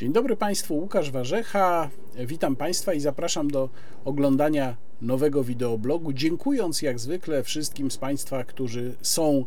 Dzień 0.00 0.12
dobry 0.12 0.36
Państwu, 0.36 0.74
Łukasz 0.74 1.10
Warzecha. 1.10 1.90
Witam 2.26 2.56
Państwa 2.56 2.94
i 2.94 3.00
zapraszam 3.00 3.50
do 3.50 3.68
oglądania 4.04 4.76
nowego 5.02 5.44
wideoblogu. 5.44 6.12
Dziękując 6.12 6.82
jak 6.82 6.98
zwykle 6.98 7.42
wszystkim 7.42 7.90
z 7.90 7.96
Państwa, 7.96 8.44
którzy 8.44 8.94
są 9.02 9.44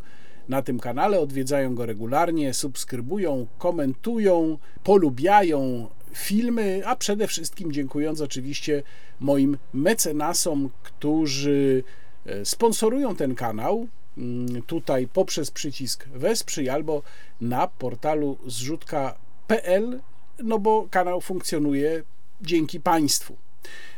na 0.48 0.62
tym 0.62 0.80
kanale, 0.80 1.20
odwiedzają 1.20 1.74
go 1.74 1.86
regularnie, 1.86 2.54
subskrybują, 2.54 3.46
komentują, 3.58 4.58
polubiają 4.84 5.88
filmy, 6.12 6.82
a 6.86 6.96
przede 6.96 7.26
wszystkim 7.26 7.72
dziękując 7.72 8.20
oczywiście 8.20 8.82
moim 9.20 9.58
mecenasom, 9.72 10.70
którzy 10.82 11.84
e, 12.26 12.44
sponsorują 12.44 13.16
ten 13.16 13.34
kanał 13.34 13.86
mm, 14.18 14.62
tutaj 14.62 15.08
poprzez 15.12 15.50
przycisk 15.50 16.08
wesprzyj 16.08 16.68
albo 16.68 17.02
na 17.40 17.66
portalu 17.66 18.38
zrzutka.pl 18.46 20.00
no 20.42 20.58
bo 20.58 20.86
kanał 20.90 21.20
funkcjonuje 21.20 22.02
dzięki 22.40 22.80
Państwu. 22.80 23.36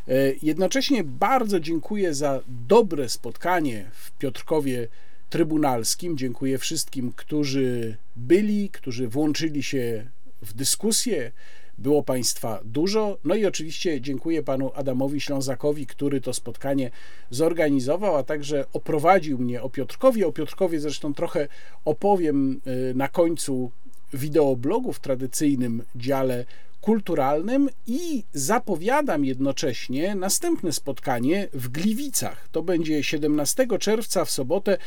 E, 0.09 0.13
jednocześnie 0.43 1.05
bardzo 1.05 1.61
dziękuję 1.61 2.15
za 2.15 2.41
dobre 2.49 3.09
spotkanie 3.09 3.91
w 3.93 4.11
Piotrkowie 4.11 4.89
Trybunalskim. 5.31 6.19
Dziękuję 6.19 6.59
wszystkim, 6.59 7.13
którzy 7.17 7.97
byli, 8.17 8.71
którzy 8.71 9.09
włączyli 9.09 9.63
się 9.63 10.07
w 10.43 10.55
dyskusję. 10.55 11.33
Było 11.79 12.03
Państwa 12.03 12.61
dużo. 12.65 13.19
No 13.25 13.35
i 13.35 13.47
oczywiście 13.47 14.01
dziękuję 14.01 14.43
panu 14.43 14.71
Adamowi 14.75 15.21
Ślązakowi, 15.21 15.87
który 15.87 16.21
to 16.21 16.35
spotkanie 16.35 16.91
zorganizował, 17.31 18.17
a 18.17 18.23
także 18.23 18.65
oprowadził 18.73 19.39
mnie 19.39 19.63
o 19.63 19.71
Piotrkowie. 19.71 20.27
O 20.27 20.33
Piotrkowie 20.33 20.81
zresztą 20.81 21.15
trochę 21.15 21.49
opowiem 21.85 22.61
e, 22.67 22.95
na 22.95 23.09
końcu 23.09 23.71
wideoblogu 24.13 24.93
w 24.93 25.01
tradycyjnym 25.01 25.83
dziale 25.97 26.45
kulturalnym 26.81 27.69
i 27.87 28.25
zapowiadam 28.33 29.25
jednocześnie 29.25 30.15
następne 30.15 30.73
spotkanie 30.73 31.49
w 31.53 31.69
Gliwicach. 31.69 32.49
To 32.53 32.63
będzie 32.63 33.03
17 33.03 33.67
czerwca 33.81 34.25
w 34.25 34.31
sobotę 34.31 34.79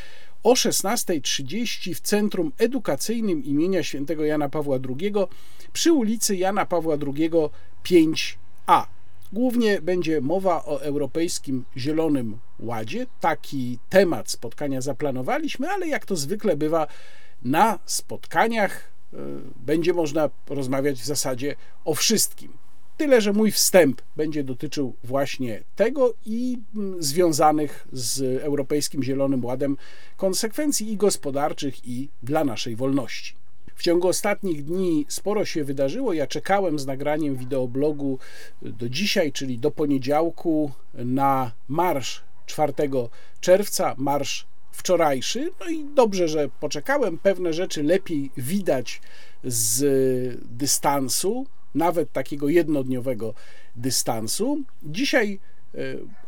o 0.42 0.52
16.30 0.52 1.94
w 1.94 2.00
Centrum 2.00 2.52
Edukacyjnym 2.58 3.44
imienia 3.44 3.82
świętego 3.82 4.24
Jana 4.24 4.48
Pawła 4.48 4.78
II 4.88 5.12
przy 5.72 5.92
ulicy 5.92 6.36
Jana 6.36 6.66
Pawła 6.66 6.96
II 7.06 7.30
5A. 7.84 8.86
Głównie 9.32 9.82
będzie 9.82 10.20
mowa 10.20 10.64
o 10.64 10.82
Europejskim 10.82 11.64
Zielonym 11.76 12.38
Ładzie. 12.58 13.06
Taki 13.20 13.78
temat 13.88 14.30
spotkania 14.30 14.80
zaplanowaliśmy, 14.80 15.68
ale 15.68 15.88
jak 15.88 16.06
to 16.06 16.16
zwykle 16.16 16.56
bywa 16.56 16.86
na 17.42 17.78
spotkaniach, 17.86 18.90
będzie 19.56 19.92
można 19.92 20.30
rozmawiać 20.48 21.00
w 21.00 21.06
zasadzie 21.06 21.56
o 21.84 21.94
wszystkim. 21.94 22.52
Tyle, 22.96 23.20
że 23.20 23.32
mój 23.32 23.50
wstęp 23.50 24.02
będzie 24.16 24.44
dotyczył 24.44 24.94
właśnie 25.04 25.62
tego 25.76 26.14
i 26.26 26.58
mm, 26.76 27.02
związanych 27.02 27.88
z 27.92 28.42
Europejskim 28.42 29.02
Zielonym 29.02 29.44
Ładem 29.44 29.76
konsekwencji 30.16 30.92
i 30.92 30.96
gospodarczych, 30.96 31.86
i 31.88 32.08
dla 32.22 32.44
naszej 32.44 32.76
wolności. 32.76 33.34
W 33.74 33.82
ciągu 33.82 34.08
ostatnich 34.08 34.64
dni 34.64 35.06
sporo 35.08 35.44
się 35.44 35.64
wydarzyło. 35.64 36.12
Ja 36.12 36.26
czekałem 36.26 36.78
z 36.78 36.86
nagraniem 36.86 37.36
wideoblogu 37.36 38.18
do 38.62 38.88
dzisiaj, 38.88 39.32
czyli 39.32 39.58
do 39.58 39.70
poniedziałku, 39.70 40.72
na 40.94 41.52
marsz 41.68 42.22
4 42.46 42.72
czerwca, 43.40 43.94
marsz 43.98 44.46
wczorajszy. 44.80 45.50
No 45.60 45.68
i 45.68 45.84
dobrze, 45.94 46.28
że 46.28 46.48
poczekałem. 46.60 47.18
Pewne 47.18 47.52
rzeczy 47.52 47.82
lepiej 47.82 48.30
widać 48.36 49.00
z 49.44 49.82
dystansu, 50.50 51.46
nawet 51.74 52.12
takiego 52.12 52.48
jednodniowego 52.48 53.34
dystansu. 53.76 54.62
Dzisiaj 54.82 55.38
e, 55.74 55.78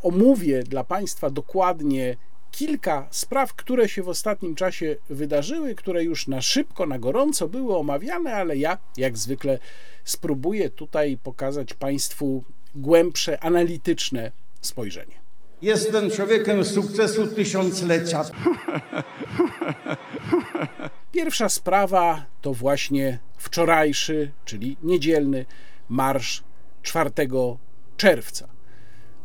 omówię 0.03 0.63
dla 0.63 0.85
Państwa 0.85 1.31
dokładnie 1.31 2.17
kilka 2.51 3.09
spraw, 3.11 3.55
które 3.55 3.89
się 3.89 4.03
w 4.03 4.09
ostatnim 4.09 4.55
czasie 4.55 4.97
wydarzyły, 5.11 5.75
które 5.75 6.05
już 6.05 6.29
na 6.29 6.41
szybko, 6.43 6.87
na 6.87 6.99
gorąco 6.99 7.49
były 7.49 7.77
omawiane, 7.77 8.35
ale 8.35 8.57
ja, 8.57 8.79
jak 8.97 9.19
zwykle, 9.19 9.59
spróbuję 10.05 10.71
tutaj 10.71 11.19
pokazać 11.23 11.75
Państwu 11.75 12.45
głębsze, 12.75 13.45
analityczne 13.45 14.33
spojrzenie. 14.61 15.22
Jestem 15.63 16.11
człowiekiem 16.11 16.65
sukcesu 16.65 17.27
tysiąclecia. 17.27 18.25
Pierwsza 21.13 21.49
sprawa 21.49 22.25
to 22.41 22.55
właśnie 22.55 23.19
wczorajszy, 23.37 24.33
czyli 24.45 24.77
niedzielny 24.83 25.47
marsz 25.89 26.43
4 26.83 27.11
czerwca. 27.97 28.49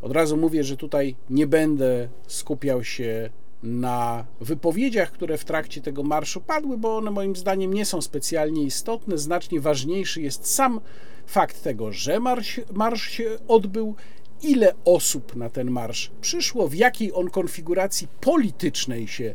Od 0.01 0.11
razu 0.11 0.37
mówię, 0.37 0.63
że 0.63 0.77
tutaj 0.77 1.15
nie 1.29 1.47
będę 1.47 2.09
skupiał 2.27 2.83
się 2.83 3.29
na 3.63 4.25
wypowiedziach, 4.41 5.11
które 5.11 5.37
w 5.37 5.45
trakcie 5.45 5.81
tego 5.81 6.03
marszu 6.03 6.41
padły, 6.41 6.77
bo 6.77 6.97
one 6.97 7.11
moim 7.11 7.35
zdaniem 7.35 7.73
nie 7.73 7.85
są 7.85 8.01
specjalnie 8.01 8.63
istotne. 8.63 9.17
Znacznie 9.17 9.61
ważniejszy 9.61 10.21
jest 10.21 10.53
sam 10.53 10.81
fakt 11.25 11.63
tego, 11.63 11.91
że 11.91 12.19
marsz, 12.19 12.61
marsz 12.73 13.09
się 13.09 13.37
odbył 13.47 13.95
ile 14.41 14.73
osób 14.85 15.35
na 15.35 15.49
ten 15.49 15.71
marsz 15.71 16.11
przyszło, 16.21 16.67
w 16.67 16.75
jakiej 16.75 17.13
on 17.13 17.29
konfiguracji 17.29 18.07
politycznej 18.21 19.07
się 19.07 19.33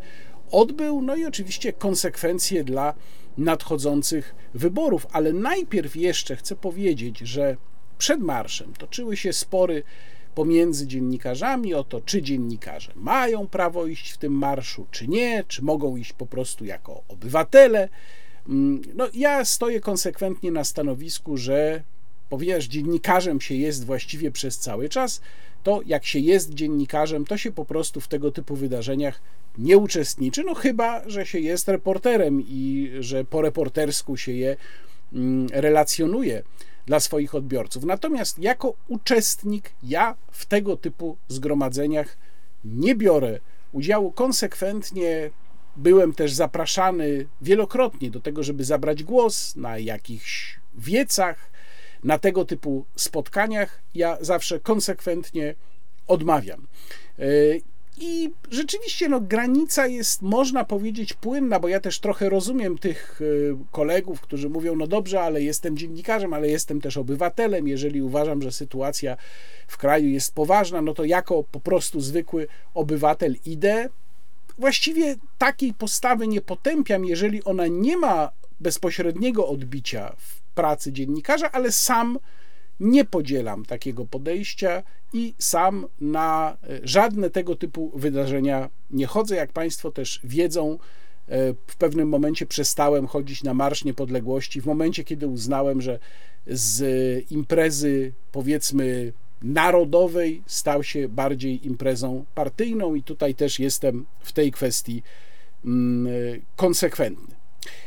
odbył, 0.51 1.03
no 1.03 1.17
i 1.17 1.25
oczywiście 1.25 1.73
konsekwencje 1.73 2.65
dla 2.65 2.95
nadchodzących 3.39 4.35
wyborów. 4.55 5.07
Ale 5.13 5.33
najpierw 5.33 5.97
jeszcze 5.97 6.37
chcę 6.37 6.57
powiedzieć, 6.57 7.19
że 7.19 7.57
przed 7.99 8.21
marszem 8.21 8.73
toczyły 8.75 9.17
się 9.17 9.33
spory 9.33 9.83
pomiędzy 10.35 10.87
dziennikarzami 10.87 11.75
o 11.75 11.85
to, 11.85 12.01
czy 12.01 12.23
dziennikarze 12.23 12.93
mają 12.97 13.47
prawo 13.47 13.87
iść 13.87 14.13
w 14.13 14.19
tym 14.19 14.33
marszu, 14.33 14.87
czy 14.91 15.09
nie, 15.09 15.45
czy 15.49 15.63
mogą 15.65 15.97
iść 15.97 16.13
po 16.13 16.27
prostu 16.27 16.65
jako 16.65 17.03
obywatele. 17.09 17.89
Mm, 18.49 18.83
no, 18.95 19.09
ja 19.15 19.45
stoję 19.45 19.81
konsekwentnie 19.81 20.51
na 20.51 20.65
stanowisku, 20.65 21.37
że 21.37 21.83
ponieważ 22.39 22.65
dziennikarzem 22.65 23.41
się 23.41 23.55
jest 23.55 23.85
właściwie 23.85 24.31
przez 24.31 24.59
cały 24.59 24.89
czas, 24.89 25.21
to 25.63 25.81
jak 25.87 26.07
się 26.07 26.19
jest 26.19 26.55
dziennikarzem, 26.55 27.25
to 27.25 27.37
się 27.37 27.53
po 27.53 27.65
prostu 27.65 28.01
w 28.01 28.09
tego 28.09 28.33
typu 28.33 28.57
wydarzeniach 28.57 29.21
nie 29.59 29.79
uczestniczy, 29.79 30.45
no 30.45 30.55
chyba, 30.55 31.09
że 31.09 31.27
się 31.27 31.39
jest 31.41 31.69
reporterem 31.69 32.43
i 32.49 32.91
że 33.01 33.25
po 33.25 33.43
reportersku 33.43 34.17
się 34.17 34.33
je 34.33 34.57
mm, 35.13 35.49
relacjonuje 35.53 36.43
dla 36.87 37.01
swoich 37.01 37.35
odbiorców. 37.35 37.85
Natomiast 37.85 38.39
jako 38.39 38.75
uczestnik 38.89 39.71
ja 39.83 40.17
w 40.31 40.47
tego 40.47 40.77
typu 40.77 41.17
zgromadzeniach 41.29 42.17
nie 42.65 42.95
biorę 42.95 43.41
udziału 43.73 44.13
konsekwentnie. 44.13 45.31
Byłem 45.77 46.13
też 46.13 46.33
zapraszany 46.33 47.27
wielokrotnie 47.43 48.11
do 48.11 48.21
tego, 48.21 48.43
żeby 48.43 48.65
zabrać 48.65 49.03
głos 49.03 49.57
na 49.57 49.79
jakichś 49.79 50.61
wiecach, 50.75 51.52
na 52.05 52.19
tego 52.19 52.45
typu 52.45 52.85
spotkaniach 52.97 53.83
ja 53.95 54.19
zawsze 54.21 54.61
konsekwentnie 54.61 55.55
odmawiam. 56.07 56.67
E, 57.19 57.25
I 58.01 58.31
rzeczywiście 58.51 59.09
no, 59.09 59.21
granica 59.21 59.87
jest, 59.87 60.23
można 60.23 60.65
powiedzieć, 60.65 61.13
płynna, 61.13 61.61
bo 61.61 61.69
ja 61.69 61.81
też 61.81 62.01
trochę 62.01 62.29
rozumiem 62.29 62.79
tych 62.79 63.21
e, 63.23 63.65
kolegów, 63.71 64.21
którzy 64.21 64.49
mówią: 64.49 64.77
No 64.77 64.87
dobrze, 64.87 65.21
ale 65.21 65.43
jestem 65.43 65.77
dziennikarzem, 65.77 66.33
ale 66.33 66.49
jestem 66.49 66.81
też 66.81 66.97
obywatelem. 66.97 67.69
Jeżeli 67.69 68.03
uważam, 68.03 68.43
że 68.43 68.53
sytuacja 68.53 69.17
w 69.67 69.79
kraju 69.79 70.09
jest 70.09 70.35
poważna, 70.35 70.83
no 70.83 70.95
to 70.95 71.05
jako 71.05 71.45
po 71.45 71.61
prostu 71.61 72.01
zwykły 72.01 72.47
obywatel 72.75 73.37
idę. 73.47 73.89
Właściwie 74.59 75.17
takiej 75.39 75.75
postawy 75.75 76.29
nie 76.29 76.41
potępiam, 76.41 77.05
jeżeli 77.05 77.45
ona 77.45 77.67
nie 77.67 77.97
ma 77.97 78.31
bezpośredniego 78.61 79.49
odbicia 79.49 80.15
w 80.19 80.42
pracy 80.55 80.93
dziennikarza, 80.93 81.53
ale 81.53 81.73
sam 81.73 82.19
nie 82.81 83.05
podzielam 83.05 83.65
takiego 83.65 84.05
podejścia 84.05 84.83
i 85.13 85.35
sam 85.39 85.87
na 86.01 86.57
e, 86.63 86.81
żadne 86.83 87.31
tego 87.31 87.57
typu 87.57 87.93
wydarzenia 87.95 88.71
nie 88.91 89.07
chodzę. 89.07 89.37
Jak 89.37 89.53
Państwo 89.53 89.91
też 89.91 90.21
wiedzą, 90.25 90.79
e, 91.29 91.55
w 91.67 91.77
pewnym 91.77 92.09
momencie 92.09 92.47
przestałem 92.47 93.07
chodzić 93.07 93.43
na 93.43 93.55
Marsz 93.55 93.85
Niepodległości, 93.85 94.61
w 94.61 94.67
momencie, 94.67 95.05
kiedy 95.05 95.27
uznałem, 95.27 95.83
że 95.83 95.99
z 96.47 96.83
imprezy 97.31 98.13
powiedzmy 98.33 99.13
narodowej 99.43 100.43
stał 100.47 100.83
się 100.83 101.09
bardziej 101.09 101.67
imprezą 101.67 102.25
partyjną, 102.35 102.95
i 102.95 103.03
tutaj 103.03 103.35
też 103.35 103.59
jestem 103.59 104.07
w 104.21 104.33
tej 104.33 104.53
kwestii 104.53 105.03
mm, 105.65 106.07
e, 106.07 106.11
konsekwentny. 106.57 107.42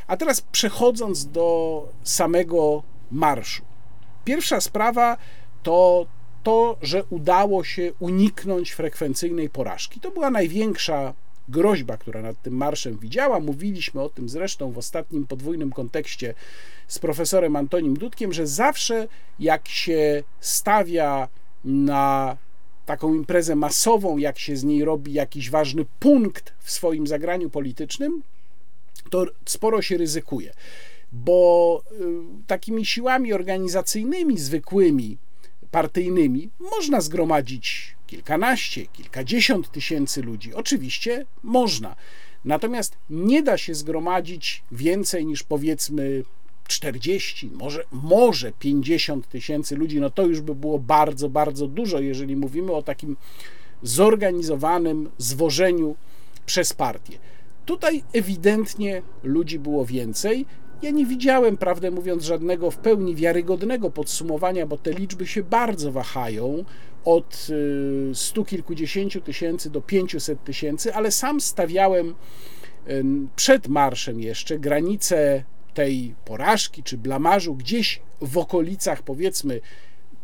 A 0.07 0.17
teraz 0.17 0.41
przechodząc 0.41 1.25
do 1.25 1.87
samego 2.03 2.83
marszu. 3.11 3.63
Pierwsza 4.25 4.61
sprawa 4.61 5.17
to 5.63 6.07
to, 6.43 6.77
że 6.81 7.03
udało 7.09 7.63
się 7.63 7.93
uniknąć 7.99 8.71
frekwencyjnej 8.71 9.49
porażki. 9.49 9.99
To 9.99 10.11
była 10.11 10.29
największa 10.29 11.13
groźba, 11.49 11.97
która 11.97 12.21
nad 12.21 12.41
tym 12.41 12.53
marszem 12.53 12.97
widziała. 12.97 13.39
Mówiliśmy 13.39 14.01
o 14.01 14.09
tym 14.09 14.29
zresztą 14.29 14.71
w 14.71 14.77
ostatnim 14.77 15.27
podwójnym 15.27 15.71
kontekście 15.71 16.33
z 16.87 16.99
profesorem 16.99 17.55
Antonim 17.55 17.97
Dudkiem, 17.97 18.33
że 18.33 18.47
zawsze 18.47 19.07
jak 19.39 19.67
się 19.67 20.23
stawia 20.39 21.27
na 21.63 22.37
taką 22.85 23.13
imprezę 23.13 23.55
masową, 23.55 24.17
jak 24.17 24.39
się 24.39 24.57
z 24.57 24.63
niej 24.63 24.85
robi 24.85 25.13
jakiś 25.13 25.49
ważny 25.49 25.85
punkt 25.99 26.53
w 26.59 26.71
swoim 26.71 27.07
zagraniu 27.07 27.49
politycznym, 27.49 28.23
to 29.09 29.25
sporo 29.45 29.81
się 29.81 29.97
ryzykuje, 29.97 30.53
bo 31.11 31.83
y, 31.91 32.45
takimi 32.47 32.85
siłami 32.85 33.33
organizacyjnymi, 33.33 34.37
zwykłymi, 34.37 35.17
partyjnymi 35.71 36.49
można 36.59 37.01
zgromadzić 37.01 37.95
kilkanaście, 38.07 38.85
kilkadziesiąt 38.85 39.71
tysięcy 39.71 40.21
ludzi. 40.21 40.53
Oczywiście 40.53 41.25
można. 41.43 41.95
Natomiast 42.45 42.97
nie 43.09 43.43
da 43.43 43.57
się 43.57 43.75
zgromadzić 43.75 44.63
więcej 44.71 45.25
niż 45.25 45.43
powiedzmy 45.43 46.23
40, 46.67 47.49
może, 47.53 47.83
może 47.91 48.51
50 48.51 49.29
tysięcy 49.29 49.75
ludzi, 49.75 49.99
no 49.99 50.09
to 50.09 50.25
już 50.25 50.41
by 50.41 50.55
było 50.55 50.79
bardzo, 50.79 51.29
bardzo 51.29 51.67
dużo, 51.67 51.99
jeżeli 51.99 52.35
mówimy 52.35 52.71
o 52.73 52.83
takim 52.83 53.17
zorganizowanym 53.83 55.09
zwożeniu 55.17 55.95
przez 56.45 56.73
partię. 56.73 57.17
Tutaj 57.65 58.03
ewidentnie 58.13 59.01
ludzi 59.23 59.59
było 59.59 59.85
więcej. 59.85 60.45
Ja 60.81 60.91
nie 60.91 61.05
widziałem, 61.05 61.57
prawdę 61.57 61.91
mówiąc, 61.91 62.23
żadnego 62.23 62.71
w 62.71 62.77
pełni 62.77 63.15
wiarygodnego 63.15 63.91
podsumowania, 63.91 64.65
bo 64.65 64.77
te 64.77 64.93
liczby 64.93 65.27
się 65.27 65.43
bardzo 65.43 65.91
wahają 65.91 66.65
od 67.05 67.47
y, 67.49 68.15
stu 68.15 68.45
kilkudziesięciu 68.45 69.21
tysięcy 69.21 69.69
do 69.69 69.81
pięciuset 69.81 70.43
tysięcy, 70.43 70.93
ale 70.93 71.11
sam 71.11 71.41
stawiałem 71.41 72.15
przed 73.35 73.67
marszem 73.67 74.19
jeszcze 74.21 74.59
granicę 74.59 75.43
tej 75.73 76.15
porażki 76.25 76.83
czy 76.83 76.97
blamarzu 76.97 77.55
gdzieś 77.55 78.01
w 78.21 78.37
okolicach, 78.37 79.03
powiedzmy, 79.03 79.61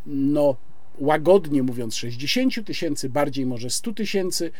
no 0.06 0.56
łagodnie 0.98 1.62
mówiąc, 1.62 1.96
60 1.96 2.66
tysięcy, 2.66 3.08
bardziej 3.08 3.46
może 3.46 3.70
100 3.70 3.92
tysięcy. 3.92 4.50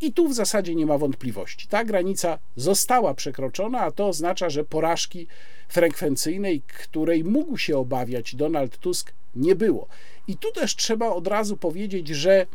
I 0.00 0.12
tu 0.12 0.28
w 0.28 0.34
zasadzie 0.34 0.74
nie 0.74 0.86
ma 0.86 0.98
wątpliwości. 0.98 1.68
Ta 1.68 1.84
granica 1.84 2.38
została 2.56 3.14
przekroczona, 3.14 3.80
a 3.80 3.90
to 3.90 4.08
oznacza, 4.08 4.50
że 4.50 4.64
porażki 4.64 5.26
frekwencyjnej, 5.68 6.60
której 6.60 7.24
mógł 7.24 7.58
się 7.58 7.78
obawiać 7.78 8.34
Donald 8.34 8.78
Tusk, 8.78 9.12
nie 9.36 9.54
było. 9.54 9.88
I 10.28 10.36
tu 10.36 10.52
też 10.52 10.76
trzeba 10.76 11.08
od 11.08 11.26
razu 11.26 11.56
powiedzieć, 11.56 12.08
że 12.08 12.46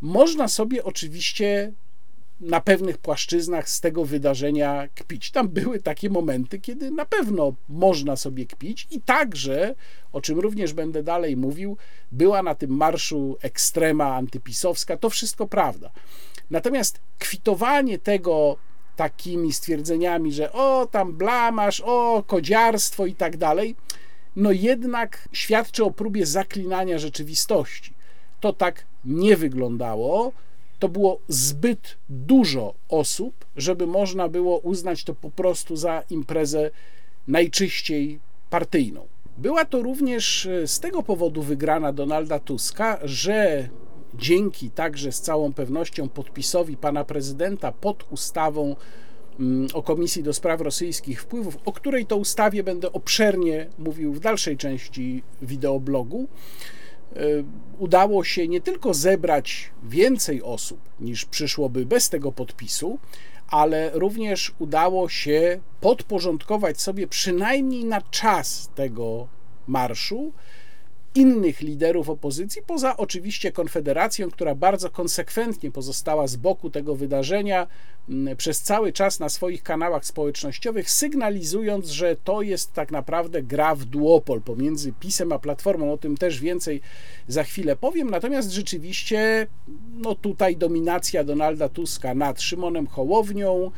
można 0.00 0.48
sobie 0.48 0.84
oczywiście 0.84 1.72
na 2.40 2.60
pewnych 2.60 2.98
płaszczyznach 2.98 3.70
z 3.70 3.80
tego 3.80 4.04
wydarzenia 4.04 4.88
kpić. 4.94 5.30
Tam 5.30 5.48
były 5.48 5.80
takie 5.80 6.10
momenty, 6.10 6.58
kiedy 6.58 6.90
na 6.90 7.04
pewno 7.04 7.54
można 7.68 8.16
sobie 8.16 8.46
kpić 8.46 8.86
i 8.90 9.00
także, 9.00 9.74
o 10.12 10.20
czym 10.20 10.38
również 10.40 10.72
będę 10.72 11.02
dalej 11.02 11.36
mówił, 11.36 11.76
była 12.12 12.42
na 12.42 12.54
tym 12.54 12.70
marszu 12.70 13.36
ekstrema 13.42 14.14
antypisowska. 14.14 14.96
To 14.96 15.10
wszystko 15.10 15.46
prawda. 15.46 15.90
Natomiast 16.50 17.00
kwitowanie 17.18 17.98
tego 17.98 18.56
takimi 18.96 19.52
stwierdzeniami, 19.52 20.32
że 20.32 20.52
o 20.52 20.88
tam 20.90 21.12
blamasz, 21.12 21.80
o 21.80 22.24
kodziarstwo 22.26 23.06
i 23.06 23.14
tak 23.14 23.36
dalej, 23.36 23.76
no 24.36 24.52
jednak 24.52 25.28
świadczy 25.32 25.84
o 25.84 25.90
próbie 25.90 26.26
zaklinania 26.26 26.98
rzeczywistości. 26.98 27.94
To 28.40 28.52
tak 28.52 28.84
nie 29.04 29.36
wyglądało 29.36 30.32
to 30.80 30.88
było 30.88 31.20
zbyt 31.28 31.96
dużo 32.08 32.74
osób, 32.88 33.44
żeby 33.56 33.86
można 33.86 34.28
było 34.28 34.58
uznać 34.58 35.04
to 35.04 35.14
po 35.14 35.30
prostu 35.30 35.76
za 35.76 36.02
imprezę 36.10 36.70
najczyściej 37.28 38.20
partyjną. 38.50 39.06
Była 39.38 39.64
to 39.64 39.82
również 39.82 40.46
e, 40.46 40.66
z 40.66 40.80
tego 40.80 41.02
powodu 41.02 41.42
wygrana 41.42 41.92
Donalda 41.92 42.38
Tuska, 42.38 42.98
że 43.02 43.68
dzięki 44.14 44.70
także 44.70 45.12
z 45.12 45.20
całą 45.20 45.52
pewnością 45.52 46.08
podpisowi 46.08 46.76
pana 46.76 47.04
prezydenta 47.04 47.72
pod 47.72 48.04
ustawą 48.10 48.76
mm, 49.40 49.68
o 49.74 49.82
Komisji 49.82 50.22
do 50.22 50.32
Spraw 50.32 50.60
Rosyjskich 50.60 51.22
Wpływów, 51.22 51.58
o 51.64 51.72
której 51.72 52.06
to 52.06 52.16
ustawie 52.16 52.62
będę 52.62 52.92
obszernie 52.92 53.66
mówił 53.78 54.12
w 54.12 54.20
dalszej 54.20 54.56
części 54.56 55.22
wideoblogu, 55.42 56.28
E, 57.16 57.22
udało 57.78 58.24
się 58.24 58.48
nie 58.48 58.60
tylko 58.60 58.94
zebrać 58.94 59.70
więcej 59.82 60.42
osób 60.42 60.80
niż 61.00 61.24
przyszłoby 61.24 61.86
bez 61.86 62.08
tego 62.08 62.32
podpisu, 62.32 62.98
ale 63.48 63.90
również 63.94 64.54
udało 64.58 65.08
się 65.08 65.60
podporządkować 65.80 66.80
sobie 66.80 67.06
przynajmniej 67.06 67.84
na 67.84 68.02
czas 68.02 68.70
tego 68.74 69.28
marszu 69.66 70.32
innych 71.14 71.60
liderów 71.60 72.08
opozycji, 72.08 72.62
poza 72.66 72.96
oczywiście 72.96 73.52
Konfederacją, 73.52 74.30
która 74.30 74.54
bardzo 74.54 74.90
konsekwentnie 74.90 75.70
pozostała 75.70 76.26
z 76.26 76.36
boku 76.36 76.70
tego 76.70 76.94
wydarzenia 76.94 77.66
mm, 78.08 78.36
przez 78.36 78.62
cały 78.62 78.92
czas 78.92 79.20
na 79.20 79.28
swoich 79.28 79.62
kanałach 79.62 80.04
społecznościowych, 80.04 80.90
sygnalizując, 80.90 81.88
że 81.88 82.16
to 82.24 82.42
jest 82.42 82.72
tak 82.72 82.90
naprawdę 82.90 83.42
gra 83.42 83.74
w 83.74 83.84
duopol 83.84 84.42
pomiędzy 84.42 84.92
PiSem 85.00 85.32
a 85.32 85.38
Platformą. 85.38 85.92
O 85.92 85.98
tym 85.98 86.16
też 86.16 86.40
więcej 86.40 86.80
za 87.28 87.44
chwilę 87.44 87.76
powiem. 87.76 88.10
Natomiast 88.10 88.50
rzeczywiście 88.50 89.46
no 89.96 90.14
tutaj 90.14 90.56
dominacja 90.56 91.24
Donalda 91.24 91.68
Tuska 91.68 92.14
nad 92.14 92.42
Szymonem 92.42 92.86
Hołownią, 92.86 93.70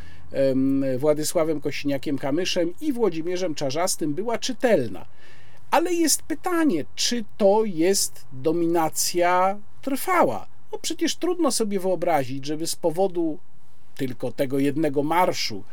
Władysławem 0.98 1.60
Kosiniakiem-Kamyszem 1.60 2.72
i 2.80 2.92
Włodzimierzem 2.92 3.54
Czarzastym 3.54 4.14
była 4.14 4.38
czytelna. 4.38 5.06
Ale 5.72 5.94
jest 5.94 6.22
pytanie, 6.22 6.84
czy 6.94 7.24
to 7.36 7.64
jest 7.64 8.24
dominacja 8.32 9.58
trwała? 9.82 10.46
No 10.72 10.78
przecież 10.78 11.16
trudno 11.16 11.52
sobie 11.52 11.80
wyobrazić, 11.80 12.46
żeby 12.46 12.66
z 12.66 12.76
powodu 12.76 13.38
tylko 13.96 14.32
tego 14.32 14.58
jednego 14.58 15.02
marszu 15.02 15.64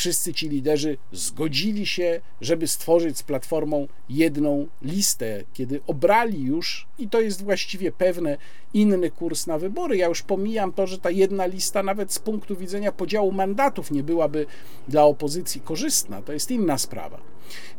wszyscy 0.00 0.34
ci 0.34 0.48
liderzy 0.48 0.96
zgodzili 1.12 1.86
się, 1.86 2.20
żeby 2.40 2.68
stworzyć 2.68 3.18
z 3.18 3.22
platformą 3.22 3.88
jedną 4.08 4.66
listę, 4.82 5.44
kiedy 5.52 5.80
obrali 5.86 6.42
już, 6.42 6.86
i 6.98 7.08
to 7.08 7.20
jest 7.20 7.44
właściwie 7.44 7.92
pewne, 7.92 8.38
inny 8.74 9.10
kurs 9.10 9.46
na 9.46 9.58
wybory. 9.58 9.96
Ja 9.96 10.08
już 10.08 10.22
pomijam 10.22 10.72
to, 10.72 10.86
że 10.86 10.98
ta 10.98 11.10
jedna 11.10 11.46
lista, 11.46 11.82
nawet 11.82 12.12
z 12.12 12.18
punktu 12.18 12.56
widzenia 12.56 12.92
podziału 12.92 13.32
mandatów, 13.32 13.90
nie 13.90 14.02
byłaby 14.02 14.46
dla 14.88 15.04
opozycji 15.04 15.60
korzystna. 15.60 16.22
To 16.22 16.32
jest 16.32 16.50
inna 16.50 16.78
sprawa. 16.78 17.20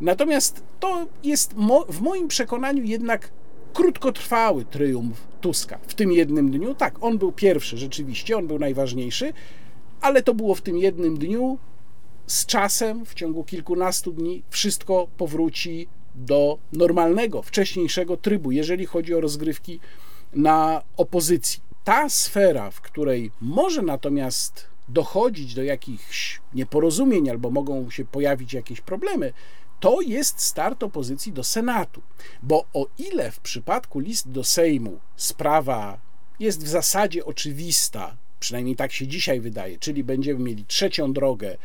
Natomiast 0.02 0.64
to 0.80 1.08
jest 1.24 1.54
w 1.90 2.02
moim 2.02 2.28
przekonaniu 2.28 2.84
jednak 2.84 3.32
krótkotrwały 3.74 4.66
triumf 4.66 5.18
Tuska 5.42 5.80
w 5.88 5.94
tym 5.94 6.12
jednym 6.12 6.52
dniu. 6.52 6.76
Tak, 6.76 7.04
on 7.04 7.18
był 7.18 7.32
pierwszy, 7.32 7.78
rzeczywiście, 7.78 8.38
on 8.38 8.48
był 8.48 8.60
najważniejszy, 8.60 9.34
ale 10.02 10.24
to 10.24 10.34
było 10.34 10.56
w 10.56 10.62
tym 10.62 10.78
jednym 10.78 11.18
dniu 11.18 11.58
z 12.32 12.46
czasem, 12.46 13.06
w 13.06 13.14
ciągu 13.14 13.44
kilkunastu 13.44 14.12
dni, 14.12 14.44
wszystko 14.50 15.08
powróci 15.18 15.88
do 16.16 16.58
normalnego, 16.74 17.42
wcześniejszego 17.42 18.18
trybu, 18.18 18.52
jeżeli 18.52 18.86
chodzi 18.86 19.14
o 19.14 19.22
rozgrywki 19.22 19.80
na 20.34 20.82
opozycji. 20.98 21.62
Ta 21.84 22.10
sfera, 22.10 22.72
w 22.72 22.82
której 22.82 23.32
może 23.42 23.82
natomiast 23.82 24.68
dochodzić 24.90 25.54
do 25.54 25.64
jakichś 25.64 26.42
nieporozumień 26.54 27.30
albo 27.30 27.50
mogą 27.50 27.90
się 27.90 28.06
pojawić 28.06 28.54
jakieś 28.54 28.82
problemy, 28.82 29.34
to 29.80 30.02
jest 30.02 30.42
start 30.42 30.84
opozycji 30.84 31.34
do 31.34 31.44
Senatu. 31.44 32.02
Bo 32.44 32.66
o 32.74 32.88
ile 32.98 33.32
w 33.32 33.40
przypadku 33.40 34.00
list 34.00 34.32
do 34.32 34.44
Sejmu 34.44 35.00
sprawa 35.16 36.00
jest 36.40 36.64
w 36.64 36.68
zasadzie 36.68 37.26
oczywista, 37.26 38.18
przynajmniej 38.40 38.76
tak 38.76 38.92
się 38.92 39.08
dzisiaj 39.08 39.40
wydaje, 39.40 39.80
czyli 39.80 40.04
będziemy 40.04 40.40
mieli 40.40 40.66
trzecią 40.66 41.14
drogę 41.14 41.58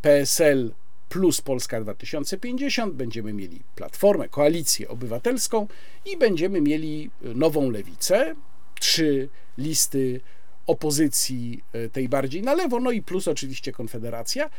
PSL 0.00 0.74
plus 1.08 1.40
Polska 1.40 1.80
2050, 1.80 2.94
będziemy 2.94 3.32
mieli 3.32 3.62
Platformę, 3.74 4.28
Koalicję 4.28 4.88
Obywatelską 4.88 5.66
i 6.06 6.16
będziemy 6.16 6.60
mieli 6.60 7.10
nową 7.22 7.70
lewicę, 7.70 8.34
trzy 8.80 9.28
listy 9.58 10.20
opozycji 10.66 11.64
e, 11.72 11.88
tej 11.88 12.08
bardziej 12.08 12.42
na 12.42 12.54
lewo, 12.54 12.80
no 12.80 12.90
i 12.90 13.02
plus 13.02 13.28
oczywiście 13.28 13.72
Konfederacja, 13.72 14.50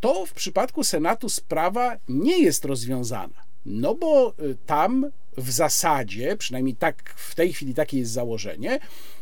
to 0.00 0.26
w 0.26 0.32
przypadku 0.32 0.84
Senatu 0.84 1.28
sprawa 1.28 1.96
nie 2.08 2.38
jest 2.38 2.64
rozwiązana. 2.64 3.46
No 3.66 3.94
bo 3.94 4.28
e, 4.28 4.32
tam 4.66 5.10
w 5.36 5.50
zasadzie, 5.50 6.36
przynajmniej 6.36 6.76
tak 6.76 7.10
w 7.16 7.34
tej 7.34 7.52
chwili 7.52 7.74
takie 7.74 7.98
jest 7.98 8.12
założenie, 8.12 8.78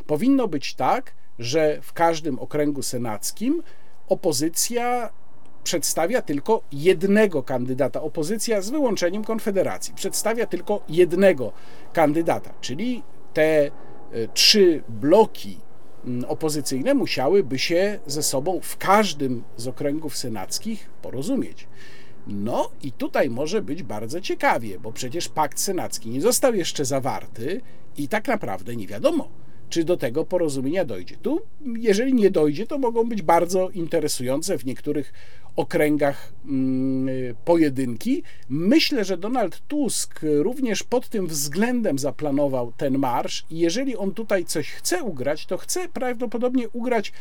powinno 0.06 0.48
być 0.48 0.74
tak, 0.74 1.14
że 1.38 1.78
w 1.82 1.92
każdym 1.92 2.38
okręgu 2.38 2.82
senackim 2.82 3.62
opozycja 4.08 5.10
przedstawia 5.64 6.22
tylko 6.22 6.62
jednego 6.72 7.42
kandydata. 7.42 8.02
Opozycja 8.02 8.62
z 8.62 8.70
wyłączeniem 8.70 9.24
Konfederacji 9.24 9.94
przedstawia 9.94 10.46
tylko 10.46 10.80
jednego 10.88 11.52
kandydata, 11.92 12.54
czyli 12.60 13.02
te 13.32 13.66
e, 13.66 13.70
trzy 14.34 14.82
bloki 14.88 15.58
mm, 16.04 16.24
opozycyjne 16.24 16.94
musiałyby 16.94 17.58
się 17.58 17.98
ze 18.06 18.22
sobą 18.22 18.60
w 18.62 18.76
każdym 18.76 19.42
z 19.56 19.68
okręgów 19.68 20.16
senackich 20.16 20.90
porozumieć. 21.02 21.66
No 22.26 22.70
i 22.82 22.92
tutaj 22.92 23.30
może 23.30 23.62
być 23.62 23.82
bardzo 23.82 24.20
ciekawie, 24.20 24.78
bo 24.78 24.92
przecież 24.92 25.28
pakt 25.28 25.60
senacki 25.60 26.10
nie 26.10 26.20
został 26.20 26.54
jeszcze 26.54 26.84
zawarty 26.84 27.60
i 27.96 28.08
tak 28.08 28.28
naprawdę 28.28 28.76
nie 28.76 28.86
wiadomo, 28.86 29.28
czy 29.68 29.84
do 29.84 29.96
tego 29.96 30.24
porozumienia 30.24 30.84
dojdzie. 30.84 31.16
Tu, 31.16 31.40
jeżeli 31.76 32.14
nie 32.14 32.30
dojdzie, 32.30 32.66
to 32.66 32.78
mogą 32.78 33.08
być 33.08 33.22
bardzo 33.22 33.70
interesujące 33.70 34.58
w 34.58 34.64
niektórych 34.64 35.12
okręgach 35.56 36.32
mm, 36.46 37.34
pojedynki. 37.44 38.22
Myślę, 38.48 39.04
że 39.04 39.16
Donald 39.16 39.62
Tusk 39.68 40.20
również 40.22 40.82
pod 40.82 41.08
tym 41.08 41.26
względem 41.26 41.98
zaplanował 41.98 42.72
ten 42.76 42.98
marsz 42.98 43.44
i 43.50 43.58
jeżeli 43.58 43.96
on 43.96 44.14
tutaj 44.14 44.44
coś 44.44 44.70
chce 44.70 45.02
ugrać, 45.02 45.46
to 45.46 45.58
chce 45.58 45.88
prawdopodobnie 45.88 46.68
ugrać 46.68 47.12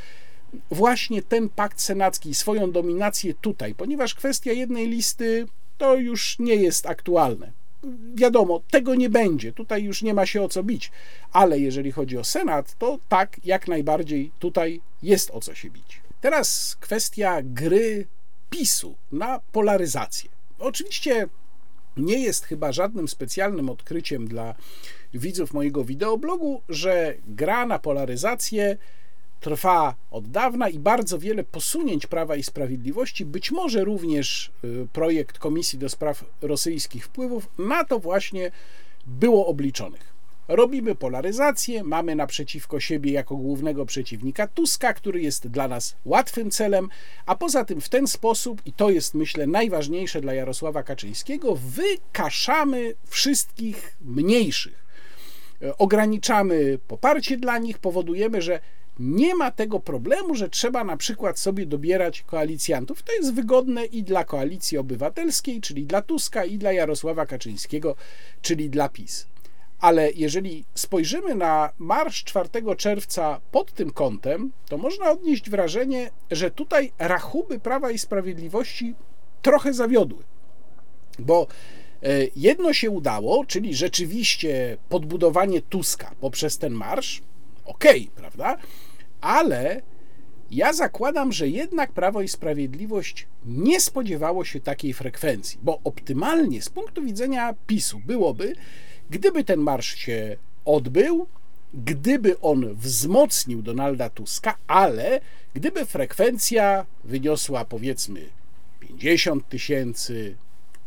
właśnie 0.71 1.21
ten 1.21 1.49
pakt 1.49 1.81
senacki, 1.81 2.35
swoją 2.35 2.71
dominację 2.71 3.33
tutaj, 3.33 3.75
ponieważ 3.75 4.15
kwestia 4.15 4.51
jednej 4.51 4.87
listy 4.87 5.45
to 5.77 5.95
już 5.95 6.39
nie 6.39 6.55
jest 6.55 6.85
aktualne. 6.85 7.51
Wiadomo, 8.15 8.61
tego 8.71 8.95
nie 8.95 9.09
będzie, 9.09 9.53
tutaj 9.53 9.83
już 9.83 10.01
nie 10.01 10.13
ma 10.13 10.25
się 10.25 10.41
o 10.41 10.49
co 10.49 10.63
bić, 10.63 10.91
ale 11.31 11.59
jeżeli 11.59 11.91
chodzi 11.91 12.17
o 12.17 12.23
Senat, 12.23 12.77
to 12.77 12.99
tak, 13.09 13.39
jak 13.45 13.67
najbardziej 13.67 14.31
tutaj 14.39 14.81
jest 15.03 15.31
o 15.31 15.41
co 15.41 15.55
się 15.55 15.69
bić. 15.69 16.01
Teraz 16.21 16.77
kwestia 16.79 17.41
gry 17.43 18.07
PiSu 18.53 18.95
na 19.12 19.39
polaryzację. 19.51 20.29
Oczywiście 20.60 21.27
nie 21.98 22.19
jest 22.19 22.45
chyba 22.45 22.72
żadnym 22.72 23.07
specjalnym 23.07 23.69
odkryciem 23.69 24.27
dla 24.27 24.55
widzów 25.13 25.53
mojego 25.53 25.83
wideoblogu, 25.83 26.62
że 26.69 27.13
gra 27.27 27.65
na 27.65 27.79
polaryzację 27.79 28.77
trwa 29.39 29.95
od 30.12 30.27
dawna 30.27 30.69
i 30.69 30.79
bardzo 30.79 31.19
wiele 31.19 31.43
posunięć 31.43 32.07
Prawa 32.07 32.36
i 32.36 32.43
Sprawiedliwości, 32.43 33.25
być 33.25 33.51
może 33.51 33.83
również 33.83 34.51
y, 34.63 34.88
projekt 34.93 35.39
Komisji 35.39 35.79
do 35.79 35.89
Spraw 35.89 36.25
Rosyjskich 36.41 37.05
Wpływów, 37.05 37.50
na 37.57 37.83
to 37.83 38.00
właśnie 38.00 38.51
było 39.07 39.48
obliczonych. 39.48 40.12
Robimy 40.47 40.95
polaryzację, 40.95 41.83
mamy 41.83 42.15
naprzeciwko 42.15 42.79
siebie 42.79 43.12
jako 43.12 43.35
głównego 43.35 43.85
przeciwnika 43.85 44.47
Tuska, 44.47 44.93
który 44.93 45.21
jest 45.21 45.47
dla 45.47 45.67
nas 45.67 45.95
łatwym 46.05 46.51
celem, 46.51 46.89
a 47.25 47.35
poza 47.35 47.65
tym 47.65 47.81
w 47.81 47.89
ten 47.89 48.07
sposób, 48.07 48.62
i 48.65 48.73
to 48.73 48.89
jest 48.89 49.13
myślę 49.13 49.47
najważniejsze 49.47 50.21
dla 50.21 50.33
Jarosława 50.33 50.83
Kaczyńskiego, 50.83 51.55
wykaszamy 51.55 52.95
wszystkich 53.05 53.97
mniejszych. 54.01 54.85
E, 55.62 55.77
ograniczamy 55.77 56.79
poparcie 56.88 57.38
dla 57.38 57.57
nich, 57.57 57.77
powodujemy, 57.79 58.41
że 58.41 58.59
nie 59.00 59.35
ma 59.35 59.51
tego 59.51 59.79
problemu, 59.79 60.35
że 60.35 60.50
trzeba 60.50 60.83
na 60.83 60.97
przykład 60.97 61.39
sobie 61.39 61.65
dobierać 61.65 62.21
koalicjantów. 62.21 63.03
To 63.03 63.13
jest 63.13 63.33
wygodne 63.33 63.85
i 63.85 64.03
dla 64.03 64.23
koalicji 64.23 64.77
obywatelskiej, 64.77 65.62
czyli 65.62 65.85
dla 65.85 66.01
Tuska, 66.01 66.45
i 66.45 66.57
dla 66.57 66.71
Jarosława 66.71 67.25
Kaczyńskiego, 67.25 67.95
czyli 68.41 68.69
dla 68.69 68.89
PiS. 68.89 69.32
Ale 69.83 70.11
jeżeli 70.11 70.65
spojrzymy 70.75 71.35
na 71.35 71.69
marsz 71.77 72.23
4 72.23 72.49
czerwca 72.77 73.41
pod 73.51 73.73
tym 73.73 73.91
kątem, 73.91 74.51
to 74.69 74.77
można 74.77 75.11
odnieść 75.11 75.49
wrażenie, 75.49 76.09
że 76.31 76.51
tutaj 76.51 76.91
rachuby 76.99 77.59
Prawa 77.59 77.91
i 77.91 77.97
Sprawiedliwości 77.97 78.95
trochę 79.41 79.73
zawiodły. 79.73 80.23
Bo 81.19 81.47
e, 82.03 82.07
jedno 82.35 82.73
się 82.73 82.89
udało, 82.89 83.45
czyli 83.45 83.75
rzeczywiście 83.75 84.77
podbudowanie 84.89 85.61
Tuska 85.61 86.11
poprzez 86.19 86.57
ten 86.57 86.73
marsz, 86.73 87.21
okej, 87.65 88.01
okay, 88.01 88.15
prawda? 88.15 88.57
Ale 89.21 89.81
ja 90.51 90.73
zakładam, 90.73 91.31
że 91.31 91.47
jednak 91.47 91.91
Prawo 91.91 92.21
i 92.21 92.27
Sprawiedliwość 92.27 93.27
nie 93.45 93.81
spodziewało 93.81 94.45
się 94.45 94.59
takiej 94.59 94.93
frekwencji, 94.93 95.59
bo 95.63 95.79
optymalnie 95.83 96.61
z 96.61 96.69
punktu 96.69 97.03
widzenia 97.03 97.55
PiSu 97.67 97.99
byłoby, 98.05 98.55
gdyby 99.10 99.43
ten 99.43 99.60
marsz 99.60 99.95
się 99.95 100.38
odbył, 100.65 101.27
gdyby 101.74 102.39
on 102.39 102.75
wzmocnił 102.75 103.62
Donalda 103.62 104.10
Tuska, 104.10 104.57
ale 104.67 105.22
gdyby 105.53 105.86
frekwencja 105.86 106.86
wyniosła 107.03 107.65
powiedzmy 107.65 108.29
50 108.79 109.50
tysięcy, 109.50 110.36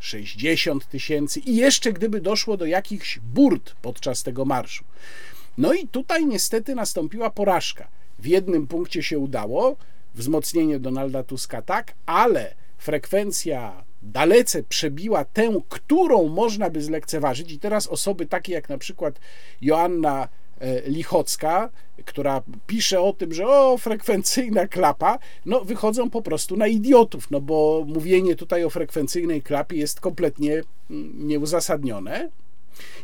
60 0.01 0.89
tysięcy 0.89 1.41
i 1.41 1.57
jeszcze 1.57 1.93
gdyby 1.93 2.21
doszło 2.21 2.57
do 2.57 2.67
jakichś 2.67 3.19
burt 3.19 3.75
podczas 3.83 4.23
tego 4.23 4.45
marszu. 4.45 4.85
No 5.59 5.73
i 5.73 5.89
tutaj 5.89 6.27
niestety 6.27 6.75
nastąpiła 6.75 7.31
porażka. 7.31 7.89
W 8.19 8.27
jednym 8.27 8.67
punkcie 8.67 9.03
się 9.03 9.19
udało, 9.19 9.77
wzmocnienie 10.15 10.79
Donalda 10.79 11.23
Tuska 11.23 11.63
tak, 11.63 11.95
ale 12.07 12.55
frekwencja 12.79 13.85
dalece 14.07 14.63
przebiła 14.63 15.25
tę, 15.25 15.61
którą 15.69 16.29
można 16.29 16.71
by 16.71 16.83
zlekceważyć, 16.83 17.53
i 17.53 17.59
teraz 17.59 17.87
osoby 17.87 18.27
takie 18.27 18.53
jak 18.53 18.69
na 18.69 18.79
przykład 18.79 19.21
Joanna 19.61 20.29
e, 20.61 20.81
Lichocka, 20.91 21.71
która 22.05 22.43
pisze 22.67 23.01
o 23.01 23.13
tym, 23.13 23.33
że 23.33 23.47
o, 23.47 23.79
frekwencyjna 23.79 24.67
klapa, 24.69 25.19
no 25.47 25.65
wychodzą 25.65 26.11
po 26.11 26.23
prostu 26.23 26.57
na 26.57 26.67
idiotów, 26.67 27.31
no 27.31 27.41
bo 27.41 27.85
mówienie 27.87 28.37
tutaj 28.37 28.65
o 28.65 28.71
frekwencyjnej 28.71 29.43
klapie 29.43 29.77
jest 29.77 30.01
kompletnie 30.01 30.63
mm, 30.91 31.29
nieuzasadnione. 31.29 32.31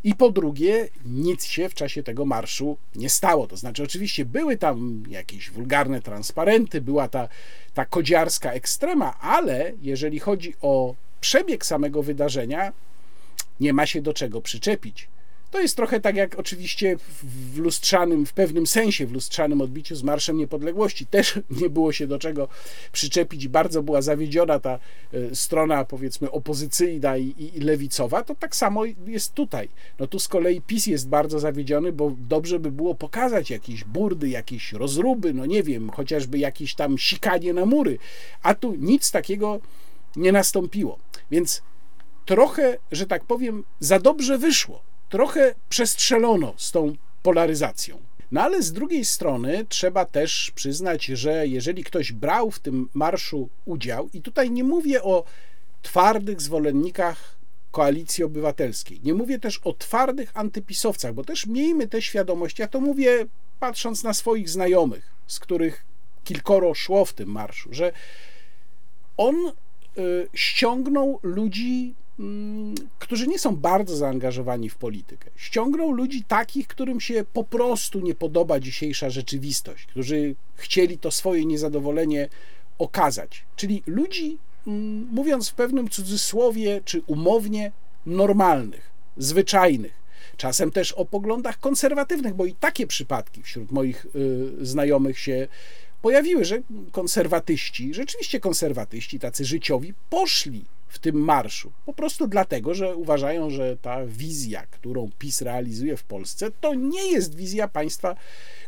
I 0.05 0.14
po 0.14 0.31
drugie, 0.31 0.88
nic 1.05 1.45
się 1.45 1.69
w 1.69 1.75
czasie 1.75 2.02
tego 2.02 2.25
marszu 2.25 2.76
nie 2.95 3.11
stało. 3.11 3.47
To 3.47 3.57
znaczy, 3.57 3.83
oczywiście 3.83 4.25
były 4.25 4.57
tam 4.57 5.02
jakieś 5.09 5.50
wulgarne 5.50 6.02
transparenty, 6.02 6.81
była 6.81 7.09
ta, 7.09 7.29
ta 7.75 7.85
kodziarska 7.85 8.52
ekstrema, 8.52 9.21
ale 9.21 9.73
jeżeli 9.83 10.19
chodzi 10.19 10.55
o 10.61 10.95
przebieg 11.21 11.67
samego 11.67 12.02
wydarzenia, 12.02 12.73
nie 13.61 13.73
ma 13.73 13.87
się 13.87 14.02
do 14.02 14.14
czego 14.14 14.41
przyczepić. 14.41 15.09
To 15.52 15.61
jest 15.61 15.76
trochę 15.76 16.00
tak 16.00 16.16
jak 16.16 16.38
oczywiście 16.38 16.97
w 17.23 17.59
lustrzanym, 17.59 18.26
w 18.26 18.32
pewnym 18.32 18.66
sensie 18.66 19.06
w 19.06 19.12
lustrzanym 19.12 19.61
odbiciu 19.61 19.97
z 19.97 20.02
Marszem 20.02 20.37
Niepodległości. 20.37 21.06
Też 21.06 21.40
nie 21.61 21.71
było 21.71 21.92
się 21.92 22.06
do 22.06 22.18
czego 22.18 22.49
przyczepić. 22.92 23.49
Bardzo 23.49 23.82
była 23.82 24.02
zawiedziona 24.02 24.59
ta 24.59 24.78
e, 25.12 25.35
strona, 25.35 25.85
powiedzmy, 25.85 26.30
opozycyjna 26.30 27.16
i, 27.16 27.35
i 27.54 27.61
lewicowa. 27.61 28.25
To 28.25 28.35
tak 28.35 28.56
samo 28.56 28.85
jest 29.06 29.35
tutaj. 29.35 29.68
No 29.99 30.06
tu 30.06 30.18
z 30.18 30.28
kolei 30.28 30.61
PiS 30.61 30.87
jest 30.87 31.09
bardzo 31.09 31.38
zawiedziony, 31.38 31.92
bo 31.92 32.12
dobrze 32.28 32.59
by 32.59 32.71
było 32.71 32.94
pokazać 32.94 33.50
jakieś 33.50 33.85
burdy, 33.85 34.28
jakieś 34.28 34.73
rozruby, 34.73 35.35
no 35.35 35.47
nie 35.47 35.62
wiem, 35.62 35.90
chociażby 35.90 36.38
jakieś 36.38 36.75
tam 36.75 36.99
sikanie 36.99 37.52
na 37.52 37.66
mury. 37.66 37.99
A 38.42 38.54
tu 38.54 38.75
nic 38.75 39.11
takiego 39.11 39.61
nie 40.16 40.32
nastąpiło. 40.32 40.99
Więc 41.30 41.62
trochę, 42.26 42.76
że 42.92 43.06
tak 43.06 43.25
powiem, 43.25 43.64
za 43.80 43.99
dobrze 43.99 44.38
wyszło 44.38 44.91
trochę 45.12 45.54
przestrzelono 45.69 46.54
z 46.57 46.71
tą 46.71 46.97
polaryzacją. 47.23 47.99
No 48.31 48.42
ale 48.42 48.62
z 48.62 48.73
drugiej 48.73 49.04
strony 49.04 49.66
trzeba 49.69 50.04
też 50.04 50.52
przyznać, 50.54 51.04
że 51.04 51.47
jeżeli 51.47 51.85
ktoś 51.85 52.12
brał 52.12 52.50
w 52.50 52.59
tym 52.59 52.88
marszu 52.95 53.49
udział, 53.64 54.09
i 54.12 54.23
tutaj 54.23 54.50
nie 54.50 54.64
mówię 54.64 55.02
o 55.02 55.25
twardych 55.83 56.40
zwolennikach 56.40 57.37
koalicji 57.71 58.25
obywatelskiej, 58.25 59.00
nie 59.04 59.14
mówię 59.14 59.38
też 59.38 59.61
o 59.64 59.73
twardych 59.73 60.31
antypisowcach, 60.35 61.14
bo 61.14 61.25
też 61.25 61.47
miejmy 61.47 61.88
tę 61.88 62.02
świadomość, 62.02 62.59
ja 62.59 62.69
to 62.69 62.81
mówię 62.81 63.26
patrząc 63.61 64.02
na 64.02 64.14
swoich 64.14 64.49
znajomych, 64.49 65.11
z 65.26 65.40
których 65.40 65.85
kilkoro 66.25 66.75
szło 66.75 67.04
w 67.04 67.12
tym 67.12 67.28
marszu, 67.28 67.69
że 67.73 67.92
on 69.16 69.37
y, 69.99 70.28
ściągnął 70.35 71.21
ludzi 71.23 71.95
którzy 72.99 73.26
nie 73.26 73.38
są 73.38 73.57
bardzo 73.57 73.97
zaangażowani 73.97 74.69
w 74.69 74.76
politykę. 74.76 75.31
Ściągną 75.37 75.93
ludzi 75.93 76.25
takich, 76.25 76.67
którym 76.67 77.00
się 77.00 77.25
po 77.33 77.45
prostu 77.45 78.00
nie 78.00 78.14
podoba 78.14 78.61
dzisiejsza 78.61 79.11
rzeczywistość, 79.11 79.87
którzy 79.87 80.35
chcieli 80.55 80.99
to 80.99 81.11
swoje 81.11 81.47
niezadowolenie 81.47 82.29
okazać. 82.79 83.45
Czyli 83.57 83.83
ludzi, 83.87 84.38
mm, 84.67 85.09
mówiąc 85.12 85.49
w 85.49 85.55
pewnym 85.55 85.88
cudzysłowie 85.88 86.81
czy 86.85 87.02
umownie, 87.07 87.73
normalnych, 88.07 88.91
zwyczajnych. 89.17 90.02
Czasem 90.37 90.71
też 90.71 90.93
o 90.93 91.05
poglądach 91.05 91.61
konserwatywnych, 91.61 92.35
bo 92.35 92.47
i 92.47 92.55
takie 92.55 92.87
przypadki 92.87 93.43
wśród 93.43 93.73
moich 93.73 94.07
y, 94.61 94.67
znajomych 94.67 95.19
się 95.19 95.49
pojawiły, 96.02 96.45
że 96.45 96.62
konserwatyści, 96.93 97.95
rzeczywiście 97.95 98.41
konserwatyści, 98.41 99.19
tacy 99.19 99.45
życiowi, 99.45 99.95
poszli 100.11 100.64
w 100.92 100.99
tym 100.99 101.16
marszu. 101.16 101.72
Po 101.87 101.92
prostu 101.92 102.26
dlatego, 102.26 102.75
że 102.75 102.96
uważają, 102.96 103.50
że 103.50 103.76
ta 103.76 104.06
wizja, 104.06 104.66
którą 104.66 105.11
PiS 105.18 105.42
realizuje 105.42 105.96
w 105.96 106.04
Polsce, 106.04 106.50
to 106.61 106.75
nie 106.75 107.12
jest 107.12 107.34
wizja 107.34 107.68
państwa 107.68 108.16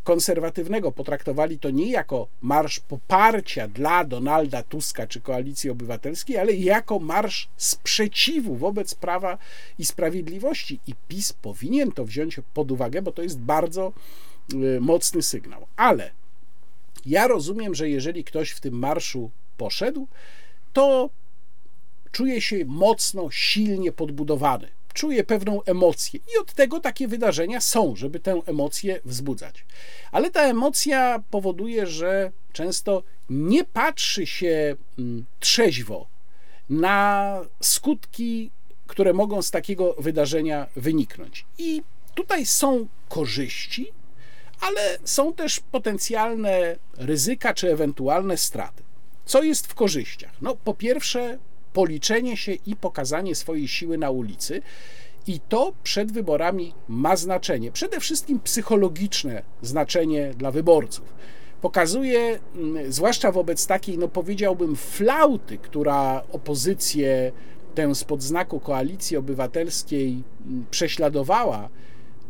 konserwatywnego. 0.05 0.93
Potraktowali 0.93 1.59
to 1.59 1.71
nie 1.71 1.91
jako 1.91 2.29
marsz 2.43 2.81
poparcia 2.81 3.69
dla 3.69 4.05
Donalda 4.05 4.63
Tuska 4.63 5.07
czy 5.07 5.21
Koalicji 5.21 5.71
Obywatelskiej, 5.71 6.39
ale 6.39 6.53
jako 6.53 6.99
marsz 6.99 7.49
sprzeciwu 7.57 8.57
wobec 8.57 8.95
prawa 8.95 9.39
i 9.79 9.85
sprawiedliwości. 9.85 10.81
I 10.87 10.95
PiS 11.09 11.33
powinien 11.33 11.93
to 11.93 12.05
wziąć 12.05 12.41
pod 12.55 12.71
uwagę, 12.71 13.03
bo 13.03 13.13
to 13.13 13.23
jest 13.23 13.39
bardzo 13.39 13.93
mocny 14.81 15.23
sygnał. 15.23 15.67
Ale 15.77 16.11
ja 17.07 17.27
rozumiem, 17.27 17.75
że 17.75 17.89
jeżeli 17.89 18.25
ktoś 18.25 18.51
w 18.51 18.61
tym 18.61 18.75
marszu 18.75 19.31
poszedł, 19.57 20.07
to 20.73 21.11
czuje 22.15 22.41
się 22.41 22.65
mocno, 22.67 23.31
silnie 23.31 23.93
podbudowany. 23.93 24.69
Czuje 24.93 25.25
pewną 25.25 25.63
emocję, 25.63 26.21
i 26.35 26.39
od 26.41 26.53
tego 26.53 26.81
takie 26.81 27.09
wydarzenia 27.09 27.61
są, 27.61 27.97
żeby 27.97 28.21
tę 28.21 28.41
emocję 28.47 29.01
wzbudzać. 29.05 29.65
Ale 30.13 30.31
ta 30.31 30.43
emocja 30.43 31.23
powoduje, 31.31 31.87
że 31.87 32.33
często 32.53 33.03
nie 33.31 33.65
patrzy 33.65 34.27
się 34.27 34.77
mm, 34.99 35.25
trzeźwo 35.41 36.07
na 36.71 37.41
skutki, 37.61 38.51
które 38.87 39.13
mogą 39.13 39.43
z 39.43 39.51
takiego 39.51 39.95
wydarzenia 39.99 40.67
wyniknąć. 40.77 41.45
I 41.59 41.83
tutaj 42.15 42.47
są 42.47 42.87
korzyści, 43.09 43.93
ale 44.61 44.99
są 45.05 45.33
też 45.33 45.61
potencjalne 45.61 46.77
ryzyka 46.97 47.55
czy 47.55 47.73
ewentualne 47.73 48.37
straty. 48.37 48.83
Co 49.25 49.43
jest 49.43 49.67
w 49.67 49.75
korzyściach? 49.75 50.33
No, 50.43 50.57
po 50.57 50.75
pierwsze, 50.75 51.39
policzenie 51.75 52.37
się 52.37 52.53
i 52.53 52.77
pokazanie 52.77 53.35
swojej 53.35 53.69
siły 53.69 53.99
na 53.99 54.11
ulicy. 54.11 54.63
I 55.27 55.41
to 55.41 55.73
przed 55.83 56.13
wyborami 56.13 56.75
ma 56.89 57.17
znaczenie, 57.17 57.73
przede 57.73 58.01
wszystkim 58.01 58.41
psychologiczne 58.41 59.43
znaczenie 59.63 60.35
dla 60.37 60.51
wyborców. 60.51 61.15
Pokazuje, 61.61 62.39
mm, 62.55 62.93
zwłaszcza 62.93 63.33
wobec 63.33 63.67
takiej, 63.67 63.99
no 63.99 64.09
powiedziałbym, 64.09 64.77
flauty, 64.77 65.59
która 65.59 66.23
opozycję, 66.33 67.33
tę 67.75 67.95
spod 67.95 68.23
znaku 68.23 68.61
koalicji 68.61 69.17
obywatelskiej 69.17 70.23
mm, 70.47 70.67
prześladowała, 70.71 71.69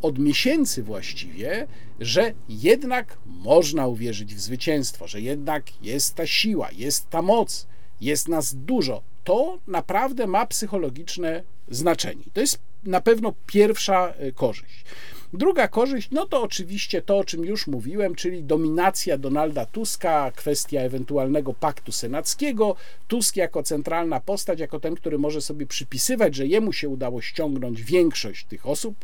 od 0.03 0.19
miesięcy 0.19 0.83
właściwie, 0.83 1.67
że 2.01 2.33
jednak 2.49 3.19
można 3.27 3.87
uwierzyć 3.87 4.35
w 4.35 4.41
zwycięstwo, 4.41 5.09
że 5.09 5.21
jednak 5.21 5.83
jest 5.83 6.15
ta 6.15 6.27
siła, 6.27 6.69
jest 6.73 7.11
ta 7.11 7.23
moc, 7.23 7.67
jest 8.01 8.29
nas 8.29 8.55
dużo. 8.55 9.03
To 9.25 9.59
naprawdę 9.67 10.27
ma 10.27 10.47
psychologiczne 10.47 11.43
znaczenie. 11.69 12.25
To 12.33 12.41
jest 12.41 12.59
na 12.85 13.01
pewno 13.01 13.35
pierwsza 13.47 14.15
e, 14.19 14.33
korzyść. 14.33 14.85
Druga 15.33 15.69
korzyść, 15.69 16.09
no 16.11 16.27
to 16.27 16.43
oczywiście 16.43 17.03
to, 17.03 17.19
o 17.19 17.25
czym 17.25 17.45
już 17.45 17.67
mówiłem, 17.67 18.15
czyli 18.15 18.43
dominacja 18.43 19.19
Donalda 19.19 19.67
Tuska, 19.67 20.33
kwestia 20.37 20.81
ewentualnego 20.81 21.55
paktu 21.55 21.93
senackiego. 21.93 22.77
Tusk 23.09 23.37
jako 23.37 23.63
centralna 23.63 24.21
postać, 24.21 24.61
jako 24.61 24.81
ten, 24.81 24.95
który 24.95 25.19
może 25.19 25.41
sobie 25.41 25.67
przypisywać, 25.67 26.35
że 26.35 26.47
jemu 26.47 26.73
się 26.73 26.89
udało 26.89 27.21
ściągnąć 27.21 27.83
większość 27.83 28.45
tych 28.45 28.67
osób, 28.67 28.95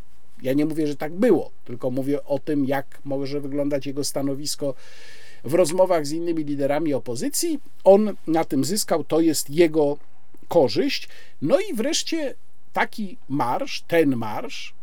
ja 0.42 0.52
nie 0.52 0.66
mówię, 0.66 0.86
że 0.86 0.96
tak 0.96 1.12
było, 1.12 1.50
tylko 1.64 1.90
mówię 1.90 2.24
o 2.24 2.38
tym, 2.38 2.64
jak 2.64 2.98
może 3.04 3.40
wyglądać 3.40 3.86
jego 3.86 4.04
stanowisko 4.04 4.74
w 5.44 5.54
rozmowach 5.54 6.06
z 6.06 6.12
innymi 6.12 6.44
liderami 6.44 6.94
opozycji. 6.94 7.60
On 7.84 8.16
na 8.26 8.44
tym 8.44 8.64
zyskał, 8.64 9.04
to 9.04 9.20
jest 9.20 9.50
jego 9.50 9.98
korzyść. 10.48 11.08
No 11.42 11.58
i 11.60 11.74
wreszcie 11.74 12.34
taki 12.72 13.18
marsz, 13.28 13.82
ten 13.82 14.16
marsz, 14.16 14.74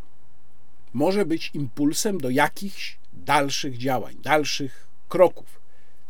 może 0.94 1.26
być 1.26 1.52
impulsem 1.54 2.18
do 2.18 2.30
jakichś 2.30 2.98
dalszych 3.14 3.78
działań, 3.78 4.16
dalszych 4.24 4.88
kroków. 5.10 5.60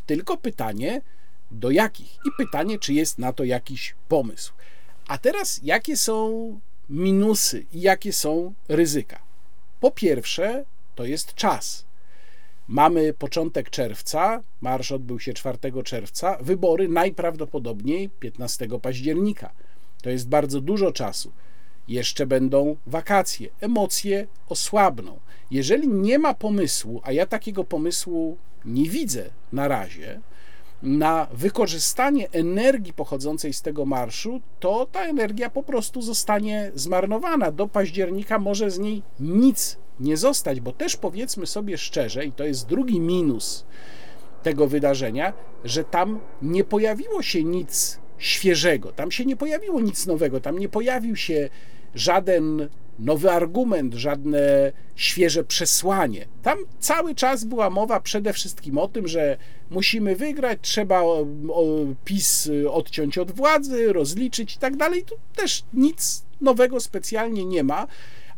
Tylko 0.06 0.38
pytanie, 0.38 1.02
do 1.52 1.72
jakich? 1.72 2.20
I 2.26 2.30
pytanie, 2.38 2.80
czy 2.80 2.94
jest 2.94 3.20
na 3.20 3.34
to 3.34 3.44
jakiś 3.44 3.96
pomysł. 4.08 4.54
A 5.08 5.18
teraz, 5.18 5.60
jakie 5.64 5.98
są 5.98 6.60
minusy 6.90 7.66
i 7.74 7.82
jakie 7.82 8.14
są 8.14 8.54
ryzyka? 8.68 9.20
Po 9.80 9.92
pierwsze, 9.92 10.66
to 10.96 11.06
jest 11.06 11.34
czas. 11.34 11.87
Mamy 12.68 13.14
początek 13.14 13.70
czerwca, 13.70 14.44
marsz 14.62 14.92
odbył 14.92 15.20
się 15.20 15.34
4 15.34 15.58
czerwca, 15.84 16.38
wybory 16.42 16.88
najprawdopodobniej 16.88 18.10
15 18.10 18.68
października. 18.82 19.52
To 20.02 20.10
jest 20.10 20.30
bardzo 20.30 20.62
dużo 20.62 20.92
czasu. 20.92 21.32
Jeszcze 21.88 22.26
będą 22.26 22.76
wakacje, 22.88 23.50
emocje 23.62 24.28
osłabną. 24.50 25.20
Jeżeli 25.52 25.88
nie 25.88 26.20
ma 26.20 26.34
pomysłu, 26.34 27.02
a 27.04 27.12
ja 27.12 27.26
takiego 27.26 27.64
pomysłu 27.64 28.38
nie 28.66 28.90
widzę 28.90 29.30
na 29.54 29.68
razie, 29.68 30.20
na 30.84 31.28
wykorzystanie 31.34 32.32
energii 32.32 32.94
pochodzącej 32.94 33.54
z 33.54 33.62
tego 33.62 33.86
marszu, 33.86 34.42
to 34.60 34.86
ta 34.92 35.06
energia 35.06 35.50
po 35.50 35.64
prostu 35.64 36.02
zostanie 36.02 36.72
zmarnowana. 36.76 37.52
Do 37.52 37.68
października 37.68 38.40
może 38.40 38.72
z 38.72 38.80
niej 38.80 39.02
nic 39.20 39.78
nie 40.00 40.18
zostać, 40.18 40.60
bo 40.60 40.72
też 40.72 40.98
powiedzmy 40.98 41.48
sobie 41.48 41.78
szczerze, 41.78 42.26
i 42.26 42.32
to 42.32 42.44
jest 42.44 42.68
drugi 42.68 43.00
minus 43.00 43.66
tego 44.44 44.68
wydarzenia, 44.68 45.34
że 45.64 45.84
tam 45.84 46.20
nie 46.42 46.64
pojawiło 46.64 47.22
się 47.22 47.44
nic 47.44 48.00
świeżego, 48.18 48.92
tam 48.92 49.12
się 49.12 49.26
nie 49.26 49.36
pojawiło 49.36 49.82
nic 49.82 50.06
nowego, 50.06 50.40
tam 50.40 50.60
nie 50.60 50.70
pojawił 50.70 51.16
się 51.16 51.50
żaden 51.96 52.70
nowy 53.00 53.32
argument, 53.32 53.94
żadne 53.94 54.72
świeże 54.96 55.44
przesłanie. 55.44 56.26
Tam 56.44 56.58
cały 56.80 57.16
czas 57.16 57.44
była 57.44 57.70
mowa 57.70 58.00
przede 58.00 58.34
wszystkim 58.34 58.78
o 58.78 58.88
tym, 58.88 59.08
że 59.08 59.38
musimy 59.70 60.16
wygrać, 60.16 60.60
trzeba 60.62 61.04
PiS 62.06 62.50
odciąć 62.70 63.18
od 63.18 63.32
władzy, 63.32 63.94
rozliczyć 63.94 64.56
i 64.56 64.60
tak 64.60 64.76
dalej. 64.76 65.04
Tu 65.04 65.16
też 65.36 65.64
nic 65.74 66.26
nowego 66.42 66.80
specjalnie 66.80 67.46
nie 67.46 67.64
ma, 67.64 67.88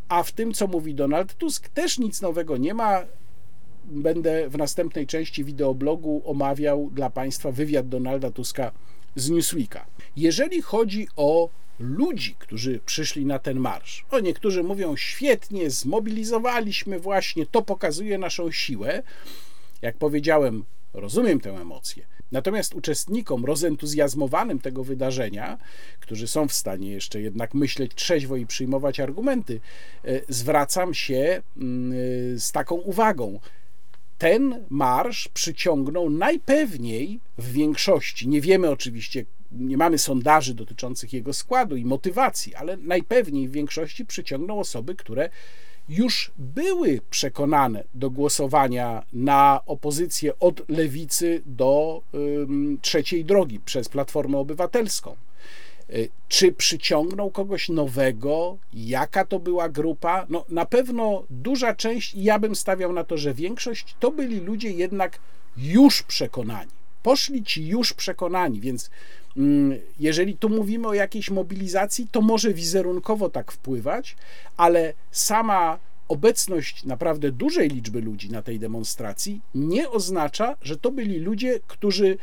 a 0.09 0.23
w 0.23 0.31
tym, 0.31 0.53
co 0.53 0.67
mówi 0.67 0.95
Donald 0.95 1.33
Tusk, 1.33 1.69
też 1.69 1.99
nic 1.99 2.21
nowego 2.21 2.57
nie 2.57 2.73
ma. 2.73 3.01
Będę 3.83 4.49
w 4.49 4.57
następnej 4.57 5.07
części 5.07 5.43
wideoblogu 5.43 6.21
omawiał 6.25 6.89
dla 6.93 7.09
Państwa 7.09 7.51
wywiad 7.51 7.89
Donalda 7.89 8.31
Tuska 8.31 8.71
z 9.15 9.29
Newsweeka. 9.29 9.85
Jeżeli 10.15 10.61
chodzi 10.61 11.07
o 11.15 11.49
ludzi, 11.79 12.35
którzy 12.39 12.79
przyszli 12.85 13.25
na 13.25 13.39
ten 13.39 13.59
marsz. 13.59 14.05
O, 14.11 14.19
niektórzy 14.19 14.63
mówią 14.63 14.95
świetnie, 14.95 15.69
zmobilizowaliśmy 15.69 16.99
właśnie, 16.99 17.45
to 17.45 17.61
pokazuje 17.61 18.17
naszą 18.17 18.51
siłę. 18.51 19.03
Jak 19.81 19.97
powiedziałem, 19.97 20.65
rozumiem 20.93 21.39
tę 21.39 21.49
emocję. 21.49 22.05
Natomiast 22.31 22.75
uczestnikom 22.75 23.45
rozentuzjazmowanym 23.45 24.59
tego 24.59 24.83
wydarzenia, 24.83 25.57
którzy 25.99 26.27
są 26.27 26.47
w 26.47 26.53
stanie 26.53 26.91
jeszcze 26.91 27.21
jednak 27.21 27.53
myśleć 27.53 27.95
trzeźwo 27.95 28.35
i 28.35 28.45
przyjmować 28.45 28.99
argumenty, 28.99 29.59
e, 30.05 30.21
zwracam 30.29 30.93
się 30.93 31.41
mm, 31.57 31.91
e, 31.91 31.95
z 32.39 32.51
taką 32.51 32.75
uwagą. 32.75 33.39
Ten 34.17 34.65
marsz 34.69 35.27
przyciągnął 35.27 36.09
najpewniej 36.09 37.19
w 37.37 37.51
większości, 37.51 38.27
nie 38.27 38.41
wiemy 38.41 38.69
oczywiście, 38.69 39.25
nie 39.51 39.77
mamy 39.77 39.97
sondaży 39.97 40.53
dotyczących 40.53 41.13
jego 41.13 41.33
składu 41.33 41.75
i 41.75 41.85
motywacji, 41.85 42.55
ale 42.55 42.77
najpewniej 42.77 43.47
w 43.47 43.51
większości 43.51 44.05
przyciągnął 44.05 44.59
osoby, 44.59 44.95
które 44.95 45.29
już 45.89 46.31
były 46.37 47.01
przekonane 47.09 47.83
do 47.93 48.09
głosowania 48.09 49.03
na 49.13 49.61
opozycję 49.65 50.39
od 50.39 50.69
lewicy 50.69 51.41
do 51.45 52.01
trzeciej 52.81 53.25
drogi 53.25 53.59
przez 53.59 53.89
Platformę 53.89 54.37
Obywatelską. 54.37 55.15
Y, 55.89 56.09
czy 56.27 56.51
przyciągnął 56.51 57.31
kogoś 57.31 57.69
nowego? 57.69 58.57
Jaka 58.73 59.25
to 59.25 59.39
była 59.39 59.69
grupa? 59.69 60.25
No, 60.29 60.45
na 60.49 60.65
pewno 60.65 61.23
duża 61.29 61.75
część, 61.75 62.15
i 62.15 62.23
ja 62.23 62.39
bym 62.39 62.55
stawiał 62.55 62.93
na 62.93 63.03
to, 63.03 63.17
że 63.17 63.33
większość, 63.33 63.95
to 63.99 64.11
byli 64.11 64.39
ludzie 64.39 64.71
jednak 64.71 65.19
już 65.57 66.03
przekonani. 66.03 66.71
Poszli 67.03 67.43
ci 67.43 67.67
już 67.67 67.93
przekonani, 67.93 68.59
więc 68.59 68.89
jeżeli 69.99 70.37
tu 70.37 70.49
mówimy 70.49 70.87
o 70.87 70.93
jakiejś 70.93 71.29
mobilizacji, 71.29 72.07
to 72.11 72.21
może 72.21 72.53
wizerunkowo 72.53 73.29
tak 73.29 73.51
wpływać, 73.51 74.15
ale 74.57 74.93
sama 75.11 75.79
obecność 76.07 76.85
naprawdę 76.85 77.31
dużej 77.31 77.69
liczby 77.69 78.01
ludzi 78.01 78.31
na 78.31 78.41
tej 78.41 78.59
demonstracji 78.59 79.41
nie 79.55 79.89
oznacza, 79.89 80.55
że 80.61 80.77
to 80.77 80.91
byli 80.91 81.19
ludzie, 81.19 81.59
którzy 81.67 82.17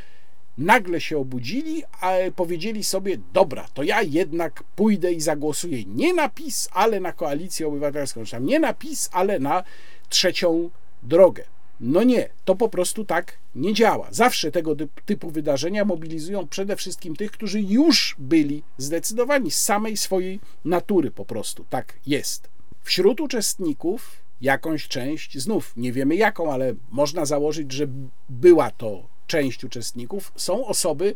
nagle 0.58 1.00
się 1.00 1.18
obudzili, 1.18 1.82
a 2.00 2.12
powiedzieli 2.36 2.84
sobie: 2.84 3.18
Dobra, 3.32 3.66
to 3.74 3.82
ja 3.82 4.02
jednak 4.02 4.64
pójdę 4.76 5.12
i 5.12 5.20
zagłosuję 5.20 5.84
nie 5.84 6.14
na 6.14 6.28
PiS, 6.28 6.68
ale 6.72 7.00
na 7.00 7.12
koalicję 7.12 7.68
obywatelską, 7.68 8.22
nie 8.40 8.60
na 8.60 8.74
PiS, 8.74 9.08
ale 9.12 9.38
na 9.38 9.62
trzecią 10.08 10.70
drogę. 11.02 11.44
No 11.80 12.02
nie, 12.02 12.28
to 12.44 12.56
po 12.56 12.68
prostu 12.68 13.04
tak 13.04 13.38
nie 13.54 13.74
działa. 13.74 14.08
Zawsze 14.10 14.52
tego 14.52 14.76
typu 15.04 15.30
wydarzenia 15.30 15.84
mobilizują 15.84 16.48
przede 16.48 16.76
wszystkim 16.76 17.16
tych, 17.16 17.30
którzy 17.30 17.60
już 17.60 18.16
byli 18.18 18.62
zdecydowani 18.78 19.50
z 19.50 19.62
samej 19.62 19.96
swojej 19.96 20.40
natury, 20.64 21.10
po 21.10 21.24
prostu 21.24 21.64
tak 21.70 21.94
jest. 22.06 22.48
Wśród 22.82 23.20
uczestników 23.20 24.16
jakąś 24.40 24.88
część, 24.88 25.38
znów 25.38 25.72
nie 25.76 25.92
wiemy 25.92 26.16
jaką, 26.16 26.52
ale 26.52 26.74
można 26.90 27.24
założyć, 27.24 27.72
że 27.72 27.86
była 28.28 28.70
to 28.70 29.08
część 29.26 29.64
uczestników, 29.64 30.32
są 30.36 30.66
osoby, 30.66 31.14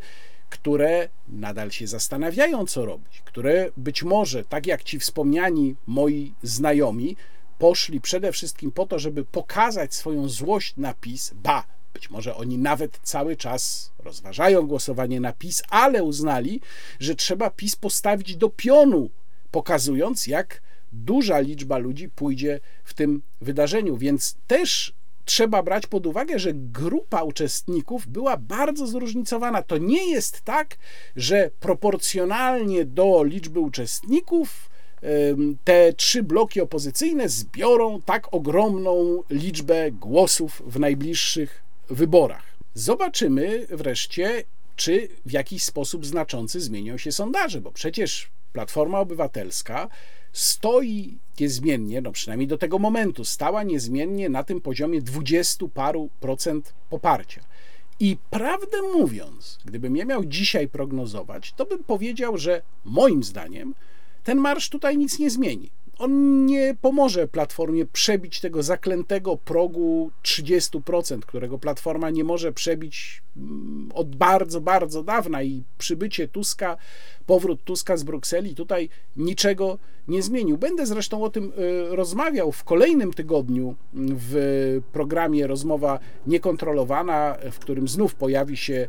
które 0.49 1.09
nadal 1.27 1.71
się 1.71 1.87
zastanawiają, 1.87 2.65
co 2.65 2.85
robić, 2.85 3.21
które 3.25 3.69
być 3.77 4.03
może, 4.03 4.45
tak 4.45 4.67
jak 4.67 4.83
ci 4.83 4.99
wspomniani 4.99 5.75
moi 5.87 6.33
znajomi, 6.43 7.15
poszli 7.61 8.01
przede 8.01 8.31
wszystkim 8.31 8.71
po 8.71 8.85
to, 8.85 8.99
żeby 8.99 9.25
pokazać 9.25 9.95
swoją 9.95 10.29
złość 10.29 10.73
na 10.77 10.93
PiS, 10.93 11.31
ba, 11.35 11.63
być 11.93 12.09
może 12.09 12.35
oni 12.35 12.57
nawet 12.57 12.99
cały 13.03 13.37
czas 13.37 13.91
rozważają 13.99 14.67
głosowanie 14.67 15.19
na 15.19 15.33
PiS, 15.33 15.63
ale 15.69 16.03
uznali, 16.03 16.61
że 16.99 17.15
trzeba 17.15 17.49
PiS 17.49 17.75
postawić 17.75 18.35
do 18.35 18.49
pionu, 18.49 19.09
pokazując, 19.51 20.27
jak 20.27 20.61
duża 20.93 21.39
liczba 21.39 21.77
ludzi 21.77 22.09
pójdzie 22.09 22.59
w 22.83 22.93
tym 22.93 23.21
wydarzeniu. 23.41 23.97
Więc 23.97 24.35
też 24.47 24.93
trzeba 25.25 25.63
brać 25.63 25.87
pod 25.87 26.07
uwagę, 26.07 26.39
że 26.39 26.53
grupa 26.53 27.23
uczestników 27.23 28.07
była 28.07 28.37
bardzo 28.37 28.87
zróżnicowana. 28.87 29.61
To 29.61 29.77
nie 29.77 30.11
jest 30.11 30.41
tak, 30.41 30.77
że 31.15 31.51
proporcjonalnie 31.59 32.85
do 32.85 33.23
liczby 33.23 33.59
uczestników 33.59 34.70
te 35.63 35.93
trzy 35.93 36.23
bloki 36.23 36.61
opozycyjne 36.61 37.29
zbiorą 37.29 38.01
tak 38.01 38.33
ogromną 38.33 39.23
liczbę 39.29 39.91
głosów 39.91 40.61
w 40.65 40.79
najbliższych 40.79 41.63
wyborach. 41.89 42.43
Zobaczymy 42.73 43.67
wreszcie, 43.69 44.43
czy 44.75 45.07
w 45.25 45.31
jakiś 45.31 45.63
sposób 45.63 46.05
znaczący 46.05 46.61
zmienią 46.61 46.97
się 46.97 47.11
sondaże, 47.11 47.61
bo 47.61 47.71
przecież 47.71 48.29
Platforma 48.53 48.99
Obywatelska 48.99 49.89
stoi 50.33 51.17
niezmiennie, 51.39 52.01
no 52.01 52.11
przynajmniej 52.11 52.47
do 52.47 52.57
tego 52.57 52.79
momentu, 52.79 53.25
stała 53.25 53.63
niezmiennie 53.63 54.29
na 54.29 54.43
tym 54.43 54.61
poziomie 54.61 55.01
dwudziestu 55.01 55.69
paru 55.69 56.09
procent 56.19 56.73
poparcia. 56.89 57.41
I 57.99 58.17
prawdę 58.29 58.81
mówiąc, 58.93 59.59
gdybym 59.65 59.95
ja 59.95 60.05
miał 60.05 60.25
dzisiaj 60.25 60.67
prognozować, 60.67 61.53
to 61.53 61.65
bym 61.65 61.83
powiedział, 61.83 62.37
że 62.37 62.61
moim 62.85 63.23
zdaniem 63.23 63.73
ten 64.23 64.37
marsz 64.37 64.69
tutaj 64.69 64.97
nic 64.97 65.19
nie 65.19 65.29
zmieni. 65.29 65.71
On 65.97 66.45
nie 66.45 66.75
pomoże 66.81 67.27
Platformie 67.27 67.85
przebić 67.85 68.39
tego 68.39 68.63
zaklętego 68.63 69.37
progu 69.37 70.11
30%, 70.23 71.19
którego 71.19 71.59
Platforma 71.59 72.09
nie 72.09 72.23
może 72.23 72.53
przebić 72.53 73.21
mm, 73.37 73.89
od 73.93 74.15
bardzo, 74.15 74.61
bardzo 74.61 75.03
dawna. 75.03 75.43
I 75.43 75.63
przybycie 75.77 76.27
Tuska, 76.27 76.77
powrót 77.31 77.63
Tuska 77.63 77.97
z 77.97 78.03
Brukseli 78.03 78.55
tutaj 78.55 78.89
niczego 79.17 79.77
nie 80.07 80.21
zmienił. 80.21 80.57
Będę 80.57 80.85
zresztą 80.85 81.23
o 81.23 81.29
tym 81.29 81.53
y, 81.91 81.95
rozmawiał 81.95 82.51
w 82.51 82.63
kolejnym 82.63 83.13
tygodniu 83.13 83.75
w 83.93 84.35
programie 84.91 85.47
Rozmowa 85.47 85.99
Niekontrolowana, 86.27 87.37
w 87.51 87.59
którym 87.59 87.87
znów 87.87 88.15
pojawi 88.15 88.57
się 88.57 88.87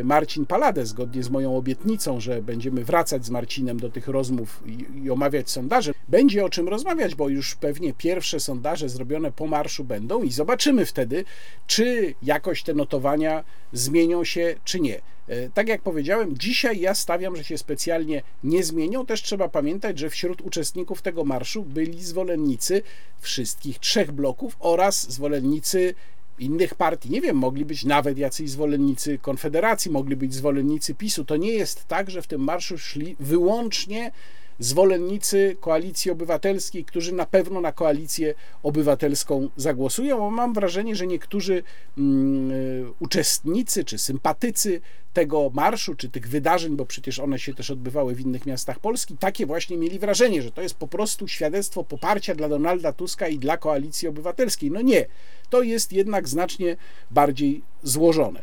y, 0.00 0.04
Marcin 0.04 0.46
Palade, 0.46 0.86
zgodnie 0.86 1.22
z 1.22 1.30
moją 1.30 1.56
obietnicą, 1.56 2.20
że 2.20 2.42
będziemy 2.42 2.84
wracać 2.84 3.24
z 3.24 3.30
Marcinem 3.30 3.80
do 3.80 3.90
tych 3.90 4.08
rozmów 4.08 4.62
i 5.04 5.10
omawiać 5.10 5.50
sondaże. 5.50 5.92
Będzie 6.08 6.44
o 6.44 6.48
czym 6.48 6.68
rozmawiać, 6.68 7.14
bo 7.14 7.28
już 7.28 7.54
pewnie 7.54 7.94
pierwsze 7.94 8.40
sondaże 8.40 8.88
zrobione 8.88 9.32
po 9.32 9.46
marszu 9.46 9.84
będą 9.84 10.22
i 10.22 10.30
zobaczymy 10.30 10.86
wtedy, 10.86 11.24
czy 11.66 12.14
jakoś 12.22 12.62
te 12.62 12.74
notowania 12.74 13.44
zmienią 13.72 14.24
się, 14.24 14.54
czy 14.64 14.80
nie. 14.80 15.00
E, 15.28 15.50
tak 15.50 15.68
jak 15.68 15.82
powiedziałem, 15.82 16.38
dzisiaj 16.38 16.80
ja 16.80 16.94
stawiam, 16.94 17.36
że 17.36 17.44
się 17.44 17.58
specjalnie 17.58 18.22
nie 18.44 18.64
zmienią. 18.64 19.06
Też 19.06 19.22
trzeba 19.22 19.48
pamiętać, 19.48 19.98
że 19.98 20.10
wśród 20.10 20.40
uczestników 20.40 21.02
tego 21.02 21.24
marszu 21.24 21.62
byli 21.62 22.04
zwolennicy 22.04 22.82
wszystkich 23.20 23.78
trzech 23.78 24.12
bloków 24.12 24.56
oraz 24.60 25.12
zwolennicy 25.12 25.94
innych 26.38 26.74
partii. 26.74 27.10
Nie 27.10 27.20
wiem, 27.20 27.36
mogli 27.36 27.64
być 27.64 27.84
nawet 27.84 28.18
jacyś 28.18 28.50
zwolennicy 28.50 29.18
Konfederacji, 29.18 29.90
mogli 29.90 30.16
być 30.16 30.34
zwolennicy 30.34 30.94
PiSu. 30.94 31.24
To 31.24 31.36
nie 31.36 31.52
jest 31.52 31.84
tak, 31.84 32.10
że 32.10 32.22
w 32.22 32.26
tym 32.26 32.40
marszu 32.40 32.78
szli 32.78 33.16
wyłącznie 33.20 34.12
zwolennicy 34.58 35.56
koalicji 35.60 36.10
obywatelskiej, 36.10 36.84
którzy 36.84 37.14
na 37.14 37.26
pewno 37.26 37.60
na 37.60 37.72
koalicję 37.72 38.34
obywatelską 38.62 39.48
zagłosują, 39.56 40.30
mam 40.30 40.54
wrażenie, 40.54 40.96
że 40.96 41.06
niektórzy 41.06 41.62
mm, 41.98 42.50
y, 42.50 42.84
uczestnicy 43.00 43.84
czy 43.84 43.98
sympatycy 43.98 44.80
tego 45.12 45.50
marszu, 45.54 45.94
czy 45.94 46.08
tych 46.08 46.28
wydarzeń, 46.28 46.76
bo 46.76 46.86
przecież 46.86 47.18
one 47.18 47.38
się 47.38 47.54
też 47.54 47.70
odbywały 47.70 48.14
w 48.14 48.20
innych 48.20 48.46
miastach 48.46 48.78
Polski, 48.78 49.16
takie 49.16 49.46
właśnie 49.46 49.76
mieli 49.76 49.98
wrażenie, 49.98 50.42
że 50.42 50.50
to 50.50 50.62
jest 50.62 50.74
po 50.74 50.88
prostu 50.88 51.28
świadectwo 51.28 51.84
poparcia 51.84 52.34
dla 52.34 52.48
Donalda 52.48 52.92
Tuska 52.92 53.28
i 53.28 53.38
dla 53.38 53.56
koalicji 53.56 54.08
obywatelskiej. 54.08 54.70
No 54.70 54.80
nie, 54.80 55.06
to 55.50 55.62
jest 55.62 55.92
jednak 55.92 56.28
znacznie 56.28 56.76
bardziej 57.10 57.62
złożone. 57.82 58.42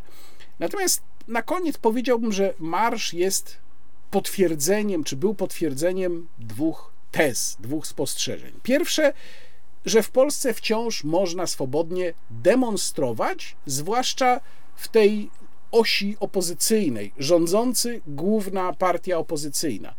Natomiast 0.59 1.01
na 1.27 1.41
koniec 1.41 1.77
powiedziałbym, 1.77 2.31
że 2.31 2.53
marsz 2.59 3.13
jest 3.13 3.62
potwierdzeniem, 4.13 5.03
czy 5.03 5.15
był 5.15 5.35
potwierdzeniem 5.35 6.27
dwóch 6.39 6.93
tez, 7.11 7.57
dwóch 7.59 7.87
spostrzeżeń. 7.87 8.53
Pierwsze, 8.63 9.13
że 9.85 10.03
w 10.03 10.11
Polsce 10.11 10.53
wciąż 10.53 11.03
można 11.03 11.47
swobodnie 11.47 12.13
demonstrować, 12.29 13.55
zwłaszcza 13.65 14.39
w 14.75 14.87
tej 14.87 15.29
osi 15.71 16.17
opozycyjnej, 16.19 17.13
rządzący 17.17 18.01
główna 18.07 18.73
partia 18.73 19.17
opozycyjna. 19.17 19.93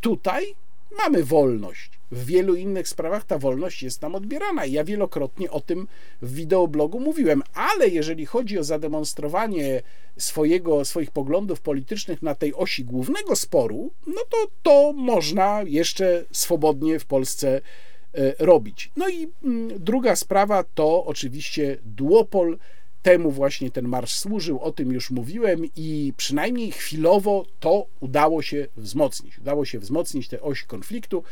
Tutaj 0.00 0.54
mamy 0.98 1.24
wolność. 1.24 1.93
W 2.14 2.26
wielu 2.26 2.54
innych 2.54 2.88
sprawach 2.88 3.24
ta 3.24 3.38
wolność 3.38 3.82
jest 3.82 4.02
nam 4.02 4.14
odbierana. 4.14 4.66
Ja 4.66 4.84
wielokrotnie 4.84 5.50
o 5.50 5.60
tym 5.60 5.88
w 6.22 6.34
wideoblogu 6.34 7.00
mówiłem, 7.00 7.42
ale 7.54 7.88
jeżeli 7.88 8.26
chodzi 8.26 8.58
o 8.58 8.64
zademonstrowanie 8.64 9.82
swojego, 10.16 10.84
swoich 10.84 11.10
poglądów 11.10 11.60
politycznych 11.60 12.22
na 12.22 12.34
tej 12.34 12.54
osi 12.54 12.84
głównego 12.84 13.36
sporu, 13.36 13.90
no 14.06 14.20
to 14.30 14.36
to 14.62 14.92
można 14.92 15.62
jeszcze 15.66 16.24
swobodnie 16.32 16.98
w 16.98 17.06
Polsce 17.06 17.60
e, 18.14 18.34
robić. 18.38 18.90
No 18.96 19.08
i 19.08 19.28
mm, 19.44 19.84
druga 19.84 20.16
sprawa 20.16 20.64
to 20.74 21.04
oczywiście 21.04 21.78
duopol 21.84 22.58
Temu 23.04 23.30
właśnie 23.30 23.70
ten 23.70 23.88
marsz 23.88 24.14
służył, 24.14 24.60
o 24.60 24.72
tym 24.72 24.92
już 24.92 25.10
mówiłem 25.10 25.62
i 25.76 26.12
przynajmniej 26.16 26.72
chwilowo 26.72 27.46
to 27.60 27.86
udało 28.00 28.42
się 28.42 28.66
wzmocnić. 28.76 29.38
Udało 29.38 29.64
się 29.64 29.78
wzmocnić 29.78 30.28
tę 30.28 30.42
oś 30.42 30.62
konfliktu. 30.62 31.22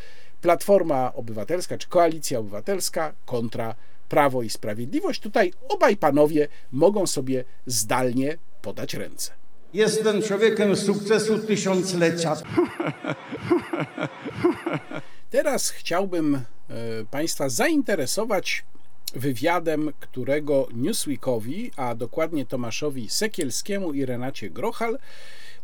Platforma 0.43 1.13
Obywatelska 1.15 1.79
czy 1.79 1.89
Koalicja 1.89 2.39
Obywatelska 2.39 3.13
kontra 3.27 3.75
Prawo 4.09 4.43
i 4.43 4.51
Sprawiedliwość. 4.51 5.21
Tutaj 5.21 5.53
obaj 5.69 5.97
panowie 5.97 6.49
mogą 6.73 7.07
sobie 7.07 7.45
zdalnie 7.67 8.39
podać 8.63 8.95
ręce. 8.95 9.33
Jestem 9.75 10.23
człowiekiem 10.23 10.77
sukcesu 10.77 11.39
tysiąclecia. 11.39 12.37
Teraz 15.31 15.71
chciałbym 15.71 16.35
e, 16.35 16.41
Państwa 17.11 17.49
zainteresować 17.49 18.65
wywiadem, 19.15 19.93
którego 20.01 20.69
Newsweekowi, 20.73 21.71
a 21.77 21.95
dokładnie 21.95 22.47
Tomaszowi 22.47 23.09
Sekielskiemu 23.09 23.93
i 23.93 24.05
Renacie 24.05 24.51
Grochal, 24.51 24.99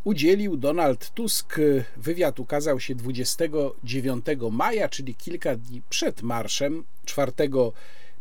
udzielił 0.04 0.56
Donald 0.56 1.11
Tusk. 1.11 1.56
Wywiad 1.96 2.40
ukazał 2.40 2.80
się 2.80 2.94
29 2.94 4.26
maja, 4.50 4.88
czyli 4.88 5.14
kilka 5.14 5.56
dni 5.56 5.82
przed 5.90 6.22
marszem 6.22 6.84
4 7.04 7.32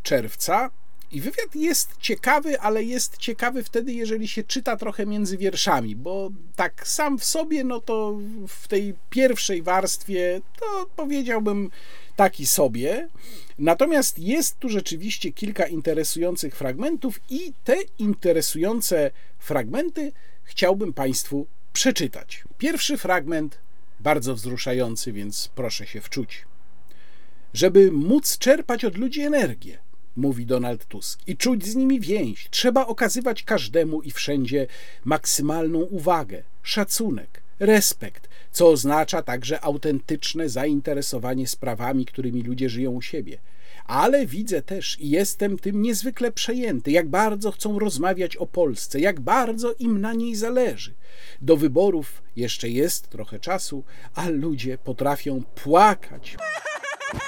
czerwca. 0.03 0.69
I 1.11 1.21
wywiad 1.21 1.55
jest 1.55 1.97
ciekawy, 1.99 2.59
ale 2.59 2.83
jest 2.83 3.17
ciekawy 3.17 3.63
wtedy, 3.63 3.93
jeżeli 3.93 4.27
się 4.27 4.43
czyta 4.43 4.77
trochę 4.77 5.05
między 5.05 5.37
wierszami, 5.37 5.95
bo 5.95 6.29
tak 6.55 6.87
sam 6.87 7.19
w 7.19 7.23
sobie, 7.23 7.63
no 7.63 7.81
to 7.81 8.17
w 8.47 8.67
tej 8.67 8.93
pierwszej 9.09 9.61
warstwie, 9.61 10.41
to 10.59 10.85
powiedziałbym 10.95 11.71
taki 12.15 12.45
sobie. 12.45 13.07
Natomiast 13.59 14.19
jest 14.19 14.59
tu 14.59 14.69
rzeczywiście 14.69 15.31
kilka 15.31 15.67
interesujących 15.67 16.55
fragmentów, 16.55 17.19
i 17.29 17.53
te 17.63 17.77
interesujące 17.99 19.11
fragmenty 19.39 20.11
chciałbym 20.43 20.93
Państwu 20.93 21.47
przeczytać. 21.77 22.43
Pierwszy 22.57 22.97
fragment 22.97 23.57
bardzo 23.99 24.35
wzruszający, 24.35 25.11
więc 25.11 25.49
proszę 25.55 25.87
się 25.87 26.01
wczuć. 26.01 26.45
Żeby 27.53 27.91
móc 27.91 28.37
czerpać 28.37 28.85
od 28.85 28.97
ludzi 28.97 29.21
energię, 29.21 29.77
mówi 30.15 30.45
Donald 30.45 30.85
Tusk, 30.85 31.19
i 31.27 31.37
czuć 31.37 31.65
z 31.65 31.75
nimi 31.75 31.99
więź, 31.99 32.47
trzeba 32.49 32.85
okazywać 32.85 33.43
każdemu 33.43 34.01
i 34.01 34.11
wszędzie 34.11 34.67
maksymalną 35.05 35.79
uwagę, 35.79 36.43
szacunek, 36.63 37.41
respekt, 37.59 38.29
co 38.51 38.69
oznacza 38.69 39.21
także 39.21 39.61
autentyczne 39.61 40.49
zainteresowanie 40.49 41.47
sprawami, 41.47 42.05
którymi 42.05 42.41
ludzie 42.41 42.69
żyją 42.69 42.91
u 42.91 43.01
siebie. 43.01 43.37
Ale 43.88 44.26
widzę 44.26 44.62
też 44.62 44.97
i 45.00 45.10
jestem 45.10 45.60
tym 45.60 45.82
niezwykle 45.82 46.32
przejęty, 46.32 46.91
jak 46.91 47.10
bardzo 47.10 47.52
chcą 47.52 47.80
rozmawiać 47.80 48.38
o 48.38 48.45
Polsce, 48.45 49.00
jak 49.00 49.19
bardzo 49.19 49.73
im 49.73 50.02
na 50.02 50.13
niej 50.13 50.36
zależy. 50.36 50.93
Do 51.41 51.58
wyborów 51.58 52.23
jeszcze 52.36 52.69
jest 52.69 53.10
trochę 53.10 53.39
czasu, 53.39 53.84
a 54.15 54.30
ludzie 54.30 54.78
potrafią 54.78 55.43
płakać 55.43 56.38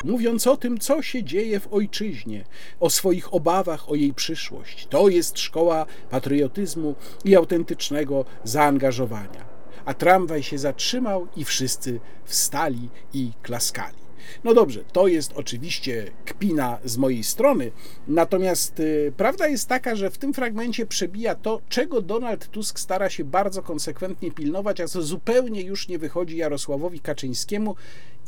mówiąc 0.04 0.48
o 0.48 0.58
tym, 0.58 0.78
co 0.78 1.02
się 1.02 1.24
dzieje 1.24 1.60
w 1.60 1.74
ojczyźnie, 1.74 2.46
o 2.80 2.90
swoich 2.90 3.34
obawach 3.34 3.90
o 3.90 3.96
jej 3.96 4.14
przyszłość. 4.14 4.88
To 4.90 5.10
jest 5.10 5.40
szkoła 5.40 5.86
patriotyzmu 6.10 6.96
i 7.26 7.36
autentycznego 7.36 8.26
zaangażowania. 8.44 9.50
A 9.86 9.94
tramwaj 9.94 10.44
się 10.44 10.58
zatrzymał 10.58 11.28
i 11.36 11.46
wszyscy 11.46 12.00
wstali 12.26 12.90
i 13.14 13.32
klaskali. 13.42 14.09
No 14.44 14.54
dobrze, 14.54 14.84
to 14.94 15.08
jest 15.08 15.34
oczywiście 15.36 16.12
kpina 16.26 16.80
z 16.86 16.98
mojej 16.98 17.24
strony, 17.24 17.72
natomiast 18.08 18.80
y, 18.80 19.14
prawda 19.18 19.48
jest 19.48 19.68
taka, 19.68 19.96
że 19.96 20.10
w 20.10 20.18
tym 20.18 20.34
fragmencie 20.34 20.86
przebija 20.86 21.36
to, 21.36 21.62
czego 21.70 22.02
Donald 22.02 22.48
Tusk 22.48 22.80
stara 22.80 23.10
się 23.10 23.24
bardzo 23.24 23.62
konsekwentnie 23.62 24.32
pilnować, 24.32 24.82
a 24.82 24.88
co 24.88 25.02
zupełnie 25.02 25.62
już 25.62 25.88
nie 25.88 26.00
wychodzi 26.00 26.38
Jarosławowi 26.38 27.00
Kaczyńskiemu 27.00 27.76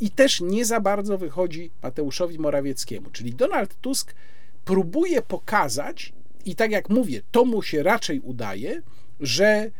i 0.00 0.10
też 0.10 0.40
nie 0.40 0.64
za 0.64 0.80
bardzo 0.80 1.18
wychodzi 1.18 1.70
Mateuszowi 1.82 2.38
Morawieckiemu. 2.38 3.10
Czyli 3.10 3.34
Donald 3.34 3.80
Tusk 3.80 4.14
próbuje 4.64 5.22
pokazać, 5.22 6.12
i 6.44 6.56
tak 6.56 6.70
jak 6.70 6.88
mówię, 6.88 7.22
to 7.30 7.44
mu 7.44 7.62
się 7.62 7.82
raczej 7.82 8.20
udaje, 8.20 8.82
że 9.20 9.70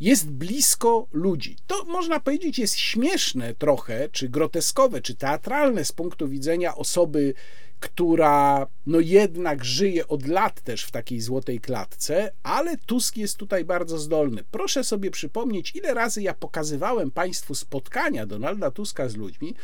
jest 0.00 0.30
blisko 0.30 1.06
ludzi. 1.12 1.56
To 1.66 1.84
można 1.84 2.20
powiedzieć 2.20 2.58
jest 2.58 2.76
śmieszne 2.76 3.54
trochę, 3.54 4.08
czy 4.08 4.28
groteskowe, 4.28 5.00
czy 5.00 5.14
teatralne 5.14 5.84
z 5.84 5.92
punktu 5.92 6.28
widzenia 6.28 6.74
osoby, 6.74 7.34
która 7.80 8.66
no 8.86 9.00
jednak 9.00 9.64
żyje 9.64 10.08
od 10.08 10.26
lat 10.26 10.60
też 10.60 10.84
w 10.84 10.90
takiej 10.90 11.20
złotej 11.20 11.60
klatce, 11.60 12.32
ale 12.42 12.76
Tusk 12.76 13.16
jest 13.16 13.36
tutaj 13.36 13.64
bardzo 13.64 13.98
zdolny. 13.98 14.44
Proszę 14.50 14.84
sobie 14.84 15.10
przypomnieć, 15.10 15.76
ile 15.76 15.94
razy 15.94 16.22
ja 16.22 16.34
pokazywałem 16.34 17.10
Państwu 17.10 17.54
spotkania 17.54 18.26
Donalda 18.26 18.70
Tuska 18.70 19.08
z 19.08 19.16
ludźmi, 19.16 19.54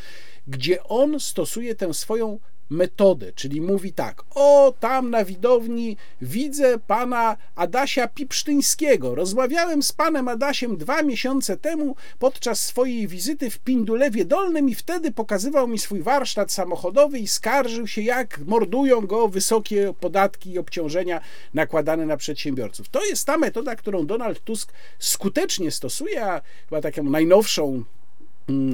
gdzie 0.47 0.85
on 0.85 1.21
stosuje 1.21 1.75
tę 1.75 1.95
swoją 1.95 2.39
metodę, 2.71 3.33
czyli 3.33 3.61
mówi 3.61 3.93
tak: 3.93 4.23
O, 4.35 4.75
tam 4.81 5.11
na 5.11 5.25
widowni 5.25 5.97
widzę 6.23 6.79
pana 6.79 7.37
Adasia 7.57 8.09
Pipsztyńskiego. 8.09 9.15
Rozmawiałem 9.15 9.83
z 9.83 9.93
panem 9.93 10.29
Adasiem 10.29 10.77
dwa 10.77 11.03
miesiące 11.03 11.57
temu 11.57 11.97
podczas 12.19 12.65
swojej 12.65 13.09
wizyty 13.09 13.51
w 13.51 13.59
Pindulewie 13.59 14.25
Dolnym 14.25 14.69
i 14.69 14.75
wtedy 14.75 15.13
pokazywał 15.13 15.69
mi 15.69 15.79
swój 15.79 16.03
warsztat 16.03 16.53
samochodowy 16.53 17.19
i 17.19 17.29
skarżył 17.29 17.87
się, 17.87 18.03
jak 18.03 18.39
mordują 18.47 19.07
go 19.07 19.29
wysokie 19.29 19.95
podatki 20.01 20.51
i 20.51 20.59
obciążenia 20.59 21.21
nakładane 21.55 22.07
na 22.07 22.17
przedsiębiorców. 22.17 22.89
To 22.89 23.05
jest 23.05 23.27
ta 23.27 23.39
metoda, 23.39 23.77
którą 23.77 24.07
Donald 24.07 24.45
Tusk 24.45 24.73
skutecznie 24.99 25.71
stosuje, 25.71 26.25
a 26.27 26.41
chyba 26.69 26.81
taką 26.81 27.03
najnowszą 27.03 27.85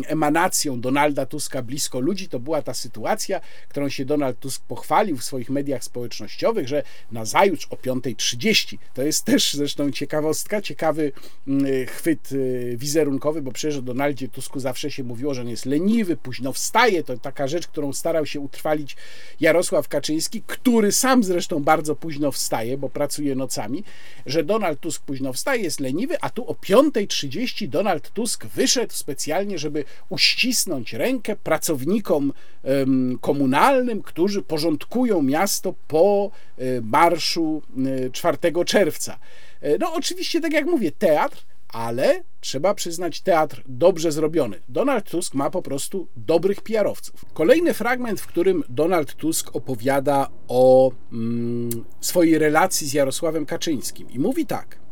emanacją 0.07 0.81
Donalda 0.81 1.27
Tuska 1.27 1.63
blisko 1.63 2.01
ludzi, 2.01 2.29
to 2.29 2.41
była 2.41 2.63
ta 2.63 2.75
sytuacja, 2.75 3.41
którą 3.69 3.89
się 3.89 4.05
Donald 4.05 4.41
Tusk 4.41 4.63
pochwalił 4.63 5.17
w 5.17 5.25
swoich 5.25 5.51
mediach 5.51 5.85
społecznościowych, 5.85 6.69
że 6.69 6.83
na 7.13 7.25
zajutrz 7.25 7.67
o 7.71 7.77
5.30, 7.77 8.79
to 8.95 9.03
jest 9.03 9.25
też 9.25 9.55
zresztą 9.55 9.91
ciekawostka, 9.91 10.63
ciekawy 10.63 11.13
mm, 11.49 11.87
chwyt 11.87 12.33
y, 12.33 12.75
wizerunkowy, 12.79 13.43
bo 13.43 13.53
przecież 13.53 13.77
o 13.79 13.83
Donaldzie 13.83 14.29
Tusku 14.29 14.61
zawsze 14.61 14.91
się 14.91 15.05
mówiło, 15.05 15.35
że 15.35 15.41
on 15.41 15.49
jest 15.49 15.67
leniwy, 15.67 16.17
późno 16.17 16.53
wstaje, 16.53 17.05
to 17.05 17.19
taka 17.19 17.49
rzecz, 17.49 17.67
którą 17.67 17.93
starał 17.93 18.27
się 18.27 18.41
utrwalić 18.41 18.97
Jarosław 19.41 19.89
Kaczyński, 19.89 20.43
który 20.47 20.93
sam 20.93 21.25
zresztą 21.25 21.63
bardzo 21.63 21.97
późno 21.97 22.33
wstaje, 22.33 22.79
bo 22.79 22.89
pracuje 22.89 23.35
nocami, 23.35 23.85
że 24.27 24.45
Donald 24.45 24.81
Tusk 24.81 25.03
późno 25.03 25.33
wstaje, 25.33 25.63
jest 25.63 25.81
leniwy, 25.81 26.21
a 26.21 26.31
tu 26.31 26.51
o 26.51 26.53
5.30 26.53 27.69
Donald 27.69 28.11
Tusk 28.11 28.47
wyszedł 28.47 28.93
specjalnie, 28.95 29.59
żeby 29.67 29.85
uścisnąć 30.09 30.93
rękę 30.93 31.37
pracownikom 31.37 32.33
komunalnym, 33.21 34.03
którzy 34.03 34.43
porządkują 34.43 35.23
miasto 35.23 35.75
po 35.89 36.31
e, 36.59 36.81
marszu 36.81 37.63
4 38.13 38.39
e, 38.43 38.65
czerwca. 38.65 39.19
E, 39.61 39.79
no, 39.79 39.93
oczywiście, 39.95 40.41
tak 40.41 40.53
jak 40.53 40.67
mówię, 40.67 40.93
teatr, 40.93 41.45
ale 41.69 42.23
trzeba 42.41 42.75
przyznać 42.75 43.21
teatr 43.21 43.63
dobrze 43.67 44.13
zrobiony. 44.13 44.61
Donald 44.69 45.11
Tusk 45.11 45.35
ma 45.35 45.51
po 45.51 45.63
prostu 45.63 46.09
dobrych 46.17 46.61
PR-owców. 46.61 47.25
Kolejny 47.35 47.75
fragment, 47.75 48.21
w 48.21 48.27
którym 48.27 48.63
Donald 48.69 49.15
Tusk 49.15 49.57
opowiada 49.57 50.29
o 50.49 50.93
mm, 51.13 51.71
swojej 52.01 52.39
relacji 52.39 52.89
z 52.89 52.93
Jarosławem 52.93 53.47
Kaczyńskim 53.47 54.11
i 54.11 54.19
mówi 54.19 54.47
tak. 54.47 54.86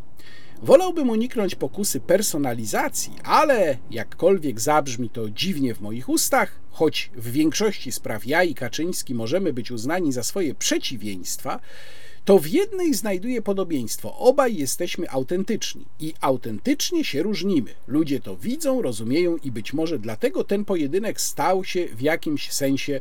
Wolałbym 0.62 1.10
uniknąć 1.10 1.54
pokusy 1.54 2.00
personalizacji, 2.00 3.12
ale 3.24 3.78
jakkolwiek 3.90 4.60
zabrzmi 4.60 5.10
to 5.10 5.30
dziwnie 5.30 5.74
w 5.74 5.80
moich 5.80 6.08
ustach, 6.08 6.60
choć 6.70 7.10
w 7.16 7.32
większości 7.32 7.92
spraw 7.92 8.26
ja 8.26 8.44
i 8.44 8.54
Kaczyński 8.54 9.14
możemy 9.14 9.52
być 9.52 9.70
uznani 9.70 10.12
za 10.12 10.22
swoje 10.22 10.54
przeciwieństwa, 10.54 11.60
to 12.24 12.38
w 12.38 12.46
jednej 12.46 12.94
znajduje 12.94 13.42
podobieństwo. 13.42 14.16
Obaj 14.18 14.56
jesteśmy 14.56 15.10
autentyczni 15.10 15.84
i 16.00 16.14
autentycznie 16.20 17.04
się 17.04 17.22
różnimy. 17.22 17.70
Ludzie 17.86 18.20
to 18.20 18.36
widzą, 18.36 18.82
rozumieją 18.82 19.36
i 19.36 19.50
być 19.50 19.72
może 19.72 19.98
dlatego 19.98 20.44
ten 20.44 20.64
pojedynek 20.64 21.20
stał 21.20 21.64
się 21.64 21.86
w 21.86 22.00
jakimś 22.00 22.52
sensie 22.52 23.00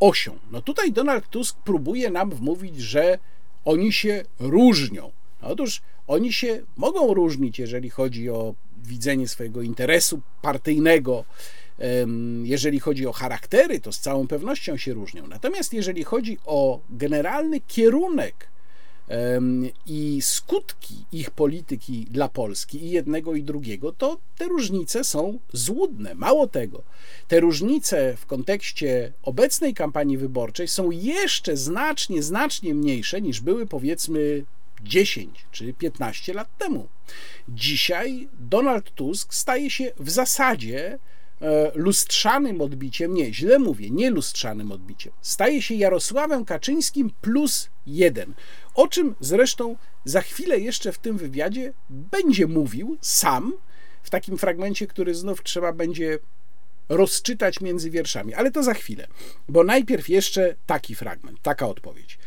osią. 0.00 0.38
No 0.50 0.62
tutaj 0.62 0.92
Donald 0.92 1.28
Tusk 1.28 1.56
próbuje 1.64 2.10
nam 2.10 2.30
wmówić, 2.30 2.80
że 2.80 3.18
oni 3.64 3.92
się 3.92 4.24
różnią. 4.38 5.10
Otóż 5.42 5.82
oni 6.06 6.32
się 6.32 6.62
mogą 6.76 7.14
różnić, 7.14 7.58
jeżeli 7.58 7.90
chodzi 7.90 8.30
o 8.30 8.54
widzenie 8.82 9.28
swojego 9.28 9.62
interesu 9.62 10.20
partyjnego, 10.42 11.24
jeżeli 12.42 12.80
chodzi 12.80 13.06
o 13.06 13.12
charaktery, 13.12 13.80
to 13.80 13.92
z 13.92 13.98
całą 13.98 14.26
pewnością 14.26 14.76
się 14.76 14.92
różnią. 14.92 15.26
Natomiast 15.26 15.72
jeżeli 15.72 16.04
chodzi 16.04 16.38
o 16.46 16.80
generalny 16.90 17.60
kierunek 17.60 18.48
i 19.86 20.18
skutki 20.22 20.94
ich 21.12 21.30
polityki 21.30 22.06
dla 22.10 22.28
Polski 22.28 22.84
i 22.84 22.90
jednego 22.90 23.34
i 23.34 23.42
drugiego, 23.42 23.92
to 23.92 24.18
te 24.38 24.44
różnice 24.44 25.04
są 25.04 25.38
złudne. 25.52 26.14
Mało 26.14 26.46
tego, 26.46 26.82
te 27.28 27.40
różnice 27.40 28.16
w 28.16 28.26
kontekście 28.26 29.12
obecnej 29.22 29.74
kampanii 29.74 30.18
wyborczej 30.18 30.68
są 30.68 30.90
jeszcze 30.90 31.56
znacznie, 31.56 32.22
znacznie 32.22 32.74
mniejsze 32.74 33.20
niż 33.20 33.40
były 33.40 33.66
powiedzmy 33.66 34.44
10 34.84 35.46
czy 35.50 35.72
15 35.72 36.34
lat 36.34 36.58
temu. 36.58 36.88
Dzisiaj 37.48 38.28
Donald 38.38 38.90
Tusk 38.94 39.34
staje 39.34 39.70
się 39.70 39.92
w 39.98 40.10
zasadzie 40.10 40.98
e, 41.40 41.72
lustrzanym 41.74 42.60
odbiciem, 42.60 43.14
nie, 43.14 43.34
źle 43.34 43.58
mówię, 43.58 43.90
nie 43.90 44.10
lustrzanym 44.10 44.72
odbiciem, 44.72 45.12
staje 45.20 45.62
się 45.62 45.74
Jarosławem 45.74 46.44
Kaczyńskim 46.44 47.10
plus 47.20 47.68
jeden. 47.86 48.34
O 48.74 48.88
czym 48.88 49.14
zresztą 49.20 49.76
za 50.04 50.20
chwilę 50.20 50.60
jeszcze 50.60 50.92
w 50.92 50.98
tym 50.98 51.16
wywiadzie 51.18 51.72
będzie 51.90 52.46
mówił 52.46 52.98
sam, 53.00 53.52
w 54.02 54.10
takim 54.10 54.38
fragmencie, 54.38 54.86
który 54.86 55.14
znów 55.14 55.42
trzeba 55.42 55.72
będzie 55.72 56.18
rozczytać 56.88 57.60
między 57.60 57.90
wierszami, 57.90 58.34
ale 58.34 58.50
to 58.50 58.62
za 58.62 58.74
chwilę, 58.74 59.06
bo 59.48 59.64
najpierw 59.64 60.08
jeszcze 60.08 60.54
taki 60.66 60.94
fragment, 60.94 61.42
taka 61.42 61.66
odpowiedź. 61.68 62.18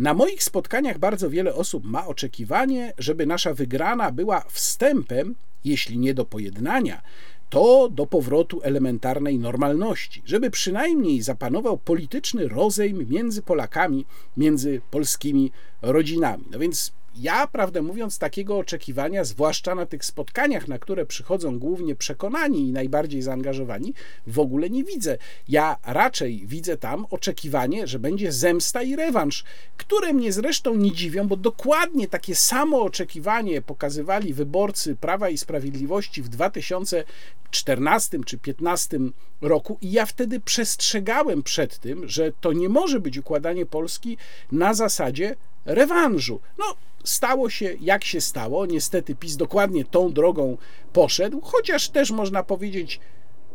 Na 0.00 0.14
moich 0.14 0.42
spotkaniach 0.42 0.98
bardzo 0.98 1.30
wiele 1.30 1.54
osób 1.54 1.84
ma 1.84 2.06
oczekiwanie, 2.06 2.92
żeby 2.98 3.26
nasza 3.26 3.54
wygrana 3.54 4.12
była 4.12 4.40
wstępem, 4.48 5.34
jeśli 5.64 5.98
nie 5.98 6.14
do 6.14 6.24
pojednania, 6.24 7.02
to 7.50 7.88
do 7.88 8.06
powrotu 8.06 8.60
elementarnej 8.62 9.38
normalności, 9.38 10.22
żeby 10.26 10.50
przynajmniej 10.50 11.22
zapanował 11.22 11.78
polityczny 11.78 12.48
rozejm 12.48 13.06
między 13.10 13.42
Polakami, 13.42 14.06
między 14.36 14.80
polskimi 14.90 15.52
rodzinami. 15.82 16.44
No 16.50 16.58
więc 16.58 16.92
ja, 17.20 17.46
prawdę 17.46 17.82
mówiąc, 17.82 18.18
takiego 18.18 18.58
oczekiwania, 18.58 19.24
zwłaszcza 19.24 19.74
na 19.74 19.86
tych 19.86 20.04
spotkaniach, 20.04 20.68
na 20.68 20.78
które 20.78 21.06
przychodzą 21.06 21.58
głównie 21.58 21.96
przekonani 21.96 22.68
i 22.68 22.72
najbardziej 22.72 23.22
zaangażowani, 23.22 23.94
w 24.26 24.38
ogóle 24.38 24.70
nie 24.70 24.84
widzę. 24.84 25.18
Ja 25.48 25.76
raczej 25.86 26.46
widzę 26.46 26.76
tam 26.76 27.06
oczekiwanie, 27.10 27.86
że 27.86 27.98
będzie 27.98 28.32
zemsta 28.32 28.82
i 28.82 28.96
rewanż, 28.96 29.44
które 29.76 30.12
mnie 30.12 30.32
zresztą 30.32 30.76
nie 30.76 30.92
dziwią, 30.92 31.28
bo 31.28 31.36
dokładnie 31.36 32.08
takie 32.08 32.34
samo 32.34 32.82
oczekiwanie 32.82 33.62
pokazywali 33.62 34.34
wyborcy 34.34 34.96
Prawa 34.96 35.28
i 35.28 35.38
Sprawiedliwości 35.38 36.22
w 36.22 36.28
2014 36.28 38.18
czy 38.24 38.36
2015 38.36 38.98
roku 39.40 39.78
i 39.80 39.92
ja 39.92 40.06
wtedy 40.06 40.40
przestrzegałem 40.40 41.42
przed 41.42 41.78
tym, 41.78 42.08
że 42.08 42.32
to 42.40 42.52
nie 42.52 42.68
może 42.68 43.00
być 43.00 43.18
układanie 43.18 43.66
Polski 43.66 44.16
na 44.52 44.74
zasadzie 44.74 45.36
rewanżu. 45.64 46.40
No, 46.58 46.64
stało 47.04 47.50
się 47.50 47.76
jak 47.80 48.04
się 48.04 48.20
stało. 48.20 48.66
Niestety 48.66 49.14
PiS 49.14 49.36
dokładnie 49.36 49.84
tą 49.84 50.12
drogą 50.12 50.56
poszedł, 50.92 51.40
chociaż 51.40 51.88
też 51.88 52.10
można 52.10 52.42
powiedzieć 52.42 53.00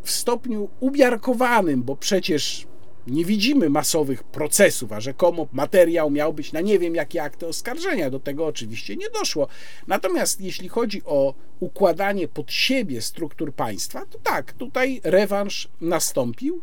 w 0.04 0.12
stopniu 0.12 0.70
umiarkowanym, 0.80 1.84
bo 1.84 1.96
przecież 1.96 2.68
nie 3.08 3.26
widzimy 3.26 3.70
masowych 3.70 4.24
procesów, 4.24 4.92
a 4.92 5.00
rzekomo 5.00 5.48
materiał 5.52 6.10
miał 6.12 6.34
być 6.34 6.54
na 6.54 6.62
nie 6.62 6.80
wiem 6.80 6.96
jakie 6.96 7.24
akty 7.24 7.48
oskarżenia. 7.48 8.10
Do 8.10 8.20
tego 8.20 8.46
oczywiście 8.46 8.96
nie 8.96 9.10
doszło. 9.10 9.48
Natomiast 9.88 10.42
jeśli 10.42 10.70
chodzi 10.70 11.02
o 11.06 11.34
układanie 11.60 12.28
pod 12.28 12.52
siebie 12.52 13.02
struktur 13.02 13.54
państwa, 13.54 14.06
to 14.06 14.20
tak, 14.24 14.54
tutaj 14.54 15.02
rewanż 15.04 15.70
nastąpił. 15.82 16.62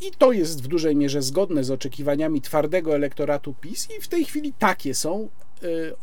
I 0.00 0.10
to 0.18 0.32
jest 0.32 0.62
w 0.62 0.66
dużej 0.66 0.96
mierze 0.96 1.22
zgodne 1.22 1.64
z 1.64 1.70
oczekiwaniami 1.70 2.40
twardego 2.40 2.94
elektoratu 2.94 3.54
PiS, 3.60 3.88
i 3.98 4.00
w 4.00 4.08
tej 4.08 4.24
chwili 4.24 4.52
takie 4.58 4.94
są 4.94 5.28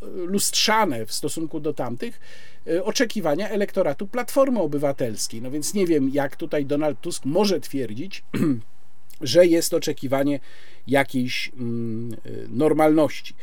lustrzane 0.02 1.06
w 1.06 1.12
stosunku 1.12 1.60
do 1.60 1.74
tamtych 1.74 2.20
e, 2.66 2.84
oczekiwania 2.84 3.48
elektoratu 3.48 4.06
Platformy 4.06 4.60
Obywatelskiej. 4.60 5.42
No 5.42 5.50
więc 5.50 5.74
nie 5.74 5.86
wiem, 5.86 6.10
jak 6.12 6.36
tutaj 6.36 6.66
Donald 6.66 7.00
Tusk 7.00 7.24
może 7.24 7.60
twierdzić, 7.60 8.24
że 9.20 9.46
jest 9.46 9.74
oczekiwanie 9.74 10.40
jakiejś 10.86 11.52
mm, 11.56 12.16
normalności. 12.48 13.34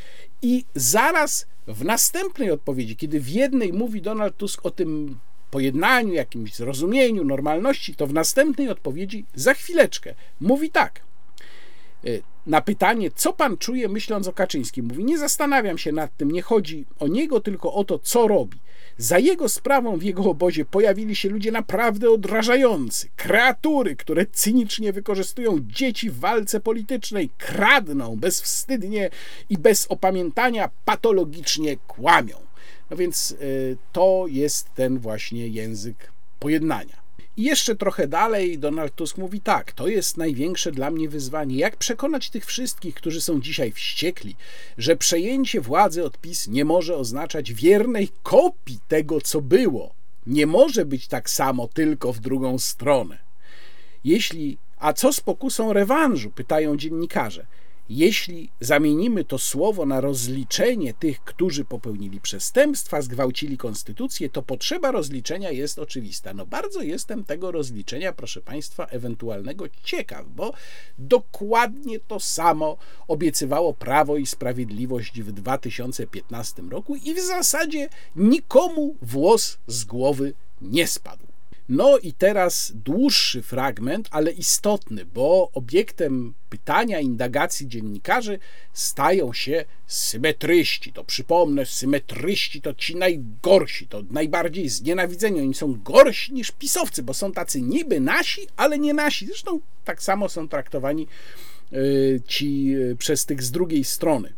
I 0.42 0.64
zaraz 0.74 1.46
w 1.66 1.84
następnej 1.84 2.50
odpowiedzi, 2.50 2.96
kiedy 2.96 3.20
w 3.20 3.28
jednej 3.28 3.72
mówi 3.72 4.02
Donald 4.02 4.36
Tusk 4.36 4.66
o 4.66 4.70
tym 4.70 5.18
pojednaniu, 5.50 6.12
jakimś 6.12 6.54
zrozumieniu, 6.54 7.24
normalności, 7.24 7.94
to 7.94 8.06
w 8.06 8.12
następnej 8.12 8.68
odpowiedzi 8.68 9.24
za 9.34 9.54
chwileczkę 9.54 10.14
mówi 10.40 10.70
tak. 10.70 11.00
Na 12.48 12.60
pytanie, 12.60 13.10
co 13.14 13.32
pan 13.32 13.58
czuje 13.58 13.88
myśląc 13.88 14.28
o 14.28 14.32
Kaczyńskim, 14.32 14.86
mówi: 14.86 15.04
Nie 15.04 15.18
zastanawiam 15.18 15.78
się 15.78 15.92
nad 15.92 16.16
tym, 16.16 16.30
nie 16.30 16.42
chodzi 16.42 16.86
o 16.98 17.08
niego, 17.08 17.40
tylko 17.40 17.74
o 17.74 17.84
to, 17.84 17.98
co 17.98 18.28
robi. 18.28 18.58
Za 18.98 19.18
jego 19.18 19.48
sprawą 19.48 19.96
w 19.96 20.02
jego 20.02 20.24
obozie 20.24 20.64
pojawili 20.64 21.16
się 21.16 21.28
ludzie 21.28 21.52
naprawdę 21.52 22.10
odrażający, 22.10 23.08
kreatury, 23.16 23.96
które 23.96 24.26
cynicznie 24.26 24.92
wykorzystują 24.92 25.58
dzieci 25.62 26.10
w 26.10 26.18
walce 26.18 26.60
politycznej, 26.60 27.30
kradną 27.38 28.16
bezwstydnie 28.16 29.10
i 29.50 29.58
bez 29.58 29.86
opamiętania 29.86 30.70
patologicznie 30.84 31.76
kłamią. 31.76 32.36
No 32.90 32.96
więc 32.96 33.30
y, 33.30 33.76
to 33.92 34.24
jest 34.28 34.74
ten 34.74 34.98
właśnie 34.98 35.48
język 35.48 36.12
pojednania. 36.38 37.07
I 37.38 37.42
jeszcze 37.42 37.76
trochę 37.76 38.08
dalej 38.08 38.58
Donald 38.58 38.94
Tusk 38.94 39.18
mówi 39.18 39.40
tak, 39.40 39.72
to 39.72 39.88
jest 39.88 40.16
największe 40.16 40.72
dla 40.72 40.90
mnie 40.90 41.08
wyzwanie. 41.08 41.56
Jak 41.56 41.76
przekonać 41.76 42.30
tych 42.30 42.46
wszystkich, 42.46 42.94
którzy 42.94 43.20
są 43.20 43.40
dzisiaj 43.40 43.72
wściekli, 43.72 44.36
że 44.78 44.96
przejęcie 44.96 45.60
władzy 45.60 46.04
od 46.04 46.18
PiS 46.18 46.48
nie 46.48 46.64
może 46.64 46.96
oznaczać 46.96 47.52
wiernej 47.52 48.08
kopii 48.22 48.78
tego, 48.88 49.20
co 49.20 49.40
było. 49.40 49.94
Nie 50.26 50.46
może 50.46 50.84
być 50.84 51.08
tak 51.08 51.30
samo 51.30 51.68
tylko 51.68 52.12
w 52.12 52.20
drugą 52.20 52.58
stronę. 52.58 53.18
Jeśli, 54.04 54.58
a 54.78 54.92
co 54.92 55.12
z 55.12 55.20
pokusą 55.20 55.72
rewanżu? 55.72 56.30
pytają 56.30 56.76
dziennikarze. 56.76 57.46
Jeśli 57.88 58.50
zamienimy 58.60 59.24
to 59.24 59.38
słowo 59.38 59.86
na 59.86 60.00
rozliczenie 60.00 60.94
tych, 60.94 61.24
którzy 61.24 61.64
popełnili 61.64 62.20
przestępstwa, 62.20 63.02
zgwałcili 63.02 63.58
konstytucję, 63.58 64.28
to 64.28 64.42
potrzeba 64.42 64.90
rozliczenia 64.90 65.50
jest 65.50 65.78
oczywista. 65.78 66.34
No 66.34 66.46
bardzo 66.46 66.82
jestem 66.82 67.24
tego 67.24 67.52
rozliczenia, 67.52 68.12
proszę 68.12 68.40
Państwa, 68.40 68.86
ewentualnego 68.86 69.64
ciekaw, 69.84 70.26
bo 70.28 70.52
dokładnie 70.98 72.00
to 72.00 72.20
samo 72.20 72.76
obiecywało 73.08 73.74
Prawo 73.74 74.16
i 74.16 74.26
Sprawiedliwość 74.26 75.20
w 75.20 75.32
2015 75.32 76.62
roku 76.62 76.96
i 76.96 77.14
w 77.14 77.20
zasadzie 77.20 77.88
nikomu 78.16 78.96
włos 79.02 79.58
z 79.66 79.84
głowy 79.84 80.34
nie 80.60 80.86
spadł. 80.86 81.27
No 81.68 81.98
i 81.98 82.12
teraz 82.12 82.72
dłuższy 82.74 83.42
fragment, 83.42 84.08
ale 84.10 84.30
istotny, 84.32 85.04
bo 85.04 85.50
obiektem 85.54 86.34
pytania, 86.48 87.00
indagacji 87.00 87.68
dziennikarzy 87.68 88.38
stają 88.72 89.32
się 89.32 89.64
symetryści. 89.86 90.92
To 90.92 91.04
przypomnę, 91.04 91.66
symetryści 91.66 92.62
to 92.62 92.74
ci 92.74 92.96
najgorsi, 92.96 93.86
to 93.86 94.02
najbardziej 94.10 94.68
znienawidzeni. 94.68 95.40
Oni 95.40 95.54
są 95.54 95.74
gorsi 95.82 96.32
niż 96.32 96.50
pisowcy, 96.50 97.02
bo 97.02 97.14
są 97.14 97.32
tacy 97.32 97.62
niby 97.62 98.00
nasi, 98.00 98.46
ale 98.56 98.78
nie 98.78 98.94
nasi. 98.94 99.26
Zresztą 99.26 99.60
tak 99.84 100.02
samo 100.02 100.28
są 100.28 100.48
traktowani 100.48 101.06
y, 101.72 102.20
ci 102.26 102.74
y, 102.76 102.96
przez 102.96 103.26
tych 103.26 103.42
z 103.42 103.50
drugiej 103.50 103.84
strony. 103.84 104.32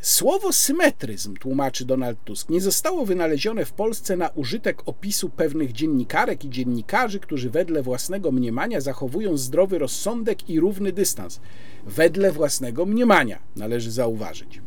Słowo 0.00 0.52
symetryzm, 0.52 1.36
tłumaczy 1.36 1.84
Donald 1.84 2.24
Tusk, 2.24 2.48
nie 2.48 2.60
zostało 2.60 3.06
wynalezione 3.06 3.64
w 3.64 3.72
Polsce 3.72 4.16
na 4.16 4.28
użytek 4.28 4.88
opisu 4.88 5.28
pewnych 5.28 5.72
dziennikarek 5.72 6.44
i 6.44 6.50
dziennikarzy, 6.50 7.20
którzy 7.20 7.50
wedle 7.50 7.82
własnego 7.82 8.32
mniemania 8.32 8.80
zachowują 8.80 9.36
zdrowy 9.36 9.78
rozsądek 9.78 10.50
i 10.50 10.60
równy 10.60 10.92
dystans. 10.92 11.40
Wedle 11.86 12.32
własnego 12.32 12.86
mniemania, 12.86 13.38
należy 13.56 13.90
zauważyć. 13.90 14.60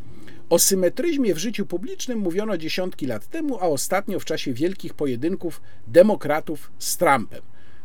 O 0.50 0.60
symetryzmie 0.60 1.34
w 1.34 1.38
życiu 1.38 1.66
publicznym 1.66 2.20
mówiono 2.20 2.58
dziesiątki 2.58 3.06
lat 3.06 3.28
temu, 3.28 3.58
a 3.58 3.68
ostatnio 3.68 4.20
w 4.20 4.26
czasie 4.26 4.54
wielkich 4.54 4.94
pojedynków 4.94 5.62
demokratów 5.88 6.72
z 6.80 6.98
Trumpem. 6.98 7.42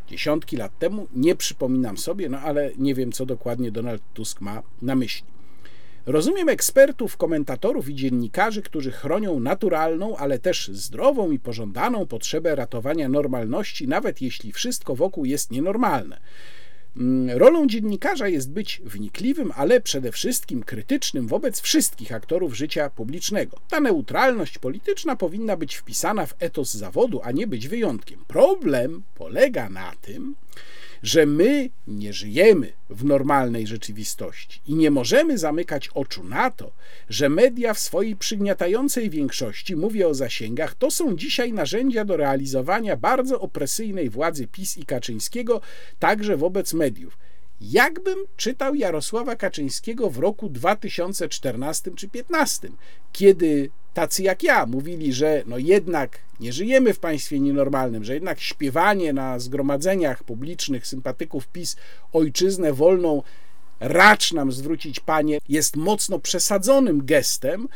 Dziesiątki 0.09 0.57
lat 0.57 0.79
temu, 0.79 1.07
nie 1.15 1.37
przypominam 1.37 1.99
sobie, 1.99 2.29
no 2.29 2.39
ale 2.39 2.71
nie 2.79 2.95
wiem, 2.95 3.13
co 3.13 3.27
dokładnie 3.27 3.73
Donald 3.73 4.03
Tusk 4.15 4.41
ma 4.41 4.63
na 4.83 4.95
myśli. 4.95 5.40
Rozumiem 6.07 6.49
ekspertów, 6.49 7.17
komentatorów 7.17 7.89
i 7.89 7.95
dziennikarzy, 7.95 8.63
którzy 8.63 8.93
chronią 8.93 9.41
naturalną, 9.41 10.17
ale 10.17 10.39
też 10.39 10.69
zdrową 10.69 11.31
i 11.31 11.39
pożądaną 11.39 12.07
potrzebę 12.07 12.55
ratowania 12.55 13.09
normalności, 13.09 13.89
nawet 13.89 14.23
jeśli 14.23 14.53
wszystko 14.53 14.97
wokół 14.97 15.25
jest 15.25 15.51
nienormalne. 15.51 16.21
Mm, 16.97 17.39
rolą 17.39 17.67
dziennikarza 17.67 18.29
jest 18.29 18.51
być 18.51 18.83
wnikliwym, 18.85 19.53
ale 19.57 19.81
przede 19.81 20.13
wszystkim 20.13 20.63
krytycznym 20.63 21.27
wobec 21.27 21.61
wszystkich 21.61 22.13
aktorów 22.13 22.57
życia 22.57 22.91
publicznego. 22.91 23.57
Ta 23.69 23.81
neutralność 23.81 24.59
polityczna 24.59 25.17
powinna 25.17 25.57
być 25.57 25.77
wpisana 25.77 26.27
w 26.27 26.35
etos 26.39 26.75
zawodu, 26.75 27.21
a 27.23 27.33
nie 27.33 27.47
być 27.47 27.69
wyjątkiem. 27.69 28.25
Problem 28.29 29.03
polega 29.15 29.69
na 29.69 29.93
tym, 30.01 30.35
że 31.03 31.27
my 31.27 31.71
nie 31.87 32.13
żyjemy 32.13 32.73
w 32.91 33.05
normalnej 33.05 33.67
rzeczywistości 33.67 34.61
i 34.67 34.75
nie 34.75 34.91
możemy 34.91 35.39
zamykać 35.39 35.89
oczu 35.95 36.25
na 36.25 36.51
to, 36.51 36.73
że 37.09 37.29
media 37.29 37.75
w 37.75 37.79
swojej 37.79 38.17
przygniatającej 38.17 39.11
większości, 39.11 39.77
mówię 39.77 40.09
o 40.09 40.15
zasięgach, 40.15 40.75
to 40.75 40.91
są 40.91 41.17
dzisiaj 41.17 41.53
narzędzia 41.53 42.05
do 42.05 42.17
realizowania 42.17 42.97
bardzo 42.97 43.41
opresyjnej 43.41 44.11
władzy 44.11 44.47
PiS 44.47 44.77
i 44.77 44.85
Kaczyńskiego, 44.85 45.61
także 45.99 46.37
wobec 46.37 46.75
mediów. 46.75 47.19
Jakbym 47.61 48.19
czytał 48.37 48.75
Jarosława 48.75 49.37
Kaczyńskiego 49.37 50.11
w 50.11 50.19
roku 50.19 50.49
2014 50.49 51.83
czy 51.97 52.07
2015, 52.07 52.69
kiedy 53.13 53.71
tacy 53.95 54.23
jak 54.23 54.43
ja 54.43 54.67
mówili, 54.67 55.13
że 55.13 55.43
no 55.47 55.59
jednak 55.59 56.19
nie 56.41 56.53
żyjemy 56.53 56.95
w 56.95 56.99
państwie 56.99 57.41
nienormalnym, 57.41 58.05
że 58.05 58.15
jednak 58.15 58.41
śpiewanie 58.41 59.13
na 59.13 59.39
zgromadzeniach 59.39 60.25
publicznych 60.25 60.87
sympatyków 60.87 61.49
PiS 61.49 61.77
ojczyznę 62.13 62.73
wolną 62.73 63.23
racz 63.81 64.33
nam 64.33 64.53
zwrócić 64.53 65.01
Panie 65.01 65.39
jest 65.49 65.77
mocno 65.77 66.19
przesadzonym 66.19 67.07
gestem, 67.07 67.69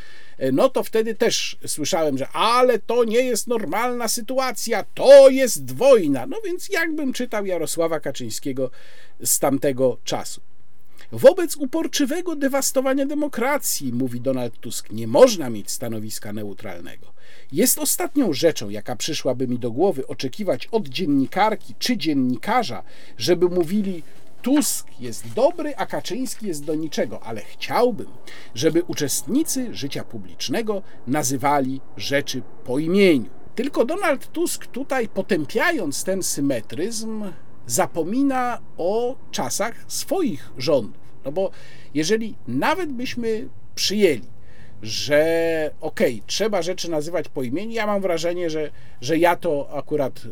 no 0.53 0.69
to 0.69 0.83
wtedy 0.83 1.15
też 1.15 1.57
słyszałem, 1.67 2.17
że 2.17 2.27
ale 2.27 2.79
to 2.79 3.03
nie 3.03 3.21
jest 3.21 3.47
normalna 3.47 4.07
sytuacja, 4.07 4.85
to 4.93 5.29
jest 5.29 5.71
wojna. 5.71 6.25
No 6.25 6.37
więc 6.45 6.69
jakbym 6.69 7.13
czytał 7.13 7.45
Jarosława 7.45 7.99
Kaczyńskiego 7.99 8.71
z 9.23 9.39
tamtego 9.39 9.97
czasu. 10.03 10.41
Wobec 11.11 11.55
uporczywego 11.55 12.35
dewastowania 12.35 13.05
demokracji, 13.05 13.93
mówi 13.93 14.21
Donald 14.21 14.59
Tusk, 14.59 14.91
nie 14.91 15.07
można 15.07 15.49
mieć 15.49 15.71
stanowiska 15.71 16.33
neutralnego. 16.33 17.13
Jest 17.51 17.79
ostatnią 17.79 18.33
rzeczą, 18.33 18.69
jaka 18.69 18.95
przyszłaby 18.95 19.47
mi 19.47 19.59
do 19.59 19.71
głowy, 19.71 20.07
oczekiwać 20.07 20.67
od 20.67 20.87
dziennikarki 20.87 21.75
czy 21.79 21.97
dziennikarza, 21.97 22.83
żeby 23.17 23.49
mówili: 23.49 24.03
Tusk 24.45 24.87
jest 24.99 25.33
dobry, 25.33 25.75
a 25.75 25.85
Kaczyński 25.85 26.47
jest 26.47 26.65
do 26.65 26.75
niczego, 26.75 27.23
ale 27.23 27.41
chciałbym, 27.41 28.07
żeby 28.55 28.83
uczestnicy 28.83 29.75
życia 29.75 30.03
publicznego 30.03 30.81
nazywali 31.07 31.81
rzeczy 31.97 32.41
po 32.63 32.79
imieniu. 32.79 33.29
Tylko 33.55 33.85
Donald 33.85 34.31
Tusk 34.31 34.65
tutaj, 34.65 35.07
potępiając 35.07 36.03
ten 36.03 36.23
symetryzm, 36.23 37.23
zapomina 37.67 38.61
o 38.77 39.15
czasach 39.31 39.85
swoich 39.87 40.51
rządów. 40.57 41.03
No 41.25 41.31
bo 41.31 41.51
jeżeli 41.93 42.35
nawet 42.47 42.91
byśmy 42.91 43.49
przyjęli, 43.75 44.34
że 44.81 45.71
okej, 45.81 46.13
okay, 46.13 46.27
trzeba 46.27 46.61
rzeczy 46.61 46.91
nazywać 46.91 47.29
po 47.29 47.43
imieniu, 47.43 47.71
ja 47.71 47.87
mam 47.87 48.01
wrażenie, 48.01 48.49
że, 48.49 48.71
że 49.01 49.17
ja 49.17 49.35
to 49.35 49.69
akurat 49.77 50.25
y, 50.25 50.29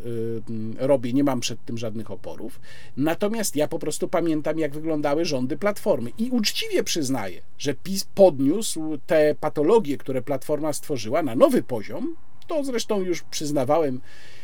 robię, 0.78 1.12
nie 1.12 1.24
mam 1.24 1.40
przed 1.40 1.64
tym 1.64 1.78
żadnych 1.78 2.10
oporów. 2.10 2.60
Natomiast 2.96 3.56
ja 3.56 3.68
po 3.68 3.78
prostu 3.78 4.08
pamiętam, 4.08 4.58
jak 4.58 4.72
wyglądały 4.72 5.24
rządy 5.24 5.56
Platformy 5.56 6.10
i 6.18 6.30
uczciwie 6.30 6.84
przyznaję, 6.84 7.42
że 7.58 7.74
PiS 7.74 8.04
podniósł 8.14 8.98
te 9.06 9.34
patologie, 9.40 9.96
które 9.96 10.22
Platforma 10.22 10.72
stworzyła 10.72 11.22
na 11.22 11.34
nowy 11.34 11.62
poziom. 11.62 12.16
To 12.46 12.64
zresztą 12.64 13.00
już 13.00 13.22
przyznawałem 13.22 14.00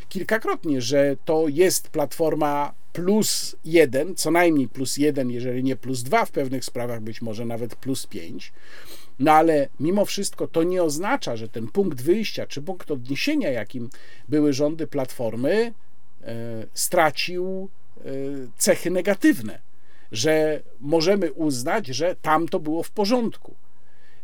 kilkakrotnie, 0.08 0.80
że 0.80 1.16
to 1.24 1.48
jest 1.48 1.88
platforma 1.88 2.74
plus 2.92 3.56
jeden, 3.64 4.14
co 4.14 4.30
najmniej 4.30 4.68
plus 4.68 4.96
jeden, 4.96 5.30
jeżeli 5.30 5.64
nie 5.64 5.76
plus 5.76 6.02
dwa, 6.02 6.24
w 6.24 6.30
pewnych 6.30 6.64
sprawach 6.64 7.00
być 7.00 7.22
może 7.22 7.44
nawet 7.44 7.76
plus 7.76 8.06
pięć. 8.06 8.52
No 9.20 9.32
ale 9.32 9.68
mimo 9.80 10.04
wszystko 10.04 10.48
to 10.48 10.62
nie 10.62 10.82
oznacza, 10.82 11.36
że 11.36 11.48
ten 11.48 11.68
punkt 11.68 12.02
wyjścia 12.02 12.46
czy 12.46 12.62
punkt 12.62 12.90
odniesienia, 12.90 13.50
jakim 13.50 13.90
były 14.28 14.52
rządy 14.52 14.86
platformy, 14.86 15.72
e, 16.22 16.66
stracił 16.74 17.68
e, 17.98 18.02
cechy 18.56 18.90
negatywne, 18.90 19.60
że 20.12 20.62
możemy 20.80 21.32
uznać, 21.32 21.86
że 21.86 22.16
tam 22.22 22.48
to 22.48 22.60
było 22.60 22.82
w 22.82 22.90
porządku. 22.90 23.54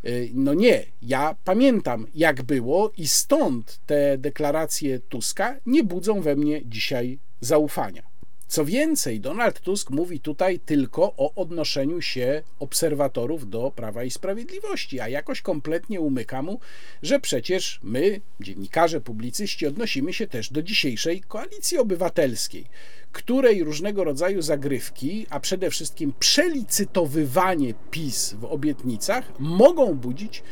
E, 0.04 0.10
no 0.34 0.54
nie, 0.54 0.84
ja 1.02 1.36
pamiętam 1.44 2.06
jak 2.14 2.42
było 2.42 2.92
i 2.96 3.08
stąd 3.08 3.80
te 3.86 4.18
deklaracje 4.18 5.00
Tuska 5.00 5.56
nie 5.66 5.84
budzą 5.84 6.20
we 6.20 6.36
mnie 6.36 6.60
dzisiaj 6.64 7.18
zaufania. 7.40 8.15
Co 8.48 8.64
więcej, 8.64 9.20
Donald 9.20 9.60
Tusk 9.60 9.90
mówi 9.90 10.20
tutaj 10.20 10.58
tylko 10.58 11.14
o 11.16 11.34
odnoszeniu 11.34 12.00
się 12.00 12.42
obserwatorów 12.58 13.50
do 13.50 13.70
Prawa 13.70 14.04
i 14.04 14.10
Sprawiedliwości, 14.10 15.00
a 15.00 15.08
jakoś 15.08 15.42
kompletnie 15.42 16.00
umyka 16.00 16.42
mu, 16.42 16.60
że 17.02 17.20
przecież 17.20 17.80
my, 17.82 18.20
dziennikarze, 18.40 19.00
publicyści, 19.00 19.66
odnosimy 19.66 20.12
się 20.12 20.26
też 20.26 20.52
do 20.52 20.62
dzisiejszej 20.62 21.20
koalicji 21.20 21.78
obywatelskiej, 21.78 22.64
której 23.12 23.64
różnego 23.64 24.04
rodzaju 24.04 24.42
zagrywki, 24.42 25.26
a 25.30 25.40
przede 25.40 25.70
wszystkim 25.70 26.12
przelicytowywanie 26.18 27.74
PiS 27.90 28.32
w 28.32 28.44
obietnicach 28.44 29.32
mogą 29.38 29.94
budzić 29.94 30.42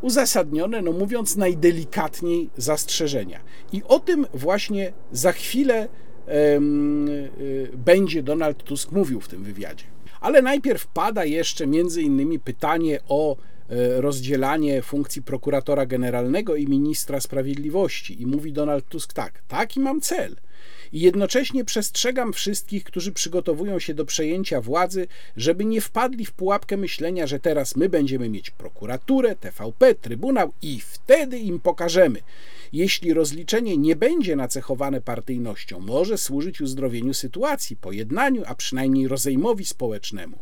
uzasadnione, 0.00 0.82
no 0.82 0.92
mówiąc 0.92 1.36
najdelikatniej, 1.36 2.50
zastrzeżenia. 2.56 3.40
I 3.72 3.82
o 3.82 4.00
tym 4.00 4.26
właśnie 4.34 4.92
za 5.12 5.32
chwilę 5.32 5.88
będzie 7.72 8.22
Donald 8.22 8.62
Tusk 8.62 8.92
mówił 8.92 9.20
w 9.20 9.28
tym 9.28 9.44
wywiadzie. 9.44 9.84
Ale 10.20 10.42
najpierw 10.42 10.86
pada 10.86 11.24
jeszcze 11.24 11.66
między 11.66 12.02
innymi 12.02 12.38
pytanie 12.38 12.98
o 13.08 13.36
e, 13.36 14.00
rozdzielanie 14.00 14.82
funkcji 14.82 15.22
prokuratora 15.22 15.86
generalnego 15.86 16.56
i 16.56 16.66
ministra 16.66 17.20
sprawiedliwości. 17.20 18.22
I 18.22 18.26
mówi 18.26 18.52
Donald 18.52 18.88
Tusk 18.88 19.12
tak: 19.12 19.42
taki 19.48 19.80
mam 19.80 20.00
cel. 20.00 20.36
I 20.92 21.00
jednocześnie 21.00 21.64
przestrzegam 21.64 22.32
wszystkich, 22.32 22.84
którzy 22.84 23.12
przygotowują 23.12 23.78
się 23.78 23.94
do 23.94 24.04
przejęcia 24.04 24.60
władzy, 24.60 25.08
żeby 25.36 25.64
nie 25.64 25.80
wpadli 25.80 26.26
w 26.26 26.32
pułapkę 26.32 26.76
myślenia, 26.76 27.26
że 27.26 27.40
teraz 27.40 27.76
my 27.76 27.88
będziemy 27.88 28.28
mieć 28.28 28.50
prokuraturę, 28.50 29.36
TVP, 29.36 29.94
trybunał 29.94 30.52
i 30.62 30.80
wtedy 30.80 31.38
im 31.38 31.60
pokażemy. 31.60 32.20
Jeśli 32.72 33.14
rozliczenie 33.14 33.76
nie 33.76 33.96
będzie 33.96 34.36
nacechowane 34.36 35.00
partyjnością, 35.00 35.80
może 35.80 36.18
służyć 36.18 36.60
uzdrowieniu 36.60 37.14
sytuacji, 37.14 37.76
pojednaniu, 37.76 38.42
a 38.46 38.54
przynajmniej 38.54 39.08
rozejmowi 39.08 39.64
społecznemu. 39.64 40.38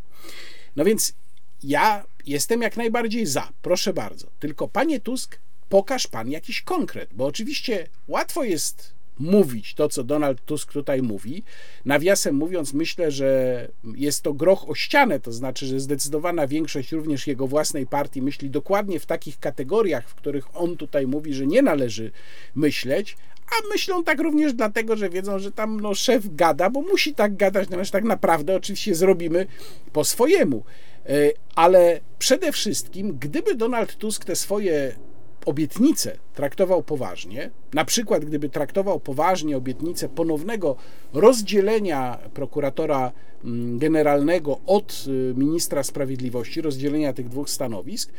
No 0.76 0.84
więc 0.84 1.14
ja 1.62 2.05
jestem 2.26 2.62
jak 2.62 2.76
najbardziej 2.76 3.26
za, 3.26 3.53
proszę 3.62 3.92
bardzo. 3.92 4.26
Tylko 4.40 4.68
panie 4.68 5.01
Tusk, 5.01 5.38
pokaż 5.68 6.07
pan 6.07 6.30
jakiś 6.30 6.62
konkret, 6.62 7.11
bo 7.12 7.26
oczywiście 7.26 7.88
łatwo 8.09 8.45
jest 8.45 8.93
mówić 9.18 9.74
to, 9.74 9.88
co 9.88 10.04
Donald 10.04 10.44
Tusk 10.44 10.72
tutaj 10.72 11.02
mówi. 11.02 11.42
Nawiasem 11.84 12.34
mówiąc, 12.34 12.74
myślę, 12.74 13.10
że 13.10 13.68
jest 13.96 14.22
to 14.22 14.32
groch 14.32 14.70
o 14.70 14.74
ścianę, 14.74 15.20
to 15.20 15.32
znaczy, 15.32 15.66
że 15.66 15.80
zdecydowana 15.80 16.46
większość 16.46 16.92
również 16.92 17.26
jego 17.26 17.46
własnej 17.46 17.86
partii 17.86 18.22
myśli 18.22 18.50
dokładnie 18.50 19.00
w 19.00 19.06
takich 19.06 19.38
kategoriach, 19.38 20.08
w 20.08 20.14
których 20.14 20.56
on 20.56 20.76
tutaj 20.76 21.06
mówi, 21.06 21.34
że 21.34 21.46
nie 21.46 21.62
należy 21.62 22.10
myśleć, 22.54 23.16
a 23.46 23.68
myślą 23.72 24.04
tak 24.04 24.20
również 24.20 24.54
dlatego, 24.54 24.96
że 24.96 25.10
wiedzą, 25.10 25.38
że 25.38 25.52
tam 25.52 25.80
no, 25.80 25.94
szef 25.94 26.34
gada, 26.34 26.70
bo 26.70 26.82
musi 26.82 27.14
tak 27.14 27.36
gadać, 27.36 27.68
natomiast 27.68 27.90
tak 27.90 28.04
naprawdę 28.04 28.56
oczywiście 28.56 28.94
zrobimy 28.94 29.46
po 29.92 30.04
swojemu. 30.04 30.64
E, 31.06 31.30
ale 31.54 32.00
przede 32.18 32.52
wszystkim, 32.52 33.18
gdyby 33.18 33.54
Donald 33.54 33.96
Tusk 33.96 34.24
te 34.24 34.36
swoje 34.36 34.96
obietnicę 35.45 36.18
traktował 36.34 36.82
poważnie, 36.82 37.51
na 37.74 37.84
przykład 37.84 38.24
gdyby 38.24 38.49
traktował 38.49 39.01
poważnie 39.01 39.57
obietnicę 39.57 40.09
ponownego 40.09 40.76
rozdzielenia 41.12 42.18
prokuratora 42.34 43.12
mm, 43.45 43.78
generalnego 43.78 44.61
od 44.66 45.05
y, 45.09 45.34
ministra 45.36 45.82
sprawiedliwości, 45.82 46.61
rozdzielenia 46.61 47.12
tych 47.12 47.28
dwóch 47.28 47.51
stanowisk, 47.51 48.12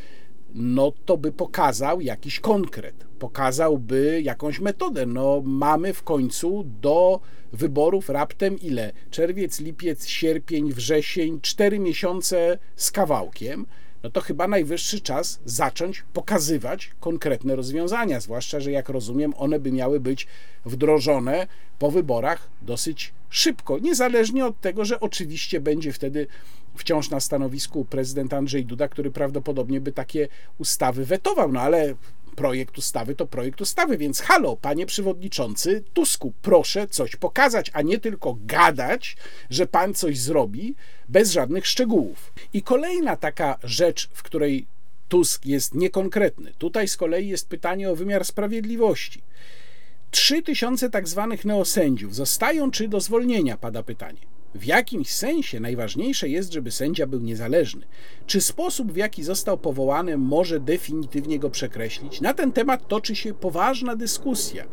no 0.56 0.94
to 1.06 1.18
by 1.18 1.32
pokazał 1.32 2.02
jakiś 2.02 2.40
konkret, 2.40 3.06
pokazałby 3.20 4.22
jakąś 4.24 4.60
metodę. 4.60 5.06
No 5.06 5.42
mamy 5.46 5.94
w 5.94 6.04
końcu 6.04 6.66
do 6.82 7.20
wyborów 7.54 8.10
raptem 8.10 8.60
ile? 8.60 8.92
Czerwiec, 9.12 9.60
lipiec, 9.60 10.08
sierpień, 10.08 10.74
wrzesień, 10.74 11.40
cztery 11.42 11.80
miesiące 11.80 12.58
z 12.76 12.92
kawałkiem 12.92 13.66
no 14.06 14.12
to 14.12 14.22
chyba 14.22 14.48
najwyższy 14.48 15.02
czas 15.02 15.40
zacząć 15.46 16.04
pokazywać 16.14 16.92
konkretne 17.00 17.56
rozwiązania, 17.56 18.20
zwłaszcza, 18.20 18.60
że 18.60 18.72
jak 18.72 18.90
rozumiem, 18.90 19.34
one 19.38 19.60
by 19.60 19.72
miały 19.72 20.00
być 20.00 20.28
wdrożone 20.66 21.48
po 21.80 21.92
wyborach 21.92 22.50
dosyć 22.62 23.14
szybko, 23.30 23.80
niezależnie 23.80 24.46
od 24.46 24.62
tego, 24.62 24.86
że 24.86 25.00
oczywiście 25.00 25.62
będzie 25.62 25.94
wtedy 25.94 26.28
wciąż 26.76 27.10
na 27.10 27.20
stanowisku 27.20 27.86
prezydent 27.86 28.34
Andrzej 28.34 28.66
Duda, 28.66 28.88
który 28.88 29.12
prawdopodobnie 29.12 29.82
by 29.82 29.92
takie 29.92 30.28
ustawy 30.58 31.06
wetował, 31.06 31.52
no 31.52 31.62
ale 31.62 31.96
projekt 32.36 32.78
ustawy 32.78 33.16
to 33.16 33.26
projekt 33.26 33.62
ustawy, 33.62 33.98
więc 33.98 34.22
halo, 34.22 34.58
panie 34.58 34.86
przewodniczący 34.86 35.84
Tusku, 35.94 36.34
proszę 36.42 36.88
coś 36.88 37.16
pokazać, 37.16 37.72
a 37.74 37.82
nie 37.82 38.00
tylko 38.00 38.38
gadać, 38.46 39.18
że 39.50 39.68
pan 39.68 39.94
coś 39.94 40.20
zrobi 40.20 40.76
bez 41.10 41.32
żadnych 41.32 41.68
szczegółów. 41.68 42.34
I 42.54 42.62
kolejna 42.62 43.16
taka 43.16 43.58
rzecz, 43.64 44.10
w 44.14 44.24
której 44.24 44.68
Tusk 45.10 45.46
jest 45.46 45.76
niekonkretny. 45.76 46.54
Tutaj 46.58 46.88
z 46.88 46.98
kolei 46.98 47.28
jest 47.28 47.48
pytanie 47.48 47.90
o 47.90 47.96
wymiar 47.96 48.26
sprawiedliwości. 48.26 49.22
Trzy 50.12 50.42
tysiące 50.42 50.90
tak 50.90 51.08
zwanych 51.08 51.46
neosędziów 51.46 52.16
zostają 52.16 52.72
czy 52.72 52.88
do 52.88 53.02
zwolnienia, 53.02 53.58
pada 53.58 53.84
pytanie. 53.84 54.20
W 54.56 54.66
jakimś 54.66 55.12
sensie 55.12 55.60
najważniejsze 55.60 56.30
jest, 56.30 56.54
żeby 56.54 56.72
sędzia 56.72 57.08
był 57.08 57.22
niezależny. 57.22 57.86
Czy 58.28 58.42
sposób, 58.42 58.92
w 58.92 58.96
jaki 58.96 59.24
został 59.24 59.58
powołany, 59.58 60.18
może 60.18 60.60
definitywnie 60.60 61.40
go 61.40 61.50
przekreślić? 61.50 62.22
Na 62.22 62.34
ten 62.34 62.52
temat 62.52 62.88
toczy 62.88 63.16
się 63.16 63.34
poważna 63.34 63.96
dyskusja. 63.96 64.66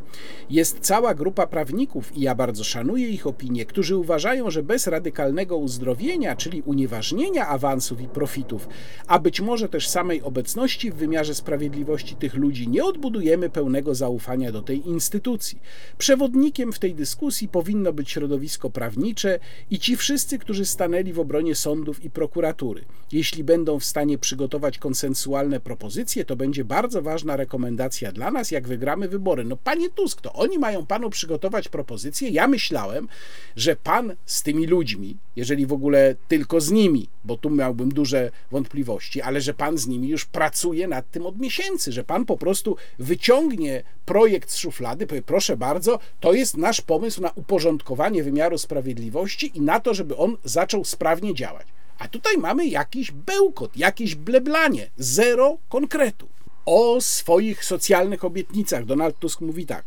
Jest 0.51 0.79
cała 0.81 1.15
grupa 1.15 1.47
prawników, 1.47 2.17
i 2.17 2.21
ja 2.21 2.35
bardzo 2.35 2.65
szanuję 2.65 3.09
ich 3.09 3.27
opinię, 3.27 3.67
którzy 3.67 3.97
uważają, 3.97 4.51
że 4.51 4.63
bez 4.63 4.87
radykalnego 4.87 5.57
uzdrowienia, 5.57 6.37
czyli 6.37 6.63
unieważnienia 6.63 7.49
awansów 7.49 8.01
i 8.01 8.09
profitów, 8.09 8.69
a 9.07 9.19
być 9.19 9.41
może 9.41 9.69
też 9.69 9.89
samej 9.89 10.23
obecności 10.23 10.91
w 10.91 10.95
wymiarze 10.95 11.35
sprawiedliwości 11.35 12.17
tych 12.17 12.35
ludzi, 12.35 12.69
nie 12.69 12.85
odbudujemy 12.85 13.51
pełnego 13.51 13.95
zaufania 13.95 14.53
do 14.53 14.63
tej 14.63 14.89
instytucji. 14.89 15.61
Przewodnikiem 15.99 16.73
w 16.73 16.79
tej 16.79 16.95
dyskusji 16.95 17.49
powinno 17.49 17.93
być 17.93 18.11
środowisko 18.11 18.71
prawnicze 18.71 19.39
i 19.71 19.79
ci 19.79 19.97
wszyscy, 19.97 20.39
którzy 20.39 20.65
stanęli 20.65 21.13
w 21.13 21.21
obronie 21.21 21.55
sądów 21.55 22.05
i 22.05 22.11
prokuratury. 22.11 22.85
Jeśli 23.13 23.42
będą 23.43 23.79
w 23.79 23.85
stanie 23.85 24.19
przygotować 24.19 24.79
konsensualne 24.79 25.61
propozycje, 25.61 26.25
to 26.25 26.37
będzie 26.37 26.65
bardzo 26.65 27.03
ważna 27.03 27.37
rekomendacja 27.37 28.13
dla 28.13 28.31
nas, 28.31 28.51
jak 28.51 28.69
wygramy 28.69 29.09
wybory. 29.09 29.45
No 29.45 29.57
panie 29.57 29.91
Tusk, 29.91 30.21
to 30.21 30.33
oni 30.33 30.59
mają 30.59 30.87
panu 30.87 31.11
przygotować 31.11 31.69
propozycje. 31.69 32.29
Ja 32.29 32.47
myślałem, 32.47 33.09
że 33.57 33.77
pan 33.77 34.17
z 34.27 34.43
tymi 34.43 34.67
ludźmi, 34.67 35.17
jeżeli 35.37 35.67
w 35.67 35.73
ogóle 35.73 36.15
tylko 36.29 36.61
z 36.61 36.71
nimi, 36.71 37.09
bo 37.25 37.37
tu 37.37 37.51
miałbym 37.51 37.89
duże 37.89 38.31
wątpliwości, 38.51 39.23
ale 39.23 39.41
że 39.41 39.55
pan 39.55 39.79
z 39.79 39.87
nimi 39.87 40.09
już 40.09 40.25
pracuje 40.25 40.89
nad 40.89 41.11
tym 41.11 41.27
od 41.27 41.39
miesięcy, 41.39 41.93
że 41.93 42.05
pan 42.05 42.25
po 42.25 42.37
prostu 42.37 42.77
wyciągnie 42.99 43.83
projekt 44.05 44.51
z 44.51 44.57
szuflady, 44.57 45.07
powie, 45.07 45.23
proszę 45.23 45.57
bardzo, 45.57 45.99
to 46.21 46.33
jest 46.33 46.57
nasz 46.57 46.81
pomysł 46.81 47.23
na 47.23 47.31
uporządkowanie 47.31 48.23
wymiaru 48.23 48.59
sprawiedliwości 48.59 49.51
i 49.55 49.61
na 49.61 49.81
to, 49.81 49.95
żeby 49.95 50.17
on 50.17 50.37
zaczął 50.45 50.85
sprawnie 50.85 51.35
działać. 51.35 51.67
A 52.03 52.09
tutaj 52.09 52.37
mamy 52.39 52.67
jakiś 52.67 53.11
bełkot, 53.11 53.77
jakieś 53.77 54.15
bleblanie, 54.15 54.91
zero 54.97 55.59
konkretu. 55.69 56.29
O 56.67 57.01
swoich 57.01 57.65
socjalnych 57.65 58.25
obietnicach 58.25 58.85
Donald 58.85 59.19
Tusk 59.19 59.41
mówi 59.41 59.67
tak. 59.67 59.85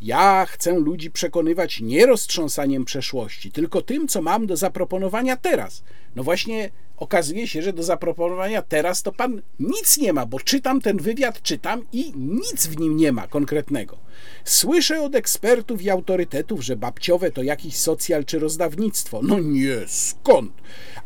Ja 0.00 0.46
chcę 0.46 0.72
ludzi 0.72 1.10
przekonywać 1.10 1.80
nie 1.80 2.06
roztrząsaniem 2.06 2.84
przeszłości, 2.84 3.50
tylko 3.50 3.82
tym, 3.82 4.08
co 4.08 4.22
mam 4.22 4.46
do 4.46 4.56
zaproponowania 4.56 5.36
teraz. 5.36 5.82
No 6.16 6.22
właśnie 6.22 6.70
okazuje 6.96 7.48
się, 7.48 7.62
że 7.62 7.72
do 7.72 7.82
zaproponowania 7.82 8.62
teraz 8.62 9.02
to 9.02 9.12
pan 9.12 9.42
nic 9.60 9.98
nie 9.98 10.12
ma, 10.12 10.26
bo 10.26 10.40
czytam 10.40 10.80
ten 10.80 10.96
wywiad, 10.96 11.42
czytam 11.42 11.86
i 11.92 12.12
nic 12.16 12.66
w 12.66 12.78
nim 12.78 12.96
nie 12.96 13.12
ma 13.12 13.26
konkretnego. 13.26 14.03
Słyszę 14.44 15.02
od 15.02 15.14
ekspertów 15.14 15.82
i 15.82 15.90
autorytetów, 15.90 16.64
że 16.64 16.76
babciowe 16.76 17.30
to 17.30 17.42
jakiś 17.42 17.76
socjal 17.76 18.24
czy 18.24 18.38
rozdawnictwo. 18.38 19.20
No 19.22 19.38
nie, 19.40 19.76
skąd? 19.86 20.52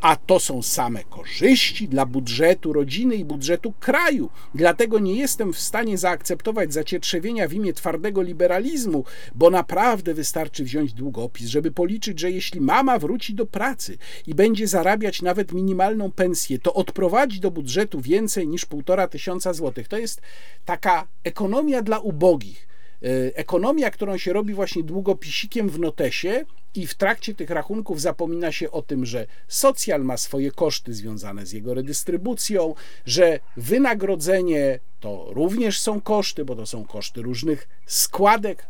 A 0.01 0.17
to 0.17 0.41
są 0.41 0.63
same 0.63 1.05
korzyści 1.05 1.89
dla 1.89 2.07
budżetu 2.07 2.73
rodziny 2.73 3.15
i 3.15 3.25
budżetu 3.25 3.73
kraju. 3.81 4.31
Dlatego 4.55 4.99
nie 4.99 5.15
jestem 5.15 5.53
w 5.53 5.59
stanie 5.59 5.99
zaakceptować 5.99 6.73
zacietrzewienia 6.73 7.49
w 7.49 7.53
imię 7.53 7.73
twardego 7.73 8.23
liberalizmu, 8.23 9.05
bo 9.35 9.51
naprawdę 9.51 10.15
wystarczy 10.15 10.65
wziąć 10.65 10.93
długopis, 10.93 11.47
żeby 11.49 11.71
policzyć, 11.71 12.21
że 12.21 12.31
jeśli 12.31 12.61
mama 12.61 12.99
wróci 12.99 13.35
do 13.35 13.47
pracy 13.47 13.99
i 14.27 14.35
będzie 14.35 14.67
zarabiać 14.67 15.23
nawet 15.23 15.53
minimalną 15.53 16.13
pensję, 16.13 16.59
to 16.59 16.75
odprowadzi 16.75 17.41
do 17.41 17.51
budżetu 17.51 18.01
więcej 18.01 18.49
niż 18.49 18.67
półtora 18.67 19.09
tysiąca 19.09 19.53
złotych. 19.53 19.89
To 19.89 19.99
jest 19.99 20.21
taka 20.65 21.09
ekonomia 21.25 21.83
dla 21.83 21.99
ubogich 21.99 22.68
ekonomia, 23.35 23.91
którą 23.91 24.19
się 24.19 24.33
robi 24.33 24.55
właśnie 24.55 24.83
długopisikiem 24.83 25.69
w 25.69 25.79
notesie 25.79 26.45
i 26.75 26.87
w 26.87 26.95
trakcie 26.95 27.35
tych 27.35 27.51
rachunków 27.51 28.01
zapomina 28.01 28.53
się 28.53 28.71
o 28.71 28.83
tym, 28.83 29.07
że 29.07 29.27
socjal 29.49 30.05
ma 30.05 30.17
swoje 30.17 30.51
koszty 30.51 30.95
związane 30.95 31.47
z 31.47 31.53
jego 31.53 31.75
redystrybucją, 31.75 32.75
że 33.07 33.41
wynagrodzenie 33.57 34.79
to 35.01 35.27
również 35.31 35.81
są 35.81 36.01
koszty, 36.01 36.45
bo 36.45 36.57
to 36.57 36.67
są 36.67 36.85
koszty 36.85 37.23
różnych 37.23 37.69
składek, 37.87 38.67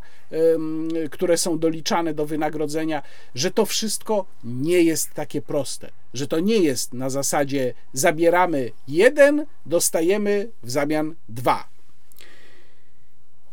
które 1.11 1.37
są 1.39 1.59
doliczane 1.59 2.15
do 2.15 2.27
wynagrodzenia, 2.27 3.03
że 3.35 3.51
to 3.51 3.67
wszystko 3.67 4.27
nie 4.45 4.83
jest 4.83 5.15
takie 5.15 5.43
proste, 5.43 5.91
że 6.15 6.27
to 6.27 6.41
nie 6.41 6.59
jest 6.59 6.95
na 6.95 7.11
zasadzie 7.11 7.75
zabieramy 7.93 8.71
jeden, 8.89 9.47
dostajemy 9.67 10.51
w 10.63 10.71
zamian 10.71 11.15
dwa. 11.29 11.78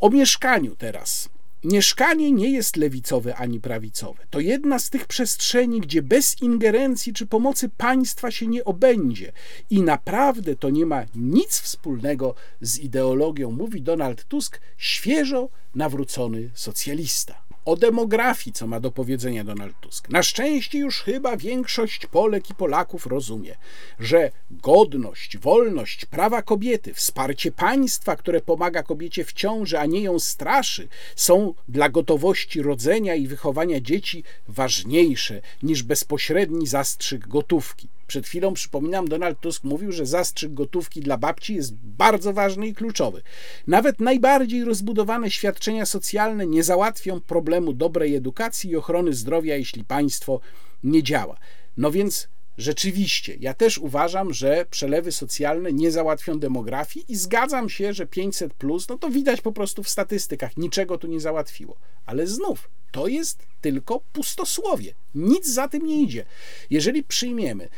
O 0.06 0.10
mieszkaniu 0.10 0.76
teraz. 0.76 1.30
Mieszkanie 1.64 2.32
nie 2.32 2.52
jest 2.52 2.76
lewicowe 2.76 3.36
ani 3.36 3.60
prawicowe. 3.60 4.24
To 4.30 4.40
jedna 4.40 4.80
z 4.80 4.90
tych 4.90 5.06
przestrzeni, 5.08 5.82
gdzie 5.82 6.02
bez 6.02 6.42
ingerencji 6.42 7.14
czy 7.14 7.28
pomocy 7.28 7.70
państwa 7.70 8.32
się 8.32 8.48
nie 8.48 8.66
obędzie. 8.66 9.32
I 9.70 9.82
naprawdę 9.82 10.56
to 10.56 10.70
nie 10.70 10.86
ma 10.86 11.04
nic 11.16 11.60
wspólnego 11.60 12.36
z 12.62 12.80
ideologią, 12.80 13.52
mówi 13.52 13.82
Donald 13.82 14.24
Tusk, 14.24 14.62
świeżo 14.78 15.50
nawrócony 15.76 16.50
socjalista 16.54 17.45
o 17.66 17.76
demografii, 17.76 18.54
co 18.54 18.68
ma 18.68 18.80
do 18.80 18.92
powiedzenia 18.92 19.44
Donald 19.44 19.80
Tusk. 19.80 20.10
Na 20.10 20.24
szczęście 20.24 20.80
już 20.80 21.02
chyba 21.02 21.38
większość 21.38 22.06
Polek 22.06 22.50
i 22.50 22.56
Polaków 22.56 23.06
rozumie, 23.06 23.56
że 24.00 24.32
godność, 24.52 25.38
wolność, 25.38 26.06
prawa 26.06 26.42
kobiety, 26.42 26.94
wsparcie 26.94 27.52
państwa, 27.52 28.16
które 28.16 28.42
pomaga 28.42 28.84
kobiecie 28.84 29.26
w 29.26 29.34
ciąży, 29.34 29.80
a 29.80 29.86
nie 29.86 30.02
ją 30.02 30.20
straszy, 30.20 30.88
są 31.16 31.54
dla 31.68 31.90
gotowości 31.90 32.62
rodzenia 32.62 33.16
i 33.16 33.28
wychowania 33.28 33.82
dzieci 33.82 34.24
ważniejsze 34.48 35.42
niż 35.64 35.84
bezpośredni 35.84 36.68
zastrzyk 36.68 37.28
gotówki. 37.28 37.88
Przed 38.08 38.28
chwilą, 38.28 38.54
przypominam, 38.54 39.08
Donald 39.08 39.40
Tusk 39.40 39.64
mówił, 39.64 39.92
że 39.92 40.06
zastrzyk 40.06 40.54
gotówki 40.54 41.02
dla 41.02 41.18
babci 41.18 41.56
jest 41.56 41.76
bardzo 41.76 42.34
ważny 42.34 42.68
i 42.68 42.74
kluczowy. 42.74 43.22
Nawet 43.68 44.00
najbardziej 44.00 44.64
rozbudowane 44.64 45.32
świadczenia 45.32 45.86
socjalne 45.86 46.48
nie 46.48 46.64
załatwią 46.64 47.22
problemu 47.22 47.74
dobrej 47.74 48.16
edukacji 48.16 48.70
i 48.70 48.76
ochrony 48.76 49.14
zdrowia, 49.14 49.56
jeśli 49.56 49.84
państwo 49.84 50.40
nie 50.84 51.04
działa. 51.04 51.38
No 51.78 51.92
więc 51.92 52.28
Rzeczywiście, 52.58 53.38
ja 53.40 53.54
też 53.54 53.78
uważam, 53.78 54.34
że 54.34 54.66
przelewy 54.70 55.12
socjalne 55.12 55.74
nie 55.74 55.92
załatwią 55.92 56.40
demografii 56.40 57.06
i 57.10 57.16
zgadzam 57.16 57.70
się, 57.70 57.94
że 57.94 58.06
500 58.06 58.54
plus, 58.54 58.90
no 58.90 58.98
to 58.98 59.10
widać 59.10 59.42
po 59.42 59.52
prostu 59.52 59.84
w 59.84 59.90
statystykach, 59.90 60.58
niczego 60.58 60.98
tu 60.98 61.08
nie 61.08 61.20
załatwiło. 61.20 61.78
Ale 62.06 62.28
znów, 62.28 62.70
to 62.92 63.08
jest 63.08 63.46
tylko 63.62 64.02
pustosłowie. 64.14 64.94
Nic 65.16 65.48
za 65.48 65.68
tym 65.68 65.86
nie 65.86 66.02
idzie. 66.02 66.26
Jeżeli 66.70 67.04
przyjmiemy, 67.04 67.70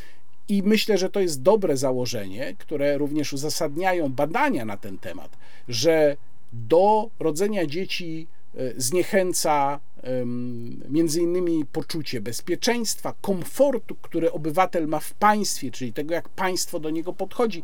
i 0.49 0.63
myślę, 0.63 0.97
że 0.97 1.09
to 1.09 1.19
jest 1.19 1.41
dobre 1.41 1.77
założenie, 1.77 2.55
które 2.57 2.97
również 2.97 3.33
uzasadniają 3.33 4.13
badania 4.13 4.65
na 4.65 4.77
ten 4.77 4.97
temat, 4.97 5.37
że 5.67 6.17
do 6.53 7.09
rodzenia 7.19 7.65
dzieci 7.65 8.27
e, 8.55 8.73
zniechęca 8.81 9.79
między 10.89 11.21
innymi 11.21 11.65
poczucie 11.65 12.21
bezpieczeństwa, 12.21 13.13
komfortu, 13.21 13.95
które 14.01 14.31
obywatel 14.31 14.87
ma 14.87 14.99
w 14.99 15.13
państwie, 15.13 15.71
czyli 15.71 15.93
tego, 15.93 16.13
jak 16.13 16.29
państwo 16.29 16.79
do 16.79 16.89
niego 16.89 17.13
podchodzi, 17.13 17.63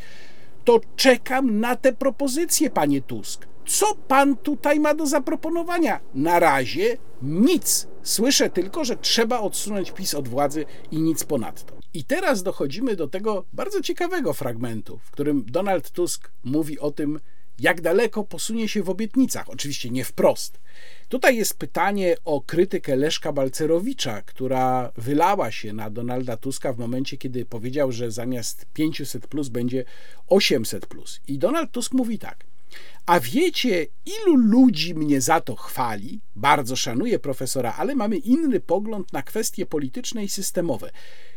to 0.65 0.79
czekam 0.95 1.59
na 1.59 1.75
te 1.75 1.93
propozycje, 1.93 2.69
panie 2.69 3.01
Tusk. 3.01 3.47
Co 3.65 3.95
pan 3.95 4.37
tutaj 4.37 4.79
ma 4.79 4.93
do 4.93 5.05
zaproponowania? 5.05 5.99
Na 6.13 6.39
razie 6.39 6.97
nic. 7.21 7.87
Słyszę 8.03 8.49
tylko, 8.49 8.85
że 8.85 8.97
trzeba 8.97 9.39
odsunąć 9.39 9.91
PiS 9.91 10.13
od 10.13 10.27
władzy 10.27 10.65
i 10.91 11.01
nic 11.01 11.23
ponadto. 11.23 11.82
I 11.93 12.03
teraz 12.03 12.43
dochodzimy 12.43 12.95
do 12.95 13.07
tego 13.07 13.45
bardzo 13.53 13.81
ciekawego 13.81 14.33
fragmentu, 14.33 14.97
w 14.97 15.11
którym 15.11 15.45
Donald 15.47 15.91
Tusk 15.91 16.31
mówi 16.43 16.79
o 16.79 16.91
tym, 16.91 17.19
jak 17.59 17.81
daleko 17.81 18.23
posunie 18.23 18.67
się 18.67 18.83
w 18.83 18.89
obietnicach. 18.89 19.49
Oczywiście 19.49 19.89
nie 19.89 20.03
wprost. 20.03 20.59
Tutaj 21.09 21.37
jest 21.37 21.57
pytanie 21.57 22.15
o 22.25 22.41
krytykę 22.41 22.95
Leszka 22.95 23.33
Balcerowicza, 23.33 24.21
która 24.21 24.91
wylała 24.97 25.51
się 25.51 25.73
na 25.73 25.89
Donalda 25.89 26.37
Tuska 26.37 26.73
w 26.73 26.77
momencie, 26.77 27.17
kiedy 27.17 27.45
powiedział, 27.45 27.91
że 27.91 28.11
zamiast 28.11 28.65
500 28.73 29.27
plus 29.27 29.49
będzie 29.49 29.85
800 30.27 30.85
plus. 30.85 31.19
I 31.27 31.37
Donald 31.37 31.71
Tusk 31.71 31.93
mówi 31.93 32.19
tak. 32.19 32.45
A 33.05 33.19
wiecie, 33.19 33.87
ilu 34.05 34.35
ludzi 34.35 34.95
mnie 34.95 35.21
za 35.21 35.41
to 35.41 35.55
chwali? 35.55 36.21
Bardzo 36.35 36.75
szanuję 36.75 37.19
profesora, 37.19 37.73
ale 37.77 37.95
mamy 37.95 38.17
inny 38.17 38.59
pogląd 38.59 39.13
na 39.13 39.23
kwestie 39.23 39.65
polityczne 39.65 40.23
i 40.23 40.29
systemowe. 40.29 40.91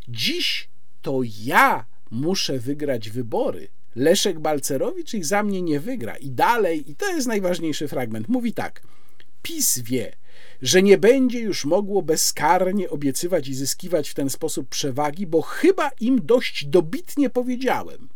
Dziś 0.08 0.68
to 1.02 1.20
ja 1.44 1.84
muszę 2.10 2.58
wygrać 2.58 3.10
wybory. 3.10 3.68
Leszek 3.96 4.40
Balcerowicz 4.40 5.14
ich 5.14 5.26
za 5.26 5.42
mnie 5.42 5.62
nie 5.62 5.80
wygra. 5.80 6.16
I 6.16 6.30
dalej, 6.30 6.90
i 6.90 6.94
to 6.94 7.12
jest 7.12 7.26
najważniejszy 7.26 7.88
fragment, 7.88 8.28
mówi 8.28 8.52
tak. 8.52 8.82
PiS 9.42 9.78
wie, 9.78 10.12
że 10.62 10.82
nie 10.82 10.98
będzie 10.98 11.40
już 11.40 11.64
mogło 11.64 12.02
bezkarnie 12.02 12.90
obiecywać 12.90 13.48
i 13.48 13.54
zyskiwać 13.54 14.08
w 14.08 14.14
ten 14.14 14.30
sposób 14.30 14.68
przewagi, 14.68 15.26
bo 15.26 15.42
chyba 15.42 15.90
im 16.00 16.26
dość 16.26 16.66
dobitnie 16.66 17.30
powiedziałem– 17.30 18.08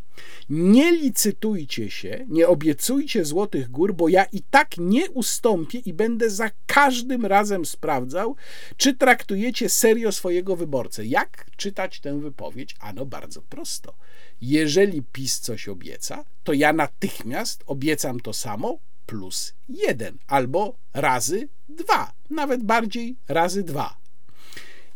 nie 0.51 0.93
licytujcie 0.93 1.91
się, 1.91 2.27
nie 2.29 2.49
obiecujcie 2.49 3.25
złotych 3.25 3.71
gór, 3.71 3.95
bo 3.95 4.09
ja 4.09 4.25
i 4.25 4.43
tak 4.51 4.79
nie 4.79 5.11
ustąpię 5.11 5.79
i 5.79 5.93
będę 5.93 6.31
za 6.31 6.51
każdym 6.67 7.27
razem 7.27 7.67
sprawdzał, 7.67 8.37
czy 8.77 8.95
traktujecie 8.95 9.69
serio 9.69 10.13
swojego 10.13 10.57
wyborcę. 10.57 11.07
Jak 11.07 11.47
czytać 11.57 12.01
tę 12.01 12.21
wypowiedź? 12.21 12.77
Ano 12.81 13.07
bardzo 13.07 13.43
prosto. 13.43 13.95
Jeżeli 14.41 15.03
PiS 15.03 15.41
coś 15.41 15.69
obieca, 15.69 16.25
to 16.45 16.53
ja 16.53 16.73
natychmiast 16.73 17.65
obiecam 17.67 18.21
to 18.21 18.33
samo 18.33 18.79
plus 19.07 19.55
jeden 19.69 20.19
albo 20.27 20.75
razy 20.95 21.49
dwa, 21.69 22.13
nawet 22.31 22.63
bardziej 22.63 23.17
razy 23.29 23.63
dwa. 23.63 23.97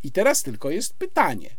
I 0.05 0.11
teraz 0.11 0.43
tylko 0.43 0.71
jest 0.71 0.95
pytanie, 0.95 1.51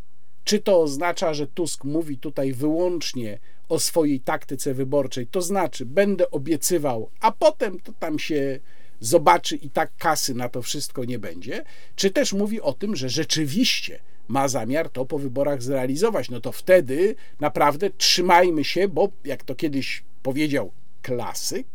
czy 0.43 0.59
to 0.59 0.81
oznacza, 0.81 1.33
że 1.33 1.47
Tusk 1.47 1.83
mówi 1.83 2.17
tutaj 2.17 2.53
wyłącznie 2.53 3.39
o 3.69 3.79
swojej 3.79 4.19
taktyce 4.19 4.73
wyborczej, 4.73 5.27
to 5.27 5.41
znaczy 5.41 5.85
będę 5.85 6.31
obiecywał, 6.31 7.09
a 7.19 7.31
potem 7.31 7.79
to 7.79 7.93
tam 7.99 8.19
się 8.19 8.59
zobaczy 8.99 9.55
i 9.55 9.69
tak 9.69 9.91
kasy 9.97 10.33
na 10.33 10.49
to 10.49 10.61
wszystko 10.61 11.05
nie 11.05 11.19
będzie, 11.19 11.63
czy 11.95 12.09
też 12.09 12.33
mówi 12.33 12.61
o 12.61 12.73
tym, 12.73 12.95
że 12.95 13.09
rzeczywiście 13.09 13.99
ma 14.27 14.47
zamiar 14.47 14.89
to 14.89 15.05
po 15.05 15.19
wyborach 15.19 15.63
zrealizować, 15.63 16.29
no 16.29 16.41
to 16.41 16.51
wtedy 16.51 17.15
naprawdę 17.39 17.89
trzymajmy 17.89 18.63
się, 18.63 18.87
bo 18.87 19.09
jak 19.25 19.43
to 19.43 19.55
kiedyś 19.55 20.03
powiedział 20.23 20.71
klasyk, 21.01 21.67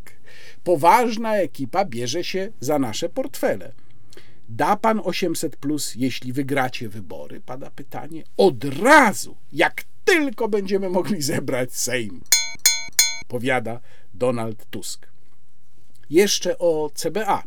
poważna 0.64 1.36
ekipa 1.36 1.84
bierze 1.84 2.24
się 2.24 2.52
za 2.60 2.78
nasze 2.78 3.08
portfele. 3.08 3.72
Da 4.48 4.76
pan 4.76 5.00
800 5.04 5.56
plus, 5.56 5.94
jeśli 5.94 6.32
wygracie 6.32 6.88
wybory? 6.88 7.40
Pada 7.40 7.70
pytanie. 7.70 8.22
Od 8.36 8.64
razu, 8.64 9.36
jak 9.52 9.84
tylko 10.04 10.48
będziemy 10.48 10.88
mogli 10.90 11.22
zebrać 11.22 11.74
Sejm, 11.74 12.20
powiada 13.28 13.80
Donald 14.14 14.66
Tusk. 14.70 15.06
Jeszcze 16.10 16.58
o 16.58 16.90
CBA. 16.94 17.42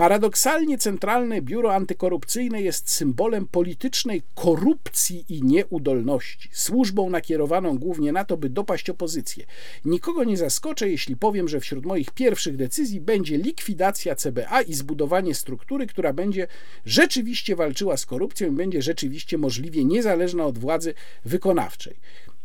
Paradoksalnie 0.00 0.78
Centralne 0.78 1.42
Biuro 1.42 1.74
Antykorupcyjne 1.74 2.62
jest 2.62 2.90
symbolem 2.90 3.46
politycznej 3.46 4.22
korupcji 4.34 5.24
i 5.28 5.42
nieudolności, 5.42 6.48
służbą 6.52 7.10
nakierowaną 7.10 7.78
głównie 7.78 8.12
na 8.12 8.24
to, 8.24 8.36
by 8.36 8.50
dopaść 8.50 8.90
opozycję. 8.90 9.44
Nikogo 9.84 10.24
nie 10.24 10.36
zaskoczę, 10.36 10.90
jeśli 10.90 11.16
powiem, 11.16 11.48
że 11.48 11.60
wśród 11.60 11.86
moich 11.86 12.10
pierwszych 12.10 12.56
decyzji 12.56 13.00
będzie 13.00 13.38
likwidacja 13.38 14.14
CBA 14.14 14.62
i 14.62 14.74
zbudowanie 14.74 15.34
struktury, 15.34 15.86
która 15.86 16.12
będzie 16.12 16.46
rzeczywiście 16.84 17.56
walczyła 17.56 17.96
z 17.96 18.06
korupcją 18.06 18.48
i 18.48 18.56
będzie 18.56 18.82
rzeczywiście 18.82 19.38
możliwie 19.38 19.84
niezależna 19.84 20.46
od 20.46 20.58
władzy 20.58 20.94
wykonawczej. 21.24 21.96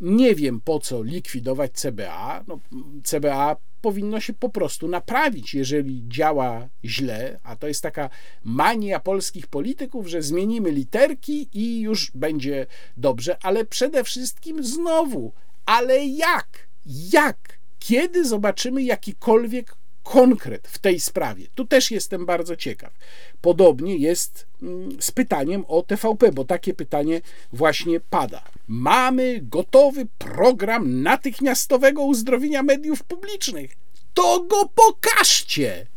Nie 0.02 0.36
wiem 0.36 0.62
po 0.62 0.80
co 0.80 1.04
likwidować 1.04 1.72
CBA. 1.72 2.44
No, 2.48 2.60
CBA 3.04 3.56
powinno 3.86 4.20
się 4.20 4.34
po 4.34 4.50
prostu 4.50 4.88
naprawić, 4.88 5.54
jeżeli 5.54 6.04
działa 6.08 6.68
źle, 6.86 7.40
a 7.44 7.56
to 7.56 7.68
jest 7.68 7.82
taka 7.82 8.10
mania 8.44 9.00
polskich 9.00 9.48
polityków, 9.48 10.08
że 10.08 10.22
zmienimy 10.22 10.72
literki 10.72 11.50
i 11.54 11.82
już 11.82 12.12
będzie 12.16 12.66
dobrze, 12.98 13.38
ale 13.42 13.66
przede 13.66 14.04
wszystkim 14.04 14.64
znowu, 14.64 15.34
ale 15.66 16.06
jak? 16.06 16.68
Jak? 16.86 17.60
Kiedy 17.80 18.26
zobaczymy 18.26 18.84
jakikolwiek 18.84 19.76
konkret 20.06 20.68
w 20.68 20.80
tej 20.80 21.00
sprawie. 21.00 21.48
Tu 21.56 21.66
też 21.66 21.92
jestem 21.92 22.26
bardzo 22.26 22.56
ciekaw. 22.56 22.94
Podobnie 23.42 23.98
jest 23.98 24.48
mm, 24.62 25.02
z 25.02 25.12
pytaniem 25.12 25.66
o 25.68 25.82
TVP, 25.82 26.32
bo 26.32 26.46
takie 26.46 26.74
pytanie 26.74 27.22
właśnie 27.54 28.00
pada. 28.00 28.42
Mamy 28.68 29.40
gotowy 29.42 30.08
program 30.18 31.02
natychmiastowego 31.02 32.04
uzdrowienia 32.04 32.64
mediów 32.64 33.04
publicznych. 33.04 33.72
To 34.14 34.40
go 34.50 34.70
pokażcie! 34.76 35.88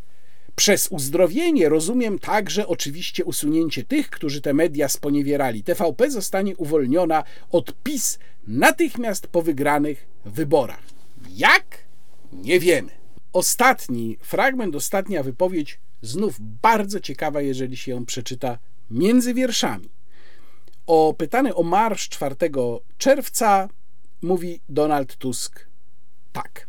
Przez 0.56 0.88
uzdrowienie 0.88 1.68
rozumiem 1.68 2.18
także 2.18 2.66
oczywiście 2.66 3.24
usunięcie 3.24 3.84
tych, 3.84 4.10
którzy 4.10 4.40
te 4.40 4.54
media 4.54 4.88
sponiewierali. 4.88 5.62
TVP 5.62 6.10
zostanie 6.10 6.56
uwolniona 6.56 7.24
od 7.50 7.82
PiS 7.82 8.18
natychmiast 8.46 9.26
po 9.26 9.42
wygranych 9.42 10.06
wyborach. 10.24 10.82
Jak? 11.36 11.88
nie 12.32 12.60
wiemy. 12.60 12.97
Ostatni 13.32 14.18
fragment, 14.20 14.76
ostatnia 14.76 15.22
wypowiedź, 15.22 15.80
znów 16.02 16.36
bardzo 16.40 17.00
ciekawa, 17.00 17.40
jeżeli 17.40 17.76
się 17.76 17.90
ją 17.90 18.06
przeczyta 18.06 18.58
między 18.90 19.34
wierszami. 19.34 19.88
O 20.86 21.14
pytany 21.18 21.54
o 21.54 21.62
marsz 21.62 22.08
4 22.08 22.36
czerwca 22.98 23.68
mówi 24.22 24.60
Donald 24.68 25.16
Tusk 25.16 25.68
tak. 26.32 26.68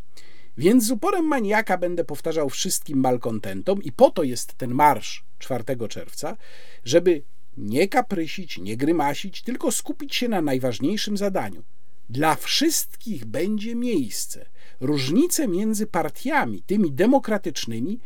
Więc 0.57 0.85
z 0.87 0.91
uporem 0.91 1.25
maniaka 1.25 1.77
będę 1.77 2.03
powtarzał 2.05 2.49
wszystkim 2.49 2.99
malkontentom, 2.99 3.83
i 3.83 3.91
po 3.91 4.11
to 4.11 4.23
jest 4.23 4.53
ten 4.53 4.73
marsz 4.73 5.23
4 5.39 5.63
czerwca, 5.89 6.37
żeby 6.83 7.21
nie 7.57 7.87
kaprysić, 7.87 8.57
nie 8.57 8.77
grymasić, 8.77 9.41
tylko 9.41 9.71
skupić 9.71 10.15
się 10.15 10.27
na 10.27 10.41
najważniejszym 10.41 11.17
zadaniu. 11.17 11.63
Dla 12.09 12.35
wszystkich 12.35 13.25
będzie 13.25 13.75
miejsce. 13.75 14.45
Różnice 14.79 15.47
między 15.47 15.87
partiami, 15.87 16.63
tymi 16.63 16.91
demokratycznymi, 16.91 17.99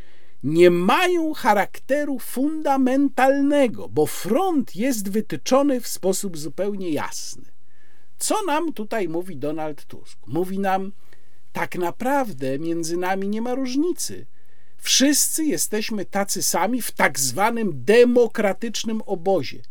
nie 0.44 0.70
mają 0.72 1.34
charakteru 1.34 2.20
fundamentalnego, 2.20 3.90
bo 3.90 4.06
front 4.06 4.76
jest 4.76 5.10
wytyczony 5.10 5.82
w 5.82 5.88
sposób 5.88 6.38
zupełnie 6.38 6.90
jasny. 6.90 7.46
Co 8.18 8.36
nam 8.46 8.74
tutaj 8.74 9.10
mówi 9.10 9.38
Donald 9.38 9.86
Tusk? 9.86 10.18
Mówi 10.28 10.60
nam, 10.60 10.92
tak 11.52 11.76
naprawdę 11.76 12.60
między 12.60 12.98
nami 12.98 13.28
nie 13.28 13.42
ma 13.42 13.56
różnicy. 13.56 14.26
Wszyscy 14.78 15.44
jesteśmy 15.46 16.06
tacy 16.06 16.44
sami 16.44 16.82
w 16.82 16.92
tak 16.92 17.20
zwanym 17.20 17.72
demokratycznym 17.74 19.02
obozie. 19.06 19.62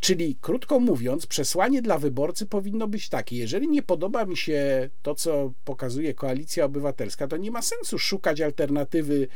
Czyli, 0.00 0.36
krótko 0.40 0.80
mówiąc, 0.80 1.26
przesłanie 1.26 1.82
dla 1.82 1.98
wyborcy 1.98 2.46
powinno 2.46 2.88
być 2.88 3.08
takie: 3.08 3.36
jeżeli 3.36 3.68
nie 3.68 3.82
podoba 3.82 4.24
mi 4.24 4.36
się 4.36 4.90
to, 5.02 5.14
co 5.14 5.52
pokazuje 5.64 6.14
koalicja 6.14 6.64
obywatelska, 6.64 7.28
to 7.28 7.36
nie 7.36 7.50
ma 7.50 7.62
sensu 7.62 7.98
szukać 7.98 8.40
alternatywy 8.40 9.28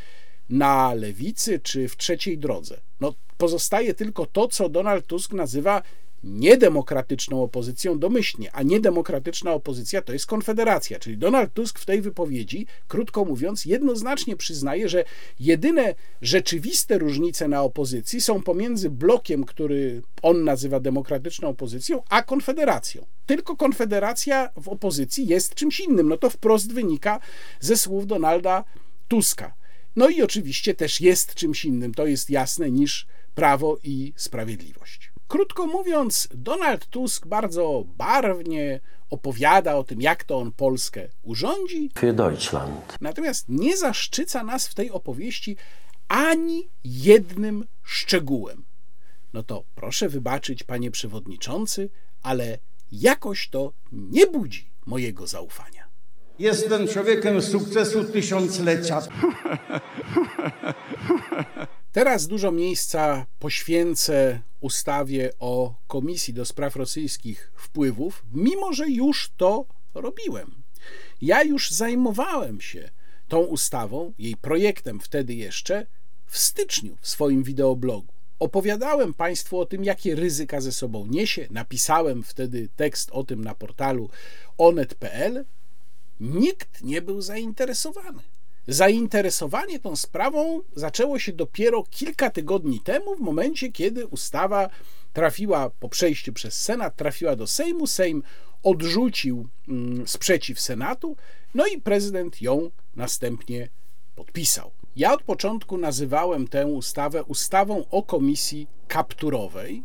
na 0.49 0.95
lewicy 0.95 1.61
czy 1.61 1.89
w 1.89 1.97
trzeciej 1.97 2.39
drodze. 2.39 2.81
No, 3.01 3.15
pozostaje 3.39 3.95
tylko 3.95 4.27
to, 4.27 4.49
co 4.49 4.69
Donald 4.69 5.07
Tusk 5.07 5.33
nazywa 5.33 5.83
niedemokratyczną 6.25 7.43
opozycją 7.43 7.99
domyślnie, 7.99 8.53
a 8.53 8.63
niedemokratyczna 8.63 9.53
opozycja 9.53 10.03
to 10.03 10.13
jest 10.13 10.27
Konfederacja. 10.27 10.99
Czyli 10.99 11.19
Donald 11.19 11.55
Tusk 11.55 11.79
w 11.79 11.87
tej 11.87 12.03
wypowiedzi, 12.03 12.67
krótko 12.89 13.25
mówiąc, 13.25 13.65
jednoznacznie 13.65 14.37
przyznaje, 14.37 14.89
że 14.89 15.05
jedyne 15.41 15.95
rzeczywiste 16.23 16.99
różnice 16.99 17.49
na 17.49 17.63
opozycji 17.63 18.21
są 18.21 18.43
pomiędzy 18.43 18.91
blokiem, 18.91 19.45
który 19.45 20.03
on 20.23 20.45
nazywa 20.45 20.81
demokratyczną 20.81 21.49
opozycją, 21.49 22.03
a 22.09 22.23
Konfederacją. 22.23 23.07
Tylko 23.27 23.57
Konfederacja 23.57 24.51
w 24.57 24.69
opozycji 24.69 25.27
jest 25.27 25.55
czymś 25.55 25.81
innym. 25.81 26.09
No 26.09 26.17
to 26.17 26.31
wprost 26.31 26.73
wynika 26.73 27.21
ze 27.61 27.77
słów 27.77 28.07
Donalda 28.07 28.65
Tuska. 29.09 29.55
No 29.97 30.09
i 30.09 30.23
oczywiście 30.23 30.75
też 30.75 31.01
jest 31.01 31.35
czymś 31.35 31.65
innym, 31.65 31.95
to 31.95 32.07
jest 32.07 32.31
jasne, 32.31 32.71
niż 32.71 33.07
prawo 33.35 33.79
i 33.85 34.13
sprawiedliwość. 34.17 35.10
Krótko 35.31 35.67
mówiąc, 35.67 36.29
Donald 36.35 36.87
Tusk 36.87 37.27
bardzo 37.27 37.85
barwnie 37.97 38.81
opowiada 39.11 39.77
o 39.77 39.85
tym, 39.85 40.01
jak 40.01 40.25
to 40.25 40.39
on 40.39 40.53
Polskę 40.53 41.09
urządzi. 41.23 41.91
Für 41.95 42.15
Deutschland. 42.15 42.97
Natomiast 43.01 43.49
nie 43.49 43.77
zaszczyca 43.77 44.45
nas 44.45 44.69
w 44.69 44.75
tej 44.75 44.91
opowieści 44.91 45.57
ani 46.09 46.69
jednym 46.85 47.67
szczegółem. 47.83 48.65
No 49.33 49.43
to 49.43 49.65
proszę 49.75 50.09
wybaczyć, 50.09 50.63
panie 50.63 50.91
przewodniczący, 50.91 51.91
ale 52.23 52.59
jakoś 52.93 53.49
to 53.49 53.73
nie 53.93 54.27
budzi 54.27 54.71
mojego 54.87 55.27
zaufania. 55.27 55.80
Jestem 56.41 56.89
człowiekiem 56.89 57.43
sukcesu 57.43 58.05
tysiąclecia. 58.05 59.03
Teraz 61.93 62.27
dużo 62.27 62.53
miejsca 62.53 63.27
poświęcę 63.39 64.41
ustawie 64.61 65.31
o 65.39 65.75
Komisji 65.87 66.35
do 66.35 66.45
Spraw 66.45 66.77
Rosyjskich 66.77 67.53
Wpływów, 67.57 68.25
mimo 68.33 68.73
że 68.73 68.89
już 68.89 69.31
to 69.37 69.67
robiłem. 69.95 70.55
Ja 71.23 71.43
już 71.43 71.71
zajmowałem 71.71 72.61
się 72.61 72.91
tą 73.29 73.39
ustawą, 73.39 74.13
jej 74.19 74.37
projektem 74.37 75.01
wtedy 75.01 75.35
jeszcze, 75.35 75.87
w 76.27 76.39
styczniu 76.39 76.97
w 77.01 77.09
swoim 77.09 77.43
wideoblogu. 77.43 78.13
Opowiadałem 78.39 79.15
Państwu 79.15 79.61
o 79.61 79.67
tym, 79.67 79.85
jakie 79.85 80.15
ryzyka 80.15 80.61
ze 80.61 80.73
sobą 80.73 81.07
niesie. 81.07 81.47
Napisałem 81.51 82.23
wtedy 82.23 82.69
tekst 82.77 83.11
o 83.13 83.25
tym 83.25 83.45
na 83.45 83.55
portalu 83.55 84.11
onet.pl. 84.59 85.45
Nikt 86.21 86.83
nie 86.83 87.03
był 87.03 87.21
zainteresowany. 87.21 88.23
Zainteresowanie 88.69 89.79
tą 89.79 89.97
sprawą 89.97 90.61
zaczęło 90.77 91.19
się 91.19 91.33
dopiero 91.33 91.83
kilka 91.91 92.31
tygodni 92.31 92.81
temu, 92.81 93.17
w 93.17 93.21
momencie, 93.21 93.73
kiedy 93.73 94.07
ustawa 94.07 94.69
trafiła 95.13 95.71
po 95.71 95.89
przejściu 95.89 96.33
przez 96.33 96.63
Senat, 96.63 96.97
trafiła 96.97 97.37
do 97.37 97.47
Sejmu. 97.47 97.87
Sejm 97.87 98.23
odrzucił 98.63 99.49
mm, 99.69 100.09
sprzeciw 100.09 100.61
Senatu, 100.61 101.17
no 101.55 101.67
i 101.67 101.81
prezydent 101.81 102.43
ją 102.43 102.71
następnie 102.97 103.69
podpisał. 104.17 104.71
Ja 104.97 105.13
od 105.13 105.23
początku 105.23 105.79
nazywałem 105.79 106.49
tę 106.49 106.67
ustawę 106.67 107.25
ustawą 107.25 107.85
o 107.91 108.03
komisji 108.03 108.67
kapturowej, 108.89 109.83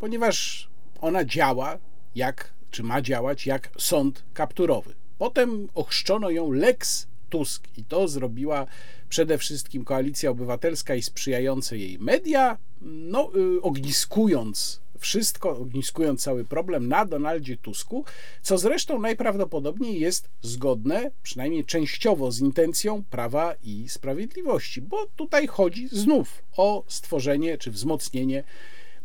ponieważ 0.00 0.68
ona 1.00 1.24
działa 1.24 1.78
jak, 2.14 2.54
czy 2.70 2.82
ma 2.82 3.02
działać 3.02 3.46
jak 3.46 3.70
sąd 3.78 4.24
kapturowy. 4.34 4.94
Potem 5.18 5.68
ochrzczono 5.74 6.30
ją 6.30 6.52
Lex 6.52 7.06
Tusk 7.30 7.68
i 7.76 7.84
to 7.84 8.08
zrobiła 8.08 8.66
przede 9.08 9.38
wszystkim 9.38 9.84
Koalicja 9.84 10.30
Obywatelska 10.30 10.94
i 10.94 11.02
sprzyjające 11.02 11.78
jej 11.78 11.98
media, 11.98 12.58
no, 12.82 13.30
y, 13.36 13.62
ogniskując 13.62 14.80
wszystko, 14.98 15.58
ogniskując 15.58 16.22
cały 16.22 16.44
problem 16.44 16.88
na 16.88 17.04
Donaldzie 17.04 17.56
Tusku, 17.56 18.04
co 18.42 18.58
zresztą 18.58 18.98
najprawdopodobniej 19.00 20.00
jest 20.00 20.28
zgodne, 20.42 21.10
przynajmniej 21.22 21.64
częściowo, 21.64 22.32
z 22.32 22.40
intencją 22.40 23.04
Prawa 23.10 23.54
i 23.62 23.88
Sprawiedliwości, 23.88 24.82
bo 24.82 25.06
tutaj 25.16 25.46
chodzi 25.46 25.88
znów 25.92 26.42
o 26.56 26.84
stworzenie 26.88 27.58
czy 27.58 27.70
wzmocnienie 27.70 28.44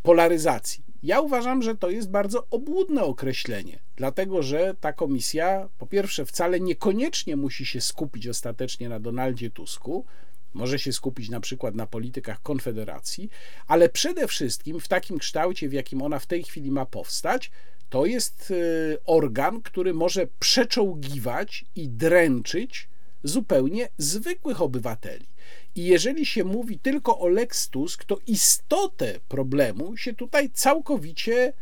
polaryzacji. 0.04 0.91
Ja 1.04 1.22
uważam, 1.22 1.62
że 1.62 1.76
to 1.76 1.90
jest 1.90 2.10
bardzo 2.10 2.48
obłudne 2.50 3.04
określenie, 3.04 3.80
dlatego 3.96 4.44
że 4.44 4.76
ta 4.80 4.94
komisja, 4.94 5.70
po 5.78 5.88
pierwsze, 5.88 6.26
wcale 6.26 6.60
niekoniecznie 6.60 7.36
musi 7.36 7.66
się 7.66 7.82
skupić 7.82 8.28
ostatecznie 8.28 8.90
na 8.90 9.00
Donaldzie 9.00 9.50
Tusku, 9.50 10.06
może 10.54 10.80
się 10.80 10.94
skupić 10.94 11.30
na 11.30 11.40
przykład 11.40 11.76
na 11.76 11.88
politykach 11.88 12.42
Konfederacji, 12.42 13.30
ale 13.68 13.90
przede 13.90 14.28
wszystkim 14.28 14.80
w 14.80 14.88
takim 14.88 15.20
kształcie, 15.20 15.70
w 15.70 15.74
jakim 15.74 16.02
ona 16.02 16.20
w 16.20 16.26
tej 16.26 16.44
chwili 16.44 16.72
ma 16.72 16.86
powstać, 16.86 17.52
to 17.90 18.06
jest 18.06 18.52
y, 18.52 18.98
organ, 19.06 19.62
który 19.62 19.94
może 19.94 20.28
przeczołgiwać 20.40 21.66
i 21.76 21.90
dręczyć 21.90 22.90
zupełnie 23.24 23.90
zwykłych 23.98 24.62
obywateli. 24.62 25.26
I 25.76 25.84
jeżeli 25.86 26.26
się 26.26 26.44
mówi 26.44 26.80
tylko 26.80 27.20
o 27.20 27.28
Lex 27.28 27.70
Tusk, 27.70 28.06
to 28.06 28.18
istotę 28.28 29.20
problemu 29.28 29.98
się 29.98 30.14
tutaj 30.14 30.50
całkowicie 30.50 31.54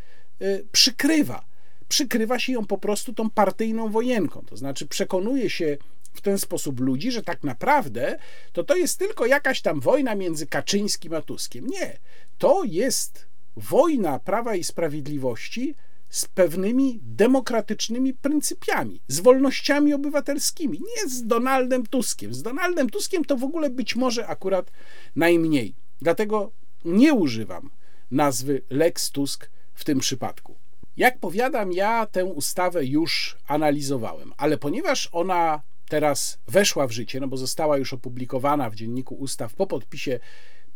y, 0.41 0.66
przykrywa. 0.72 1.45
Przykrywa 1.88 2.39
się 2.39 2.53
ją 2.53 2.66
po 2.66 2.78
prostu 2.78 3.14
tą 3.14 3.30
partyjną 3.30 3.89
wojenką. 3.89 4.45
To 4.45 4.57
znaczy 4.57 4.88
przekonuje 4.88 5.49
się 5.49 5.78
w 6.14 6.22
ten 6.22 6.39
sposób 6.39 6.80
ludzi, 6.80 7.12
że 7.12 7.24
tak 7.24 7.43
naprawdę 7.43 8.20
to 8.53 8.64
to 8.64 8.76
jest 8.76 8.99
tylko 8.99 9.26
jakaś 9.26 9.62
tam 9.62 9.80
wojna 9.80 10.16
między 10.16 10.47
Kaczyńskim 10.47 11.14
a 11.14 11.22
Tuskiem. 11.22 11.68
Nie. 11.68 11.97
To 12.38 12.64
jest 12.64 13.26
wojna 13.55 14.20
Prawa 14.20 14.55
i 14.55 14.64
Sprawiedliwości 14.64 15.76
z 16.10 16.26
pewnymi 16.26 16.99
demokratycznymi 17.03 18.14
pryncypiami, 18.14 19.01
z 19.07 19.20
wolnościami 19.20 19.93
obywatelskimi, 19.93 20.80
nie 20.80 21.10
z 21.10 21.28
Donaldem 21.28 21.86
Tuskiem. 21.86 22.34
Z 22.34 22.43
Donaldem 22.43 22.89
Tuskiem 22.89 23.26
to 23.26 23.38
w 23.38 23.43
ogóle 23.43 23.70
być 23.70 23.95
może 23.95 24.28
akurat 24.28 24.72
najmniej. 25.16 25.76
Dlatego 26.01 26.51
nie 26.86 27.14
używam 27.14 27.70
nazwy 28.12 28.62
Lex 28.70 29.12
Tusk 29.12 29.49
w 29.74 29.84
tym 29.84 29.99
przypadku. 29.99 30.55
Jak 30.97 31.20
powiadam, 31.20 31.72
ja 31.72 32.05
tę 32.05 32.26
ustawę 32.26 32.86
już 32.86 33.38
analizowałem, 33.47 34.34
ale 34.38 34.57
ponieważ 34.57 35.10
ona 35.12 35.62
teraz 35.89 36.39
weszła 36.47 36.88
w 36.88 36.91
życie, 36.91 37.20
no 37.20 37.28
bo 37.28 37.38
została 37.38 37.78
już 37.78 37.93
opublikowana 37.93 38.70
w 38.70 38.76
dzienniku 38.76 39.16
ustaw 39.16 39.53
po 39.53 39.68
podpisie 39.68 40.20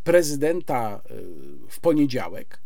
prezydenta 0.04 1.02
y, 1.12 1.70
w 1.70 1.80
poniedziałek, 1.80 2.62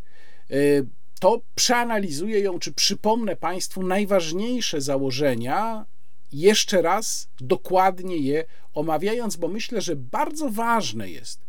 y, 0.51 0.87
to 1.19 1.41
przeanalizuję 1.55 2.39
ją, 2.39 2.59
czy 2.59 2.73
przypomnę 2.73 3.35
Państwu 3.35 3.83
najważniejsze 3.83 4.81
założenia, 4.81 5.85
jeszcze 6.31 6.81
raz 6.81 7.29
dokładnie 7.39 8.17
je 8.17 8.43
omawiając, 8.73 9.35
bo 9.35 9.47
myślę, 9.47 9.81
że 9.81 9.95
bardzo 9.95 10.49
ważne 10.49 11.09
jest, 11.09 11.45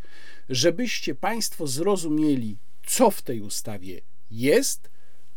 żebyście 0.49 1.15
Państwo 1.15 1.67
zrozumieli, 1.67 2.57
co 2.87 3.11
w 3.11 3.23
tej 3.23 3.41
ustawie 3.41 4.01
jest, 4.31 4.91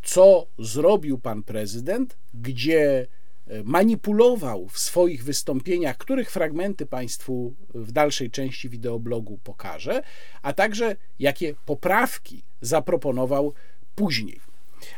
co 0.04 0.48
zrobił 0.60 1.18
pan 1.18 1.44
prezydent, 1.44 2.18
gdzie 2.34 3.08
e, 3.48 3.64
manipulował 3.64 4.68
w 4.68 4.80
swoich 4.80 5.24
wystąpieniach, 5.24 5.98
których 5.98 6.32
fragmenty 6.32 6.86
Państwu 6.86 7.54
w 7.70 7.92
dalszej 7.92 8.32
części 8.32 8.70
wideoblogu 8.70 9.40
pokażę, 9.44 10.04
a 10.42 10.54
także 10.54 10.96
jakie 11.20 11.56
poprawki 11.66 12.44
zaproponował 12.62 13.54
później. 13.96 14.40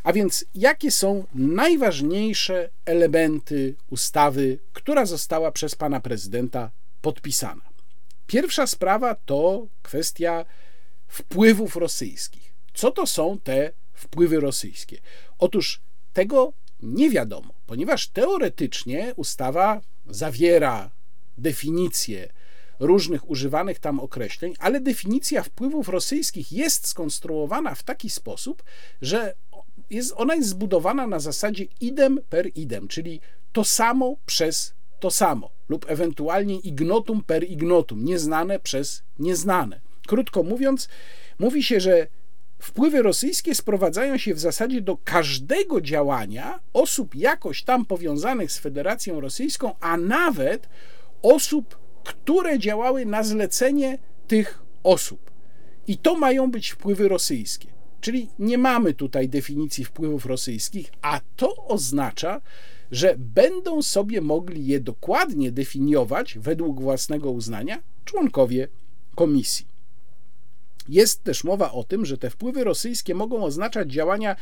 A 0.04 0.14
więc 0.14 0.46
jakie 0.56 0.92
są 0.92 1.26
najważniejsze 1.36 2.70
elementy 2.86 3.76
ustawy, 3.90 4.60
która 4.74 5.06
została 5.06 5.52
przez 5.52 5.76
pana 5.76 6.00
prezydenta 6.00 6.72
podpisana? 7.02 7.62
Pierwsza 8.28 8.68
sprawa 8.68 9.16
to 9.16 9.68
kwestia 9.84 10.46
wpływów 11.08 11.76
rosyjskich. 11.76 12.54
Co 12.74 12.92
to 12.92 13.08
są 13.08 13.40
te 13.40 13.72
wpływy 13.94 14.40
rosyjskie? 14.40 14.98
Otóż 15.40 15.82
tego 16.14 16.54
nie 16.82 17.10
wiadomo, 17.10 17.54
ponieważ 17.68 18.08
teoretycznie 18.08 19.14
ustawa 19.16 19.82
zawiera 20.08 20.92
definicję 21.38 22.30
różnych 22.80 23.30
używanych 23.30 23.80
tam 23.80 24.00
określeń, 24.00 24.54
ale 24.60 24.82
definicja 24.82 25.44
wpływów 25.44 25.90
rosyjskich 25.90 26.52
jest 26.52 26.88
skonstruowana 26.88 27.76
w 27.76 27.84
taki 27.84 28.10
sposób, 28.10 28.64
że 29.02 29.34
jest, 29.90 30.14
ona 30.16 30.36
jest 30.36 30.50
zbudowana 30.50 31.08
na 31.08 31.20
zasadzie 31.20 31.66
idem 31.82 32.20
per 32.30 32.52
idem, 32.56 32.88
czyli 32.88 33.20
to 33.52 33.64
samo 33.64 34.16
przez 34.26 34.74
to 35.00 35.12
samo, 35.12 35.50
lub 35.70 35.86
ewentualnie 35.90 36.60
ignotum 36.60 37.24
per 37.24 37.44
ignotum, 37.44 38.06
nieznane 38.06 38.60
przez 38.60 39.04
nieznane. 39.20 39.82
Krótko 40.08 40.44
mówiąc, 40.44 40.90
mówi 41.40 41.64
się, 41.64 41.80
że 41.80 42.08
wpływy 42.60 43.02
rosyjskie 43.02 43.56
sprowadzają 43.56 44.18
się 44.18 44.34
w 44.34 44.40
zasadzie 44.40 44.82
do 44.82 44.98
każdego 45.04 45.82
działania 45.82 46.60
osób 46.74 47.16
jakoś 47.16 47.64
tam 47.64 47.86
powiązanych 47.86 48.52
z 48.52 48.58
Federacją 48.58 49.22
Rosyjską, 49.22 49.76
a 49.80 49.98
nawet 49.98 50.70
osób, 51.22 51.78
które 52.04 52.60
działały 52.60 53.06
na 53.06 53.24
zlecenie 53.24 53.98
tych 54.28 54.64
osób. 54.84 55.32
I 55.88 55.98
to 55.98 56.16
mają 56.16 56.52
być 56.52 56.70
wpływy 56.70 57.08
rosyjskie. 57.08 57.68
Czyli 58.02 58.30
nie 58.40 58.58
mamy 58.58 58.94
tutaj 58.94 59.30
definicji 59.30 59.86
wpływów 59.86 60.26
rosyjskich, 60.26 60.92
a 61.02 61.20
to 61.36 61.56
oznacza, 61.68 62.42
że 62.92 63.16
będą 63.18 63.82
sobie 63.82 64.22
mogli 64.22 64.68
je 64.68 64.80
dokładnie 64.80 65.52
definiować 65.52 66.38
według 66.40 66.82
własnego 66.82 67.32
uznania 67.32 67.84
członkowie 68.06 68.68
komisji. 69.16 69.73
Jest 70.90 71.24
też 71.24 71.44
mowa 71.44 71.72
o 71.72 71.84
tym, 71.84 72.06
że 72.06 72.18
te 72.18 72.30
wpływy 72.30 72.64
rosyjskie 72.64 73.16
mogą 73.16 73.44
oznaczać 73.44 73.92
działania 73.92 74.36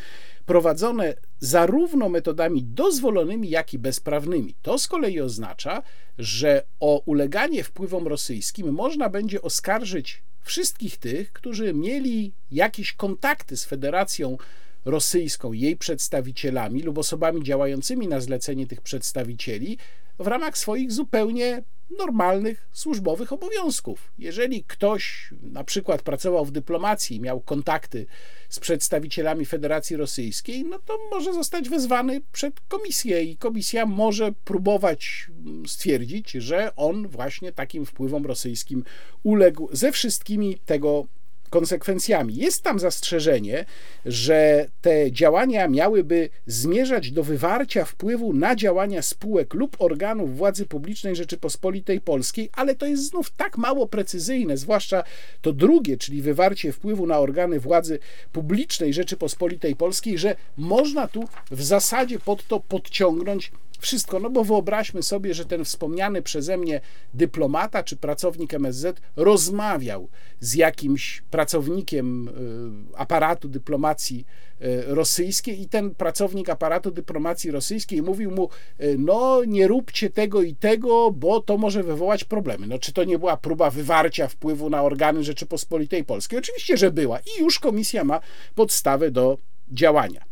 prowadzone 0.46 1.14
zarówno 1.39 2.10
metodami 2.10 2.64
dozwolonymi, 2.64 3.50
jak 3.50 3.74
i 3.74 3.80
bezprawnymi. 3.80 4.56
To 4.62 4.78
z 4.78 4.88
kolei 4.88 5.22
oznacza, 5.22 5.84
że 6.18 6.64
o 6.80 7.02
uleganie 7.06 7.64
wpływom 7.64 8.08
rosyjskim 8.08 8.72
można 8.72 9.10
będzie 9.10 9.42
oskarżyć 9.42 10.24
wszystkich 10.42 10.98
tych, 10.98 11.34
którzy 11.34 11.74
mieli 11.74 12.34
jakieś 12.52 12.94
kontakty 12.94 13.58
z 13.58 13.66
Federacją 13.66 14.38
Rosyjską, 14.86 15.54
jej 15.54 15.78
przedstawicielami 15.78 16.82
lub 16.82 16.98
osobami 16.98 17.44
działającymi 17.44 18.08
na 18.08 18.20
zlecenie 18.20 18.68
tych 18.68 18.82
przedstawicieli 18.82 19.78
w 20.20 20.28
ramach 20.28 20.58
swoich 20.58 20.92
zupełnie 20.92 21.64
normalnych 21.98 22.70
służbowych 22.72 23.34
obowiązków. 23.34 24.12
Jeżeli 24.18 24.64
ktoś 24.64 25.34
na 25.42 25.64
przykład 25.64 26.02
pracował 26.02 26.46
w 26.46 26.52
dyplomacji, 26.52 27.22
miał 27.22 27.42
kontakty 27.42 28.06
z 28.50 28.60
przedstawicielami 28.60 29.46
Federacji 29.46 29.96
Rosyjskiej, 29.96 30.64
no 30.64 30.80
to 30.80 30.98
może 31.12 31.34
zostać 31.34 31.70
wezwany 31.70 32.22
przed 32.32 32.60
komisję 32.68 33.24
i 33.24 33.38
komisja 33.38 33.86
może 33.86 34.32
próbować 34.32 35.30
stwierdzić, 35.68 36.32
że 36.32 36.76
on 36.76 37.08
właśnie 37.08 37.52
takim 37.52 37.86
wpływom 37.86 38.26
rosyjskim 38.26 38.84
uległ 39.24 39.70
ze 39.72 39.92
wszystkimi 39.92 40.58
tego 40.66 41.08
konsekwencjami. 41.52 42.36
Jest 42.36 42.64
tam 42.64 42.80
zastrzeżenie, 42.80 43.66
że 44.06 44.66
te 44.82 45.12
działania 45.12 45.68
miałyby 45.68 46.30
zmierzać 46.45 47.12
do 47.12 47.24
wywarcia 47.24 47.86
wpływu 47.86 48.34
na 48.34 48.56
działania 48.56 49.02
spółek 49.02 49.54
lub 49.54 49.76
organów 49.80 50.38
władzy 50.38 50.66
publicznej 50.66 51.16
Rzeczypospolitej 51.16 52.02
Polskiej, 52.02 52.49
ale 52.54 52.76
to 52.76 52.86
jest 52.86 53.10
znów 53.10 53.30
tak 53.30 53.58
mało 53.58 53.88
precyzyjne, 53.88 54.58
zwłaszcza 54.58 55.04
to 55.41 55.54
drugie, 55.54 55.97
czyli 55.97 56.22
wywarcie 56.22 56.72
wpływu 56.74 57.08
na 57.08 57.20
organy 57.20 57.60
władzy 57.60 57.99
publicznej 58.32 58.93
Rzeczypospolitej 58.93 59.76
Polskiej, 59.76 60.18
że 60.18 60.36
można 60.58 61.08
tu 61.08 61.24
w 61.52 61.64
zasadzie 61.64 62.20
pod 62.20 62.47
to 62.47 62.60
podciągnąć 62.60 63.52
wszystko. 63.82 64.20
No 64.20 64.30
bo 64.30 64.44
wyobraźmy 64.44 65.04
sobie, 65.04 65.34
że 65.34 65.46
ten 65.46 65.66
wspomniany 65.66 66.22
przeze 66.22 66.58
mnie 66.58 66.82
dyplomata 67.14 67.84
czy 67.84 67.98
pracownik 67.98 68.54
MSZ 68.54 69.02
rozmawiał 69.16 70.10
z 70.40 70.56
jakimś 70.56 71.22
pracownikiem 71.22 72.28
y, 72.28 72.98
aparatu 72.98 73.50
dyplomacji 73.50 74.26
y, 74.62 74.84
rosyjskiej 74.88 75.62
i 75.62 75.70
ten 75.70 75.96
pracownik 75.96 76.50
aparatu 76.50 76.92
dyplomacji 76.92 77.52
rosyjskiej 77.52 78.02
mówił 78.02 78.32
mu, 78.32 78.50
y, 78.82 78.96
no 79.00 79.44
nie 79.46 79.68
róbcie 79.68 80.10
tego 80.10 80.42
i 80.42 80.56
tego, 80.56 81.12
bo 81.12 81.42
to 81.42 81.58
może 81.58 81.84
wywołać 81.84 82.24
problemy. 82.24 82.68
No 82.68 82.80
czy 82.80 82.94
to 82.94 83.04
nie 83.04 83.20
była 83.20 83.38
próba 83.38 83.70
wywarcia 83.70 84.28
wpływu 84.28 84.70
na 84.70 84.84
organy 84.84 85.24
Rzeczypospolitej 85.24 86.04
Polskiej? 86.04 86.40
Oczywiście, 86.40 86.78
że 86.78 86.92
była 86.92 87.20
i 87.20 87.42
już 87.42 87.60
komisja 87.60 88.04
ma 88.04 88.20
podstawę 88.56 89.12
do 89.12 89.38
działania. 89.72 90.31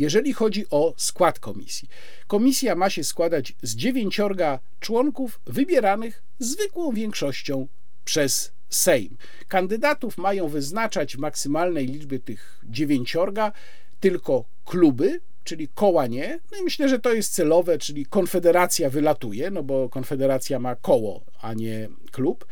Jeżeli 0.00 0.32
chodzi 0.32 0.66
o 0.70 0.94
skład 0.96 1.38
komisji, 1.38 1.88
komisja 2.26 2.74
ma 2.74 2.90
się 2.90 3.04
składać 3.04 3.52
z 3.62 3.76
dziewięciorga 3.76 4.58
członków 4.80 5.40
wybieranych 5.46 6.22
zwykłą 6.38 6.92
większością 6.92 7.66
przez 8.04 8.52
Sejm. 8.68 9.16
Kandydatów 9.48 10.18
mają 10.18 10.48
wyznaczać 10.48 11.16
w 11.16 11.18
maksymalnej 11.18 11.86
liczbie 11.86 12.18
tych 12.18 12.60
dziewięciorga 12.64 13.52
tylko 14.00 14.44
kluby, 14.64 15.20
czyli 15.44 15.68
koła 15.68 16.06
nie. 16.06 16.40
No 16.52 16.58
i 16.58 16.62
myślę, 16.62 16.88
że 16.88 16.98
to 16.98 17.12
jest 17.12 17.32
celowe, 17.32 17.78
czyli 17.78 18.06
Konfederacja 18.06 18.90
wylatuje, 18.90 19.50
no 19.50 19.62
bo 19.62 19.88
Konfederacja 19.88 20.58
ma 20.58 20.76
koło, 20.76 21.24
a 21.40 21.54
nie 21.54 21.88
klub. 22.12 22.46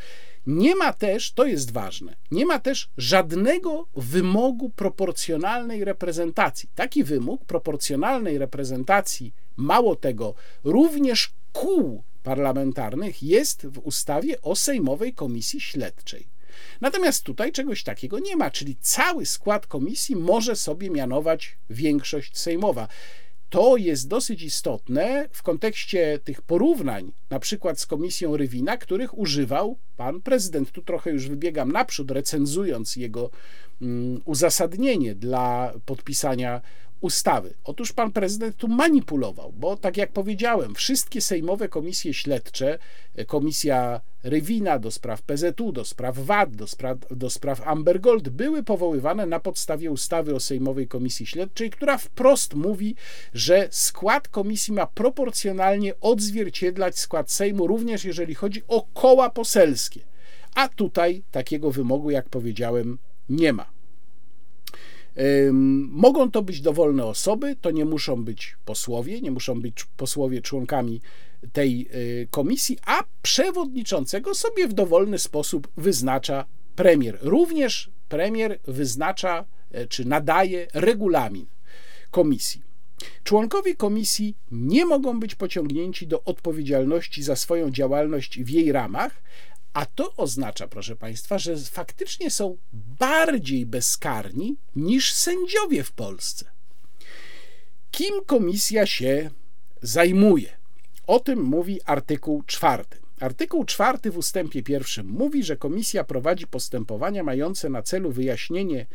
Nie 0.49 0.77
ma 0.77 0.93
też, 0.93 1.33
to 1.33 1.47
jest 1.47 1.71
ważne, 1.71 2.17
nie 2.31 2.47
ma 2.47 2.59
też 2.59 2.91
żadnego 2.97 3.87
wymogu 3.97 4.71
proporcjonalnej 4.71 5.85
reprezentacji. 5.85 6.69
Taki 6.75 7.05
wymóg 7.05 7.45
proporcjonalnej 7.45 8.39
reprezentacji, 8.39 9.35
mało 9.57 9.97
tego, 9.97 10.35
również 10.65 11.33
kół 11.53 12.03
parlamentarnych 12.23 13.23
jest 13.23 13.67
w 13.67 13.79
ustawie 13.79 14.43
o 14.43 14.57
Sejmowej 14.57 15.15
Komisji 15.15 15.61
Śledczej. 15.61 16.29
Natomiast 16.81 17.23
tutaj 17.23 17.53
czegoś 17.53 17.83
takiego 17.83 18.19
nie 18.19 18.37
ma, 18.37 18.51
czyli 18.51 18.77
cały 18.81 19.27
skład 19.27 19.67
komisji 19.67 20.17
może 20.17 20.57
sobie 20.57 20.91
mianować 20.91 21.59
większość 21.71 22.39
sejmowa. 22.39 22.89
To 23.51 23.77
jest 23.77 24.09
dosyć 24.09 24.43
istotne 24.43 25.29
w 25.33 25.43
kontekście 25.43 26.19
tych 26.25 26.43
porównań, 26.43 27.13
na 27.31 27.39
przykład 27.39 27.81
z 27.81 27.87
komisją 27.87 28.37
Rywina, 28.37 28.77
których 28.77 29.19
używał 29.19 29.79
pan 29.97 30.21
prezydent. 30.21 30.73
Tu 30.73 30.83
trochę 30.83 31.11
już 31.11 31.29
wybiegam 31.29 31.73
naprzód, 31.73 32.11
recenzując 32.11 32.97
jego 32.97 33.31
mm, 33.83 34.21
uzasadnienie 34.25 35.15
dla 35.15 35.73
podpisania 35.87 36.61
ustawy. 37.01 37.55
Otóż 37.65 37.93
pan 37.93 38.13
prezydent 38.13 38.57
tu 38.57 38.69
manipulował, 38.69 39.53
bo 39.57 39.77
tak 39.77 39.97
jak 39.97 40.13
powiedziałem, 40.13 40.75
wszystkie 40.75 41.21
sejmowe 41.21 41.69
komisje 41.69 42.15
śledcze, 42.15 42.79
e, 43.17 43.25
komisja 43.25 44.01
Rywina 44.25 44.79
do 44.79 44.91
spraw 44.91 45.23
PZU, 45.23 45.73
do 45.73 45.85
spraw 45.85 46.19
VAT, 46.19 46.57
do 46.57 46.67
spraw, 46.67 46.99
do 47.11 47.31
spraw 47.31 47.67
Amber 47.67 48.01
Gold 48.01 48.29
były 48.29 48.63
powoływane 48.63 49.27
na 49.27 49.41
podstawie 49.41 49.91
ustawy 49.91 50.35
o 50.35 50.41
Sejmowej 50.41 50.89
Komisji 50.89 51.27
Śledczej, 51.27 51.71
która 51.71 51.99
wprost 51.99 52.55
mówi, 52.55 52.95
że 53.35 53.69
skład 53.71 54.29
komisji 54.29 54.75
ma 54.75 54.87
proporcjonalnie 54.87 56.01
odzwierciedlać 56.01 56.99
skład 56.99 57.31
Sejmu, 57.31 57.67
również 57.67 58.05
jeżeli 58.05 58.35
chodzi 58.35 58.63
o 58.69 58.87
koła 58.95 59.31
poselskie. 59.31 60.01
A 60.55 60.69
tutaj 60.69 61.23
takiego 61.31 61.71
wymogu, 61.71 62.11
jak 62.11 62.29
powiedziałem, 62.29 62.99
nie 63.29 63.53
ma. 63.53 63.78
Mogą 65.89 66.31
to 66.31 66.43
być 66.43 66.61
dowolne 66.61 67.05
osoby, 67.05 67.57
to 67.61 67.71
nie 67.71 67.85
muszą 67.85 68.25
być 68.25 68.57
posłowie, 68.64 69.21
nie 69.21 69.31
muszą 69.31 69.61
być 69.61 69.85
posłowie 69.85 70.43
członkami 70.43 71.01
tej 71.53 71.89
y, 71.95 72.29
komisji, 72.31 72.79
a 72.87 73.05
przewodniczącego 73.23 74.35
sobie 74.35 74.69
w 74.69 74.73
dowolny 74.73 75.19
sposób 75.19 75.69
wyznacza 75.77 76.45
premier. 76.77 77.19
Również 77.23 77.91
premier 78.09 78.59
wyznacza 78.64 79.45
e, 79.71 79.87
czy 79.87 80.05
nadaje 80.05 80.66
regulamin 80.75 81.47
komisji. 82.11 82.69
Członkowie 83.25 83.75
komisji 83.75 84.37
nie 84.51 84.87
mogą 84.87 85.21
być 85.21 85.35
pociągnięci 85.35 86.07
do 86.07 86.25
odpowiedzialności 86.25 87.23
za 87.23 87.37
swoją 87.37 87.71
działalność 87.71 88.41
w 88.41 88.49
jej 88.49 88.73
ramach, 88.73 89.23
a 89.73 89.87
to 89.87 90.16
oznacza, 90.16 90.69
proszę 90.69 90.97
Państwa, 90.97 91.39
że 91.39 91.57
faktycznie 91.57 92.31
są 92.31 92.57
bardziej 92.73 93.66
bezkarni 93.66 94.57
niż 94.77 95.12
sędziowie 95.12 95.85
w 95.85 95.93
Polsce. 95.93 96.45
Kim 97.91 98.25
komisja 98.27 98.87
się 98.87 99.31
zajmuje. 99.83 100.59
O 101.07 101.21
tym 101.21 101.43
mówi 101.43 101.81
artykuł 101.85 102.43
czwarty. 102.43 102.99
Artykuł 103.21 103.64
czwarty 103.64 104.11
w 104.11 104.19
ustępie 104.19 104.62
pierwszym 104.62 105.07
mówi, 105.07 105.45
że 105.45 105.57
komisja 105.57 106.05
prowadzi 106.05 106.47
postępowania 106.47 107.23
mające 107.23 107.69
na 107.69 107.83
celu 107.83 108.12
wyjaśnienie 108.12 108.87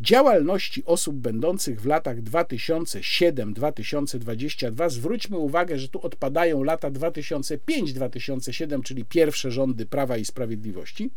działalności 0.00 0.84
osób 0.84 1.16
będących 1.16 1.80
w 1.80 1.86
latach 1.86 2.22
2007-2022. 2.22 4.90
Zwróćmy 4.90 5.38
uwagę, 5.38 5.78
że 5.78 5.88
tu 5.88 6.00
odpadają 6.00 6.62
lata 6.62 6.90
2005-2007, 6.90 8.82
czyli 8.82 9.04
pierwsze 9.04 9.50
rządy 9.50 9.86
Prawa 9.86 10.16
i 10.16 10.24
Sprawiedliwości 10.24 11.10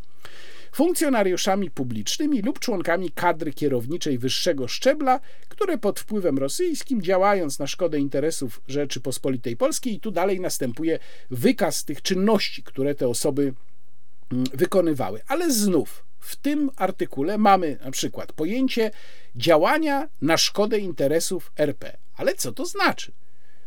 funkcjonariuszami 0.71 1.71
publicznymi 1.71 2.41
lub 2.41 2.59
członkami 2.59 3.11
kadry 3.11 3.53
kierowniczej 3.53 4.17
wyższego 4.17 4.67
szczebla, 4.67 5.19
które 5.49 5.77
pod 5.77 5.99
wpływem 5.99 6.37
rosyjskim 6.37 7.01
działając 7.01 7.59
na 7.59 7.67
szkodę 7.67 7.99
interesów 7.99 8.61
Rzeczypospolitej 8.67 9.57
Polskiej, 9.57 9.93
i 9.93 9.99
tu 9.99 10.11
dalej 10.11 10.39
następuje 10.39 10.99
wykaz 11.31 11.85
tych 11.85 12.01
czynności, 12.01 12.63
które 12.63 12.95
te 12.95 13.07
osoby 13.07 13.53
mm, 14.31 14.45
wykonywały. 14.53 15.21
Ale 15.27 15.51
znów 15.51 16.10
w 16.21 16.35
tym 16.35 16.71
artykule 16.75 17.37
mamy 17.37 17.77
na 17.85 17.91
przykład 17.91 18.33
pojęcie 18.33 18.91
działania 19.35 20.09
na 20.21 20.37
szkodę 20.37 20.79
interesów 20.79 21.51
RP. 21.57 21.97
Ale 22.15 22.35
co 22.35 22.51
to 22.51 22.65
znaczy? 22.65 23.11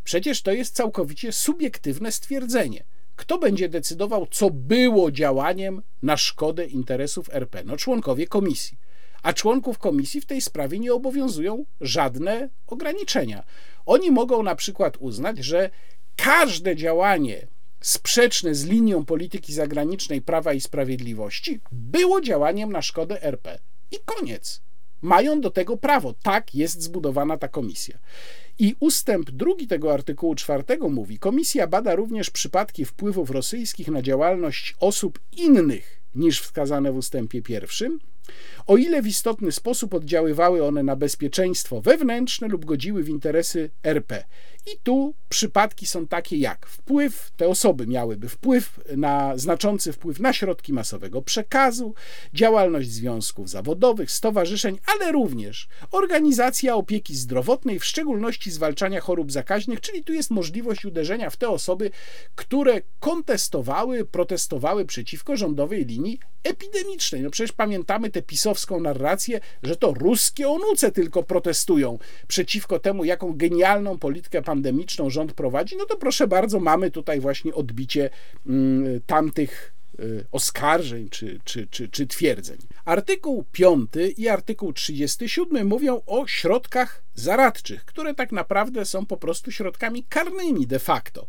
Przecież 0.05 0.43
to 0.43 0.53
jest 0.53 0.75
całkowicie 0.75 1.33
subiektywne 1.33 2.13
stwierdzenie. 2.13 2.85
Kto 3.17 3.39
będzie 3.39 3.69
decydował, 3.69 4.27
co 4.27 4.51
było 4.51 5.11
działaniem 5.11 5.83
na 6.03 6.17
szkodę 6.17 6.67
interesów 6.67 7.31
RP? 7.33 7.65
No, 7.65 7.77
członkowie 7.77 8.27
komisji. 8.27 8.79
A 9.23 9.33
członków 9.33 9.79
komisji 9.79 10.21
w 10.21 10.27
tej 10.27 10.41
sprawie 10.41 10.79
nie 10.79 10.95
obowiązują 10.95 11.65
żadne 11.81 12.49
ograniczenia. 12.67 13.45
Oni 13.87 14.11
mogą 14.11 14.43
na 14.43 14.55
przykład 14.55 14.97
uznać, 15.01 15.39
że 15.39 15.71
każde 16.17 16.77
działanie 16.77 17.47
sprzeczne 17.85 18.55
z 18.55 18.65
linią 18.65 19.05
polityki 19.05 19.53
zagranicznej 19.53 20.23
Prawa 20.23 20.53
i 20.53 20.61
Sprawiedliwości 20.61 21.61
było 21.73 22.21
działaniem 22.21 22.73
na 22.73 22.83
szkodę 22.83 23.23
RP. 23.23 23.59
I 23.93 23.97
koniec. 24.05 24.61
Mają 25.03 25.41
do 25.41 25.51
tego 25.51 25.77
prawo. 25.77 26.15
Tak 26.23 26.55
jest 26.55 26.83
zbudowana 26.83 27.39
ta 27.39 27.49
komisja. 27.49 27.99
I 28.59 28.77
ustęp 28.81 29.31
drugi 29.31 29.67
tego 29.67 29.93
artykułu 29.93 30.35
czwartego 30.35 30.89
mówi: 30.89 31.19
Komisja 31.19 31.67
bada 31.67 31.95
również 31.95 32.31
przypadki 32.31 32.85
wpływów 32.85 33.31
rosyjskich 33.31 33.89
na 33.89 34.03
działalność 34.03 34.75
osób 34.81 35.21
innych 35.33 36.01
niż 36.15 36.41
wskazane 36.41 36.93
w 36.93 36.97
ustępie 36.97 37.43
pierwszym, 37.43 38.01
o 38.67 38.77
ile 38.77 39.03
w 39.03 39.07
istotny 39.07 39.53
sposób 39.53 39.95
oddziaływały 39.95 40.65
one 40.65 40.83
na 40.83 40.97
bezpieczeństwo 40.97 41.81
wewnętrzne 41.81 42.49
lub 42.49 42.65
godziły 42.65 43.03
w 43.03 43.09
interesy 43.09 43.71
RP. 43.83 44.25
I 44.67 44.79
tu 44.83 45.15
przypadki 45.29 45.87
są 45.87 46.07
takie 46.07 46.37
jak 46.37 46.67
wpływ, 46.67 47.31
te 47.37 47.49
osoby 47.49 47.87
miałyby 47.87 48.29
wpływ 48.29 48.81
na 48.97 49.39
znaczący 49.39 49.93
wpływ 49.93 50.21
na 50.21 50.33
środki 50.33 50.73
masowego 50.73 51.23
przekazu, 51.23 51.95
działalność 52.35 52.91
związków 52.91 53.51
zawodowych, 53.51 54.11
stowarzyszeń, 54.11 54.79
ale 54.87 55.13
również 55.13 55.69
organizacja 55.91 56.77
opieki 56.77 57.17
zdrowotnej, 57.17 57.79
w 57.79 57.85
szczególności 57.85 58.51
zwalczania 58.51 59.01
chorób 59.01 59.33
zakaźnych, 59.33 59.81
czyli 59.81 60.05
tu 60.05 60.13
jest 60.13 60.31
możliwość 60.31 60.85
uderzenia 60.85 61.31
w 61.31 61.37
te 61.37 61.49
osoby, 61.49 61.91
które 62.35 62.83
kontestowały, 63.01 64.05
protestowały 64.05 64.85
przeciwko 64.85 65.37
rządowej 65.37 65.85
linii 65.85 66.19
epidemicznej. 66.45 67.23
No 67.23 67.31
przecież 67.31 67.53
pamiętamy 67.53 68.11
tę 68.11 68.23
pisowską 68.23 68.81
narrację, 68.81 69.41
że 69.63 69.77
to 69.77 69.95
ruskie 69.95 70.49
onuce 70.49 70.93
tylko 70.93 71.23
protestują 71.23 71.99
przeciwko 72.29 72.79
temu, 72.79 73.05
jaką 73.05 73.33
genialną 73.37 73.99
politykę 73.99 74.43
pandemiczną 74.55 75.11
rząd 75.11 75.33
prowadzi. 75.33 75.77
No 75.77 75.85
to 75.85 75.97
proszę 75.97 76.27
bardzo, 76.27 76.61
mamy 76.61 76.91
tutaj 76.91 77.21
właśnie 77.21 77.55
odbicie 77.55 78.11
mm, 78.47 79.01
tamtych 79.07 79.75
y, 80.01 80.27
oskarżeń 80.33 81.09
czy, 81.09 81.41
czy, 81.45 81.67
czy, 81.67 81.89
czy 81.89 82.07
twierdzeń. 82.07 82.59
Artykuł 82.85 83.45
5 83.53 83.91
i 84.17 84.29
artykuł 84.29 84.73
37 84.73 85.67
mówią 85.67 86.01
o 86.07 86.27
środkach 86.27 87.03
zaradczych, 87.15 87.85
które 87.85 88.15
tak 88.15 88.33
naprawdę 88.33 88.85
są 88.85 89.07
po 89.07 89.17
prostu 89.17 89.51
środkami 89.51 90.05
karnymi 90.09 90.67
de 90.67 90.79
facto. 90.79 91.27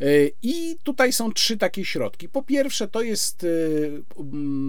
E, 0.00 0.04
I 0.42 0.76
tutaj 0.82 1.12
są 1.12 1.32
trzy 1.32 1.56
takie 1.56 1.84
środki. 1.84 2.28
Po 2.28 2.42
pierwsze, 2.42 2.88
to 2.88 3.02
jest 3.02 3.44
e, 3.44 3.48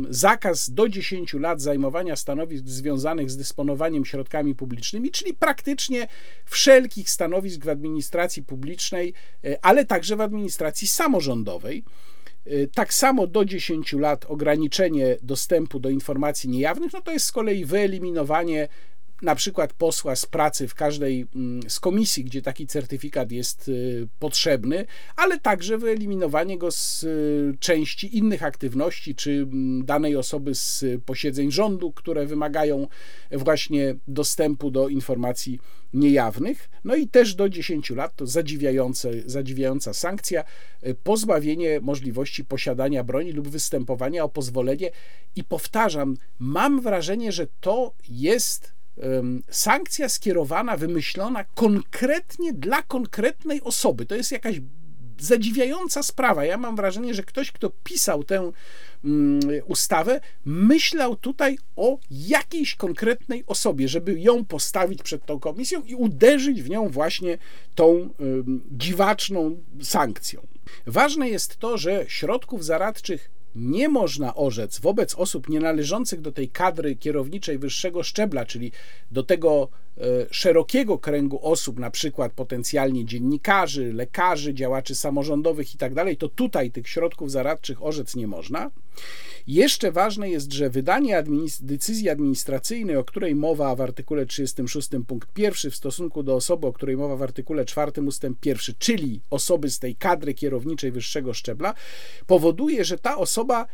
zakaz 0.10 0.70
do 0.70 0.90
10 0.90 1.34
lat 1.34 1.62
zajmowania 1.62 2.16
stanowisk 2.16 2.66
związanych 2.66 3.32
z 3.32 3.38
dysponowaniem 3.38 4.06
środkami 4.06 4.56
publicznymi, 4.56 5.12
czyli 5.12 5.34
praktycznie 5.34 6.08
wszelkich 6.46 7.10
stanowisk 7.10 7.66
w 7.66 7.70
administracji 7.70 8.44
publicznej, 8.44 9.14
e, 9.44 9.58
ale 9.62 9.86
także 9.86 10.16
w 10.16 10.22
administracji 10.22 10.88
samorządowej. 10.88 11.84
Tak 12.74 12.94
samo 12.94 13.28
do 13.28 13.46
10 13.46 13.94
lat 13.94 14.26
ograniczenie 14.28 15.18
dostępu 15.22 15.80
do 15.80 15.90
informacji 15.90 16.50
niejawnych, 16.50 16.94
no 16.94 17.02
to 17.02 17.12
jest 17.12 17.26
z 17.26 17.32
kolei 17.32 17.66
wyeliminowanie 17.66 18.68
na 19.22 19.36
przykład 19.36 19.74
posła 19.74 20.16
z 20.16 20.26
pracy 20.26 20.68
w 20.68 20.76
każdej 20.76 21.28
mm, 21.36 21.70
z 21.70 21.80
komisji, 21.80 22.24
gdzie 22.24 22.42
taki 22.42 22.68
certyfikat 22.68 23.32
jest 23.32 23.68
y, 23.68 24.08
potrzebny, 24.20 24.86
ale 25.16 25.40
także 25.40 25.78
wyeliminowanie 25.78 26.58
go 26.58 26.72
z 26.72 27.04
y, 27.04 27.58
części 27.60 28.18
innych 28.18 28.44
aktywności, 28.44 29.16
czy 29.16 29.32
mm, 29.32 29.86
danej 29.86 30.16
osoby 30.16 30.56
z 30.56 30.86
posiedzeń 31.06 31.52
rządu, 31.52 31.92
które 31.92 32.26
wymagają 32.26 32.88
właśnie 33.32 33.96
dostępu 34.08 34.72
do 34.72 34.88
informacji 34.88 35.60
niejawnych. 35.94 36.70
No 36.84 36.96
i 36.96 37.08
też 37.08 37.36
do 37.36 37.50
10 37.50 37.90
lat 37.90 38.16
to 38.16 38.28
zadziwiające, 38.28 39.12
zadziwiająca 39.26 39.94
sankcja, 39.94 40.44
y, 40.88 40.96
pozbawienie 40.96 41.80
możliwości 41.82 42.46
posiadania 42.46 43.04
broni 43.04 43.32
lub 43.32 43.48
występowania 43.48 44.24
o 44.24 44.30
pozwolenie. 44.30 44.92
I 45.36 45.44
powtarzam, 45.44 46.18
mam 46.40 46.82
wrażenie, 46.82 47.32
że 47.32 47.48
to 47.60 47.94
jest 48.10 48.79
sankcja 49.50 50.10
skierowana, 50.10 50.78
wymyślona 50.78 51.44
konkretnie 51.44 52.54
dla 52.54 52.84
konkretnej 52.84 53.62
osoby. 53.62 54.06
To 54.06 54.16
jest 54.16 54.32
jakaś 54.32 54.62
zadziwiająca 55.20 56.04
sprawa. 56.04 56.46
Ja 56.46 56.58
mam 56.58 56.76
wrażenie, 56.76 57.14
że 57.14 57.24
ktoś, 57.24 57.52
kto 57.52 57.72
pisał 57.84 58.24
tę 58.24 58.52
mm, 59.06 59.40
ustawę, 59.66 60.20
myślał 60.46 61.16
tutaj 61.16 61.58
o 61.76 61.98
jakiejś 62.12 62.76
konkretnej 62.76 63.44
osobie, 63.48 63.88
żeby 63.88 64.20
ją 64.20 64.46
postawić 64.46 65.04
przed 65.04 65.26
tą 65.26 65.40
komisją 65.40 65.82
i 65.82 65.96
uderzyć 65.96 66.64
w 66.64 66.70
nią 66.70 66.90
właśnie 66.90 67.38
tą 67.76 68.10
dziwaczną 68.72 69.58
sankcją. 69.82 70.48
Ważne 70.88 71.30
jest 71.30 71.58
to, 71.58 71.78
że 71.78 72.06
środków 72.08 72.66
zaradczych 72.66 73.39
nie 73.56 73.90
można 73.90 74.36
orzec 74.36 74.80
wobec 74.80 75.16
osób 75.16 75.50
nienależących 75.50 76.22
do 76.22 76.32
tej 76.32 76.50
kadry 76.50 76.96
kierowniczej 76.96 77.58
wyższego 77.58 78.04
szczebla, 78.04 78.46
czyli 78.46 78.72
do 79.12 79.24
tego 79.24 79.70
szerokiego 80.32 80.98
kręgu 80.98 81.40
osób, 81.42 81.80
na 81.80 81.92
przykład 81.92 82.34
potencjalnie 82.34 83.06
dziennikarzy, 83.06 83.94
lekarzy, 83.94 84.54
działaczy 84.54 84.96
samorządowych 84.96 85.74
itd., 85.74 86.06
tak 86.06 86.16
to 86.18 86.30
tutaj 86.30 86.72
tych 86.72 86.88
środków 86.88 87.32
zaradczych 87.32 87.84
orzec 87.84 88.16
nie 88.16 88.28
można. 88.28 88.72
Jeszcze 89.48 89.92
ważne 89.92 90.30
jest, 90.30 90.54
że 90.54 90.70
wydanie 90.70 91.18
administ 91.18 91.64
decyzji 91.64 92.10
administracyjnej, 92.10 92.96
o 92.96 93.04
której 93.04 93.36
mowa 93.36 93.76
w 93.76 93.82
artykule 93.82 94.26
36 94.26 94.90
punkt 95.08 95.38
1 95.38 95.72
w 95.72 95.76
stosunku 95.76 96.24
do 96.24 96.36
osoby, 96.36 96.68
o 96.68 96.74
której 96.74 96.98
mowa 96.98 97.16
w 97.16 97.24
artykule 97.24 97.66
4 97.66 98.02
ustęp 98.02 98.46
1, 98.46 98.76
czyli 98.80 99.22
osoby 99.30 99.70
z 99.70 99.80
tej 99.80 99.96
kadry 99.96 100.34
kierowniczej 100.34 100.92
wyższego 100.92 101.34
szczebla, 101.34 101.74
powoduje, 102.28 102.86
że 102.86 102.98
ta 102.98 103.18
osoba, 103.18 103.68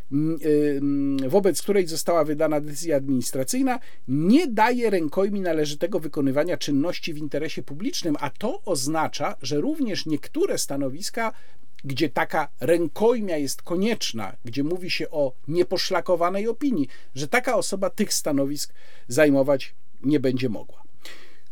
wobec 1.28 1.62
której 1.62 1.88
została 1.88 2.24
wydana 2.24 2.62
decyzja 2.62 2.98
administracyjna, 2.98 3.80
nie 4.08 4.48
daje 4.48 4.90
rękojmi 4.90 5.42
należytego 5.42 6.00
wykonywania 6.16 6.58
czynności 6.58 7.14
w 7.14 7.18
interesie 7.18 7.64
publicznym, 7.64 8.16
a 8.20 8.30
to 8.30 8.62
oznacza, 8.66 9.36
że 9.42 9.62
również 9.62 10.06
niektóre 10.06 10.58
stanowiska 10.58 11.34
gdzie 11.84 12.10
taka 12.10 12.48
rękojmia 12.60 13.38
jest 13.38 13.62
konieczna, 13.62 14.36
gdzie 14.46 14.64
mówi 14.64 14.90
się 14.90 15.10
o 15.10 15.34
nieposzlakowanej 15.48 16.48
opinii, 16.48 16.88
że 17.16 17.28
taka 17.28 17.56
osoba 17.56 17.90
tych 17.90 18.14
stanowisk 18.14 18.74
zajmować 19.08 19.76
nie 20.04 20.20
będzie 20.20 20.50
mogła. 20.50 20.84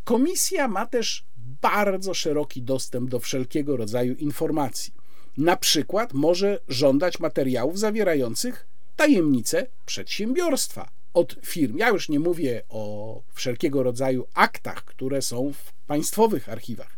Komisja 0.04 0.68
ma 0.68 0.86
też 0.86 1.24
bardzo 1.62 2.14
szeroki 2.14 2.62
dostęp 2.62 3.10
do 3.10 3.20
wszelkiego 3.20 3.76
rodzaju 3.76 4.14
informacji. 4.14 4.92
Na 5.36 5.56
przykład 5.56 6.12
może 6.12 6.60
żądać 6.68 7.20
materiałów 7.20 7.78
zawierających 7.78 8.66
tajemnice 8.96 9.66
przedsiębiorstwa 9.86 11.03
od 11.14 11.36
firm. 11.42 11.78
Ja 11.78 11.88
już 11.88 12.08
nie 12.08 12.20
mówię 12.20 12.62
o 12.68 13.22
wszelkiego 13.34 13.82
rodzaju 13.82 14.26
aktach, 14.34 14.84
które 14.84 15.22
są 15.22 15.52
w 15.52 15.72
państwowych 15.86 16.48
archiwach 16.48 16.96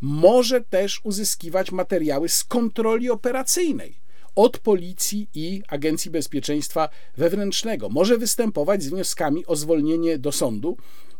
może 0.00 0.60
też 0.60 1.00
uzyskiwać 1.04 1.72
materiały 1.72 2.28
z 2.28 2.44
kontroli 2.44 3.10
operacyjnej 3.10 4.00
od 4.34 4.58
Policji 4.58 5.28
i 5.34 5.62
Agencji 5.68 6.10
Bezpieczeństwa 6.10 6.88
Wewnętrznego. 7.16 7.88
Może 7.88 8.18
występować 8.18 8.82
z 8.82 8.88
wnioskami 8.88 9.46
o 9.46 9.56
zwolnienie 9.56 10.18
do 10.18 10.32
sądu 10.32 10.76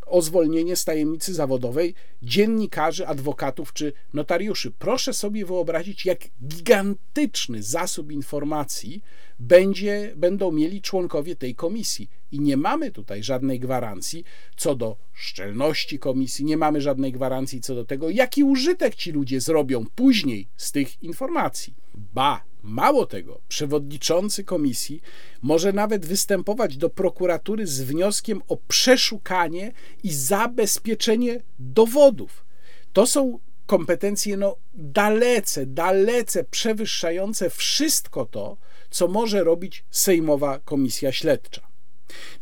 o 0.07 0.23
zwolnienie 0.23 0.77
z 0.77 0.85
tajemnicy 0.85 1.35
zawodowej 1.35 1.95
dziennikarzy, 2.23 3.07
adwokatów 3.07 3.73
czy 3.73 3.93
notariuszy. 4.15 4.71
Proszę 4.71 5.13
sobie 5.13 5.47
wyobrazić, 5.47 6.07
jak 6.07 6.19
gigantyczny 6.47 7.63
zasób 7.63 8.13
informacji 8.13 9.03
będzie, 9.39 10.13
będą 10.17 10.53
mieli 10.53 10.83
członkowie 10.83 11.37
tej 11.37 11.55
komisji. 11.55 12.11
I 12.33 12.41
nie 12.41 12.57
mamy 12.57 12.91
tutaj 12.91 13.23
żadnej 13.23 13.61
gwarancji 13.61 14.25
co 14.57 14.75
do 14.75 14.97
szczelności 15.13 15.99
komisji, 15.99 16.45
nie 16.45 16.57
mamy 16.57 16.81
żadnej 16.81 17.13
gwarancji 17.13 17.61
co 17.61 17.75
do 17.75 17.85
tego, 17.85 18.11
jaki 18.11 18.45
użytek 18.45 18.95
ci 18.95 19.13
ludzie 19.13 19.41
zrobią 19.41 19.85
później 19.95 20.49
z 20.57 20.73
tych 20.73 21.03
informacji. 21.03 21.75
Ba, 21.95 22.43
Mało 22.67 23.07
tego, 23.07 23.41
przewodniczący 23.49 24.45
komisji 24.45 25.01
może 25.43 25.73
nawet 25.73 26.07
występować 26.07 26.77
do 26.77 26.91
prokuratury 26.91 27.67
z 27.67 27.83
wnioskiem 27.83 28.43
o 28.49 28.57
przeszukanie 28.57 29.73
i 30.03 30.13
zabezpieczenie 30.13 31.43
dowodów. 31.59 32.45
To 32.93 33.07
są 33.07 33.39
kompetencje 33.67 34.37
no, 34.37 34.57
dalece, 34.75 35.67
dalece 35.67 36.45
przewyższające 36.45 37.51
wszystko 37.51 38.25
to, 38.25 38.57
co 38.91 39.09
może 39.09 39.45
robić 39.45 39.85
Sejmowa 39.91 40.59
Komisja 40.59 41.13
Śledcza. 41.13 41.67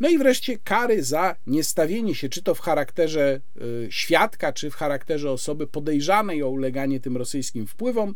No 0.00 0.08
i 0.08 0.18
wreszcie 0.18 0.58
kary 0.58 1.02
za 1.02 1.36
niestawienie 1.46 2.14
się, 2.14 2.28
czy 2.28 2.42
to 2.42 2.54
w 2.54 2.60
charakterze 2.60 3.40
y, 3.56 3.88
świadka, 3.90 4.52
czy 4.52 4.70
w 4.70 4.74
charakterze 4.74 5.30
osoby 5.30 5.66
podejrzanej 5.66 6.42
o 6.42 6.48
uleganie 6.48 7.00
tym 7.00 7.16
rosyjskim 7.16 7.66
wpływom. 7.66 8.14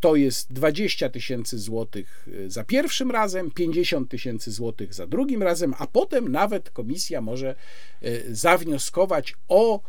To 0.00 0.16
jest 0.16 0.52
20 0.52 1.08
tysięcy 1.08 1.58
złotych 1.58 2.28
y, 2.28 2.50
za 2.50 2.64
pierwszym 2.64 3.10
razem, 3.10 3.50
50 3.50 4.10
tysięcy 4.10 4.52
złotych 4.52 4.94
za 4.94 5.06
drugim 5.06 5.42
razem, 5.42 5.74
a 5.78 5.86
potem 5.86 6.28
nawet 6.28 6.70
komisja 6.70 7.20
może 7.20 7.54
y, 8.02 8.24
zawnioskować 8.36 9.34
o 9.48 9.80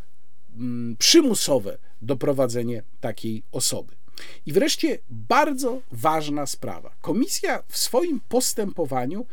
mm, 0.55 0.95
przymusowe 0.97 1.77
doprowadzenie 2.01 2.83
takiej 2.99 3.43
osoby. 3.51 3.98
I 4.45 4.53
wreszcie 4.53 4.97
bardzo 5.09 5.81
ważna 5.91 6.45
sprawa. 6.45 6.91
Komisja 7.01 7.63
w 7.67 7.77
swoim 7.77 8.21
postępowaniu 8.29 9.25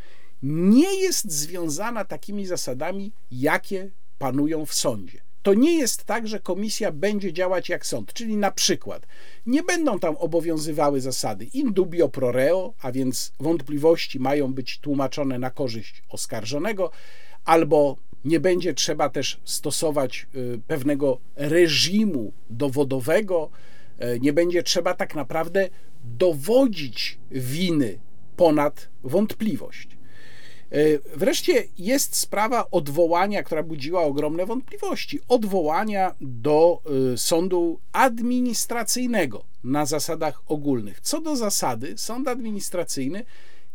nie 0.43 0.95
jest 0.95 1.31
związana 1.33 2.05
takimi 2.05 2.47
zasadami, 2.47 3.13
jakie 3.31 3.91
panują 4.19 4.67
w 4.67 4.75
sądzie. 4.75 5.21
To 5.43 5.55
nie 5.55 5.79
jest 5.79 6.05
tak, 6.05 6.29
że 6.29 6.41
komisja 6.41 6.93
będzie 6.93 7.33
działać 7.33 7.69
jak 7.69 7.87
sąd, 7.87 8.13
czyli 8.13 8.37
na 8.37 8.51
przykład 8.51 9.07
nie 9.47 9.63
będą 9.63 9.99
tam 9.99 10.17
obowiązywały 10.17 11.01
zasady 11.01 11.45
in 11.45 11.73
dubio 11.73 12.09
pro 12.09 12.33
reo, 12.33 12.75
a 12.83 12.93
więc 12.93 13.33
wątpliwości 13.41 14.21
mają 14.21 14.55
być 14.55 14.79
tłumaczone 14.79 15.39
na 15.39 15.51
korzyść 15.51 16.03
oskarżonego, 16.09 16.91
albo 17.45 17.97
nie 18.25 18.41
będzie 18.41 18.75
trzeba 18.75 19.09
też 19.09 19.41
stosować 19.45 20.27
y, 20.35 20.61
pewnego 20.67 21.19
reżimu 21.37 22.33
dowodowego, 22.51 23.51
nie 24.21 24.33
będzie 24.33 24.63
trzeba 24.63 24.95
tak 24.95 25.15
naprawdę 25.15 25.69
dowodzić 26.05 27.19
winy 27.31 27.99
ponad 28.37 28.89
wątpliwość. 29.05 29.89
E, 30.73 30.79
wreszcie 31.17 31.65
jest 31.79 32.17
sprawa 32.17 32.71
odwołania, 32.71 33.43
która 33.43 33.63
budziła 33.63 34.03
ogromne 34.03 34.47
wątpliwości. 34.47 35.21
Odwołania 35.29 36.15
do 36.21 36.83
e, 37.13 37.19
sądu 37.19 37.81
administracyjnego 37.93 39.45
na 39.65 39.87
zasadach 39.87 40.43
ogólnych. 40.47 41.01
Co 41.01 41.21
do 41.21 41.37
zasady, 41.37 41.95
sąd 41.97 42.29
administracyjny 42.29 43.25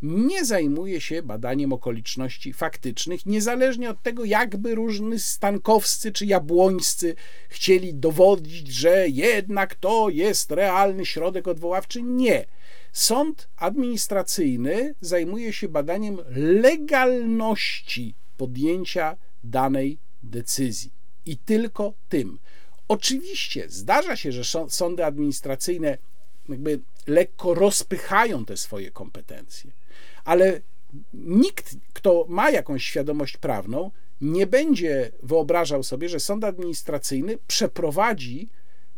nie 0.01 0.45
zajmuje 0.45 1.01
się 1.01 1.23
badaniem 1.23 1.73
okoliczności 1.73 2.53
faktycznych, 2.53 3.25
niezależnie 3.25 3.89
od 3.89 4.01
tego, 4.01 4.25
jakby 4.25 4.75
różni 4.75 5.19
stankowscy 5.19 6.11
czy 6.11 6.25
jabłońscy 6.25 7.15
chcieli 7.49 7.93
dowodzić, 7.93 8.67
że 8.67 9.09
jednak 9.09 9.75
to 9.75 10.09
jest 10.09 10.51
realny 10.51 11.05
środek 11.05 11.47
odwoławczy. 11.47 12.01
Nie. 12.01 12.45
Sąd 12.91 13.47
administracyjny 13.57 14.95
zajmuje 15.01 15.53
się 15.53 15.67
badaniem 15.69 16.17
legalności 16.61 18.15
podjęcia 18.37 19.17
danej 19.43 19.97
decyzji 20.23 20.91
i 21.25 21.37
tylko 21.37 21.93
tym. 22.09 22.39
Oczywiście 22.87 23.65
zdarza 23.69 24.15
się, 24.15 24.31
że 24.31 24.43
sądy 24.69 25.05
administracyjne 25.05 25.97
jakby 26.49 26.79
lekko 27.07 27.53
rozpychają 27.53 28.45
te 28.45 28.57
swoje 28.57 28.91
kompetencje, 28.91 29.71
ale 30.25 30.61
nikt, 31.13 31.75
kto 31.93 32.25
ma 32.29 32.51
jakąś 32.51 32.83
świadomość 32.83 33.37
prawną, 33.37 33.91
nie 34.21 34.47
będzie 34.47 35.11
wyobrażał 35.23 35.83
sobie, 35.83 36.09
że 36.09 36.19
sąd 36.19 36.43
administracyjny 36.43 37.37
przeprowadzi 37.47 38.49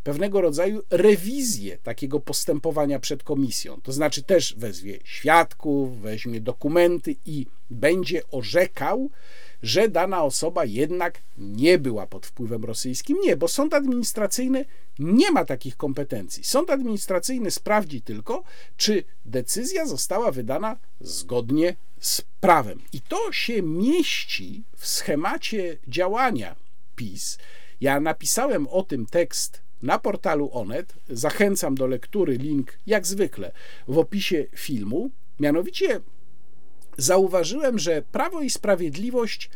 pewnego 0.03 0.41
rodzaju 0.41 0.81
rewizję 0.89 1.77
takiego 1.77 2.19
postępowania 2.19 2.99
przed 2.99 3.23
komisją. 3.23 3.81
To 3.81 3.91
znaczy 3.91 4.23
też 4.23 4.55
wezwie 4.57 4.99
świadków, 5.03 6.01
weźmie 6.01 6.41
dokumenty 6.41 7.15
i 7.25 7.45
będzie 7.69 8.21
orzekał, 8.31 9.09
że 9.63 9.89
dana 9.89 10.23
osoba 10.23 10.65
jednak 10.65 11.21
nie 11.37 11.79
była 11.79 12.07
pod 12.07 12.25
wpływem 12.25 12.65
rosyjskim. 12.65 13.17
Nie, 13.21 13.37
bo 13.37 13.47
sąd 13.47 13.73
administracyjny 13.73 14.65
nie 14.99 15.31
ma 15.31 15.45
takich 15.45 15.77
kompetencji. 15.77 16.43
Sąd 16.43 16.69
administracyjny 16.69 17.51
sprawdzi 17.51 18.01
tylko, 18.01 18.43
czy 18.77 19.03
decyzja 19.25 19.85
została 19.85 20.31
wydana 20.31 20.77
zgodnie 21.01 21.75
z 21.99 22.21
prawem. 22.39 22.81
I 22.93 23.01
to 23.01 23.31
się 23.31 23.61
mieści 23.61 24.63
w 24.77 24.87
schemacie 24.87 25.77
działania 25.87 26.55
PiS. 26.95 27.37
Ja 27.81 27.99
napisałem 27.99 28.67
o 28.67 28.83
tym 28.83 29.05
tekst 29.05 29.61
na 29.81 29.99
portalu 29.99 30.49
Onet. 30.53 30.93
Zachęcam 31.09 31.75
do 31.75 31.87
lektury, 31.87 32.37
link 32.37 32.79
jak 32.87 33.07
zwykle 33.07 33.51
w 33.87 33.97
opisie 33.97 34.45
filmu. 34.55 35.09
Mianowicie 35.39 35.99
zauważyłem, 36.97 37.79
że 37.79 38.01
Prawo 38.01 38.41
i 38.41 38.49
Sprawiedliwość 38.49 39.49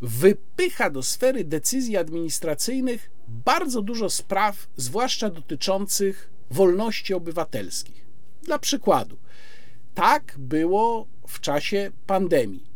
wypycha 0.00 0.90
do 0.90 1.02
sfery 1.02 1.44
decyzji 1.44 1.96
administracyjnych 1.96 3.10
bardzo 3.28 3.82
dużo 3.82 4.10
spraw, 4.10 4.68
zwłaszcza 4.76 5.30
dotyczących 5.30 6.30
wolności 6.50 7.14
obywatelskich. 7.14 8.06
Dla 8.42 8.58
przykładu, 8.58 9.18
tak 9.94 10.34
było 10.38 11.06
w 11.28 11.40
czasie 11.40 11.90
pandemii, 12.06 12.66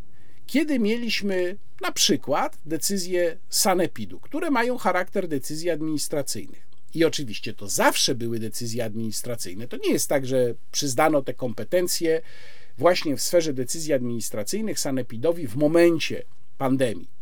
kiedy 0.47 0.79
mieliśmy 0.79 1.57
na 1.81 1.93
przykład 1.93 2.59
decyzje 2.67 3.39
sanepidu, 3.49 4.21
które 4.21 4.51
mają 4.51 4.79
charakter 4.79 5.29
decyzji 5.29 5.71
administracyjnych. 5.71 6.67
I 6.95 7.05
oczywiście 7.05 7.55
to 7.55 7.69
zawsze 7.69 8.14
były 8.14 8.39
decyzje 8.39 8.85
administracyjne. 8.85 9.69
To 9.69 9.77
nie 9.77 9.93
jest 9.93 10.09
tak, 10.09 10.27
że 10.27 10.55
przyznano 10.73 11.23
te 11.23 11.35
kompetencje 11.35 12.23
właśnie 12.79 13.16
w 13.16 13.22
sferze 13.22 13.53
decyzji 13.53 13.93
administracyjnych 13.93 14.81
sanepidowi 14.81 15.47
w 15.47 15.57
momencie 15.57 16.22
pandemii. 16.59 17.16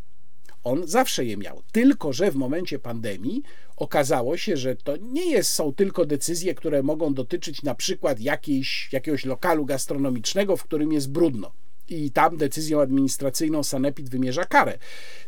On 0.64 0.86
zawsze 0.86 1.24
je 1.24 1.36
miał, 1.36 1.62
tylko 1.72 2.12
że 2.12 2.30
w 2.30 2.36
momencie 2.36 2.78
pandemii 2.78 3.42
okazało 3.76 4.36
się, 4.36 4.56
że 4.56 4.76
to 4.76 4.96
nie 4.96 5.30
jest, 5.30 5.50
są 5.50 5.74
tylko 5.74 6.06
decyzje, 6.06 6.54
które 6.54 6.82
mogą 6.82 7.14
dotyczyć 7.14 7.62
na 7.62 7.74
przykład 7.74 8.20
jakiejś, 8.20 8.88
jakiegoś 8.92 9.24
lokalu 9.24 9.64
gastronomicznego, 9.64 10.56
w 10.56 10.64
którym 10.64 10.92
jest 10.92 11.10
brudno 11.10 11.52
i 11.88 12.10
tam 12.10 12.36
decyzją 12.36 12.80
administracyjną 12.80 13.62
Sanepid 13.62 14.08
wymierza 14.08 14.44
karę. 14.44 14.78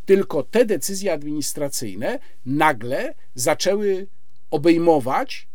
Tylko 0.05 0.43
te 0.43 0.64
decyzje 0.64 1.12
administracyjne 1.12 2.18
nagle 2.47 3.14
zaczęły 3.35 4.07
obejmować 4.51 5.49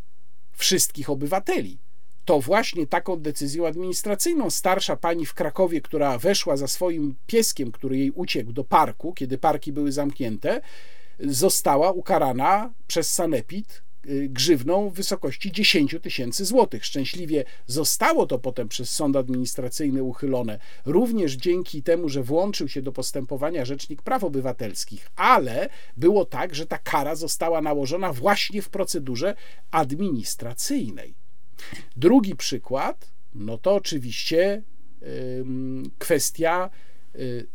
wszystkich 0.52 1.10
obywateli. 1.10 1.78
To 2.26 2.42
właśnie 2.42 2.88
taką 2.88 3.16
decyzją 3.16 3.68
administracyjną 3.68 4.50
starsza 4.50 4.96
pani 4.96 5.26
w 5.26 5.34
Krakowie, 5.34 5.82
która 5.82 6.18
weszła 6.18 6.58
za 6.58 6.68
swoim 6.68 7.16
pieskiem, 7.28 7.72
który 7.72 7.98
jej 7.98 8.12
uciekł 8.12 8.54
do 8.54 8.64
parku, 8.64 9.14
kiedy 9.14 9.38
parki 9.38 9.74
były 9.74 9.92
zamknięte, 9.92 10.62
została 11.20 11.92
ukarana 11.92 12.74
przez 12.88 13.14
Sanepid 13.14 13.84
Y, 14.10 14.30
grzywną 14.30 14.90
w 14.90 14.94
wysokości 14.94 15.52
10 15.52 15.96
tysięcy 16.02 16.46
złotych. 16.46 16.86
Szczęśliwie 16.86 17.44
zostało 17.68 18.26
to 18.28 18.40
potem 18.40 18.68
przez 18.68 18.90
sąd 18.90 19.16
administracyjny 19.16 20.04
uchylone, 20.04 20.60
również 20.86 21.34
dzięki 21.34 21.84
temu, 21.84 22.10
że 22.10 22.24
włączył 22.24 22.68
się 22.68 22.82
do 22.82 22.92
postępowania 22.92 23.66
Rzecznik 23.66 24.02
Praw 24.02 24.24
Obywatelskich, 24.24 25.10
ale 25.16 25.70
było 25.98 26.26
tak, 26.26 26.56
że 26.56 26.66
ta 26.66 26.78
kara 26.78 27.16
została 27.16 27.62
nałożona 27.62 28.14
właśnie 28.14 28.62
w 28.62 28.70
procedurze 28.70 29.36
administracyjnej. 29.72 31.21
Drugi 31.96 32.36
przykład, 32.36 33.12
no 33.34 33.58
to 33.58 33.76
oczywiście 33.76 34.62
kwestia 35.98 36.70
Y, 37.16 37.48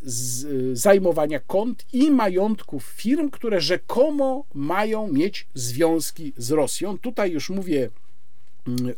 zajmowania 0.76 1.40
kont 1.40 1.84
i 1.92 2.10
majątków 2.10 2.84
firm, 2.84 3.30
które 3.30 3.60
rzekomo 3.60 4.44
mają 4.54 5.08
mieć 5.12 5.46
związki 5.54 6.32
z 6.36 6.50
Rosją. 6.50 6.98
Tutaj 6.98 7.32
już 7.32 7.50
mówię 7.50 7.90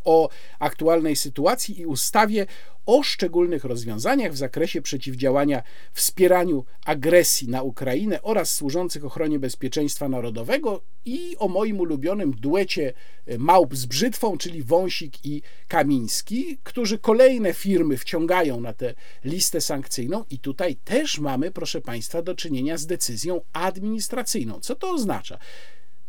o 0.05 0.29
aktualnej 0.59 1.16
sytuacji 1.16 1.81
i 1.81 1.87
ustawie 1.87 2.47
o 2.89 3.03
szczególnych 3.03 3.64
rozwiązaniach 3.64 4.33
w 4.33 4.37
zakresie 4.37 4.83
przeciwdziałania 4.83 5.62
wspieraniu 5.93 6.64
agresji 6.85 7.49
na 7.49 7.62
Ukrainę 7.62 8.23
oraz 8.23 8.55
służących 8.55 9.05
ochronie 9.05 9.39
bezpieczeństwa 9.39 10.09
narodowego 10.09 10.83
i 11.05 11.37
o 11.39 11.49
moim 11.49 11.81
ulubionym 11.81 12.33
duecie 12.33 12.93
e, 13.27 13.39
małp 13.39 13.77
z 13.77 13.87
brzytwą, 13.87 14.39
czyli 14.39 14.62
Wąsik 14.62 15.27
i 15.27 15.43
Kamiński, 15.69 16.59
którzy 16.62 16.99
kolejne 16.99 17.55
firmy 17.55 17.97
wciągają 17.97 18.61
na 18.61 18.73
tę 18.73 18.95
listę 19.25 19.61
sankcyjną 19.61 20.25
i 20.31 20.39
tutaj 20.39 20.77
też 20.77 21.19
mamy, 21.19 21.51
proszę 21.51 21.81
Państwa, 21.81 22.23
do 22.23 22.35
czynienia 22.35 22.79
z 22.79 22.87
decyzją 22.87 23.41
administracyjną. 23.53 24.61
Co 24.61 24.75
to 24.75 24.91
oznacza? 24.91 25.39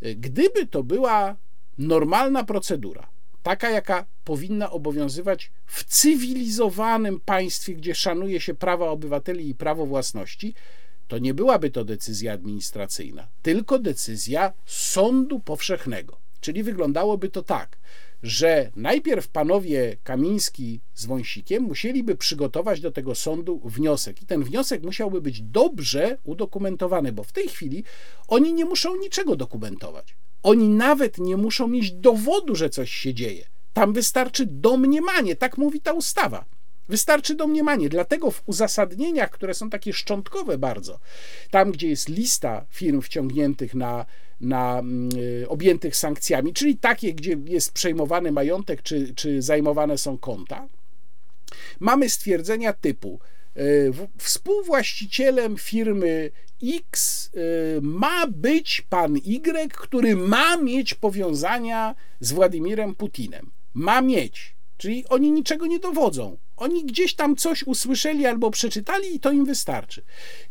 E, 0.02 0.16
gdyby 0.16 0.66
to 0.66 0.84
była 0.84 1.36
normalna 1.78 2.44
procedura, 2.44 3.10
taka, 3.44 3.70
jaka 3.70 4.06
powinna 4.24 4.72
obowiązywać 4.72 5.52
w 5.66 5.84
cywilizowanym 5.84 7.20
państwie, 7.20 7.76
gdzie 7.76 7.96
szanuje 7.96 8.42
się 8.42 8.54
prawa 8.54 8.90
obywateli 8.90 9.50
i 9.50 9.56
prawo 9.56 9.86
własności, 9.86 10.54
to 11.08 11.18
nie 11.18 11.34
byłaby 11.34 11.70
to 11.70 11.86
decyzja 11.86 12.34
administracyjna, 12.34 13.28
tylko 13.42 13.80
decyzja 13.80 14.54
sądu 14.66 15.40
powszechnego. 15.40 16.18
Czyli 16.42 16.64
wyglądałoby 16.64 17.30
to 17.30 17.44
tak, 17.44 17.78
że 18.24 18.72
najpierw 18.76 19.28
panowie 19.28 19.98
Kamiński 20.04 20.80
z 20.96 21.06
Wąsikiem 21.06 21.64
musieliby 21.64 22.16
przygotować 22.16 22.82
do 22.82 22.92
tego 22.92 23.16
sądu 23.16 23.62
wniosek. 23.64 24.22
I 24.22 24.26
ten 24.26 24.44
wniosek 24.44 24.84
musiałby 24.84 25.22
być 25.22 25.42
dobrze 25.42 26.18
udokumentowany, 26.24 27.12
bo 27.12 27.24
w 27.24 27.32
tej 27.32 27.48
chwili 27.48 27.84
oni 28.28 28.54
nie 28.54 28.66
muszą 28.66 28.96
niczego 28.96 29.36
dokumentować. 29.36 30.16
Oni 30.44 30.70
nawet 30.70 31.18
nie 31.18 31.38
muszą 31.38 31.68
mieć 31.68 31.92
dowodu, 31.92 32.56
że 32.56 32.70
coś 32.70 32.92
się 32.92 33.14
dzieje. 33.14 33.46
Tam 33.74 33.94
wystarczy 33.94 34.46
domniemanie, 34.46 35.36
tak 35.36 35.58
mówi 35.58 35.82
ta 35.82 35.94
ustawa. 35.94 36.46
Wystarczy 36.90 37.36
domniemanie. 37.36 37.90
Dlatego 37.90 38.32
w 38.32 38.44
uzasadnieniach, 38.46 39.30
które 39.30 39.54
są 39.54 39.70
takie 39.70 39.94
szczątkowe 39.94 40.58
bardzo, 40.58 41.00
tam 41.52 41.72
gdzie 41.72 41.90
jest 41.90 42.10
lista 42.10 42.66
firm 42.70 43.02
wciągniętych 43.02 43.76
na, 43.76 44.06
na 44.42 44.82
y, 45.42 45.50
objętych 45.50 45.96
sankcjami, 45.96 46.54
czyli 46.54 46.78
takie, 46.78 47.14
gdzie 47.14 47.38
jest 47.46 47.72
przejmowany 47.72 48.32
majątek 48.32 48.82
czy, 48.84 49.14
czy 49.16 49.42
zajmowane 49.42 49.98
są 49.98 50.18
konta, 50.18 50.68
mamy 51.80 52.10
stwierdzenia 52.10 52.74
typu 52.74 53.20
y, 53.58 53.92
współwłaścicielem 54.18 55.58
firmy 55.58 56.32
X 56.64 57.26
y, 57.36 57.80
ma 57.82 58.28
być 58.28 58.82
pan 58.90 59.16
Y, 59.16 59.74
który 59.74 60.16
ma 60.16 60.58
mieć 60.58 60.94
powiązania 60.94 61.96
z 62.20 62.32
Władimirem 62.32 62.96
Putinem. 62.96 63.52
Ma 63.74 64.02
mieć. 64.02 64.56
Czyli 64.78 65.08
oni 65.10 65.32
niczego 65.32 65.68
nie 65.68 65.80
dowodzą. 65.80 66.38
Oni 66.58 66.86
gdzieś 66.86 67.16
tam 67.16 67.36
coś 67.36 67.64
usłyszeli 67.64 68.26
albo 68.26 68.52
przeczytali 68.52 69.16
i 69.16 69.20
to 69.20 69.32
im 69.32 69.46
wystarczy. 69.46 70.04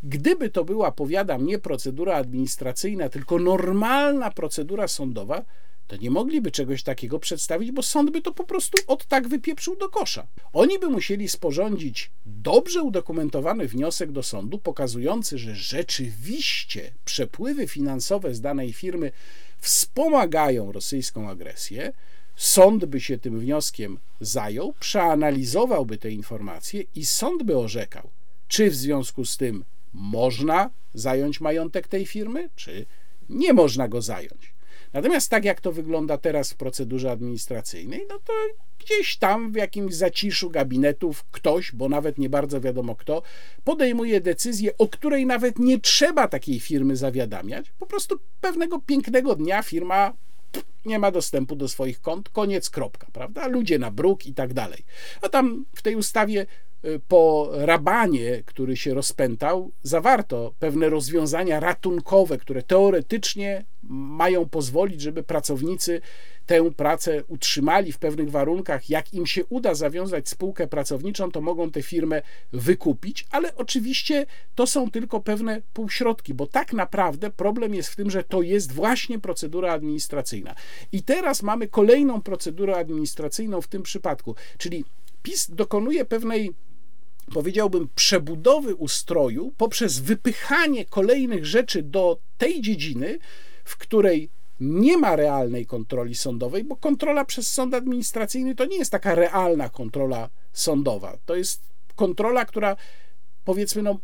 Gdyby 0.03 0.49
to 0.49 0.65
była, 0.65 0.91
powiadam, 0.91 1.45
nie 1.45 1.59
procedura 1.59 2.15
administracyjna, 2.15 3.09
tylko 3.09 3.39
normalna 3.39 4.31
procedura 4.31 4.87
sądowa, 4.87 5.45
to 5.89 5.97
nie 5.97 6.11
mogliby 6.11 6.51
czegoś 6.51 6.83
takiego 6.83 7.19
przedstawić, 7.19 7.71
bo 7.71 7.83
sąd 7.83 8.11
by 8.11 8.21
to 8.21 8.31
po 8.31 8.43
prostu 8.43 8.77
od 8.87 9.05
tak 9.05 9.27
wypieprzył 9.27 9.75
do 9.75 9.89
kosza. 9.89 10.27
Oni 10.53 10.79
by 10.79 10.89
musieli 10.89 11.29
sporządzić 11.29 12.11
dobrze 12.25 12.83
udokumentowany 12.83 13.67
wniosek 13.67 14.11
do 14.11 14.23
sądu, 14.23 14.57
pokazujący, 14.57 15.37
że 15.37 15.55
rzeczywiście 15.55 16.91
przepływy 17.05 17.67
finansowe 17.67 18.35
z 18.35 18.41
danej 18.41 18.73
firmy 18.73 19.11
wspomagają 19.57 20.71
rosyjską 20.71 21.29
agresję. 21.29 21.93
Sąd 22.35 22.85
by 22.85 22.99
się 22.99 23.17
tym 23.17 23.39
wnioskiem 23.39 23.99
zajął, 24.21 24.73
przeanalizowałby 24.79 25.97
te 25.97 26.11
informacje 26.11 26.83
i 26.95 27.05
sąd 27.05 27.43
by 27.43 27.57
orzekał, 27.57 28.09
czy 28.47 28.69
w 28.69 28.75
związku 28.75 29.25
z 29.25 29.37
tym 29.37 29.65
można 29.93 30.69
zająć 30.93 31.41
majątek 31.41 31.87
tej 31.87 32.05
firmy, 32.05 32.49
czy 32.55 32.85
nie 33.29 33.53
można 33.53 33.87
go 33.87 34.01
zająć. 34.01 34.58
Natomiast 34.93 35.29
tak 35.29 35.45
jak 35.45 35.61
to 35.61 35.71
wygląda 35.71 36.17
teraz 36.17 36.53
w 36.53 36.55
procedurze 36.55 37.11
administracyjnej, 37.11 38.05
no 38.09 38.19
to 38.19 38.33
gdzieś 38.79 39.17
tam 39.17 39.51
w 39.51 39.55
jakimś 39.55 39.95
zaciszu 39.95 40.49
gabinetów 40.49 41.23
ktoś, 41.31 41.71
bo 41.71 41.89
nawet 41.89 42.17
nie 42.17 42.29
bardzo 42.29 42.61
wiadomo 42.61 42.95
kto, 42.95 43.21
podejmuje 43.63 44.21
decyzję, 44.21 44.77
o 44.77 44.87
której 44.87 45.25
nawet 45.25 45.59
nie 45.59 45.79
trzeba 45.79 46.27
takiej 46.27 46.59
firmy 46.59 46.95
zawiadamiać. 46.95 47.71
Po 47.79 47.85
prostu 47.85 48.19
pewnego 48.41 48.79
pięknego 48.79 49.35
dnia 49.35 49.63
firma 49.63 50.13
nie 50.85 50.99
ma 50.99 51.11
dostępu 51.11 51.55
do 51.55 51.67
swoich 51.67 52.01
kont, 52.01 52.29
koniec, 52.29 52.69
kropka, 52.69 53.07
prawda? 53.13 53.47
Ludzie 53.47 53.79
na 53.79 53.91
bruk 53.91 54.25
i 54.25 54.33
tak 54.33 54.53
dalej. 54.53 54.83
A 55.21 55.29
tam 55.29 55.65
w 55.75 55.81
tej 55.81 55.95
ustawie 55.95 56.45
po 57.07 57.49
rabanie, 57.53 58.43
który 58.45 58.77
się 58.77 58.93
rozpętał, 58.93 59.71
zawarto 59.83 60.53
pewne 60.59 60.89
rozwiązania 60.89 61.59
ratunkowe, 61.59 62.37
które 62.37 62.63
teoretycznie 62.63 63.65
mają 63.83 64.49
pozwolić, 64.49 65.01
żeby 65.01 65.23
pracownicy 65.23 66.01
tę 66.45 66.71
pracę 66.71 67.23
utrzymali 67.27 67.91
w 67.91 67.97
pewnych 67.97 68.31
warunkach. 68.31 68.89
Jak 68.89 69.13
im 69.13 69.25
się 69.25 69.45
uda 69.45 69.73
zawiązać 69.73 70.29
spółkę 70.29 70.67
pracowniczą, 70.67 71.31
to 71.31 71.41
mogą 71.41 71.71
tę 71.71 71.81
firmę 71.81 72.21
wykupić, 72.51 73.25
ale 73.31 73.55
oczywiście 73.55 74.25
to 74.55 74.67
są 74.67 74.91
tylko 74.91 75.19
pewne 75.19 75.61
półśrodki, 75.73 76.33
bo 76.33 76.47
tak 76.47 76.73
naprawdę 76.73 77.29
problem 77.29 77.75
jest 77.75 77.89
w 77.89 77.95
tym, 77.95 78.09
że 78.09 78.23
to 78.23 78.41
jest 78.41 78.71
właśnie 78.71 79.19
procedura 79.19 79.73
administracyjna. 79.73 80.55
I 80.91 81.03
teraz 81.03 81.43
mamy 81.43 81.67
kolejną 81.67 82.21
procedurę 82.21 82.75
administracyjną 82.75 83.61
w 83.61 83.67
tym 83.67 83.83
przypadku, 83.83 84.35
czyli 84.57 84.85
PiS 85.23 85.51
dokonuje 85.51 86.05
pewnej 86.05 86.53
powiedziałbym, 87.29 87.89
przebudowy 87.95 88.75
ustroju 88.75 89.53
poprzez 89.57 89.99
wypychanie 89.99 90.85
kolejnych 90.85 91.45
rzeczy 91.45 91.83
do 91.83 92.19
tej 92.37 92.61
dziedziny, 92.61 93.19
w 93.63 93.77
której 93.77 94.29
nie 94.59 94.97
ma 94.97 95.15
realnej 95.15 95.65
kontroli 95.65 96.15
sądowej, 96.15 96.63
bo 96.63 96.75
kontrola 96.75 97.25
przez 97.25 97.51
sąd 97.51 97.73
administracyjny 97.73 98.55
to 98.55 98.65
nie 98.65 98.77
jest 98.77 98.91
taka 98.91 99.15
realna 99.15 99.69
kontrola 99.69 100.29
sądowa. 100.53 101.17
To 101.25 101.35
jest 101.35 101.61
kontrola, 101.95 102.45
która 102.45 102.75
powiedzmy, 103.45 103.83
no, 103.83 103.99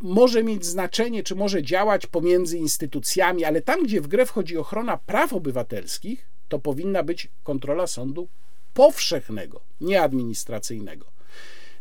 może 0.00 0.42
mieć 0.42 0.66
znaczenie, 0.66 1.22
czy 1.22 1.34
może 1.34 1.62
działać 1.62 2.06
pomiędzy 2.06 2.58
instytucjami, 2.58 3.44
ale 3.44 3.62
tam, 3.62 3.82
gdzie 3.82 4.00
w 4.00 4.08
grę 4.08 4.26
wchodzi 4.26 4.56
ochrona 4.56 4.96
praw 4.96 5.32
obywatelskich, 5.32 6.26
to 6.48 6.58
powinna 6.58 7.02
być 7.02 7.28
kontrola 7.42 7.86
sądu 7.86 8.28
powszechnego, 8.74 9.60
nie 9.80 10.02
administracyjnego. 10.02 11.15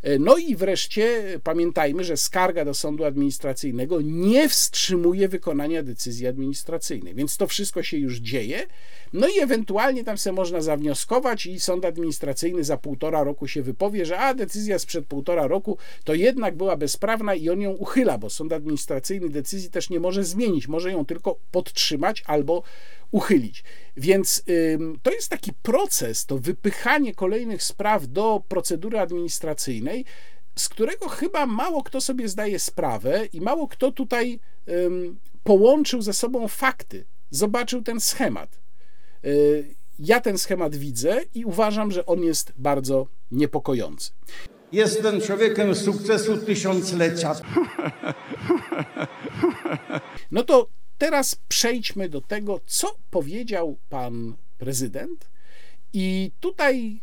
E, 0.05 0.19
no 0.19 0.37
i 0.37 0.55
wreszcie 0.55 1.23
pamiętajmy, 1.43 2.03
że 2.03 2.17
skarga 2.17 2.65
do 2.65 2.73
sądu 2.73 3.05
administracyjnego 3.05 4.01
nie 4.01 4.49
wstrzymuje 4.49 5.27
wykonania 5.27 5.83
decyzji 5.83 6.27
administracyjnej, 6.27 7.15
więc 7.15 7.37
to 7.37 7.47
wszystko 7.47 7.83
się 7.83 7.97
już 7.97 8.17
dzieje. 8.17 8.67
No 9.13 9.27
i 9.27 9.39
ewentualnie 9.39 10.03
tam 10.03 10.17
sobie 10.17 10.35
można 10.35 10.61
zawnioskować 10.61 11.45
i 11.45 11.59
sąd 11.59 11.85
administracyjny 11.85 12.63
za 12.63 12.77
półtora 12.77 13.23
roku 13.23 13.47
się 13.47 13.61
wypowie, 13.61 14.05
że 14.05 14.19
a 14.19 14.33
decyzja 14.33 14.79
sprzed 14.79 15.05
półtora 15.05 15.47
roku 15.47 15.77
to 16.03 16.13
jednak 16.13 16.55
była 16.55 16.77
bezprawna 16.77 17.35
i 17.35 17.49
on 17.49 17.61
ją 17.61 17.71
uchyla, 17.71 18.17
bo 18.17 18.29
sąd 18.29 18.53
administracyjny 18.53 19.29
decyzji 19.29 19.69
też 19.69 19.89
nie 19.89 19.99
może 19.99 20.23
zmienić, 20.23 20.67
może 20.67 20.91
ją 20.91 21.05
tylko 21.05 21.39
podtrzymać 21.51 22.23
albo 22.25 22.63
uchylić. 23.11 23.63
Więc 23.97 24.43
to 25.03 25.11
jest 25.11 25.29
taki 25.29 25.53
proces, 25.53 26.25
to 26.25 26.37
wypychanie 26.37 27.15
kolejnych 27.15 27.63
spraw 27.63 28.07
do 28.07 28.43
procedury 28.47 28.99
administracyjnej, 28.99 30.05
z 30.55 30.69
którego 30.69 31.09
chyba 31.09 31.45
mało 31.45 31.83
kto 31.83 32.01
sobie 32.01 32.27
zdaje 32.29 32.59
sprawę 32.59 33.25
i 33.33 33.41
mało 33.41 33.67
kto 33.67 33.91
tutaj 33.91 34.39
połączył 35.43 36.01
ze 36.01 36.13
sobą 36.13 36.47
fakty, 36.47 37.05
zobaczył 37.29 37.81
ten 37.81 37.99
schemat. 37.99 38.59
Y, 39.25 39.75
ja 39.99 40.21
ten 40.21 40.37
schemat 40.37 40.75
widzę 40.75 41.21
i 41.33 41.45
uważam, 41.45 41.91
że 41.91 42.05
on 42.05 42.23
jest 42.23 42.53
bardzo 42.57 43.07
niepokojący. 43.31 44.11
Jestem 44.71 45.21
człowiekiem 45.21 45.75
sukcesu 45.75 46.37
tysiąclecia. 46.37 47.35
No 50.31 50.43
to 50.43 50.67
Teraz 50.97 51.35
przejdźmy 51.47 52.09
do 52.09 52.21
tego, 52.21 52.59
co 52.65 52.95
powiedział 53.09 53.77
pan 53.89 54.35
prezydent, 54.57 55.29
i 55.93 56.31
tutaj 56.39 57.01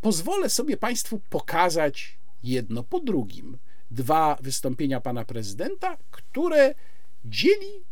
pozwolę 0.00 0.50
sobie 0.50 0.76
Państwu 0.76 1.20
pokazać 1.30 2.18
jedno 2.42 2.82
po 2.82 3.00
drugim 3.00 3.58
dwa 3.90 4.38
wystąpienia 4.40 5.00
pana 5.00 5.24
prezydenta, 5.24 5.96
które 6.10 6.74
dzieli 7.24 7.84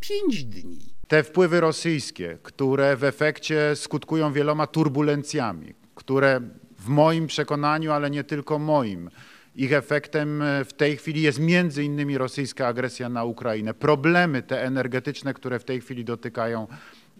pięć 0.00 0.44
dni. 0.44 0.94
Te 1.08 1.22
wpływy 1.22 1.60
rosyjskie, 1.60 2.38
które 2.42 2.96
w 2.96 3.04
efekcie 3.04 3.76
skutkują 3.76 4.32
wieloma 4.32 4.66
turbulencjami, 4.66 5.74
które 5.94 6.40
w 6.78 6.88
moim 6.88 7.26
przekonaniu, 7.26 7.92
ale 7.92 8.10
nie 8.10 8.24
tylko 8.24 8.58
moim, 8.58 9.10
ich 9.56 9.72
efektem 9.72 10.42
e, 10.42 10.64
w 10.64 10.72
tej 10.72 10.96
chwili 10.96 11.22
jest 11.22 11.40
między 11.40 11.84
innymi 11.84 12.18
rosyjska 12.18 12.66
agresja 12.66 13.08
na 13.08 13.24
Ukrainę. 13.24 13.74
Problemy 13.74 14.42
te 14.42 14.62
energetyczne, 14.62 15.34
które 15.34 15.58
w 15.58 15.64
tej 15.64 15.80
chwili 15.80 16.04
dotykają 16.04 16.66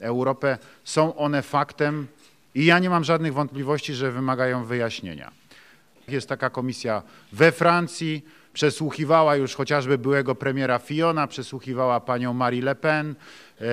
Europę, 0.01 0.59
są 0.85 1.17
one 1.17 1.43
faktem 1.43 2.07
I 2.55 2.65
ja 2.65 2.79
nie 2.79 2.91
mam 2.91 3.05
żadnych 3.05 3.35
wątpliwości, 3.35 3.95
że 3.95 4.13
wymagają 4.13 4.65
wyjaśnienia. 4.65 5.31
Jest 6.09 6.29
taka 6.29 6.51
komisja 6.51 7.03
we 7.33 7.53
Francji, 7.53 8.25
przesłuchiwała 8.53 9.37
już 9.37 9.55
chociażby 9.55 9.99
byłego 9.99 10.35
premiera 10.35 10.79
Fiona, 10.79 11.27
przesłuchiwała 11.27 12.01
panią 12.01 12.35
Marie 12.35 12.62
Le 12.62 12.74
Pen. 12.74 13.15
E, 13.61 13.65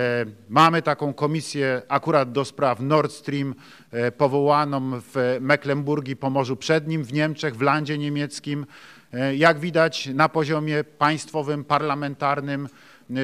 mamy 0.50 0.82
taką 0.82 1.14
komisję 1.14 1.82
akurat 1.88 2.32
do 2.32 2.46
spraw 2.46 2.80
Nord 2.80 3.12
Stream 3.12 3.56
e, 3.92 4.12
powołaną 4.12 4.92
w 4.94 5.38
Mecklenburgii, 5.42 6.16
Pomorzu 6.16 6.56
Przednim, 6.56 7.04
w 7.04 7.14
Niemczech, 7.14 7.56
w 7.56 7.62
landzie 7.62 7.98
niemieckim. 7.98 8.66
E, 9.14 9.36
jak 9.36 9.60
widać 9.60 10.08
na 10.08 10.30
poziomie 10.30 10.84
państwowym, 10.84 11.64
parlamentarnym 11.64 12.70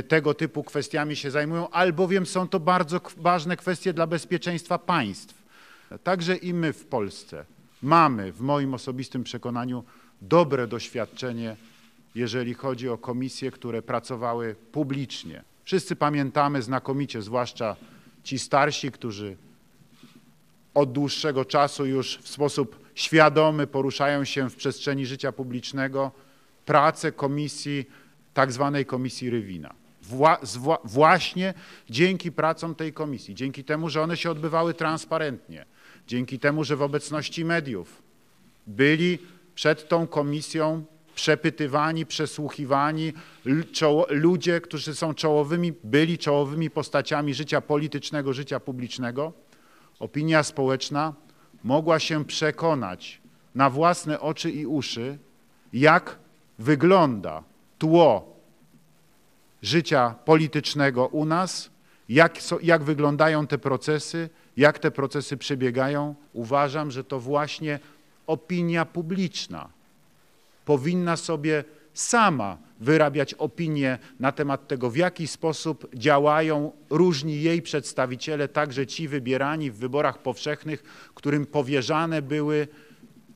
tego 0.08 0.34
typu 0.34 0.64
kwestiami 0.64 1.16
się 1.16 1.32
zajmują, 1.32 1.70
albowiem 1.70 2.26
są 2.26 2.48
to 2.48 2.60
bardzo 2.60 3.02
ważne 3.18 3.58
kwestie 3.58 3.94
dla 3.94 4.08
bezpieczeństwa 4.08 4.80
państw. 4.80 5.44
Także 6.04 6.36
i 6.36 6.54
my 6.54 6.74
w 6.74 6.86
Polsce 6.86 7.46
mamy 7.82 8.32
w 8.32 8.42
moim 8.42 8.74
osobistym 8.74 9.24
przekonaniu 9.24 9.84
dobre 10.28 10.68
doświadczenie, 10.68 11.56
jeżeli 12.16 12.54
chodzi 12.54 12.90
o 12.90 12.98
komisje, 12.98 13.52
które 13.52 13.82
pracowały 13.82 14.56
publicznie. 14.72 15.44
Wszyscy 15.64 15.96
pamiętamy 15.96 16.62
znakomicie, 16.62 17.22
zwłaszcza 17.22 17.76
ci 18.24 18.40
starsi, 18.40 18.92
którzy 18.92 19.36
od 20.74 20.92
dłuższego 20.92 21.46
czasu 21.46 21.86
już 21.86 22.18
w 22.18 22.28
sposób 22.28 22.80
świadomy 22.96 23.68
poruszają 23.68 24.26
się 24.26 24.50
w 24.50 24.56
przestrzeni 24.56 25.06
życia 25.06 25.32
publicznego, 25.32 26.12
pracę 26.66 27.12
komisji, 27.12 27.86
tak 28.34 28.52
zwanej 28.52 28.86
komisji 28.86 29.30
Rywina. 29.30 29.74
Wła, 30.02 30.40
właśnie 30.84 31.54
dzięki 31.90 32.32
pracom 32.32 32.76
tej 32.76 32.94
komisji, 32.94 33.36
dzięki 33.36 33.64
temu, 33.64 33.90
że 33.90 34.02
one 34.02 34.18
się 34.18 34.32
odbywały 34.32 34.74
transparentnie, 34.74 35.66
dzięki 36.08 36.40
temu, 36.40 36.64
że 36.64 36.76
w 36.76 36.82
obecności 36.82 37.46
mediów 37.46 38.02
byli 38.68 39.20
przed 39.56 39.88
tą 39.90 40.08
komisją 40.08 40.84
przepytywani, 41.16 42.06
przesłuchiwani 42.06 43.14
ludzie, 44.10 44.62
którzy 44.62 44.96
są 44.96 45.14
czołowymi, 45.14 45.74
byli 45.84 46.18
czołowymi 46.18 46.70
postaciami 46.70 47.34
życia 47.34 47.62
politycznego, 47.62 48.34
życia 48.34 48.60
publicznego, 48.60 49.34
opinia 50.00 50.44
społeczna 50.44 51.14
mogła 51.64 52.00
się 52.00 52.26
przekonać 52.26 53.22
na 53.56 53.70
własne 53.70 54.20
oczy 54.20 54.52
i 54.52 54.66
uszy, 54.66 55.18
jak 55.74 56.20
wygląda 56.60 57.44
tło 57.78 58.36
życia 59.62 60.16
politycznego 60.26 61.08
u 61.08 61.26
nas, 61.26 61.70
jak, 62.10 62.40
jak 62.64 62.84
wyglądają 62.84 63.48
te 63.48 63.58
procesy, 63.58 64.30
jak 64.58 64.80
te 64.80 64.92
procesy 64.92 65.38
przebiegają. 65.38 66.16
Uważam, 66.34 66.92
że 66.92 67.04
to 67.04 67.20
właśnie 67.20 67.80
opinia 68.28 68.86
publiczna 68.86 69.70
powinna 70.66 71.18
sobie 71.18 71.64
sama 71.94 72.58
wyrabiać 72.80 73.34
opinie 73.34 74.00
na 74.20 74.32
temat 74.32 74.68
tego, 74.68 74.90
w 74.90 74.98
jaki 74.98 75.28
sposób 75.28 75.96
działają 75.96 76.72
różni 76.90 77.42
jej 77.42 77.62
przedstawiciele, 77.62 78.48
także 78.48 78.88
ci 78.88 79.08
wybierani 79.08 79.72
w 79.72 79.78
wyborach 79.78 80.22
powszechnych, 80.22 80.84
którym 81.16 81.46
powierzane 81.46 82.22
były 82.22 82.68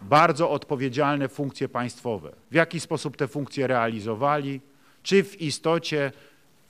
bardzo 0.02 0.52
odpowiedzialne 0.52 1.30
funkcje 1.30 1.70
państwowe. 1.70 2.32
W 2.52 2.56
jaki 2.56 2.80
sposób 2.80 3.18
te 3.18 3.28
funkcje 3.28 3.68
realizowali, 3.68 4.62
czy 5.04 5.24
w 5.24 5.42
istocie 5.42 6.12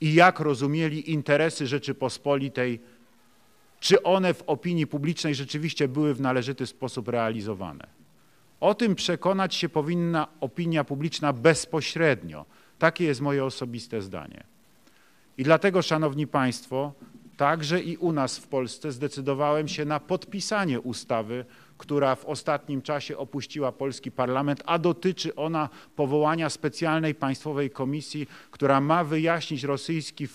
i 0.02 0.14
jak 0.14 0.40
rozumieli 0.40 1.12
interesy 1.12 1.68
Rzeczypospolitej, 1.68 2.80
czy 3.80 4.04
one 4.04 4.34
w 4.34 4.44
opinii 4.48 4.88
publicznej 4.88 5.36
rzeczywiście 5.36 5.88
były 5.88 6.14
w 6.14 6.22
należyty 6.22 6.66
sposób 6.66 7.08
realizowane. 7.08 7.99
O 8.60 8.73
tym 8.73 8.95
przekonać 8.95 9.56
się 9.56 9.69
powinna 9.69 10.27
opinia 10.41 10.84
publiczna 10.84 11.34
bezpośrednio. 11.34 12.45
Takie 12.80 13.06
jest 13.06 13.22
moje 13.22 13.45
osobiste 13.45 14.02
zdanie. 14.02 14.44
I 15.38 15.44
dlatego, 15.44 15.81
Szanowni 15.81 16.27
Państwo, 16.27 16.94
także 17.38 17.81
i 17.81 17.98
u 17.98 18.11
nas 18.11 18.38
w 18.38 18.48
Polsce 18.48 18.91
zdecydowałem 18.91 19.68
się 19.68 19.86
na 19.86 19.99
podpisanie 19.99 20.81
ustawy, 20.81 21.45
która 21.77 22.15
w 22.15 22.26
ostatnim 22.26 22.81
czasie 22.81 23.18
opuściła 23.18 23.72
polski 23.72 24.11
parlament, 24.11 24.64
a 24.65 24.80
dotyczy 24.80 25.36
ona 25.36 25.69
powołania 25.95 26.49
specjalnej 26.49 27.15
państwowej 27.15 27.69
komisji, 27.69 28.27
która 28.52 28.81
ma 28.81 29.03
wyjaśnić 29.03 29.64
rosyjski 29.64 30.27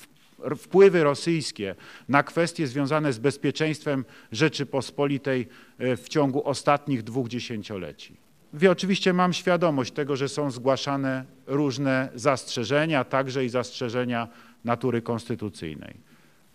wpływy 0.57 1.05
rosyjskie 1.05 1.75
na 2.09 2.23
kwestie 2.23 2.67
związane 2.67 3.13
z 3.13 3.19
bezpieczeństwem 3.19 4.05
Rzeczypospolitej 4.33 5.49
e, 5.79 5.97
w 5.97 6.09
ciągu 6.09 6.49
ostatnich 6.49 7.03
dwóch 7.03 7.29
dziesięcioleci. 7.29 8.17
Wie, 8.55 8.71
oczywiście 8.71 9.13
mam 9.13 9.33
świadomość 9.33 9.93
tego, 9.93 10.17
że 10.17 10.29
są 10.29 10.51
zgłaszane 10.51 11.25
różne 11.47 12.09
zastrzeżenia, 12.15 13.05
także 13.05 13.45
i 13.45 13.49
zastrzeżenia 13.49 14.29
natury 14.65 15.03
konstytucyjnej. 15.03 15.95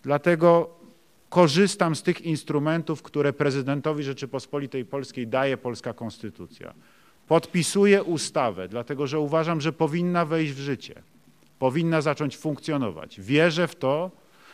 Dlatego 0.02 0.70
korzystam 1.28 1.96
z 1.96 2.02
tych 2.02 2.20
instrumentów, 2.20 3.02
które 3.02 3.32
prezydentowi 3.32 4.04
Rzeczypospolitej 4.04 4.84
Polskiej 4.84 5.26
daje 5.26 5.56
polska 5.56 5.92
konstytucja. 5.92 6.74
Podpisuję 7.28 8.02
ustawę, 8.02 8.68
dlatego 8.68 9.06
że 9.06 9.18
uważam, 9.20 9.60
że 9.60 9.72
powinna 9.72 10.24
wejść 10.24 10.52
w 10.52 10.58
życie 10.58 11.02
powinna 11.60 12.00
zacząć 12.00 12.36
funkcjonować. 12.36 13.20
Wierzę 13.20 13.68
w 13.68 13.76
to, 13.76 14.10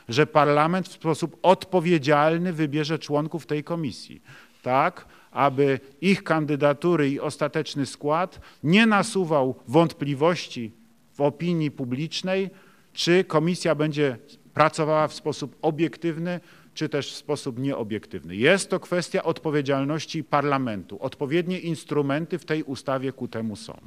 że 0.08 0.26
parlament 0.26 0.88
w 0.88 0.92
sposób 0.92 1.36
odpowiedzialny 1.42 2.52
wybierze 2.52 2.98
członków 2.98 3.46
tej 3.46 3.64
komisji, 3.64 4.22
tak 4.62 5.06
aby 5.30 5.80
ich 6.00 6.24
kandydatury 6.24 7.10
i 7.10 7.20
ostateczny 7.20 7.86
skład 7.86 8.40
nie 8.62 8.86
nasuwał 8.86 9.54
wątpliwości 9.68 10.72
w 11.12 11.20
opinii 11.20 11.70
publicznej, 11.70 12.50
czy 12.92 13.24
komisja 13.24 13.74
będzie 13.74 14.18
pracowała 14.54 15.08
w 15.08 15.14
sposób 15.14 15.56
obiektywny, 15.62 16.40
czy 16.74 16.88
też 16.88 17.12
w 17.12 17.16
sposób 17.16 17.58
nieobiektywny. 17.58 18.36
Jest 18.36 18.70
to 18.70 18.80
kwestia 18.80 19.22
odpowiedzialności 19.22 20.24
parlamentu. 20.24 21.02
Odpowiednie 21.02 21.58
instrumenty 21.58 22.38
w 22.38 22.44
tej 22.44 22.62
ustawie 22.62 23.12
ku 23.12 23.28
temu 23.28 23.56
są. 23.56 23.80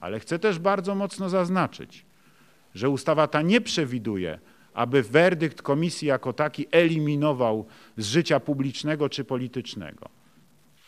Ale 0.00 0.20
chcę 0.20 0.38
też 0.38 0.58
bardzo 0.58 0.94
mocno 0.94 1.28
zaznaczyć, 1.28 2.05
że 2.76 2.90
ustawa 2.90 3.26
ta 3.26 3.42
nie 3.42 3.60
przewiduje, 3.60 4.38
aby 4.74 5.02
werdykt 5.02 5.62
komisji 5.62 6.08
jako 6.08 6.32
taki 6.32 6.66
eliminował 6.70 7.66
z 7.96 8.06
życia 8.06 8.40
publicznego 8.40 9.08
czy 9.08 9.24
politycznego. 9.24 10.08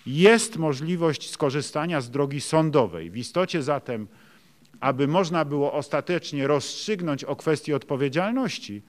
Jest 0.06 0.56
możliwość 0.56 1.30
skorzystania 1.30 2.00
z 2.00 2.10
drogi 2.10 2.40
sądowej. 2.40 3.10
W 3.10 3.16
istocie 3.16 3.62
zatem, 3.62 4.06
aby 4.80 5.08
można 5.08 5.44
było 5.44 5.72
ostatecznie 5.72 6.46
rozstrzygnąć 6.46 7.24
o 7.24 7.36
kwestii 7.36 7.74
odpowiedzialności, 7.74 8.82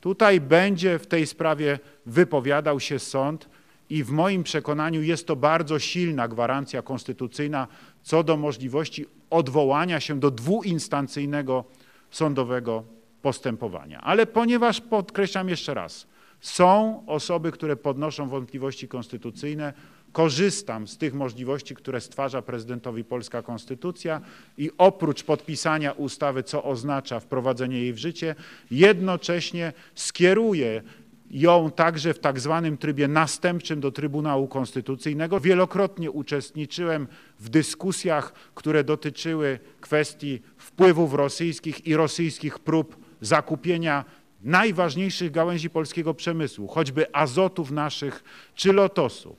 tutaj 0.00 0.40
będzie 0.40 0.98
w 0.98 1.06
tej 1.06 1.26
sprawie 1.26 1.78
wypowiadał 2.06 2.80
się 2.80 2.98
sąd 2.98 3.48
i 3.90 4.04
w 4.04 4.10
moim 4.10 4.42
przekonaniu 4.42 5.02
jest 5.02 5.26
to 5.26 5.36
bardzo 5.36 5.78
silna 5.78 6.28
gwarancja 6.28 6.82
konstytucyjna 6.82 7.68
co 8.02 8.22
do 8.24 8.36
możliwości 8.36 9.06
odwołania 9.30 10.00
się 10.00 10.20
do 10.20 10.30
dwuinstancyjnego 10.30 11.64
sądowego 12.10 12.84
postępowania. 13.22 14.00
Ale 14.00 14.26
ponieważ, 14.26 14.80
podkreślam 14.80 15.48
jeszcze 15.48 15.74
raz, 15.74 16.06
są 16.40 17.02
osoby, 17.06 17.52
które 17.52 17.76
podnoszą 17.76 18.28
wątpliwości 18.28 18.88
konstytucyjne, 18.88 19.72
korzystam 20.12 20.88
z 20.88 20.98
tych 20.98 21.14
możliwości, 21.14 21.74
które 21.74 22.00
stwarza 22.00 22.42
prezydentowi 22.42 23.04
polska 23.04 23.42
konstytucja 23.42 24.20
i 24.58 24.70
oprócz 24.78 25.22
podpisania 25.22 25.92
ustawy, 25.92 26.42
co 26.42 26.64
oznacza 26.64 27.20
wprowadzenie 27.20 27.78
jej 27.78 27.92
w 27.92 27.98
życie, 27.98 28.34
jednocześnie 28.70 29.72
skieruję 29.94 30.82
ją 31.30 31.70
także 31.70 32.14
w 32.14 32.18
tak 32.18 32.40
zwanym 32.40 32.76
trybie 32.76 33.08
następczym 33.08 33.80
do 33.80 33.92
Trybunału 33.92 34.48
Konstytucyjnego. 34.48 35.40
Wielokrotnie 35.40 36.10
uczestniczyłem 36.10 37.08
w 37.38 37.48
dyskusjach, 37.48 38.32
które 38.54 38.84
dotyczyły 38.84 39.58
kwestii 39.80 40.42
wpływów 40.56 41.14
rosyjskich 41.14 41.86
i 41.86 41.96
rosyjskich 41.96 42.58
prób 42.58 42.96
zakupienia 43.20 44.04
najważniejszych 44.42 45.30
gałęzi 45.30 45.70
polskiego 45.70 46.14
przemysłu, 46.14 46.68
choćby 46.68 47.14
azotów 47.14 47.70
naszych 47.70 48.24
czy 48.54 48.72
lotosu. 48.72 49.36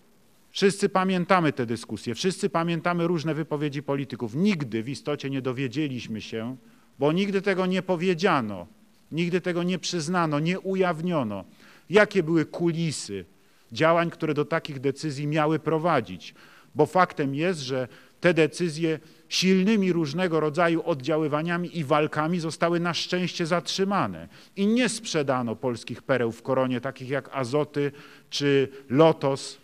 Wszyscy 0.52 0.90
pamiętamy 0.90 1.54
te 1.54 1.66
dyskusje, 1.66 2.16
wszyscy 2.16 2.50
pamiętamy 2.50 3.08
różne 3.08 3.34
wypowiedzi 3.34 3.84
polityków. 3.84 4.36
Nigdy 4.36 4.84
w 4.84 4.90
istocie 4.90 5.30
nie 5.30 5.42
dowiedzieliśmy 5.42 6.22
się, 6.22 6.56
bo 7.00 7.12
nigdy 7.12 7.42
tego 7.42 7.66
nie 7.66 7.82
powiedziano, 7.82 8.68
nigdy 9.12 9.42
tego 9.42 9.64
nie 9.64 9.80
przyznano, 9.80 10.40
nie 10.40 10.60
ujawniono, 10.60 11.46
jakie 11.92 12.24
były 12.24 12.46
kulisy 12.46 13.26
działań, 13.72 14.10
które 14.10 14.34
do 14.34 14.46
takich 14.46 14.80
decyzji 14.80 15.28
miały 15.28 15.60
prowadzić. 15.60 16.36
Bo 16.76 16.86
faktem 16.86 17.36
jest, 17.36 17.60
że 17.60 17.88
te 18.22 18.34
decyzje 18.34 19.00
silnymi 19.30 19.94
różnego 19.94 20.40
rodzaju 20.40 20.84
oddziaływaniami 20.86 21.78
i 21.78 21.84
walkami 21.84 22.40
zostały 22.40 22.80
na 22.80 22.94
szczęście 22.94 23.46
zatrzymane 23.46 24.28
i 24.56 24.68
nie 24.68 24.90
sprzedano 24.90 25.56
polskich 25.56 26.02
pereł 26.02 26.32
w 26.32 26.42
koronie, 26.42 26.82
takich 26.82 27.10
jak 27.10 27.30
Azoty 27.34 27.92
czy 28.30 28.68
Lotos, 28.90 29.58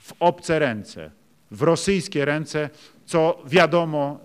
w 0.00 0.12
obce 0.20 0.58
ręce, 0.58 1.10
w 1.50 1.62
rosyjskie 1.62 2.24
ręce, 2.24 2.70
co 3.06 3.42
wiadomo, 3.46 4.20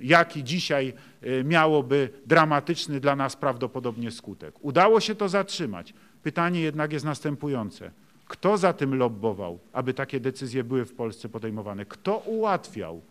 jaki 0.00 0.44
dzisiaj 0.44 0.92
e, 1.22 1.44
miałoby 1.44 2.10
dramatyczny 2.26 3.00
dla 3.00 3.16
nas 3.16 3.36
prawdopodobnie 3.36 4.10
skutek. 4.10 4.54
Udało 4.60 5.00
się 5.00 5.14
to 5.14 5.28
zatrzymać. 5.28 5.94
Pytanie 6.22 6.60
jednak 6.60 6.92
jest 6.92 7.04
następujące. 7.04 7.90
Kto 8.26 8.58
za 8.58 8.72
tym 8.72 8.94
lobbował, 8.94 9.58
aby 9.72 9.94
takie 9.94 10.20
decyzje 10.20 10.64
były 10.64 10.84
w 10.84 10.94
Polsce 10.94 11.28
podejmowane? 11.28 11.86
Kto 11.86 12.18
ułatwiał 12.18 13.02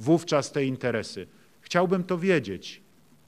wówczas 0.00 0.52
te 0.52 0.64
interesy? 0.64 1.26
Chciałbym 1.60 2.04
to 2.04 2.18
wiedzieć. 2.18 2.82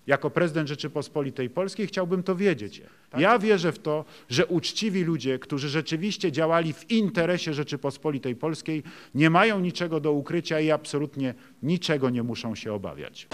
Jako 0.06 0.30
prezydent 0.30 0.68
Rzeczypospolitej 0.68 1.50
Polskiej 1.50 1.86
chciałbym 1.86 2.22
to 2.22 2.36
wiedzieć. 2.36 2.82
Ja 3.18 3.38
wierzę 3.38 3.72
w 3.72 3.78
to, 3.78 4.04
że 4.28 4.46
uczciwi 4.46 5.04
ludzie, 5.04 5.38
którzy 5.38 5.68
rzeczywiście 5.68 6.32
działali 6.32 6.72
w 6.72 6.90
interesie 6.90 7.54
Rzeczypospolitej 7.54 8.36
Polskiej, 8.36 8.82
nie 9.14 9.30
mają 9.30 9.60
niczego 9.60 10.00
do 10.00 10.12
ukrycia 10.12 10.60
i 10.60 10.70
absolutnie 10.70 11.34
niczego 11.62 12.10
nie 12.10 12.22
muszą 12.22 12.54
się 12.54 12.72
obawiać. 12.72 13.28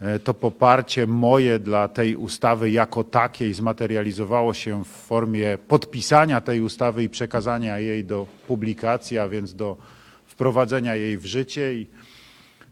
E, 0.00 0.18
To 0.18 0.34
poparcie 0.34 1.06
moje 1.06 1.58
dla 1.58 1.88
tej 1.88 2.16
ustawy 2.16 2.70
jako 2.70 3.04
takiej 3.04 3.54
zmaterializowało 3.54 4.54
się 4.54 4.84
w 4.84 4.88
formie 4.88 5.58
podpisania 5.68 6.40
tej 6.40 6.60
ustawy 6.60 7.02
i 7.02 7.08
przekazania 7.08 7.78
jej 7.78 8.04
do 8.04 8.26
publikacji, 8.46 9.18
a 9.18 9.28
więc 9.28 9.54
do 9.54 9.76
wprowadzenia 10.26 10.94
jej 10.96 11.18
w 11.18 11.26
życie. 11.26 11.74
I 11.74 11.86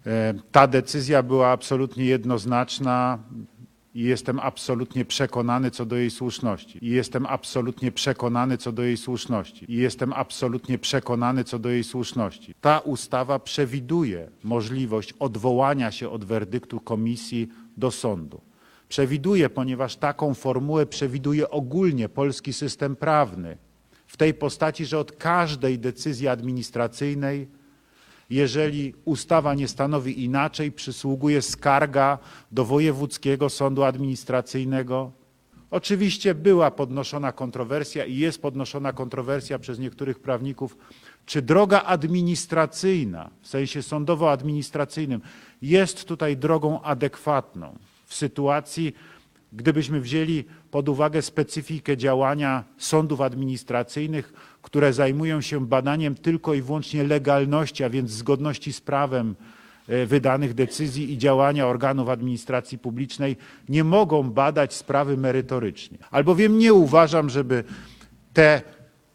e, 0.07 0.35
ta 0.53 0.67
decyzja 0.67 1.23
była 1.23 1.49
absolutnie 1.49 2.05
jednoznaczna 2.05 3.19
i 3.95 4.03
jestem 4.03 4.41
absolutnie 4.41 5.05
przekonany 5.05 5.71
co 5.71 5.87
do 5.87 5.97
jej 5.97 6.11
słuszności. 6.11 6.79
I 6.87 6.91
jestem 6.91 7.27
absolutnie 7.27 7.93
przekonany 7.93 8.59
co 8.59 8.73
do 8.73 8.83
jej 8.83 8.97
słuszności. 8.97 9.73
I 9.73 9.77
jestem 9.77 10.13
absolutnie 10.13 10.79
przekonany 10.79 11.45
co 11.45 11.59
do 11.59 11.69
jej 11.69 11.85
słuszności. 11.85 12.55
Ta 12.61 12.79
ustawa 12.79 13.39
przewiduje 13.39 14.31
możliwość 14.45 15.15
odwołania 15.19 15.91
się 15.91 16.11
od 16.11 16.25
werdyktu 16.25 16.81
komisji 16.81 17.49
do 17.77 17.91
sądu. 17.91 18.41
Przewiduje, 18.89 19.51
ponieważ 19.51 19.97
taką 19.97 20.35
formułę 20.35 20.87
przewiduje 20.87 21.51
ogólnie 21.51 22.09
polski 22.09 22.53
system 22.53 22.97
prawny 22.97 23.57
w 24.07 24.17
tej 24.17 24.35
postaci, 24.35 24.87
że 24.87 24.99
od 24.99 25.13
każdej 25.13 25.79
decyzji 25.79 26.29
administracyjnej 26.29 27.49
jeżeli 28.31 28.95
ustawa 29.05 29.55
nie 29.55 29.69
stanowi 29.69 30.25
inaczej, 30.25 30.73
przysługuje 30.73 31.43
skarga 31.43 32.19
do 32.53 32.65
Wojewódzkiego 32.65 33.49
Sądu 33.49 33.85
Administracyjnego. 33.85 35.13
Oczywiście 35.71 36.35
była 36.35 36.71
podnoszona 36.71 37.33
kontrowersja 37.33 38.05
i 38.05 38.17
jest 38.17 38.43
podnoszona 38.43 38.93
kontrowersja 38.93 39.59
przez 39.59 39.79
niektórych 39.79 40.19
prawników, 40.21 40.77
czy 41.27 41.43
droga 41.43 41.83
administracyjna, 41.83 43.31
w 43.41 43.49
sensie 43.49 43.81
sądowo-administracyjnym, 43.83 45.21
jest 45.63 46.05
tutaj 46.05 46.37
drogą 46.37 46.83
adekwatną 46.83 47.79
w 48.07 48.15
sytuacji, 48.15 48.95
gdybyśmy 49.53 50.01
wzięli 50.01 50.45
pod 50.71 50.89
uwagę 50.89 51.23
specyfikę 51.23 51.97
działania 51.97 52.65
sądów 52.79 53.21
administracyjnych, 53.21 54.33
które 54.69 54.93
zajmują 54.93 55.41
się 55.41 55.67
badaniem 55.67 56.15
tylko 56.15 56.55
i 56.55 56.63
wyłącznie 56.63 57.05
legalności, 57.05 57.85
a 57.85 57.91
więc 57.91 58.11
zgodności 58.11 58.73
z 58.73 58.81
prawem 58.81 59.35
e, 59.89 60.07
wydanych 60.07 60.55
decyzji 60.55 61.13
i 61.13 61.19
działania 61.19 61.67
organów 61.67 62.09
administracji 62.09 62.79
publicznej, 62.79 63.37
nie 63.69 63.85
mogą 63.85 64.31
badać 64.31 64.75
sprawy 64.75 65.17
merytorycznie. 65.17 65.99
Albowiem 66.11 66.59
nie 66.59 66.73
uważam, 66.73 67.31
żeby 67.31 67.65
te 68.33 68.63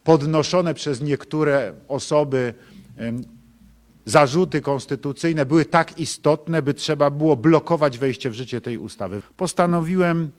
podnoszone 0.03 0.73
przez 0.73 1.01
niektóre 1.01 1.73
osoby 1.87 2.53
zarzuty 4.05 4.61
konstytucyjne 4.61 5.45
były 5.45 5.65
tak 5.65 5.99
istotne, 5.99 6.61
by 6.61 6.73
trzeba 6.73 7.09
było 7.09 7.35
blokować 7.35 7.97
wejście 7.97 8.29
w 8.29 8.33
życie 8.33 8.61
tej 8.61 8.77
ustawy. 8.77 9.21
Postanowiłem 9.37 10.31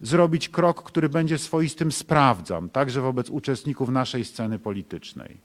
zrobić 0.00 0.48
krok, 0.48 0.82
który 0.82 1.08
będzie 1.08 1.38
swoistym 1.38 1.92
sprawdzam, 1.92 2.70
także 2.70 3.00
wobec 3.00 3.30
uczestników 3.30 3.88
naszej 3.88 4.24
sceny 4.24 4.58
politycznej. 4.58 5.36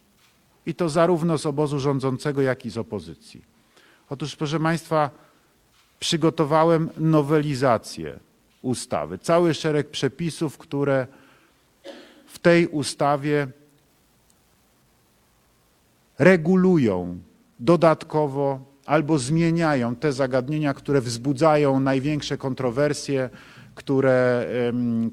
I 0.66 0.76
to 0.76 0.90
zarówno 0.90 1.38
z 1.38 1.46
obozu 1.46 1.80
rządzącego, 1.80 2.42
jak 2.42 2.66
i 2.66 2.70
z 2.70 2.78
opozycji. 2.78 3.42
Otóż, 4.10 4.36
proszę 4.36 4.60
Państwa, 4.60 5.10
przygotowałem 6.00 6.90
nowelizację 6.98 8.20
ustawy, 8.62 9.18
cały 9.18 9.54
szereg 9.54 9.90
przepisów, 9.90 10.58
które 10.58 11.08
w 12.28 12.40
tej 12.40 12.68
ustawie 12.68 13.48
regulują 16.20 17.20
dodatkowo 17.60 18.60
albo 18.86 19.20
zmieniają 19.20 19.96
te 19.96 20.14
zagadnienia, 20.14 20.74
które 20.74 21.02
wzbudzają 21.02 21.80
największe 21.80 22.38
kontrowersje, 22.38 23.30
które, 23.76 24.48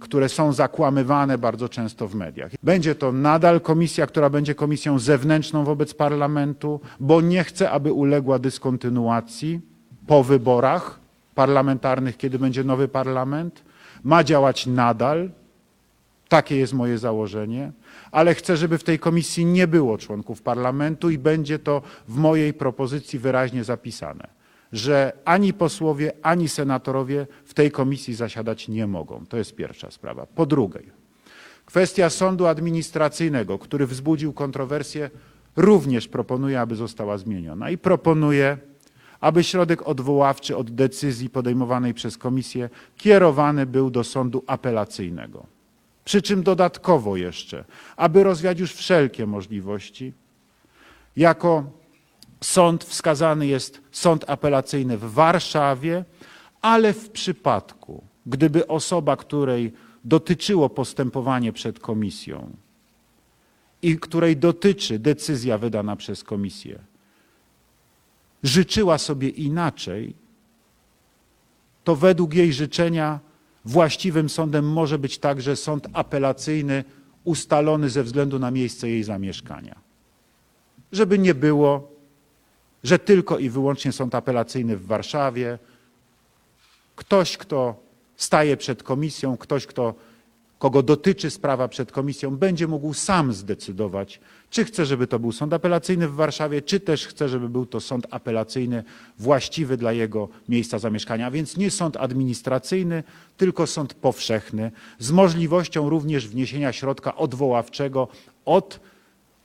które 0.01 0.29
są 0.29 0.53
zakłamywane 0.53 1.39
bardzo 1.39 1.69
często 1.69 2.09
w 2.09 2.15
mediach. 2.15 2.53
Będzie 2.63 2.95
to 2.95 3.13
nadal 3.13 3.61
komisja, 3.61 4.07
która 4.07 4.31
będzie 4.31 4.55
komisją 4.55 4.99
zewnętrzną 4.99 5.65
wobec 5.65 5.95
parlamentu, 5.95 6.81
bo 7.01 7.21
nie 7.21 7.45
chcę, 7.45 7.71
aby 7.71 7.93
uległa 7.93 8.39
dyskontynuacji 8.39 9.61
po 10.07 10.25
wyborach 10.25 11.01
parlamentarnych, 11.35 12.17
kiedy 12.17 12.39
będzie 12.39 12.65
nowy 12.65 12.89
parlament. 12.89 13.63
Ma 14.05 14.25
działać 14.25 14.67
nadal, 14.67 15.31
takie 16.29 16.57
jest 16.57 16.73
moje 16.73 16.99
założenie, 16.99 17.73
ale 18.13 18.35
chcę, 18.35 18.57
żeby 18.57 18.79
w 18.79 18.85
tej 18.85 18.99
komisji 18.99 19.45
nie 19.45 19.67
było 19.67 19.99
członków 19.99 20.43
parlamentu 20.43 21.11
i 21.11 21.19
będzie 21.19 21.59
to 21.59 21.83
w 22.09 22.17
mojej 22.17 22.55
propozycji 22.55 23.19
wyraźnie 23.19 23.65
zapisane, 23.65 24.29
że 24.73 25.13
ani 25.25 25.53
posłowie, 25.53 26.13
ani 26.23 26.49
senatorowie 26.49 27.27
w 27.45 27.55
tej 27.55 27.71
komisji 27.71 28.15
zasiadać 28.15 28.69
nie 28.69 28.87
mogą. 28.87 29.27
To 29.29 29.37
jest 29.37 29.55
pierwsza 29.55 29.91
sprawa. 29.91 30.27
Po 30.27 30.47
drugie, 30.47 30.83
kwestia 31.65 32.11
sądu 32.11 32.47
administracyjnego, 32.47 33.59
który 33.59 33.87
wzbudził 33.87 34.33
kontrowersję, 34.33 35.11
również 35.57 36.09
proponuję, 36.09 36.61
aby 36.61 36.77
została 36.77 37.19
zmieniona 37.19 37.71
i 37.71 37.79
proponuję, 37.79 38.59
aby 39.21 39.45
środek 39.45 39.89
odwoławczy 39.89 40.57
od 40.57 40.71
decyzji 40.71 41.31
podejmowanej 41.31 41.95
przez 41.95 42.19
komisję 42.19 42.71
kierowany 42.97 43.67
był 43.67 43.91
do 43.91 44.05
sądu 44.05 44.45
apelacyjnego. 44.47 45.47
Przy 46.05 46.23
czym 46.23 46.43
dodatkowo 46.43 47.17
jeszcze, 47.17 47.65
aby 47.97 48.25
rozwiać 48.25 48.61
już 48.61 48.73
wszelkie 48.73 49.27
możliwości, 49.27 50.13
jako 51.17 51.78
sąd 52.41 52.85
wskazany 52.85 53.47
jest 53.47 53.81
sąd 53.93 54.31
apelacyjny 54.31 54.99
w 54.99 55.13
Warszawie, 55.13 56.05
ale 56.63 56.93
w 56.93 57.11
przypadku, 57.11 58.05
gdyby 58.27 58.67
osoba, 58.67 59.17
której 59.17 59.73
dotyczyło 60.05 60.71
postępowanie 60.71 61.53
przed 61.53 61.81
komisją 61.81 62.51
i 63.83 63.99
której 63.99 64.37
dotyczy 64.37 64.99
decyzja 64.99 65.59
wydana 65.59 65.97
przez 65.97 66.25
komisję, 66.25 66.79
życzyła 68.43 68.99
sobie 68.99 69.29
inaczej, 69.29 70.15
to 71.85 71.97
według 71.97 72.35
jej 72.35 72.53
życzenia 72.53 73.21
właściwym 73.65 74.29
sądem 74.29 74.73
może 74.73 74.99
być 74.99 75.19
także 75.19 75.57
sąd 75.57 75.87
apelacyjny 75.93 76.85
ustalony 77.25 77.91
ze 77.91 78.03
względu 78.03 78.39
na 78.39 78.51
miejsce 78.51 78.89
jej 78.89 79.05
zamieszkania. 79.05 79.77
Żeby 80.93 81.19
nie 81.19 81.35
było, 81.35 81.98
że 82.89 82.99
tylko 82.99 83.39
i 83.39 83.51
wyłącznie 83.51 83.93
sąd 83.93 84.15
apelacyjny 84.15 84.77
w 84.77 84.87
Warszawie, 84.87 85.59
ktoś, 86.97 87.37
kto 87.37 87.77
staje 88.17 88.57
przed 88.57 88.83
komisją, 88.83 89.37
ktoś, 89.37 89.67
kto 89.67 89.95
kogo 90.59 90.83
dotyczy 90.83 91.31
sprawa 91.31 91.69
przed 91.69 91.93
komisją, 91.93 92.37
będzie 92.37 92.67
mógł 92.67 92.95
sam 92.95 93.33
zdecydować, 93.33 94.21
czy 94.51 94.65
chce, 94.65 94.87
żeby 94.87 95.07
to 95.07 95.19
był 95.19 95.33
sąd 95.33 95.53
apelacyjny 95.53 96.09
w 96.09 96.15
Warszawie, 96.15 96.63
czy 96.63 96.81
też 96.81 97.07
chce, 97.07 97.29
żeby 97.29 97.49
był 97.49 97.67
to 97.67 97.81
sąd 97.81 98.07
apelacyjny 98.11 98.85
właściwy 99.19 99.77
dla 99.77 99.93
jego 99.93 100.29
miejsca 100.49 100.79
zamieszkania, 100.79 101.27
a 101.27 101.31
więc 101.31 101.57
nie 101.57 101.71
sąd 101.71 101.97
administracyjny, 101.97 103.03
tylko 103.37 103.67
sąd 103.67 103.95
powszechny, 103.95 104.73
z 104.99 105.11
możliwością 105.11 105.89
również 105.89 106.29
wniesienia 106.29 106.73
środka 106.73 107.17
odwoławczego 107.17 108.09
od 108.45 108.81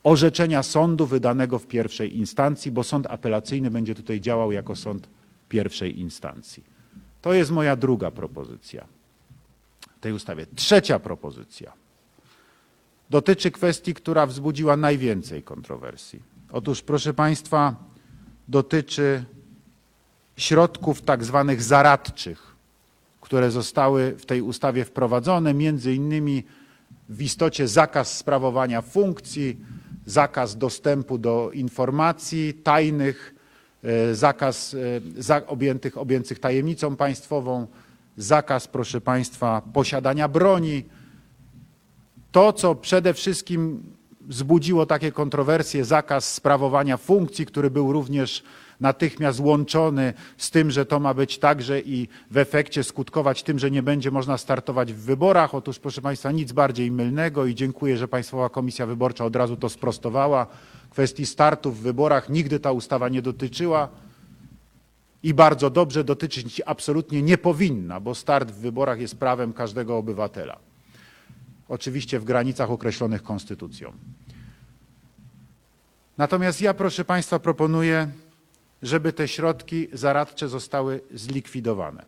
orzeczenia 0.04 0.62
sądu 0.62 1.06
wydanego 1.06 1.58
w 1.58 1.66
pierwszej 1.66 2.16
instancji, 2.18 2.70
bo 2.70 2.84
sąd 2.84 3.06
apelacyjny 3.06 3.70
będzie 3.70 3.94
tutaj 3.94 4.20
działał 4.20 4.52
jako 4.52 4.76
sąd 4.76 5.08
pierwszej 5.48 6.00
instancji. 6.00 6.64
To 7.22 7.32
jest 7.32 7.50
moja 7.50 7.76
druga 7.76 8.10
propozycja 8.10 8.84
w 9.96 10.00
tej 10.00 10.12
ustawie. 10.12 10.46
Trzecia 10.54 10.98
propozycja 10.98 11.72
dotyczy 13.10 13.50
kwestii, 13.50 13.94
która 13.94 14.26
wzbudziła 14.26 14.76
najwięcej 14.76 15.42
kontrowersji. 15.42 16.22
Otóż, 16.52 16.82
proszę 16.82 17.14
Państwa, 17.14 17.76
dotyczy 18.48 19.24
środków 20.36 21.02
tak 21.02 21.24
zwanych 21.24 21.62
zaradczych, 21.62 22.56
które 23.20 23.50
zostały 23.50 24.14
w 24.18 24.26
tej 24.26 24.42
ustawie 24.42 24.84
wprowadzone, 24.84 25.54
między 25.54 25.94
innymi 25.94 26.44
w 27.08 27.22
istocie 27.22 27.68
zakaz 27.68 28.18
sprawowania 28.18 28.82
funkcji, 28.82 29.56
zakaz 30.06 30.56
dostępu 30.56 31.18
do 31.18 31.50
informacji 31.52 32.54
tajnych, 32.54 33.34
e, 33.82 34.14
zakaz 34.14 34.76
e, 35.28 35.46
objętych, 35.46 35.98
objętych 35.98 36.38
tajemnicą 36.38 36.96
państwową, 36.96 37.66
zakaz, 38.16 38.68
proszę 38.68 39.00
Państwa, 39.00 39.62
posiadania 39.72 40.28
broni. 40.28 40.84
To, 42.32 42.52
co 42.52 42.74
przede 42.74 43.14
wszystkim 43.14 43.82
wzbudziło 44.20 44.86
takie 44.86 45.12
kontrowersje, 45.12 45.84
zakaz 45.84 46.34
sprawowania 46.34 46.96
funkcji, 46.96 47.46
który 47.46 47.70
był 47.70 47.92
również 47.92 48.42
natychmiast 48.80 49.40
łączony 49.40 50.14
z 50.36 50.50
tym, 50.50 50.70
że 50.70 50.86
to 50.86 51.00
ma 51.00 51.14
być 51.14 51.38
także 51.38 51.80
i 51.80 52.08
w 52.30 52.38
efekcie 52.38 52.84
skutkować 52.84 53.42
tym, 53.42 53.58
że 53.58 53.70
nie 53.70 53.82
będzie 53.82 54.10
można 54.10 54.38
startować 54.38 54.92
w 54.92 55.00
wyborach. 55.00 55.54
Otóż, 55.54 55.78
proszę 55.78 56.02
Państwa, 56.02 56.32
nic 56.32 56.52
bardziej 56.52 56.90
mylnego 56.90 57.46
i 57.46 57.54
dziękuję, 57.54 57.96
że 57.96 58.08
Państwowa 58.08 58.48
Komisja 58.48 58.86
Wyborcza 58.86 59.24
od 59.24 59.36
razu 59.36 59.56
to 59.56 59.68
sprostowała. 59.68 60.46
Kwestii 60.90 61.26
startu 61.26 61.72
w 61.72 61.80
wyborach 61.80 62.28
nigdy 62.28 62.60
ta 62.60 62.72
ustawa 62.72 63.08
nie 63.08 63.22
dotyczyła 63.22 63.88
i 65.22 65.34
bardzo 65.34 65.70
dobrze 65.70 66.04
dotyczyć 66.04 66.62
absolutnie 66.66 67.22
nie 67.22 67.38
powinna, 67.38 68.00
bo 68.00 68.14
start 68.14 68.50
w 68.50 68.58
wyborach 68.58 69.00
jest 69.00 69.18
prawem 69.18 69.52
każdego 69.52 69.98
obywatela. 69.98 70.58
Oczywiście 71.68 72.20
w 72.20 72.24
granicach 72.24 72.70
określonych 72.70 73.22
konstytucją. 73.22 73.92
Natomiast 76.18 76.60
ja, 76.60 76.74
proszę 76.74 77.04
Państwa, 77.04 77.38
proponuję 77.38 78.08
żeby 78.84 79.12
te 79.12 79.28
środki 79.28 79.88
zaradcze 79.92 80.48
zostały 80.48 81.00
zlikwidowane. 81.14 82.04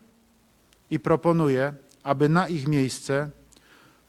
I 0.91 0.99
proponuję, 0.99 1.73
aby 2.03 2.29
na 2.29 2.47
ich 2.47 2.67
miejsce 2.67 3.29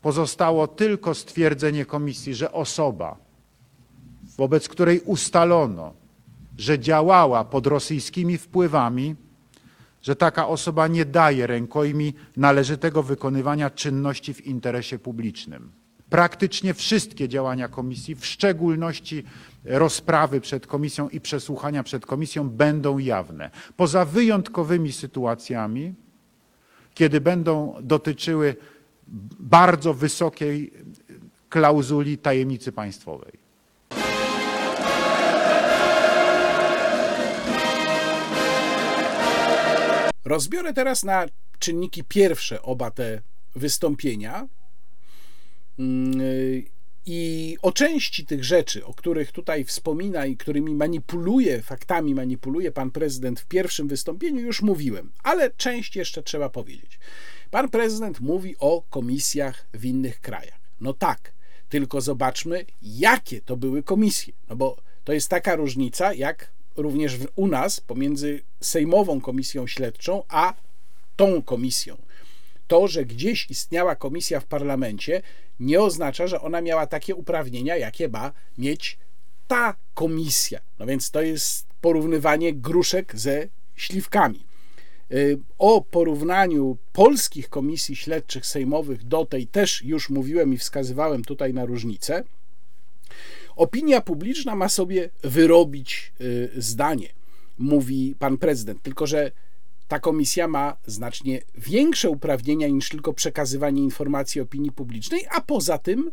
pozostało 0.02 0.68
tylko 0.68 1.14
stwierdzenie 1.14 1.84
komisji, 1.84 2.34
że 2.34 2.52
osoba, 2.52 3.16
wobec 4.36 4.68
której 4.68 5.00
ustalono, 5.00 5.94
że 6.58 6.78
działała 6.78 7.44
pod 7.44 7.66
rosyjskimi 7.66 8.38
wpływami, 8.38 9.16
że 10.02 10.16
taka 10.16 10.48
osoba 10.48 10.88
nie 10.88 11.04
daje 11.04 11.46
rękojmi 11.46 12.14
należytego 12.36 13.02
wykonywania 13.02 13.70
czynności 13.70 14.34
w 14.34 14.46
interesie 14.46 14.98
publicznym. 14.98 15.72
Praktycznie 16.10 16.74
wszystkie 16.74 17.28
działania 17.28 17.68
komisji, 17.68 18.14
w 18.14 18.26
szczególności 18.26 19.24
rozprawy 19.64 20.40
przed 20.40 20.66
komisją 20.66 21.08
i 21.08 21.20
przesłuchania 21.20 21.82
przed 21.82 22.06
komisją 22.06 22.48
będą 22.48 22.98
jawne. 22.98 23.50
Poza 23.76 24.04
wyjątkowymi 24.04 24.92
sytuacjami, 24.92 25.94
kiedy 26.94 27.20
będą 27.20 27.74
dotyczyły 27.82 28.56
bardzo 29.38 29.94
wysokiej 29.94 30.72
klauzuli 31.48 32.18
tajemnicy 32.18 32.72
państwowej. 32.72 33.32
Rozbiorę 40.24 40.74
teraz 40.74 41.04
na 41.04 41.26
czynniki 41.58 42.04
pierwsze 42.04 42.62
oba 42.62 42.90
te 42.90 43.20
wystąpienia 43.56 44.48
i 47.06 47.56
o 47.62 47.72
części 47.72 48.26
tych 48.26 48.44
rzeczy, 48.44 48.84
o 48.84 48.94
których 48.94 49.32
tutaj 49.32 49.64
wspomina 49.64 50.26
i 50.26 50.36
którymi 50.36 50.74
manipuluje, 50.74 51.62
faktami 51.62 52.14
manipuluje 52.14 52.72
pan 52.72 52.90
prezydent 52.90 53.40
w 53.40 53.46
pierwszym 53.46 53.88
wystąpieniu, 53.88 54.40
już 54.40 54.62
mówiłem, 54.62 55.10
ale 55.22 55.50
część 55.50 55.96
jeszcze 55.96 56.22
trzeba 56.22 56.48
powiedzieć. 56.48 56.98
Pan 57.50 57.68
prezydent 57.68 58.20
mówi 58.20 58.56
o 58.58 58.82
komisjach 58.90 59.66
w 59.74 59.84
innych 59.84 60.20
krajach. 60.20 60.60
No 60.80 60.92
tak, 60.92 61.32
tylko 61.68 62.00
zobaczmy, 62.00 62.64
jakie 62.82 63.40
to 63.40 63.56
były 63.56 63.82
komisje. 63.82 64.34
No 64.48 64.56
bo 64.56 64.76
to 65.04 65.12
jest 65.12 65.28
taka 65.28 65.56
różnica, 65.56 66.14
jak 66.14 66.52
również 66.76 67.18
u 67.36 67.46
nas 67.46 67.80
pomiędzy 67.80 68.40
Sejmową 68.60 69.20
Komisją 69.20 69.66
Śledczą 69.66 70.22
a 70.28 70.54
tą 71.16 71.42
komisją. 71.42 71.96
To, 72.68 72.88
że 72.88 73.04
gdzieś 73.04 73.50
istniała 73.50 73.96
komisja 73.96 74.40
w 74.40 74.46
parlamencie, 74.46 75.22
nie 75.60 75.80
oznacza, 75.80 76.26
że 76.26 76.40
ona 76.40 76.60
miała 76.60 76.86
takie 76.86 77.14
uprawnienia, 77.14 77.76
jakie 77.76 78.08
ma 78.08 78.32
mieć 78.58 78.98
ta 79.48 79.76
komisja. 79.94 80.60
No 80.78 80.86
więc 80.86 81.10
to 81.10 81.22
jest 81.22 81.66
porównywanie 81.80 82.54
gruszek 82.54 83.12
ze 83.16 83.48
śliwkami. 83.76 84.44
Y, 85.12 85.38
o 85.58 85.80
porównaniu 85.80 86.76
polskich 86.92 87.48
komisji 87.48 87.96
śledczych 87.96 88.46
sejmowych 88.46 89.04
do 89.04 89.26
tej 89.26 89.46
też 89.46 89.82
już 89.82 90.10
mówiłem 90.10 90.54
i 90.54 90.58
wskazywałem 90.58 91.24
tutaj 91.24 91.54
na 91.54 91.64
różnicę. 91.64 92.24
Opinia 93.56 94.00
publiczna 94.00 94.56
ma 94.56 94.68
sobie 94.68 95.10
wyrobić 95.22 96.12
y, 96.20 96.50
zdanie, 96.56 97.08
mówi 97.58 98.14
pan 98.18 98.38
prezydent, 98.38 98.82
tylko 98.82 99.06
że 99.06 99.30
ta 99.88 99.98
komisja 99.98 100.48
ma 100.48 100.76
znacznie 100.86 101.40
większe 101.54 102.10
uprawnienia 102.10 102.68
niż 102.68 102.88
tylko 102.88 103.12
przekazywanie 103.12 103.82
informacji 103.82 104.40
opinii 104.40 104.72
publicznej, 104.72 105.26
a 105.30 105.40
poza 105.40 105.78
tym 105.78 106.10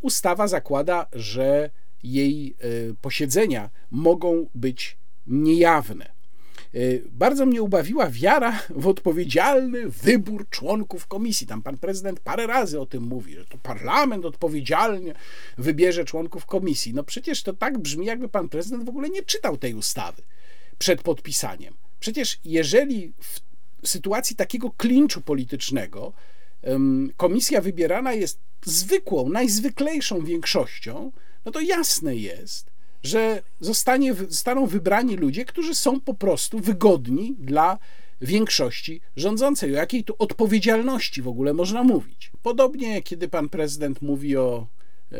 ustawa 0.00 0.48
zakłada, 0.48 1.06
że 1.12 1.70
jej 2.02 2.56
e, 2.60 2.94
posiedzenia 3.00 3.70
mogą 3.90 4.46
być 4.54 4.96
niejawne. 5.26 6.04
E, 6.74 6.78
bardzo 7.10 7.46
mnie 7.46 7.62
ubawiła 7.62 8.10
wiara 8.10 8.62
w 8.70 8.86
odpowiedzialny 8.86 9.88
wybór 9.88 10.48
członków 10.48 11.06
komisji. 11.06 11.46
Tam 11.46 11.62
pan 11.62 11.78
prezydent 11.78 12.20
parę 12.20 12.46
razy 12.46 12.80
o 12.80 12.86
tym 12.86 13.02
mówi, 13.02 13.34
że 13.34 13.44
to 13.44 13.58
parlament 13.58 14.24
odpowiedzialnie 14.24 15.14
wybierze 15.58 16.04
członków 16.04 16.46
komisji. 16.46 16.94
No 16.94 17.04
przecież 17.04 17.42
to 17.42 17.52
tak 17.52 17.78
brzmi, 17.78 18.06
jakby 18.06 18.28
pan 18.28 18.48
prezydent 18.48 18.84
w 18.84 18.88
ogóle 18.88 19.08
nie 19.08 19.22
czytał 19.22 19.56
tej 19.56 19.74
ustawy 19.74 20.22
przed 20.78 21.02
podpisaniem. 21.02 21.74
Przecież 22.00 22.38
jeżeli 22.44 23.12
w 23.82 23.88
sytuacji 23.88 24.36
takiego 24.36 24.70
klinczu 24.70 25.20
politycznego 25.20 26.12
komisja 27.16 27.60
wybierana 27.60 28.12
jest 28.12 28.40
zwykłą, 28.64 29.28
najzwyklejszą 29.28 30.24
większością, 30.24 31.12
no 31.44 31.52
to 31.52 31.60
jasne 31.60 32.16
jest, 32.16 32.70
że 33.02 33.42
zostanie, 33.60 34.14
zostaną 34.14 34.66
wybrani 34.66 35.16
ludzie, 35.16 35.44
którzy 35.44 35.74
są 35.74 36.00
po 36.00 36.14
prostu 36.14 36.58
wygodni 36.58 37.36
dla 37.38 37.78
większości 38.20 39.00
rządzącej. 39.16 39.74
O 39.74 39.76
jakiej 39.76 40.04
tu 40.04 40.14
odpowiedzialności 40.18 41.22
w 41.22 41.28
ogóle 41.28 41.54
można 41.54 41.82
mówić? 41.84 42.30
Podobnie, 42.42 43.02
kiedy 43.02 43.28
pan 43.28 43.48
prezydent 43.48 44.02
mówi 44.02 44.36
o 44.36 44.66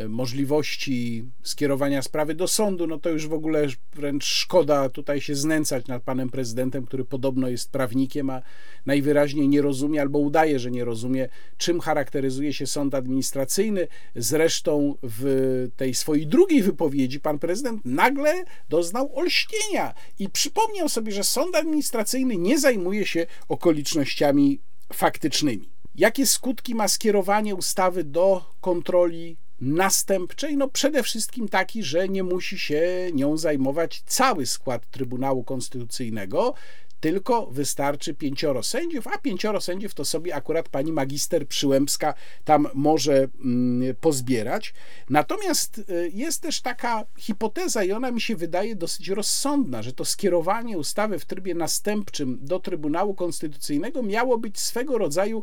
możliwości 0.09 1.25
skierowania 1.43 2.03
sprawy 2.03 2.35
do 2.35 2.49
sądu, 2.49 2.87
no 2.87 2.99
to 2.99 3.11
już 3.11 3.29
w 3.29 3.33
ogóle 3.33 3.67
wręcz 3.95 4.25
szkoda 4.25 4.89
tutaj 4.89 5.21
się 5.21 5.35
znęcać 5.35 5.87
nad 5.87 6.03
panem 6.03 6.31
prezydentem, 6.31 6.87
który 6.87 7.05
podobno 7.05 7.49
jest 7.49 7.73
prawnikiem, 7.73 8.31
a 8.31 8.43
najwyraźniej 8.87 9.49
nie 9.49 9.63
rozumie 9.63 10.01
albo 10.01 10.19
udaje, 10.19 10.59
że 10.59 10.71
nie 10.71 10.85
rozumie, 10.85 11.29
czym 11.57 11.81
charakteryzuje 11.81 12.53
się 12.53 12.67
sąd 12.67 12.95
administracyjny. 12.95 13.89
Zresztą 14.17 14.95
w 15.03 15.69
tej 15.77 15.95
swojej 15.95 16.27
drugiej 16.27 16.63
wypowiedzi 16.63 17.21
pan 17.21 17.39
prezydent 17.39 17.85
nagle 17.85 18.45
doznał 18.69 19.19
olśnienia 19.19 19.95
i 20.19 20.29
przypomniał 20.29 20.89
sobie, 20.89 21.13
że 21.13 21.25
sąd 21.25 21.57
administracyjny 21.57 22.37
nie 22.37 22.59
zajmuje 22.59 23.07
się 23.07 23.27
okolicznościami 23.49 24.61
faktycznymi. 24.93 25.71
Jakie 25.95 26.27
skutki 26.27 26.75
ma 26.75 26.89
skierowanie 26.89 27.55
ustawy 27.55 28.05
do 28.05 28.45
kontroli 28.61 29.37
następczej, 29.61 30.57
no 30.57 30.69
przede 30.69 31.03
wszystkim 31.03 31.49
taki, 31.49 31.83
że 31.83 32.09
nie 32.09 32.23
musi 32.23 32.59
się 32.59 33.11
nią 33.15 33.37
zajmować 33.37 34.03
cały 34.07 34.47
skład 34.47 34.91
Trybunału 34.91 35.45
Konstytucyjnego, 35.45 36.55
tylko 37.01 37.47
wystarczy 37.47 38.15
pięcioro 38.15 38.63
sędziów, 38.63 39.07
a 39.07 39.19
pięcioro 39.19 39.61
sędziów 39.61 39.95
to 39.95 40.05
sobie 40.05 40.35
akurat 40.35 40.69
pani 40.69 40.93
magister 40.93 41.49
Przyłębska 41.49 42.15
tam 42.45 42.69
może 42.75 43.29
mm, 43.45 43.97
pozbierać. 44.01 44.75
Natomiast 45.11 45.79
y, 45.79 46.11
jest 46.15 46.43
też 46.43 46.61
taka 46.61 47.05
hipoteza 47.19 47.85
i 47.85 47.93
ona 47.93 48.11
mi 48.11 48.21
się 48.21 48.37
wydaje 48.37 48.77
dosyć 48.77 49.09
rozsądna, 49.09 49.83
że 49.83 49.93
to 49.93 50.05
skierowanie 50.05 50.79
ustawy 50.79 51.19
w 51.19 51.25
trybie 51.25 51.55
następczym 51.55 52.39
do 52.43 52.61
Trybunału 52.61 53.15
Konstytucyjnego 53.15 54.03
miało 54.03 54.39
być 54.39 54.61
swego 54.61 54.99
rodzaju 54.99 55.43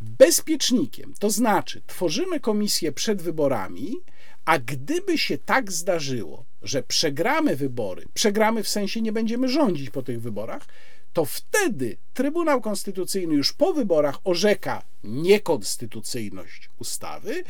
bezpiecznikiem. 0.00 1.14
To 1.18 1.30
znaczy, 1.30 1.82
tworzymy 1.86 2.40
komisję 2.40 2.92
przed 2.92 3.22
wyborami, 3.22 3.96
a 4.44 4.58
gdyby 4.58 5.18
się 5.18 5.38
tak 5.38 5.72
zdarzyło, 5.72 6.44
że 6.62 6.82
przegramy 6.82 7.56
wybory, 7.56 8.04
przegramy 8.14 8.62
w 8.62 8.68
sensie 8.68 9.00
nie 9.00 9.12
będziemy 9.12 9.48
rządzić 9.48 9.90
po 9.90 10.02
tych 10.02 10.20
wyborach, 10.20 10.66
to 11.12 11.24
wtedy 11.24 11.96
Trybunał 12.14 12.60
Konstytucyjny 12.60 13.34
już 13.34 13.52
po 13.52 13.72
wyborach 13.72 14.18
orzeka 14.24 14.82
niekonstytucyjność 15.04 16.68
ustawy 16.78 17.44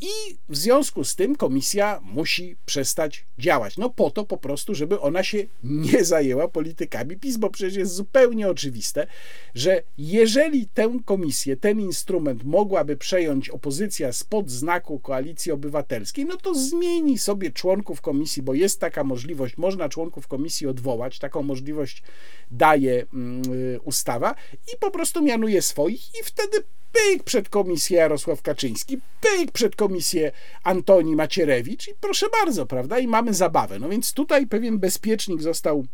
i 0.00 0.36
w 0.48 0.56
związku 0.56 1.04
z 1.04 1.14
tym 1.16 1.36
komisja 1.36 2.00
musi 2.02 2.56
przestać 2.66 3.24
działać. 3.38 3.76
No 3.76 3.90
po 3.90 4.10
to 4.10 4.24
po 4.24 4.36
prostu, 4.36 4.74
żeby 4.74 5.00
ona 5.00 5.22
się 5.22 5.38
nie 5.62 6.04
zajęła 6.04 6.48
politykami 6.48 7.16
PiS, 7.16 7.36
bo 7.36 7.50
przecież 7.50 7.76
jest 7.76 7.94
zupełnie 7.94 8.48
oczywiste, 8.48 9.06
że 9.54 9.82
jeżeli 9.98 10.68
tę 10.68 10.98
komisję, 11.04 11.56
ten 11.56 11.80
instrument 11.80 12.44
mogłaby 12.44 12.96
przejąć 12.96 13.50
opozycja 13.50 14.12
spod 14.12 14.50
znaku 14.50 14.98
koalicji 14.98 15.52
obywatelskiej, 15.52 16.24
no 16.24 16.36
to 16.36 16.54
zmieni 16.54 17.18
sobie 17.18 17.50
członków 17.50 18.00
komisji, 18.00 18.42
bo 18.42 18.54
jest 18.54 18.80
taka 18.80 19.04
możliwość, 19.04 19.56
można 19.56 19.88
członków 19.88 20.28
komisji 20.28 20.66
odwołać, 20.66 21.18
taką 21.18 21.42
możliwość 21.42 22.02
daje 22.50 23.06
mm, 23.14 23.42
ustawa 23.84 24.34
i 24.74 24.78
po 24.80 24.90
prostu 24.90 25.22
mianuje 25.22 25.62
swoich 25.62 26.14
i 26.20 26.24
wtedy 26.24 26.64
pyk 26.92 27.22
przed 27.24 27.48
komisję 27.48 27.98
Jarosław 27.98 28.42
Kaczyński, 28.42 28.98
pyk 29.20 29.52
przed 29.52 29.76
komisję 29.76 30.32
Antoni 30.64 31.16
Macierewicz 31.16 31.88
i 31.88 31.94
proszę 32.00 32.26
bardzo, 32.42 32.66
prawda? 32.66 32.98
I 32.98 33.06
mamy 33.06 33.34
zabawę. 33.34 33.78
No 33.78 33.88
więc 33.88 34.12
tutaj 34.12 34.46
pewien 34.46 34.78
bezpiecznik 34.78 35.42
został 35.42 35.86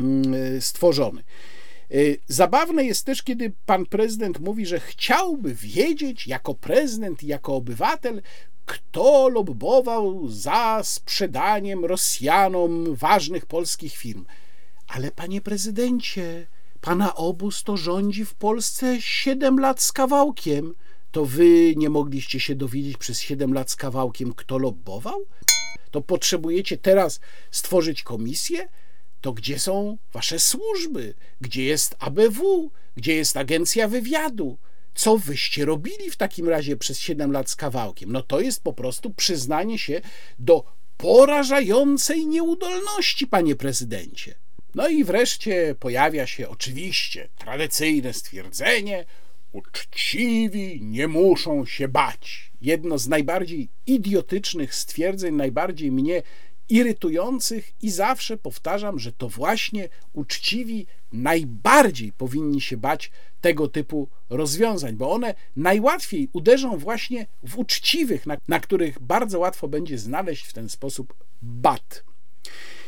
mm, 0.00 0.60
stworzony. 0.60 1.22
Y, 1.94 2.18
zabawne 2.28 2.84
jest 2.84 3.06
też, 3.06 3.22
kiedy 3.22 3.52
pan 3.66 3.86
prezydent 3.86 4.40
mówi, 4.40 4.66
że 4.66 4.80
chciałby 4.80 5.54
wiedzieć 5.54 6.26
jako 6.26 6.54
prezydent 6.54 7.22
i 7.22 7.26
jako 7.26 7.56
obywatel, 7.56 8.22
kto 8.66 9.28
lobbował 9.28 10.28
za 10.28 10.80
sprzedaniem 10.84 11.84
Rosjanom 11.84 12.94
ważnych 12.94 13.46
polskich 13.46 13.96
firm. 13.96 14.24
Ale 14.88 15.10
panie 15.10 15.40
prezydencie, 15.40 16.46
Pana 16.82 17.14
obóz 17.14 17.62
to 17.62 17.76
rządzi 17.76 18.24
w 18.24 18.34
Polsce 18.34 19.00
7 19.00 19.58
lat 19.58 19.82
z 19.82 19.92
kawałkiem. 19.92 20.74
To 21.10 21.24
wy 21.24 21.74
nie 21.76 21.90
mogliście 21.90 22.40
się 22.40 22.54
dowiedzieć 22.54 22.96
przez 22.96 23.20
7 23.20 23.52
lat 23.52 23.70
z 23.70 23.76
kawałkiem, 23.76 24.34
kto 24.34 24.58
lobbował? 24.58 25.26
To 25.90 26.00
potrzebujecie 26.00 26.78
teraz 26.78 27.20
stworzyć 27.50 28.02
komisję? 28.02 28.68
To 29.20 29.32
gdzie 29.32 29.58
są 29.58 29.98
wasze 30.12 30.38
służby? 30.38 31.14
Gdzie 31.40 31.64
jest 31.64 31.96
ABW? 31.98 32.70
Gdzie 32.96 33.14
jest 33.14 33.36
agencja 33.36 33.88
wywiadu? 33.88 34.58
Co 34.94 35.18
wyście 35.18 35.64
robili 35.64 36.10
w 36.10 36.16
takim 36.16 36.48
razie 36.48 36.76
przez 36.76 36.98
7 36.98 37.32
lat 37.32 37.50
z 37.50 37.56
kawałkiem? 37.56 38.12
No 38.12 38.22
to 38.22 38.40
jest 38.40 38.62
po 38.62 38.72
prostu 38.72 39.10
przyznanie 39.10 39.78
się 39.78 40.00
do 40.38 40.64
porażającej 40.96 42.26
nieudolności, 42.26 43.26
panie 43.26 43.56
prezydencie. 43.56 44.34
No 44.74 44.88
i 44.88 45.04
wreszcie 45.04 45.74
pojawia 45.78 46.26
się 46.26 46.48
oczywiście 46.48 47.28
tradycyjne 47.38 48.12
stwierdzenie: 48.12 49.04
uczciwi 49.52 50.80
nie 50.82 51.08
muszą 51.08 51.66
się 51.66 51.88
bać. 51.88 52.50
Jedno 52.60 52.98
z 52.98 53.08
najbardziej 53.08 53.68
idiotycznych 53.86 54.74
stwierdzeń, 54.74 55.34
najbardziej 55.34 55.92
mnie 55.92 56.22
irytujących, 56.68 57.72
i 57.82 57.90
zawsze 57.90 58.36
powtarzam, 58.36 58.98
że 58.98 59.12
to 59.12 59.28
właśnie 59.28 59.88
uczciwi 60.12 60.86
najbardziej 61.12 62.12
powinni 62.12 62.60
się 62.60 62.76
bać 62.76 63.10
tego 63.40 63.68
typu 63.68 64.08
rozwiązań, 64.30 64.96
bo 64.96 65.12
one 65.12 65.34
najłatwiej 65.56 66.28
uderzą 66.32 66.76
właśnie 66.76 67.26
w 67.42 67.58
uczciwych, 67.58 68.26
na, 68.26 68.36
na 68.48 68.60
których 68.60 68.98
bardzo 69.00 69.38
łatwo 69.38 69.68
będzie 69.68 69.98
znaleźć 69.98 70.46
w 70.46 70.52
ten 70.52 70.68
sposób 70.68 71.14
bat. 71.42 72.04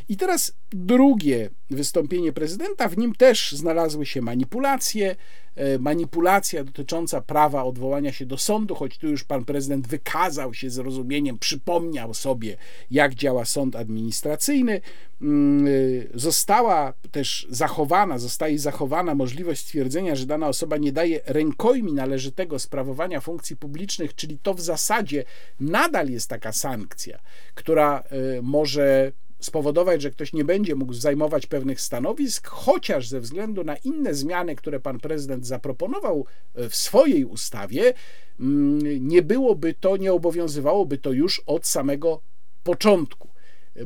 I 0.08 0.16
teraz 0.16 0.52
drugie 0.72 1.50
wystąpienie 1.70 2.32
prezydenta, 2.32 2.88
w 2.88 2.98
nim 2.98 3.14
też 3.14 3.52
znalazły 3.52 4.06
się 4.06 4.22
manipulacje, 4.22 5.16
e, 5.54 5.78
manipulacja 5.78 6.64
dotycząca 6.64 7.20
prawa 7.20 7.64
odwołania 7.64 8.12
się 8.12 8.26
do 8.26 8.38
sądu, 8.38 8.74
choć 8.74 8.98
tu 8.98 9.08
już 9.08 9.24
pan 9.24 9.44
prezydent 9.44 9.86
wykazał 9.86 10.54
się 10.54 10.70
zrozumieniem, 10.70 11.38
przypomniał 11.38 12.14
sobie, 12.14 12.56
jak 12.90 13.14
działa 13.14 13.44
sąd 13.44 13.76
administracyjny. 13.76 14.80
Mm, 15.22 15.66
e, 15.66 15.70
została 16.14 16.92
też 17.10 17.46
zachowana, 17.50 18.18
zostaje 18.18 18.58
zachowana 18.58 19.14
możliwość 19.14 19.60
stwierdzenia, 19.60 20.16
że 20.16 20.26
dana 20.26 20.48
osoba 20.48 20.76
nie 20.76 20.92
daje 20.92 21.20
rękojmi 21.26 21.92
należytego 21.92 22.58
sprawowania 22.58 23.20
funkcji 23.20 23.56
publicznych, 23.56 24.14
czyli 24.14 24.38
to 24.38 24.54
w 24.54 24.60
zasadzie 24.60 25.24
nadal 25.60 26.08
jest 26.08 26.28
taka 26.28 26.52
sankcja, 26.52 27.18
która 27.54 27.98
e, 28.00 28.42
może 28.42 29.12
spowodować, 29.44 30.02
że 30.02 30.10
ktoś 30.10 30.32
nie 30.32 30.44
będzie 30.44 30.74
mógł 30.74 30.92
zajmować 30.92 31.46
pewnych 31.46 31.80
stanowisk, 31.80 32.48
chociaż 32.48 33.08
ze 33.08 33.20
względu 33.20 33.64
na 33.64 33.76
inne 33.76 34.14
zmiany, 34.14 34.56
które 34.56 34.80
pan 34.80 35.00
prezydent 35.00 35.46
zaproponował 35.46 36.26
e, 36.54 36.68
w 36.68 36.76
swojej 36.76 37.24
ustawie, 37.24 37.94
mm, 38.40 39.08
nie 39.08 39.22
byłoby 39.22 39.74
to, 39.74 39.96
nie 39.96 40.12
obowiązywałoby 40.12 40.98
to 40.98 41.12
już 41.12 41.42
od 41.46 41.66
samego 41.66 42.20
początku. 42.62 43.28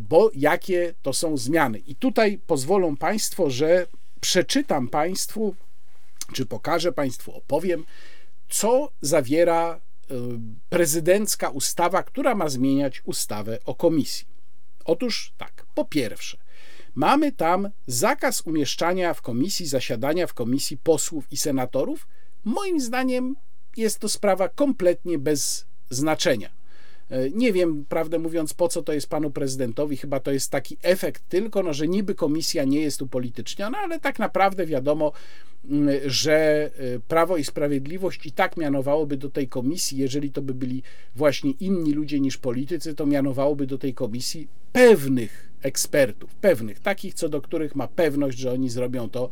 Bo 0.01 0.31
jakie 0.35 0.95
to 1.03 1.13
są 1.13 1.37
zmiany? 1.37 1.79
I 1.79 1.95
tutaj 1.95 2.41
pozwolą 2.47 2.97
Państwo, 2.97 3.51
że 3.51 3.87
przeczytam 4.21 4.89
Państwu, 4.89 5.55
czy 6.33 6.47
pokażę 6.47 6.93
Państwu, 6.93 7.37
opowiem, 7.37 7.85
co 8.49 8.93
zawiera 9.01 9.81
e, 10.11 10.15
prezydencka 10.69 11.49
ustawa, 11.49 12.03
która 12.03 12.35
ma 12.35 12.49
zmieniać 12.49 13.03
ustawę 13.05 13.59
o 13.65 13.75
komisji. 13.75 14.38
Otóż 14.89 15.33
tak, 15.39 15.67
po 15.75 15.85
pierwsze, 15.85 16.37
mamy 16.95 17.33
tam 17.33 17.71
zakaz 17.87 18.41
umieszczania 18.41 19.15
w 19.15 19.23
komisji, 19.23 19.67
zasiadania 19.67 20.27
w 20.27 20.35
komisji 20.35 20.77
posłów 20.77 21.33
i 21.33 21.37
senatorów. 21.37 22.09
Moim 22.45 22.81
zdaniem 22.81 23.37
jest 23.77 23.99
to 23.99 24.09
sprawa 24.09 24.49
kompletnie 24.49 25.19
bez 25.19 25.67
znaczenia. 25.91 26.58
E, 27.11 27.31
nie 27.31 27.53
wiem, 27.53 27.85
prawdę 27.89 28.19
mówiąc, 28.19 28.55
po 28.55 28.69
co 28.69 28.83
to 28.83 28.93
jest 28.93 29.09
panu 29.09 29.31
prezydentowi. 29.31 29.97
Chyba 29.97 30.21
to 30.21 30.33
jest 30.33 30.51
taki 30.51 30.77
efekt 30.83 31.29
tylko, 31.29 31.63
no, 31.63 31.73
że 31.73 31.89
niby 31.89 32.15
komisja 32.15 32.65
nie 32.65 32.81
jest 32.81 33.03
upolityczniona, 33.03 33.79
ale 33.79 34.01
tak 34.01 34.19
naprawdę 34.19 34.67
wiadomo, 34.67 35.13
mm, 35.71 35.89
że 36.07 36.71
e, 36.79 37.01
Prawo 37.09 37.37
i 37.37 37.45
Sprawiedliwość 37.45 38.27
i 38.27 38.33
tak 38.33 38.57
mianowałoby 38.57 39.17
do 39.17 39.31
tej 39.31 39.49
komisji, 39.49 39.99
jeżeli 39.99 40.31
to 40.31 40.43
by 40.43 40.55
byli 40.55 40.83
właśnie 41.17 41.51
inni 41.51 41.93
ludzie 41.93 42.21
niż 42.21 42.37
politycy, 42.37 42.95
to 42.95 43.07
mianowałoby 43.07 43.67
do 43.67 43.79
tej 43.79 43.95
komisji 43.95 44.49
pewnych 44.73 45.49
ekspertów, 45.63 46.35
pewnych, 46.35 46.81
takich, 46.81 47.15
co 47.15 47.29
do 47.29 47.41
których 47.41 47.77
ma 47.77 47.89
pewność, 47.89 48.39
że 48.39 48.53
oni 48.53 48.71
zrobią 48.71 49.11
to, 49.11 49.29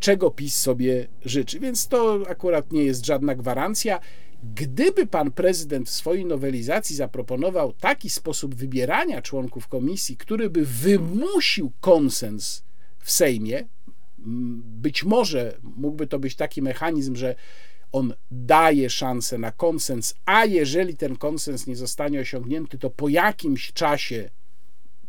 czego 0.00 0.30
PiS 0.30 0.54
sobie 0.54 1.06
życzy. 1.24 1.60
Więc 1.60 1.88
to 1.88 2.20
akurat 2.28 2.72
nie 2.72 2.84
jest 2.84 3.06
żadna 3.06 3.34
gwarancja. 3.34 4.00
Gdyby 4.42 5.06
pan 5.06 5.30
prezydent 5.30 5.88
w 5.88 5.92
swojej 5.92 6.24
nowelizacji 6.24 6.96
zaproponował 6.96 7.72
taki 7.72 8.10
sposób 8.10 8.54
wybierania 8.54 9.22
członków 9.22 9.68
komisji, 9.68 10.16
który 10.16 10.50
by 10.50 10.66
wymusił 10.66 11.72
konsens 11.80 12.62
w 12.98 13.10
Sejmie, 13.10 13.68
być 14.64 15.04
może 15.04 15.58
mógłby 15.62 16.06
to 16.06 16.18
być 16.18 16.36
taki 16.36 16.62
mechanizm, 16.62 17.16
że 17.16 17.34
on 17.92 18.14
daje 18.30 18.90
szansę 18.90 19.38
na 19.38 19.52
konsens, 19.52 20.14
a 20.24 20.44
jeżeli 20.44 20.96
ten 20.96 21.16
konsens 21.16 21.66
nie 21.66 21.76
zostanie 21.76 22.20
osiągnięty, 22.20 22.78
to 22.78 22.90
po 22.90 23.08
jakimś 23.08 23.72
czasie 23.72 24.30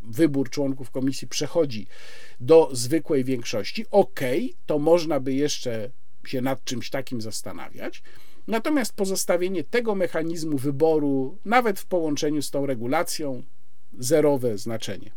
wybór 0.03 0.49
członków 0.49 0.91
komisji 0.91 1.27
przechodzi 1.27 1.87
do 2.39 2.69
zwykłej 2.71 3.23
większości. 3.23 3.85
Ok, 3.91 4.19
to 4.65 4.79
można 4.79 5.19
by 5.19 5.33
jeszcze 5.33 5.91
się 6.25 6.41
nad 6.41 6.63
czymś 6.63 6.89
takim 6.89 7.21
zastanawiać. 7.21 8.03
Natomiast 8.47 8.93
pozostawienie 8.93 9.63
tego 9.63 9.95
mechanizmu 9.95 10.57
wyboru, 10.57 11.37
nawet 11.45 11.79
w 11.79 11.85
połączeniu 11.85 12.41
z 12.41 12.51
tą 12.51 12.65
regulacją, 12.65 13.43
zerowe 13.99 14.57
znaczenie. 14.57 15.11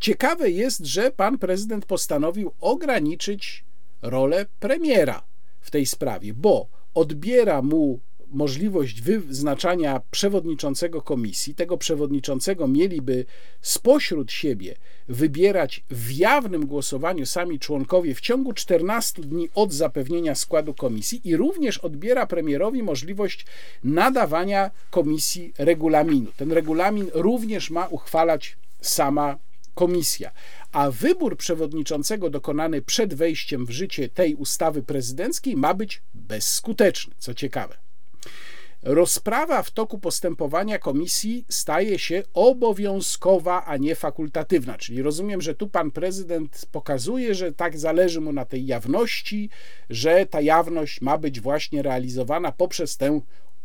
Ciekawe 0.00 0.50
jest, 0.50 0.84
że 0.84 1.10
pan 1.10 1.38
prezydent 1.38 1.86
postanowił 1.86 2.52
ograniczyć 2.60 3.64
rolę 4.02 4.46
premiera 4.60 5.22
w 5.60 5.70
tej 5.70 5.86
sprawie, 5.86 6.34
bo 6.34 6.66
odbiera 6.94 7.62
mu 7.62 8.00
możliwość 8.30 9.02
wyznaczania 9.02 10.00
przewodniczącego 10.10 11.02
komisji. 11.02 11.54
Tego 11.54 11.78
przewodniczącego 11.78 12.68
mieliby 12.68 13.24
spośród 13.60 14.32
siebie 14.32 14.74
wybierać 15.08 15.84
w 15.90 16.12
jawnym 16.12 16.66
głosowaniu 16.66 17.26
sami 17.26 17.58
członkowie 17.58 18.14
w 18.14 18.20
ciągu 18.20 18.52
14 18.52 19.22
dni 19.22 19.48
od 19.54 19.72
zapewnienia 19.72 20.34
składu 20.34 20.74
komisji 20.74 21.20
i 21.24 21.36
również 21.36 21.78
odbiera 21.78 22.26
premierowi 22.26 22.82
możliwość 22.82 23.46
nadawania 23.84 24.70
komisji 24.90 25.52
regulaminu. 25.58 26.32
Ten 26.36 26.52
regulamin 26.52 27.10
również 27.14 27.70
ma 27.70 27.86
uchwalać 27.86 28.56
sama 28.80 29.38
komisja. 29.74 30.30
A 30.72 30.90
wybór 30.90 31.36
przewodniczącego 31.36 32.30
dokonany 32.30 32.82
przed 32.82 33.14
wejściem 33.14 33.66
w 33.66 33.70
życie 33.70 34.08
tej 34.08 34.34
ustawy 34.34 34.82
prezydenckiej 34.82 35.56
ma 35.56 35.74
być 35.74 36.02
bezskuteczny, 36.14 37.14
co 37.18 37.34
ciekawe. 37.34 37.87
Rozprawa 38.82 39.62
w 39.62 39.70
toku 39.70 39.98
postępowania 39.98 40.78
komisji 40.78 41.44
staje 41.48 41.98
się 41.98 42.22
obowiązkowa, 42.34 43.64
a 43.64 43.76
nie 43.76 43.94
fakultatywna. 43.94 44.78
Czyli 44.78 45.02
rozumiem, 45.02 45.42
że 45.42 45.54
tu 45.54 45.68
pan 45.68 45.90
prezydent 45.90 46.66
pokazuje, 46.72 47.34
że 47.34 47.52
tak 47.52 47.78
zależy 47.78 48.20
mu 48.20 48.32
na 48.32 48.44
tej 48.44 48.66
jawności, 48.66 49.50
że 49.90 50.26
ta 50.26 50.40
jawność 50.40 51.00
ma 51.00 51.18
być 51.18 51.40
właśnie 51.40 51.82
realizowana 51.82 52.52
poprzez 52.52 52.96
tę 52.96 53.20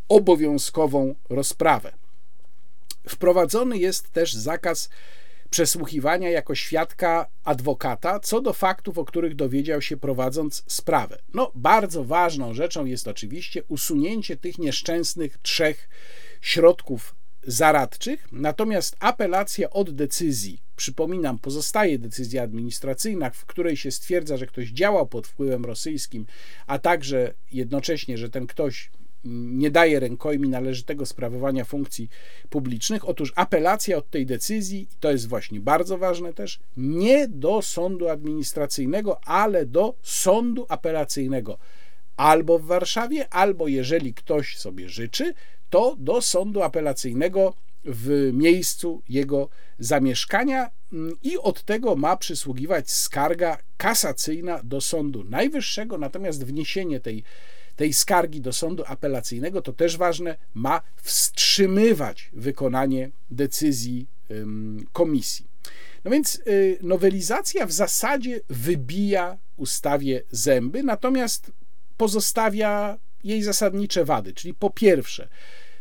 obowiązkową 0.09 1.15
rozprawę. 1.29 1.91
Wprowadzony 3.07 3.77
jest 3.77 4.09
też 4.09 4.33
zakaz 4.33 4.89
przesłuchiwania 5.53 6.29
jako 6.29 6.55
świadka 6.55 7.27
adwokata 7.43 8.19
co 8.19 8.41
do 8.41 8.53
faktów, 8.53 8.97
o 8.97 9.05
których 9.05 9.35
dowiedział 9.35 9.81
się 9.81 9.97
prowadząc 9.97 10.63
sprawę. 10.67 11.17
No, 11.33 11.51
bardzo 11.55 12.03
ważną 12.03 12.53
rzeczą 12.53 12.85
jest 12.85 13.07
oczywiście 13.07 13.63
usunięcie 13.63 14.37
tych 14.37 14.57
nieszczęsnych 14.57 15.37
trzech 15.37 15.89
środków 16.41 17.15
zaradczych, 17.43 18.27
natomiast 18.31 18.95
apelacja 18.99 19.69
od 19.69 19.91
decyzji, 19.91 20.61
przypominam, 20.75 21.39
pozostaje 21.39 21.99
decyzja 21.99 22.43
administracyjna, 22.43 23.29
w 23.29 23.45
której 23.45 23.77
się 23.77 23.91
stwierdza, 23.91 24.37
że 24.37 24.47
ktoś 24.47 24.69
działał 24.69 25.07
pod 25.07 25.27
wpływem 25.27 25.65
rosyjskim, 25.65 26.25
a 26.67 26.79
także 26.79 27.33
jednocześnie, 27.51 28.17
że 28.17 28.29
ten 28.29 28.47
ktoś 28.47 28.89
nie 29.25 29.71
daje 29.71 29.99
rękojmi 29.99 30.49
należytego 30.49 31.05
sprawowania 31.05 31.65
funkcji 31.65 32.09
publicznych. 32.49 33.09
Otóż 33.09 33.33
apelacja 33.35 33.97
od 33.97 34.09
tej 34.09 34.25
decyzji, 34.25 34.87
to 34.99 35.11
jest 35.11 35.27
właśnie 35.27 35.59
bardzo 35.59 35.97
ważne 35.97 36.33
też, 36.33 36.59
nie 36.77 37.27
do 37.27 37.61
sądu 37.61 38.09
administracyjnego, 38.09 39.19
ale 39.25 39.65
do 39.65 39.95
sądu 40.01 40.65
apelacyjnego 40.69 41.57
albo 42.17 42.59
w 42.59 42.65
Warszawie, 42.65 43.33
albo 43.33 43.67
jeżeli 43.67 44.13
ktoś 44.13 44.57
sobie 44.57 44.89
życzy, 44.89 45.33
to 45.69 45.95
do 45.99 46.21
sądu 46.21 46.61
apelacyjnego 46.61 47.53
w 47.85 48.31
miejscu 48.33 49.01
jego 49.09 49.49
zamieszkania 49.79 50.69
mm, 50.93 51.15
i 51.23 51.37
od 51.37 51.63
tego 51.63 51.95
ma 51.95 52.17
przysługiwać 52.17 52.91
skarga 52.91 53.57
kasacyjna 53.77 54.61
do 54.63 54.81
Sądu 54.81 55.23
Najwyższego, 55.23 55.97
natomiast 55.97 56.45
wniesienie 56.45 56.99
tej 56.99 57.23
tej 57.75 57.93
skargi 57.93 58.41
do 58.41 58.53
sądu 58.53 58.83
apelacyjnego, 58.87 59.61
to 59.61 59.73
też 59.73 59.97
ważne, 59.97 60.37
ma 60.53 60.81
wstrzymywać 60.95 62.29
wykonanie 62.33 63.11
decyzji 63.31 64.07
komisji. 64.93 65.47
No 66.03 66.11
więc 66.11 66.41
y, 66.47 66.77
nowelizacja 66.81 67.65
w 67.65 67.71
zasadzie 67.71 68.41
wybija 68.49 69.37
ustawie 69.57 70.23
zęby, 70.31 70.83
natomiast 70.83 71.51
pozostawia 71.97 72.97
jej 73.23 73.43
zasadnicze 73.43 74.05
wady, 74.05 74.33
czyli 74.33 74.53
po 74.53 74.69
pierwsze, 74.69 75.27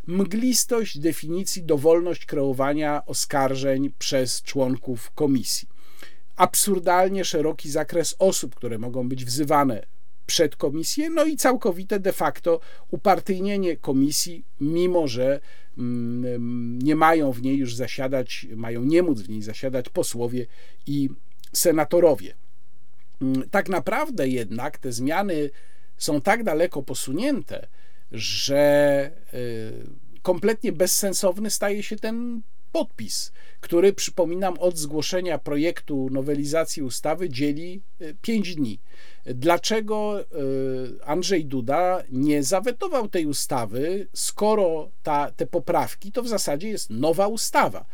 mglistość 0.07 0.99
definicji, 0.99 1.63
dowolność 1.63 2.27
kreowania 2.27 3.07
oskarżeń 3.07 3.93
przez 3.99 4.43
członków 4.43 5.11
komisji. 5.11 5.69
Absurdalnie 6.37 7.25
szeroki 7.25 7.71
zakres 7.71 8.17
osób, 8.19 8.55
które 8.55 8.79
mogą 8.79 9.09
być 9.09 9.25
wzywane 9.25 9.87
przed 10.33 10.57
komisję, 10.57 11.11
no 11.11 11.25
i 11.25 11.37
całkowite 11.37 12.01
de 12.01 12.13
facto 12.13 12.61
upartyjnienie 12.91 13.77
komisji, 13.77 14.45
mimo 14.61 15.09
że 15.09 15.41
mm, 15.79 16.79
nie 16.79 16.97
mają 16.97 17.33
w 17.33 17.43
niej 17.43 17.57
już 17.57 17.75
zasiadać, 17.75 18.47
mają 18.57 18.85
nie 18.85 19.03
móc 19.03 19.21
w 19.21 19.29
niej 19.29 19.43
zasiadać 19.43 19.89
posłowie 19.89 20.47
i 20.87 21.09
senatorowie. 21.53 22.35
Mm, 23.23 23.51
tak 23.51 23.69
naprawdę 23.69 24.29
jednak 24.29 24.79
te 24.79 24.93
zmiany 24.93 25.51
są 25.99 26.21
tak 26.21 26.45
daleko 26.45 26.83
posunięte, 26.83 27.67
że 28.13 29.11
y, 29.35 30.21
kompletnie 30.23 30.73
bezsensowny 30.73 31.51
staje 31.51 31.83
się 31.83 31.97
ten 31.97 32.43
podpis, 32.73 33.33
który, 33.61 33.93
przypominam, 33.93 34.59
od 34.59 34.79
zgłoszenia 34.79 35.39
projektu 35.39 36.09
nowelizacji 36.11 36.83
ustawy 36.83 37.29
dzieli 37.29 37.83
5 38.23 38.49
y, 38.49 38.55
dni. 38.55 38.79
Dlaczego 39.25 40.21
y, 40.21 40.25
Andrzej 41.05 41.45
Duda 41.45 42.03
nie 42.11 42.43
zawetował 42.43 43.09
tej 43.09 43.27
ustawy, 43.27 44.07
skoro 44.13 44.91
ta, 45.03 45.31
te 45.31 45.47
poprawki 45.47 46.13
to 46.13 46.23
w 46.23 46.29
zasadzie 46.29 46.69
jest 46.69 46.91
nowa 46.91 47.27
ustawa? 47.27 47.85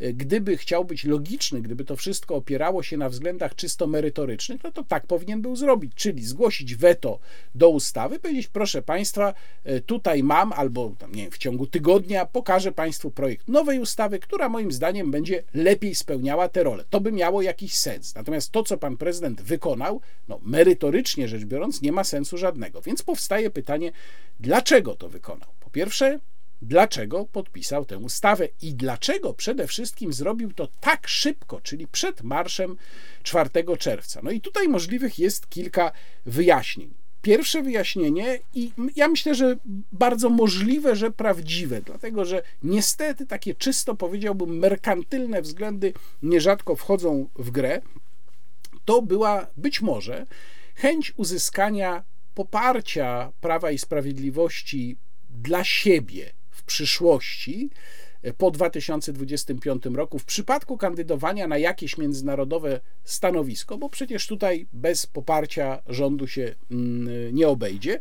Gdyby 0.00 0.56
chciał 0.56 0.84
być 0.84 1.04
logiczny, 1.04 1.62
gdyby 1.62 1.84
to 1.84 1.96
wszystko 1.96 2.34
opierało 2.34 2.82
się 2.82 2.96
na 2.96 3.08
względach 3.08 3.54
czysto 3.54 3.86
merytorycznych, 3.86 4.64
no 4.64 4.72
to 4.72 4.84
tak 4.84 5.06
powinien 5.06 5.42
był 5.42 5.56
zrobić, 5.56 5.92
czyli 5.94 6.24
zgłosić 6.24 6.74
weto 6.74 7.18
do 7.54 7.68
ustawy, 7.68 8.18
powiedzieć, 8.18 8.48
proszę 8.48 8.82
Państwa, 8.82 9.34
e, 9.64 9.80
tutaj 9.80 10.22
mam, 10.22 10.52
albo 10.52 10.92
tam, 10.98 11.14
nie 11.14 11.22
wiem, 11.22 11.30
w 11.30 11.38
ciągu 11.38 11.66
tygodnia 11.66 12.26
pokażę 12.26 12.72
Państwu 12.72 13.10
projekt 13.10 13.48
nowej 13.48 13.80
ustawy, 13.80 14.18
która 14.18 14.48
moim 14.48 14.72
zdaniem 14.72 15.10
będzie 15.10 15.42
lepiej 15.54 15.94
spełniała 15.94 16.48
te 16.48 16.62
role. 16.62 16.84
To 16.90 17.00
by 17.00 17.12
miało 17.12 17.42
jakiś 17.42 17.74
sens. 17.74 18.14
Natomiast 18.14 18.52
to, 18.52 18.62
co 18.62 18.78
Pan 18.78 18.96
Prezydent 18.96 19.42
wykonał, 19.42 20.00
no 20.28 20.40
merytorycznie 20.42 21.28
rzecz 21.28 21.44
biorąc, 21.44 21.82
nie 21.82 21.92
ma 21.92 22.04
sensu 22.04 22.38
żadnego. 22.38 22.82
Więc 22.82 23.02
powstaje 23.02 23.50
pytanie, 23.50 23.92
dlaczego 24.40 24.94
to 24.94 25.08
wykonał? 25.08 25.48
Po 25.60 25.70
pierwsze, 25.70 26.18
dlaczego 26.62 27.24
podpisał 27.24 27.84
tę 27.84 27.98
ustawę 27.98 28.48
i 28.62 28.74
dlaczego 28.74 29.34
przede 29.34 29.66
wszystkim 29.66 30.12
zrobił 30.12 30.52
to 30.52 30.68
tak 30.80 31.08
szybko, 31.08 31.60
czyli 31.60 31.86
przed 31.86 32.22
marszem 32.22 32.76
4 33.22 33.50
czerwca. 33.78 34.20
No 34.22 34.30
i 34.30 34.40
tutaj 34.40 34.68
możliwych 34.68 35.18
jest 35.18 35.48
kilka 35.48 35.92
wyjaśnień. 36.26 36.94
Pierwsze 37.22 37.62
wyjaśnienie, 37.62 38.38
i 38.54 38.72
ja 38.96 39.08
myślę, 39.08 39.34
że 39.34 39.56
bardzo 39.92 40.30
możliwe, 40.30 40.96
że 40.96 41.10
prawdziwe, 41.10 41.82
dlatego 41.82 42.24
że 42.24 42.42
niestety 42.62 43.26
takie 43.26 43.54
czysto 43.54 43.94
powiedziałbym 43.94 44.58
merkantylne 44.58 45.42
względy 45.42 45.92
nierzadko 46.22 46.76
wchodzą 46.76 47.28
w 47.36 47.50
grę, 47.50 47.80
to 48.84 49.02
była 49.02 49.46
być 49.56 49.80
może 49.80 50.26
chęć 50.74 51.12
uzyskania 51.16 52.04
poparcia 52.34 53.32
Prawa 53.40 53.70
i 53.70 53.78
Sprawiedliwości 53.78 54.96
dla 55.30 55.64
siebie 55.64 56.35
przyszłości 56.66 57.70
e, 58.22 58.32
po 58.32 58.50
2025 58.50 59.86
roku 59.86 60.18
w 60.18 60.24
przypadku 60.24 60.76
kandydowania 60.76 61.46
na 61.48 61.58
jakieś 61.58 61.98
międzynarodowe 61.98 62.80
stanowisko, 63.04 63.78
bo 63.78 63.88
przecież 63.88 64.26
tutaj 64.26 64.66
bez 64.72 65.06
poparcia 65.06 65.82
rządu 65.86 66.26
się 66.26 66.54
mm, 66.70 67.34
nie 67.34 67.48
obejdzie. 67.48 67.98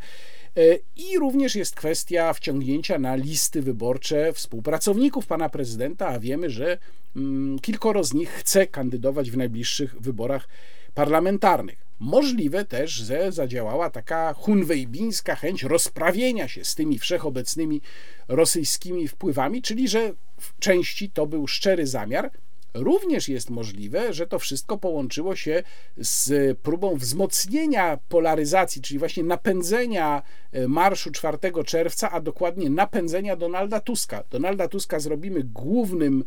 E, 0.58 0.78
I 0.96 1.20
również 1.20 1.56
jest 1.56 1.76
kwestia 1.76 2.34
wciągnięcia 2.34 3.00
na 3.00 3.16
listy 3.16 3.62
wyborcze 3.62 4.34
współpracowników 4.34 5.28
pana 5.28 5.50
prezydenta, 5.50 6.08
a 6.08 6.20
wiemy, 6.20 6.50
że 6.50 6.78
mm, 7.16 7.60
kilkoro 7.60 8.04
z 8.04 8.14
nich 8.14 8.30
chce 8.30 8.68
kandydować 8.68 9.32
w 9.32 9.38
najbliższych 9.38 10.02
wyborach 10.02 10.48
parlamentarnych. 10.94 11.85
Możliwe 12.00 12.66
też, 12.66 12.92
że 12.92 13.32
zadziałała 13.32 13.90
taka 13.90 14.34
hunwejbińska 14.34 15.36
chęć 15.36 15.64
rozprawienia 15.64 16.48
się 16.48 16.66
z 16.66 16.76
tymi 16.76 17.00
wszechobecnymi 17.00 17.82
rosyjskimi 18.28 19.08
wpływami, 19.08 19.62
czyli 19.62 19.88
że 19.88 20.14
w 20.40 20.60
części 20.60 21.12
to 21.12 21.28
był 21.28 21.48
szczery 21.48 21.88
zamiar. 21.88 22.32
Również 22.76 23.30
jest 23.30 23.50
możliwe, 23.50 24.14
że 24.14 24.28
to 24.28 24.40
wszystko 24.40 24.78
połączyło 24.78 25.36
się 25.36 25.64
z 25.98 26.58
próbą 26.60 26.96
wzmocnienia 26.96 28.00
polaryzacji, 28.10 28.82
czyli 28.82 29.00
właśnie 29.00 29.24
napędzenia 29.24 30.22
e, 30.52 30.68
marszu 30.68 31.12
4 31.12 31.38
czerwca, 31.66 32.12
a 32.12 32.20
dokładnie 32.20 32.70
napędzenia 32.70 33.36
Donalda 33.36 33.80
Tuska. 33.80 34.24
Donalda 34.30 34.68
Tuska 34.68 35.00
zrobimy 35.00 35.44
głównym 35.44 36.24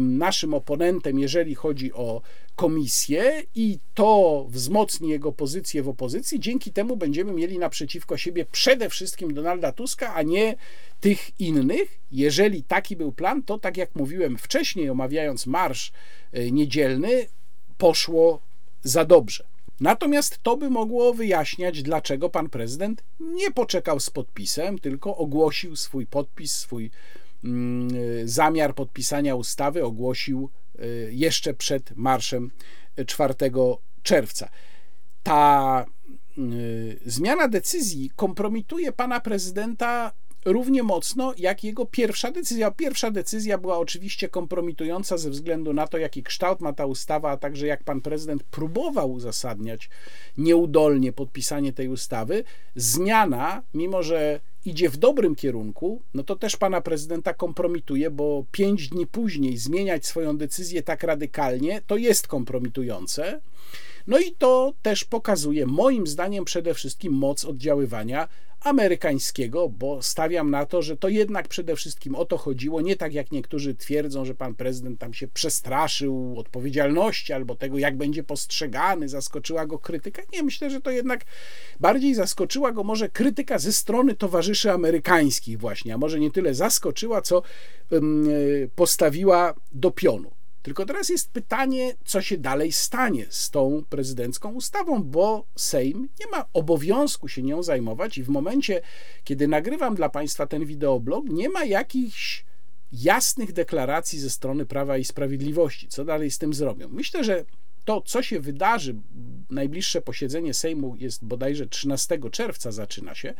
naszym 0.00 0.54
oponentem, 0.54 1.18
jeżeli 1.18 1.54
chodzi 1.54 1.92
o 1.92 2.22
komisję, 2.56 3.42
i 3.54 3.78
to 3.94 4.46
wzmocni 4.48 5.08
jego 5.08 5.32
pozycję 5.32 5.82
w 5.82 5.88
opozycji. 5.88 6.40
Dzięki 6.40 6.72
temu 6.72 6.96
będziemy 6.96 7.32
mieli 7.32 7.58
naprzeciwko 7.58 8.16
siebie 8.16 8.44
przede 8.52 8.88
wszystkim 8.88 9.34
Donalda 9.34 9.72
Tuska, 9.72 10.14
a 10.14 10.22
nie 10.22 10.56
tych 11.04 11.40
innych. 11.40 12.00
Jeżeli 12.10 12.62
taki 12.62 12.96
był 12.96 13.12
plan, 13.12 13.42
to 13.42 13.58
tak 13.58 13.76
jak 13.76 13.94
mówiłem 13.94 14.38
wcześniej, 14.38 14.90
omawiając 14.90 15.46
marsz 15.46 15.92
e, 16.32 16.50
niedzielny, 16.50 17.26
poszło 17.78 18.40
za 18.82 19.04
dobrze. 19.04 19.44
Natomiast 19.80 20.38
to 20.42 20.56
by 20.56 20.70
mogło 20.70 21.14
wyjaśniać, 21.14 21.82
dlaczego 21.82 22.30
pan 22.30 22.48
prezydent 22.50 23.04
nie 23.20 23.50
poczekał 23.50 24.00
z 24.00 24.10
podpisem, 24.10 24.78
tylko 24.78 25.16
ogłosił 25.16 25.76
swój 25.76 26.06
podpis, 26.06 26.52
swój 26.52 26.90
mm, 27.44 27.88
zamiar 28.28 28.74
podpisania 28.74 29.34
ustawy, 29.34 29.84
ogłosił 29.84 30.50
y, 30.80 31.10
jeszcze 31.12 31.54
przed 31.54 31.96
marszem 31.96 32.50
4 33.06 33.34
czerwca. 34.02 34.48
Ta 35.22 35.84
zmiana 37.06 37.48
decyzji 37.48 38.10
kompromituje 38.16 38.92
pana 38.92 39.20
prezydenta 39.20 40.12
równie 40.44 40.82
mocno 40.82 41.34
jak 41.38 41.64
jego 41.64 41.86
pierwsza 41.86 42.30
decyzja. 42.30 42.70
Pierwsza 42.70 43.10
decyzja 43.10 43.58
była 43.58 43.78
oczywiście 43.78 44.28
kompromitująca 44.28 45.18
ze 45.18 45.30
względu 45.30 45.72
na 45.72 45.86
to, 45.86 45.98
jaki 45.98 46.22
kształt 46.22 46.60
ma 46.60 46.72
ta 46.72 46.86
ustawa, 46.86 47.30
a 47.30 47.36
także 47.36 47.66
jak 47.66 47.84
pan 47.84 48.00
prezydent 48.00 48.42
próbował 48.42 49.12
uzasadniać 49.12 49.90
nieudolnie 50.38 51.12
podpisanie 51.12 51.72
tej 51.72 51.88
ustawy. 51.88 52.44
Zmiana, 52.76 53.62
mimo 53.74 54.02
że 54.02 54.40
idzie 54.64 54.88
w 54.88 54.96
dobrym 54.96 55.34
kierunku, 55.34 56.02
no 56.14 56.22
to 56.22 56.36
też 56.36 56.56
pana 56.56 56.80
prezydenta 56.80 57.34
kompromituje, 57.34 58.10
bo 58.10 58.44
pięć 58.52 58.88
dni 58.88 59.06
później 59.06 59.58
zmieniać 59.58 60.06
swoją 60.06 60.36
decyzję 60.36 60.82
tak 60.82 61.02
radykalnie, 61.02 61.82
to 61.86 61.96
jest 61.96 62.28
kompromitujące. 62.28 63.40
No 64.06 64.18
i 64.18 64.32
to 64.32 64.72
też 64.82 65.04
pokazuje, 65.04 65.66
moim 65.66 66.06
zdaniem, 66.06 66.44
przede 66.44 66.74
wszystkim 66.74 67.12
moc 67.12 67.44
oddziaływania 67.44 68.28
amerykańskiego, 68.60 69.68
bo 69.68 70.02
stawiam 70.02 70.50
na 70.50 70.66
to, 70.66 70.82
że 70.82 70.96
to 70.96 71.08
jednak 71.08 71.48
przede 71.48 71.76
wszystkim 71.76 72.14
o 72.14 72.24
to 72.24 72.36
chodziło, 72.36 72.80
nie 72.80 72.96
tak 72.96 73.14
jak 73.14 73.32
niektórzy 73.32 73.74
twierdzą, 73.74 74.24
że 74.24 74.34
pan 74.34 74.54
prezydent 74.54 75.00
tam 75.00 75.14
się 75.14 75.28
przestraszył 75.28 76.34
odpowiedzialności 76.38 77.32
albo 77.32 77.54
tego, 77.54 77.78
jak 77.78 77.96
będzie 77.96 78.22
postrzegany, 78.22 79.08
zaskoczyła 79.08 79.66
go 79.66 79.78
krytyka. 79.78 80.22
Nie, 80.32 80.42
myślę, 80.42 80.70
że 80.70 80.80
to 80.80 80.90
jednak 80.90 81.24
bardziej 81.80 82.14
zaskoczyła 82.14 82.72
go 82.72 82.84
może 82.84 83.08
krytyka 83.08 83.58
ze 83.58 83.72
strony 83.72 84.14
towarzyszy 84.14 84.70
amerykańskich 84.70 85.58
właśnie, 85.58 85.94
a 85.94 85.98
może 85.98 86.20
nie 86.20 86.30
tyle 86.30 86.54
zaskoczyła, 86.54 87.22
co 87.22 87.42
postawiła 88.74 89.54
do 89.72 89.90
pionu. 89.90 90.30
Tylko 90.64 90.86
teraz 90.86 91.08
jest 91.08 91.30
pytanie, 91.30 91.94
co 92.04 92.22
się 92.22 92.38
dalej 92.38 92.72
stanie 92.72 93.26
z 93.30 93.50
tą 93.50 93.84
prezydencką 93.88 94.52
ustawą, 94.52 95.02
bo 95.02 95.46
Sejm 95.56 96.08
nie 96.20 96.26
ma 96.30 96.44
obowiązku 96.52 97.28
się 97.28 97.42
nią 97.42 97.62
zajmować 97.62 98.18
i 98.18 98.22
w 98.22 98.28
momencie, 98.28 98.80
kiedy 99.24 99.48
nagrywam 99.48 99.94
dla 99.94 100.08
Państwa 100.08 100.46
ten 100.46 100.64
wideoblog, 100.64 101.24
nie 101.28 101.48
ma 101.48 101.64
jakichś 101.64 102.44
jasnych 102.92 103.52
deklaracji 103.52 104.18
ze 104.18 104.30
strony 104.30 104.66
Prawa 104.66 104.98
i 104.98 105.04
Sprawiedliwości, 105.04 105.88
co 105.88 106.04
dalej 106.04 106.30
z 106.30 106.38
tym 106.38 106.54
zrobią. 106.54 106.88
Myślę, 106.88 107.24
że 107.24 107.44
to, 107.84 108.00
co 108.00 108.22
się 108.22 108.40
wydarzy, 108.40 108.94
najbliższe 109.50 110.00
posiedzenie 110.00 110.54
Sejmu 110.54 110.96
jest 110.96 111.24
bodajże 111.24 111.66
13 111.66 112.18
czerwca, 112.30 112.72
zaczyna 112.72 113.14
się. 113.14 113.34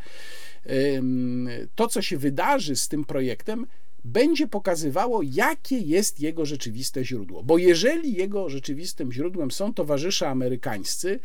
To, 1.75 1.87
co 1.87 2.01
się 2.01 2.17
wydarzy 2.17 2.75
z 2.75 2.87
tym 2.87 3.05
projektem, 3.05 3.67
będzie 4.05 4.47
pokazywało, 4.47 5.21
jakie 5.23 5.77
jest 5.77 6.19
jego 6.19 6.45
rzeczywiste 6.45 7.05
źródło. 7.05 7.43
Bo 7.43 7.57
jeżeli 7.57 8.13
jego 8.13 8.49
rzeczywistym 8.49 9.11
źródłem 9.11 9.51
są 9.51 9.73
towarzysze 9.73 10.29
amerykańscy, 10.29 11.19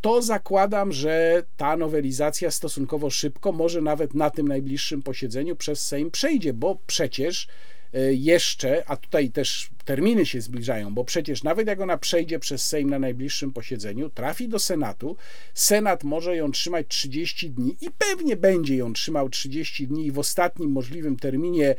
to 0.00 0.22
zakładam, 0.22 0.92
że 0.92 1.42
ta 1.56 1.76
nowelizacja 1.76 2.50
stosunkowo 2.50 3.10
szybko, 3.10 3.52
może 3.52 3.80
nawet 3.80 4.14
na 4.14 4.30
tym 4.30 4.48
najbliższym 4.48 5.02
posiedzeniu 5.02 5.56
przez 5.56 5.86
Sejm 5.86 6.10
przejdzie, 6.10 6.52
bo 6.52 6.78
przecież 6.86 7.48
e, 7.94 8.14
jeszcze, 8.14 8.82
a 8.86 8.96
tutaj 8.96 9.30
też 9.30 9.70
terminy 9.84 10.26
się 10.26 10.40
zbliżają, 10.40 10.94
bo 10.94 11.04
przecież 11.04 11.42
nawet 11.42 11.66
jak 11.66 11.80
ona 11.80 11.98
przejdzie 11.98 12.38
przez 12.38 12.66
Sejm 12.66 12.90
na 12.90 12.98
najbliższym 12.98 13.52
posiedzeniu, 13.52 14.10
trafi 14.10 14.48
do 14.48 14.58
Senatu, 14.58 15.16
Senat 15.54 16.04
może 16.04 16.36
ją 16.36 16.52
trzymać 16.52 16.86
30 16.88 17.50
dni 17.50 17.76
i 17.80 17.88
pewnie 17.98 18.36
będzie 18.36 18.76
ją 18.76 18.92
trzymał 18.92 19.28
30 19.28 19.88
dni 19.88 20.06
i 20.06 20.12
w 20.12 20.18
ostatnim 20.18 20.70
możliwym 20.70 21.16
terminie 21.16 21.74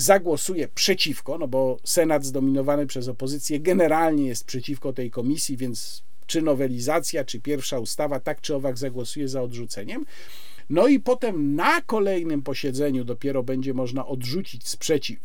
zagłosuje 0.00 0.68
przeciwko, 0.68 1.38
no 1.38 1.48
bo 1.48 1.76
Senat 1.84 2.24
zdominowany 2.24 2.86
przez 2.86 3.08
opozycję 3.08 3.60
generalnie 3.60 4.26
jest 4.26 4.44
przeciwko 4.44 4.92
tej 4.92 5.10
komisji, 5.10 5.56
więc 5.56 6.02
czy 6.26 6.42
nowelizacja, 6.42 7.24
czy 7.24 7.40
pierwsza 7.40 7.78
ustawa, 7.78 8.20
tak 8.20 8.40
czy 8.40 8.54
owak 8.54 8.78
zagłosuje 8.78 9.28
za 9.28 9.42
odrzuceniem. 9.42 10.04
No 10.70 10.88
i 10.88 11.00
potem 11.00 11.54
na 11.54 11.80
kolejnym 11.80 12.42
posiedzeniu 12.42 13.04
dopiero 13.04 13.42
będzie 13.42 13.74
można 13.74 14.06
odrzucić 14.06 14.68
sprzeciw 14.68 15.18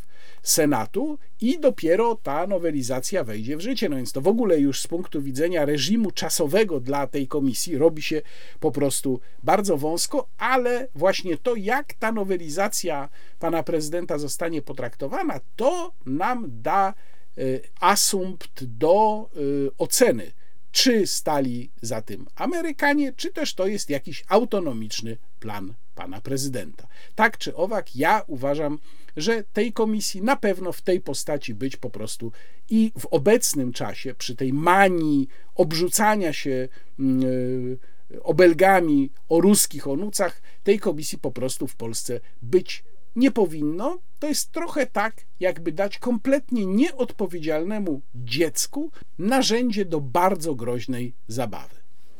Senatu 0.45 1.17
i 1.41 1.59
dopiero 1.59 2.15
ta 2.23 2.47
nowelizacja 2.47 3.23
wejdzie 3.23 3.57
w 3.57 3.61
życie. 3.61 3.89
No 3.89 3.95
więc 3.95 4.11
to 4.11 4.21
w 4.21 4.27
ogóle 4.27 4.59
już 4.59 4.81
z 4.81 4.87
punktu 4.87 5.21
widzenia 5.21 5.65
reżimu 5.65 6.11
czasowego 6.11 6.79
dla 6.79 7.07
tej 7.07 7.27
komisji 7.27 7.77
robi 7.77 8.01
się 8.01 8.21
po 8.59 8.71
prostu 8.71 9.19
bardzo 9.43 9.77
wąsko, 9.77 10.27
ale 10.37 10.87
właśnie 10.95 11.37
to, 11.37 11.55
jak 11.55 11.93
ta 11.93 12.11
nowelizacja 12.11 13.09
pana 13.39 13.63
prezydenta 13.63 14.17
zostanie 14.17 14.61
potraktowana, 14.61 15.39
to 15.55 15.91
nam 16.05 16.45
da 16.61 16.93
y, 17.37 17.61
asumpt 17.79 18.63
do 18.63 19.29
y, 19.37 19.71
oceny 19.77 20.31
czy 20.71 21.07
stali 21.07 21.71
za 21.81 22.01
tym 22.01 22.27
Amerykanie, 22.35 23.13
czy 23.13 23.31
też 23.31 23.53
to 23.53 23.67
jest 23.67 23.89
jakiś 23.89 24.25
autonomiczny 24.27 25.17
plan 25.39 25.73
pana 25.95 26.21
prezydenta. 26.21 26.87
Tak 27.15 27.37
czy 27.37 27.55
owak, 27.55 27.95
ja 27.95 28.23
uważam, 28.27 28.79
że 29.17 29.43
tej 29.53 29.73
komisji 29.73 30.21
na 30.21 30.35
pewno 30.35 30.71
w 30.71 30.81
tej 30.81 31.01
postaci 31.01 31.53
być 31.53 31.77
po 31.77 31.89
prostu 31.89 32.31
i 32.69 32.91
w 32.99 33.05
obecnym 33.05 33.73
czasie, 33.73 34.13
przy 34.13 34.35
tej 34.35 34.53
manii 34.53 35.27
obrzucania 35.55 36.33
się 36.33 36.67
yy, 36.99 37.77
obelgami 38.23 39.09
o 39.29 39.41
ruskich 39.41 39.87
onucach, 39.87 40.41
tej 40.63 40.79
komisji 40.79 41.17
po 41.17 41.31
prostu 41.31 41.67
w 41.67 41.75
Polsce 41.75 42.19
być 42.41 42.83
nie 43.15 43.31
powinno. 43.31 43.97
To 44.19 44.27
jest 44.27 44.51
trochę 44.51 44.85
tak, 44.85 45.15
jakby 45.39 45.71
dać 45.71 45.99
kompletnie 45.99 46.65
nieodpowiedzialnemu 46.65 48.01
dziecku 48.15 48.91
narzędzie 49.19 49.85
do 49.85 50.01
bardzo 50.01 50.55
groźnej 50.55 51.13
zabawy. 51.27 51.75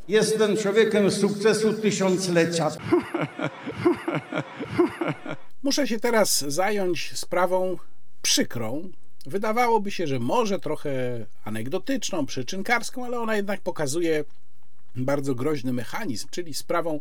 Jestem 0.07 0.57
człowiekiem 0.57 1.11
sukcesu 1.11 1.73
tysiąclecia. 1.73 2.71
Muszę 5.65 5.87
się 5.87 5.99
teraz 5.99 6.41
zająć 6.47 7.11
sprawą 7.17 7.77
przykrą. 8.21 8.89
Wydawałoby 9.25 9.91
się, 9.91 10.07
że 10.07 10.19
może 10.19 10.59
trochę 10.59 11.25
anegdotyczną, 11.43 12.25
przyczynkarską, 12.25 13.05
ale 13.05 13.19
ona 13.19 13.35
jednak 13.35 13.61
pokazuje 13.61 14.23
bardzo 14.95 15.35
groźny 15.35 15.73
mechanizm, 15.73 16.27
czyli 16.31 16.53
sprawą 16.53 16.99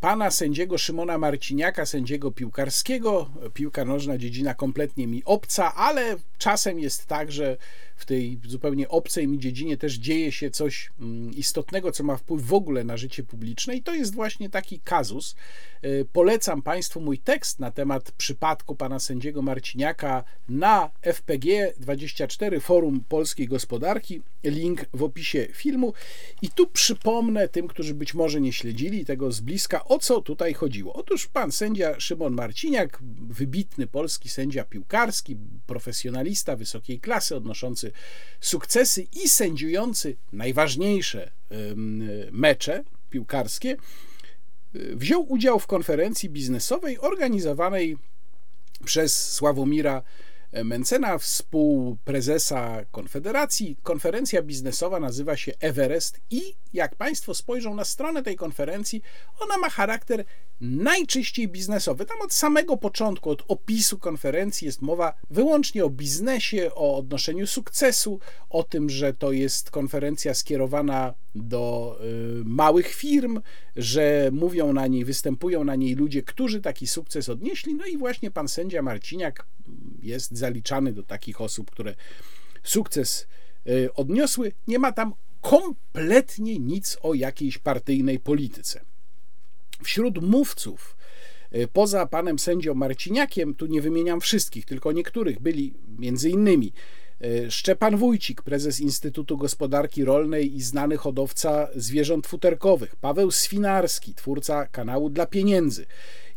pana 0.00 0.30
sędziego 0.30 0.78
Szymona 0.78 1.18
Marciniaka, 1.18 1.86
sędziego 1.86 2.32
piłkarskiego. 2.32 3.30
Piłka 3.54 3.84
nożna 3.84 4.18
dziedzina 4.18 4.54
kompletnie 4.54 5.06
mi 5.06 5.22
obca, 5.24 5.74
ale 5.74 6.16
czasem 6.38 6.78
jest 6.78 7.06
tak, 7.06 7.32
że 7.32 7.56
w 7.96 8.04
tej 8.04 8.40
zupełnie 8.44 8.88
obcej 8.88 9.28
mi 9.28 9.38
dziedzinie 9.38 9.76
też 9.76 9.94
dzieje 9.94 10.32
się 10.32 10.50
coś 10.50 10.90
mm, 11.00 11.34
istotnego, 11.34 11.92
co 11.92 12.04
ma 12.04 12.16
wpływ 12.16 12.46
w 12.46 12.54
ogóle 12.54 12.84
na 12.84 12.96
życie 12.96 13.22
publiczne 13.22 13.76
i 13.76 13.82
to 13.82 13.94
jest 13.94 14.14
właśnie 14.14 14.50
taki 14.50 14.80
kazus. 14.80 15.36
E, 15.82 16.04
polecam 16.04 16.62
Państwu 16.62 17.00
mój 17.00 17.18
tekst 17.18 17.60
na 17.60 17.70
temat 17.70 18.10
przypadku 18.12 18.74
pana 18.74 18.98
sędziego 18.98 19.42
Marciniaka 19.42 20.24
na 20.48 20.90
FPG24 21.02 22.60
Forum 22.60 23.04
Polskiej 23.08 23.48
Gospodarki. 23.48 24.22
Link 24.44 24.84
w 24.94 25.02
opisie 25.02 25.48
filmu. 25.52 25.92
I 26.42 26.48
tu 26.48 26.66
przypomnę 26.66 27.48
tym, 27.48 27.68
którzy 27.68 27.94
być 27.94 28.14
może 28.14 28.40
nie 28.40 28.52
śledzili 28.52 29.04
tego 29.04 29.32
z 29.32 29.40
bliska, 29.40 29.84
o 29.88 29.98
co 29.98 30.20
tutaj 30.20 30.54
chodziło. 30.54 30.92
Otóż 30.92 31.26
pan 31.26 31.52
sędzia 31.52 32.00
Szymon 32.00 32.34
Marciniak, 32.34 32.98
wybitny 33.28 33.86
polski 33.86 34.28
sędzia 34.28 34.64
piłkarski, 34.64 35.36
profesjonalista 35.66 36.56
wysokiej 36.56 37.00
klasy, 37.00 37.36
odnoszący 37.36 37.92
sukcesy 38.40 39.02
i 39.02 39.28
sędziujący 39.28 40.16
najważniejsze 40.32 41.30
mecze 42.30 42.84
piłkarskie, 43.10 43.76
wziął 44.74 45.32
udział 45.32 45.58
w 45.58 45.66
konferencji 45.66 46.30
biznesowej 46.30 46.98
organizowanej 46.98 47.96
przez 48.84 49.32
Sławomira 49.32 50.02
Mencena, 50.64 51.18
współprezesa 51.18 52.84
Konfederacji. 52.90 53.76
Konferencja 53.82 54.42
biznesowa 54.42 55.00
nazywa 55.00 55.36
się 55.36 55.52
Everest 55.60 56.20
i 56.30 56.54
jak 56.72 56.94
Państwo 56.94 57.34
spojrzą 57.34 57.74
na 57.74 57.84
stronę 57.84 58.22
tej 58.22 58.36
konferencji, 58.36 59.02
ona 59.40 59.58
ma 59.58 59.70
charakter 59.70 60.24
najczyściej 60.60 61.48
biznesowy. 61.48 62.06
Tam 62.06 62.20
od 62.20 62.32
samego 62.32 62.76
początku, 62.76 63.30
od 63.30 63.44
opisu 63.48 63.98
konferencji 63.98 64.66
jest 64.66 64.82
mowa 64.82 65.14
wyłącznie 65.30 65.84
o 65.84 65.90
biznesie, 65.90 66.70
o 66.74 66.96
odnoszeniu 66.96 67.46
sukcesu, 67.46 68.20
o 68.50 68.62
tym, 68.62 68.90
że 68.90 69.14
to 69.14 69.32
jest 69.32 69.70
konferencja 69.70 70.34
skierowana 70.34 71.14
do 71.42 71.98
y, 72.40 72.44
małych 72.44 72.88
firm, 72.88 73.40
że 73.76 74.30
mówią 74.32 74.72
na 74.72 74.86
niej, 74.86 75.04
występują 75.04 75.64
na 75.64 75.76
niej 75.76 75.94
ludzie, 75.94 76.22
którzy 76.22 76.60
taki 76.60 76.86
sukces 76.86 77.28
odnieśli. 77.28 77.74
No 77.74 77.86
i 77.86 77.96
właśnie 77.96 78.30
pan 78.30 78.48
sędzia 78.48 78.82
Marciniak 78.82 79.46
jest 80.02 80.36
zaliczany 80.36 80.92
do 80.92 81.02
takich 81.02 81.40
osób, 81.40 81.70
które 81.70 81.94
sukces 82.62 83.26
y, 83.66 83.94
odniosły. 83.94 84.52
Nie 84.68 84.78
ma 84.78 84.92
tam 84.92 85.14
kompletnie 85.40 86.58
nic 86.58 86.98
o 87.02 87.14
jakiejś 87.14 87.58
partyjnej 87.58 88.18
polityce. 88.18 88.80
Wśród 89.82 90.22
mówców, 90.22 90.96
y, 91.54 91.68
poza 91.72 92.06
panem 92.06 92.38
sędzią 92.38 92.74
Marciniakiem, 92.74 93.54
tu 93.54 93.66
nie 93.66 93.82
wymieniam 93.82 94.20
wszystkich, 94.20 94.64
tylko 94.64 94.92
niektórych, 94.92 95.40
byli 95.40 95.74
między 95.98 96.30
innymi 96.30 96.72
Szczepan 97.50 97.96
Wójcik, 97.96 98.42
prezes 98.42 98.80
Instytutu 98.80 99.36
Gospodarki 99.36 100.04
Rolnej 100.04 100.56
i 100.56 100.62
znany 100.62 100.96
hodowca 100.96 101.68
zwierząt 101.74 102.26
futerkowych, 102.26 102.96
Paweł 102.96 103.30
Swinarski, 103.30 104.14
twórca 104.14 104.66
kanału 104.66 105.10
dla 105.10 105.26
pieniędzy, 105.26 105.86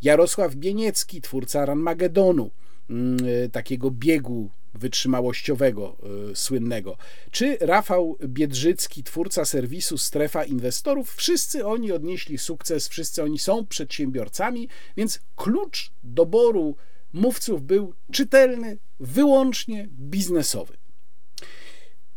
Jarosław 0.02 0.56
Bieniecki, 0.56 1.22
twórca 1.22 1.66
Ranmagedonu, 1.66 2.52
mm, 2.90 3.18
takiego 3.52 3.92
biegu 3.92 4.50
wytrzymałościowego 4.74 5.98
y, 6.32 6.36
słynnego, 6.36 6.98
czy 7.32 7.58
Rafał 7.62 8.18
Biedrzycki, 8.26 9.04
twórca 9.04 9.46
serwisu 9.46 9.98
Strefa 9.98 10.46
Inwestorów, 10.46 11.16
wszyscy 11.16 11.66
oni 11.66 11.92
odnieśli 11.92 12.38
sukces, 12.38 12.88
wszyscy 12.88 13.24
oni 13.24 13.40
są 13.40 13.66
przedsiębiorcami, 13.66 14.70
więc 14.98 15.20
klucz 15.36 15.92
doboru 16.04 16.76
mówców 17.14 17.64
był 17.64 17.94
czytelny, 18.12 18.78
wyłącznie 19.00 19.88
biznesowy. 19.92 20.78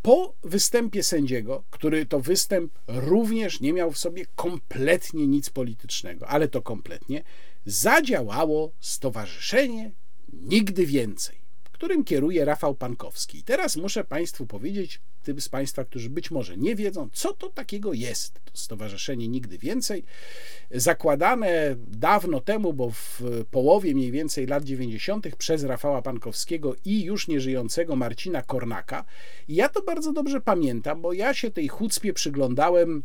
Po 0.03 0.35
występie 0.43 1.03
sędziego, 1.03 1.65
który 1.71 2.07
to 2.07 2.21
występ 2.21 2.79
również 2.87 3.61
nie 3.61 3.73
miał 3.73 3.93
w 3.93 3.99
sobie 3.99 4.27
kompletnie 4.37 5.27
nic 5.27 5.51
politycznego, 5.51 6.29
ale 6.29 6.49
to 6.49 6.63
kompletnie, 6.63 7.23
zadziałało 7.67 8.73
Stowarzyszenie 8.81 9.93
Nigdy 10.33 10.87
Więcej 10.87 11.42
którym 11.83 12.05
kieruje 12.05 12.45
Rafał 12.45 12.75
Pankowski. 12.75 13.43
Teraz 13.43 13.77
muszę 13.77 14.05
Państwu 14.05 14.47
powiedzieć, 14.47 15.01
tym 15.23 15.41
z 15.41 15.49
Państwa, 15.49 15.85
którzy 15.85 16.11
być 16.11 16.31
może 16.31 16.57
nie 16.57 16.77
wiedzą, 16.77 17.09
co 17.13 17.33
to 17.33 17.49
takiego 17.49 17.93
jest. 17.93 18.35
To 18.45 18.51
Stowarzyszenie 18.55 19.29
Nigdy 19.29 19.59
Więcej, 19.59 20.05
zakładane 20.71 21.77
dawno 21.89 22.41
temu, 22.41 22.73
bo 22.73 22.91
w 22.91 23.23
połowie 23.51 23.95
mniej 23.95 24.11
więcej 24.11 24.47
lat 24.47 24.65
90. 24.65 25.37
przez 25.37 25.65
Rafała 25.65 26.03
Pankowskiego 26.03 26.75
i 26.85 27.03
już 27.03 27.29
nieżyjącego 27.29 27.97
Marcina 27.97 28.43
Kornaka. 28.43 29.05
I 29.49 29.55
ja 29.55 29.69
to 29.69 29.83
bardzo 29.83 30.13
dobrze 30.13 30.41
pamiętam, 30.41 31.03
bo 31.03 31.13
ja 31.13 31.35
się 31.35 31.51
tej 31.51 31.69
chucpie 31.69 32.13
przyglądałem 32.13 33.03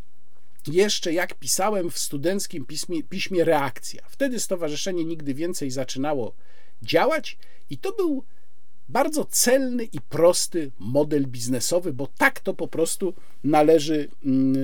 jeszcze 0.66 1.12
jak 1.12 1.34
pisałem 1.34 1.90
w 1.90 1.98
studenckim 1.98 2.66
piśmie 3.08 3.44
Reakcja. 3.44 4.02
Wtedy 4.08 4.40
Stowarzyszenie 4.40 5.04
Nigdy 5.04 5.34
Więcej 5.34 5.70
zaczynało 5.70 6.34
działać 6.82 7.38
i 7.70 7.78
to 7.78 7.92
był 7.92 8.24
bardzo 8.88 9.24
celny 9.24 9.84
i 9.84 10.00
prosty 10.00 10.70
model 10.78 11.26
biznesowy, 11.26 11.92
bo 11.92 12.08
tak 12.18 12.40
to 12.40 12.54
po 12.54 12.68
prostu 12.68 13.14
należy 13.44 14.08
mm, 14.24 14.56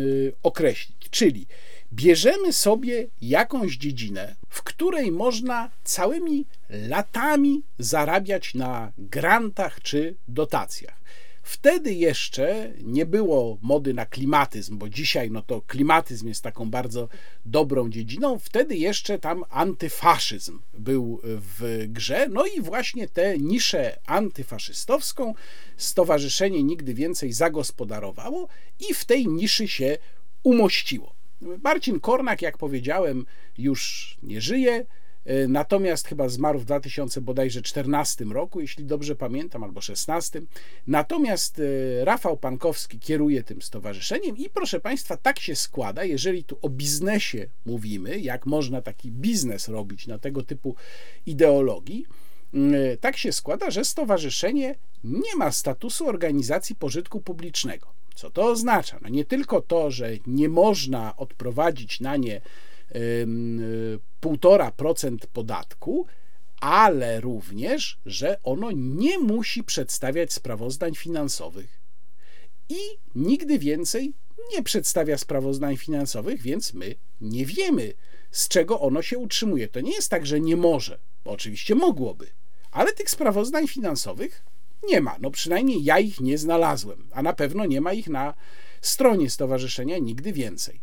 określić. 0.43 0.97
Czyli 1.11 1.47
bierzemy 1.93 2.53
sobie 2.53 3.07
jakąś 3.23 3.77
dziedzinę, 3.77 4.37
w 4.49 4.63
której 4.63 5.13
można 5.13 5.71
całymi 5.85 6.47
latami 6.71 7.63
zarabiać 7.79 8.55
na 8.55 8.93
grantach 8.99 9.81
czy 9.81 10.15
dotacjach. 10.29 11.05
Wtedy 11.45 11.95
jeszcze 11.95 12.73
nie 12.83 13.07
było 13.07 13.59
mody 13.63 13.95
na 13.95 14.07
klimatyzm, 14.07 14.79
bo 14.79 14.89
dzisiaj 14.89 15.31
no 15.31 15.43
to 15.43 15.63
klimatyzm 15.63 16.29
jest 16.29 16.43
taką 16.43 16.71
bardzo 16.71 17.09
dobrą 17.45 17.91
dziedziną. 17.91 18.39
Wtedy 18.39 18.77
jeszcze 18.77 19.19
tam 19.19 19.45
antyfaszyzm 19.51 20.61
był 20.75 21.21
w 21.25 21.85
grze. 21.89 22.29
No 22.29 22.47
i 22.47 22.61
właśnie 22.61 23.09
tę 23.09 23.39
niszę 23.39 23.99
antyfaszystowską 24.07 25.35
Stowarzyszenie 25.77 26.63
Nigdy 26.63 26.95
Więcej 26.95 27.33
zagospodarowało 27.33 28.49
i 28.91 28.95
w 28.95 29.05
tej 29.05 29.29
niszy 29.29 29.69
się 29.69 29.99
umościło. 30.43 31.15
Marcin 31.41 32.01
Kornak, 32.01 32.43
jak 32.43 32.59
powiedziałem, 32.59 33.27
już 33.59 34.17
nie 34.23 34.41
żyje. 34.41 34.87
E, 35.25 35.49
natomiast 35.49 36.09
chyba 36.09 36.29
zmarł 36.29 36.59
w 36.59 36.65
2014 36.65 38.25
roku, 38.25 38.61
jeśli 38.61 38.85
dobrze 38.85 39.17
pamiętam, 39.17 39.65
albo 39.65 39.81
16. 39.81 40.43
Natomiast 40.87 41.61
e, 41.61 42.05
Rafał 42.05 42.37
Pankowski 42.37 42.99
kieruje 42.99 43.43
tym 43.43 43.63
stowarzyszeniem 43.63 44.37
i 44.37 44.51
proszę 44.51 44.81
Państwa, 44.81 45.17
tak 45.17 45.41
się 45.41 45.57
składa, 45.57 46.05
jeżeli 46.05 46.45
tu 46.45 46.59
o 46.63 46.69
biznesie 46.69 47.47
mówimy, 47.67 48.21
jak 48.21 48.47
można 48.47 48.83
taki 48.83 49.11
biznes 49.13 49.69
robić 49.69 50.07
na 50.07 50.19
tego 50.19 50.43
typu 50.43 50.77
ideologii, 51.27 52.07
e, 52.55 52.97
tak 52.97 53.17
się 53.17 53.33
składa, 53.33 53.71
że 53.71 53.85
stowarzyszenie 53.85 54.75
nie 55.05 55.37
ma 55.37 55.53
statusu 55.53 56.09
organizacji 56.09 56.77
pożytku 56.77 57.21
publicznego. 57.21 57.87
Co 58.15 58.31
to 58.31 58.47
oznacza? 58.47 58.99
No 59.03 59.09
nie 59.09 59.25
tylko 59.25 59.61
to, 59.61 59.91
że 59.91 60.11
nie 60.27 60.49
można 60.49 61.17
odprowadzić 61.17 62.01
na 62.01 62.17
nie 62.17 62.41
1,5% 62.91 65.19
podatku, 65.33 66.07
ale 66.61 67.21
również, 67.21 67.99
że 68.07 68.43
ono 68.43 68.71
nie 68.75 69.19
musi 69.19 69.65
przedstawiać 69.65 70.33
sprawozdań 70.33 70.95
finansowych. 70.95 71.81
I 72.69 72.79
nigdy 73.15 73.59
więcej 73.59 74.13
nie 74.53 74.63
przedstawia 74.63 75.19
sprawozdań 75.19 75.77
finansowych, 75.77 76.43
więc 76.43 76.75
my 76.75 76.95
nie 77.21 77.47
wiemy, 77.47 77.93
z 78.31 78.49
czego 78.49 78.81
ono 78.81 79.03
się 79.03 79.19
utrzymuje. 79.19 79.69
To 79.69 79.81
nie 79.81 79.93
jest 79.93 80.09
tak, 80.09 80.27
że 80.27 80.41
nie 80.41 80.57
może, 80.57 80.99
oczywiście 81.25 81.75
mogłoby, 81.75 82.27
ale 82.71 82.93
tych 82.93 83.11
sprawozdań 83.11 83.69
finansowych 83.69 84.45
nie 84.89 85.01
ma. 85.01 85.17
No 85.21 85.31
przynajmniej 85.31 85.85
ja 85.85 85.99
ich 85.99 86.21
nie 86.21 86.39
znalazłem, 86.39 87.09
a 87.13 87.23
na 87.23 87.33
pewno 87.33 87.67
nie 87.67 87.81
ma 87.81 87.93
ich 87.93 88.09
na 88.09 88.35
stronie 88.81 89.31
stowarzyszenia 89.31 89.99
nigdy 89.99 90.33
więcej. 90.33 90.81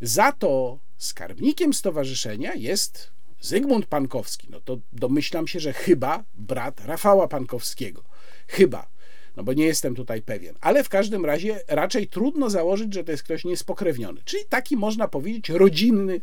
Za 0.00 0.32
to 0.32 0.78
skarbnikiem 0.98 1.74
stowarzyszenia 1.74 2.54
jest 2.54 3.10
Zygmunt 3.40 3.86
Pankowski. 3.86 4.48
No 4.50 4.60
to 4.60 4.78
domyślam 4.92 5.48
się, 5.48 5.60
że 5.60 5.72
chyba 5.72 6.24
brat 6.34 6.80
Rafała 6.84 7.28
Pankowskiego. 7.28 8.04
Chyba. 8.48 8.88
No 9.36 9.44
bo 9.44 9.52
nie 9.52 9.64
jestem 9.64 9.94
tutaj 9.94 10.22
pewien. 10.22 10.54
Ale 10.60 10.84
w 10.84 10.88
każdym 10.88 11.24
razie 11.24 11.60
raczej 11.68 12.08
trudno 12.08 12.50
założyć, 12.50 12.94
że 12.94 13.04
to 13.04 13.12
jest 13.12 13.22
ktoś 13.22 13.44
niespokrewniony. 13.44 14.20
Czyli 14.24 14.44
taki 14.48 14.76
można 14.76 15.08
powiedzieć 15.08 15.48
rodzinny 15.48 16.20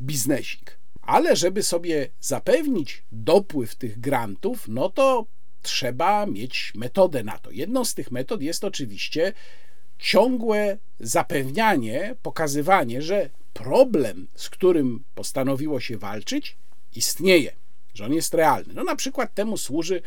biznesik. 0.00 0.78
Ale 1.02 1.36
żeby 1.36 1.62
sobie 1.62 2.08
zapewnić 2.20 3.02
dopływ 3.12 3.74
tych 3.74 4.00
grantów, 4.00 4.68
no 4.68 4.88
to 4.90 5.26
trzeba 5.62 6.26
mieć 6.26 6.72
metodę 6.74 7.24
na 7.24 7.38
to. 7.38 7.50
Jedną 7.50 7.84
z 7.84 7.94
tych 7.94 8.10
metod 8.10 8.42
jest 8.42 8.64
oczywiście 8.64 9.32
ciągłe 9.98 10.78
zapewnianie, 11.00 12.14
pokazywanie, 12.22 13.02
że 13.02 13.30
problem, 13.56 14.28
z 14.34 14.50
którym 14.50 15.04
postanowiło 15.14 15.80
się 15.80 15.98
walczyć, 15.98 16.56
istnieje, 16.94 17.52
że 17.94 18.04
on 18.04 18.12
jest 18.12 18.34
realny. 18.34 18.74
No 18.74 18.84
na 18.84 18.96
przykład 18.96 19.34
temu 19.34 19.56
służy 19.56 20.02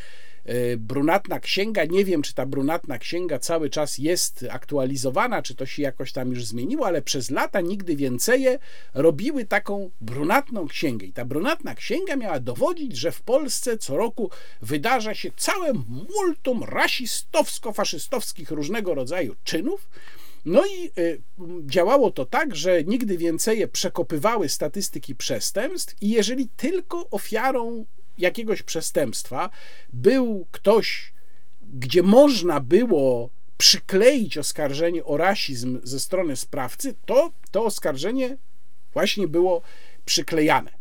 e, 0.45 0.77
brunatna 0.77 1.39
księga. 1.39 1.85
Nie 1.85 2.05
wiem, 2.05 2.21
czy 2.21 2.33
ta 2.33 2.45
brunatna 2.45 2.97
księga 2.97 3.39
cały 3.39 3.69
czas 3.69 3.97
jest 3.97 4.45
aktualizowana, 4.49 5.41
czy 5.41 5.55
to 5.55 5.65
się 5.65 5.81
jakoś 5.81 6.11
tam 6.11 6.29
już 6.29 6.45
zmieniło, 6.45 6.87
ale 6.87 7.01
przez 7.01 7.29
lata 7.29 7.61
nigdy 7.61 7.95
więcej 7.95 8.45
robiły 8.93 9.45
taką 9.45 9.91
brunatną 10.01 10.67
księgę. 10.67 11.05
I 11.05 11.13
ta 11.13 11.25
brunatna 11.25 11.75
księga 11.75 12.15
miała 12.15 12.39
dowodzić, 12.39 12.97
że 12.97 13.11
w 13.11 13.21
Polsce 13.21 13.77
co 13.77 13.97
roku 13.97 14.29
wydarza 14.61 15.15
się 15.15 15.31
całe 15.37 15.73
multum 16.09 16.63
rasistowsko-faszystowskich 16.63 18.51
różnego 18.51 18.93
rodzaju 18.93 19.35
czynów, 19.43 19.89
no 20.45 20.65
i 20.65 20.91
y, 21.01 21.21
działało 21.65 22.11
to 22.11 22.25
tak, 22.25 22.55
że 22.55 22.83
nigdy 22.83 23.17
więcej 23.17 23.67
przekopywały 23.67 24.49
statystyki 24.49 25.15
przestępstw, 25.15 25.95
i 26.01 26.09
jeżeli 26.09 26.47
tylko 26.47 27.09
ofiarą 27.09 27.85
jakiegoś 28.17 28.63
przestępstwa 28.63 29.49
był 29.93 30.47
ktoś, 30.51 31.13
gdzie 31.61 32.03
można 32.03 32.59
było 32.59 33.29
przykleić 33.57 34.37
oskarżenie 34.37 35.05
o 35.05 35.17
rasizm 35.17 35.79
ze 35.83 35.99
strony 35.99 36.35
sprawcy, 36.35 36.95
to 37.05 37.31
to 37.51 37.65
oskarżenie 37.65 38.37
właśnie 38.93 39.27
było 39.27 39.61
przyklejane. 40.05 40.71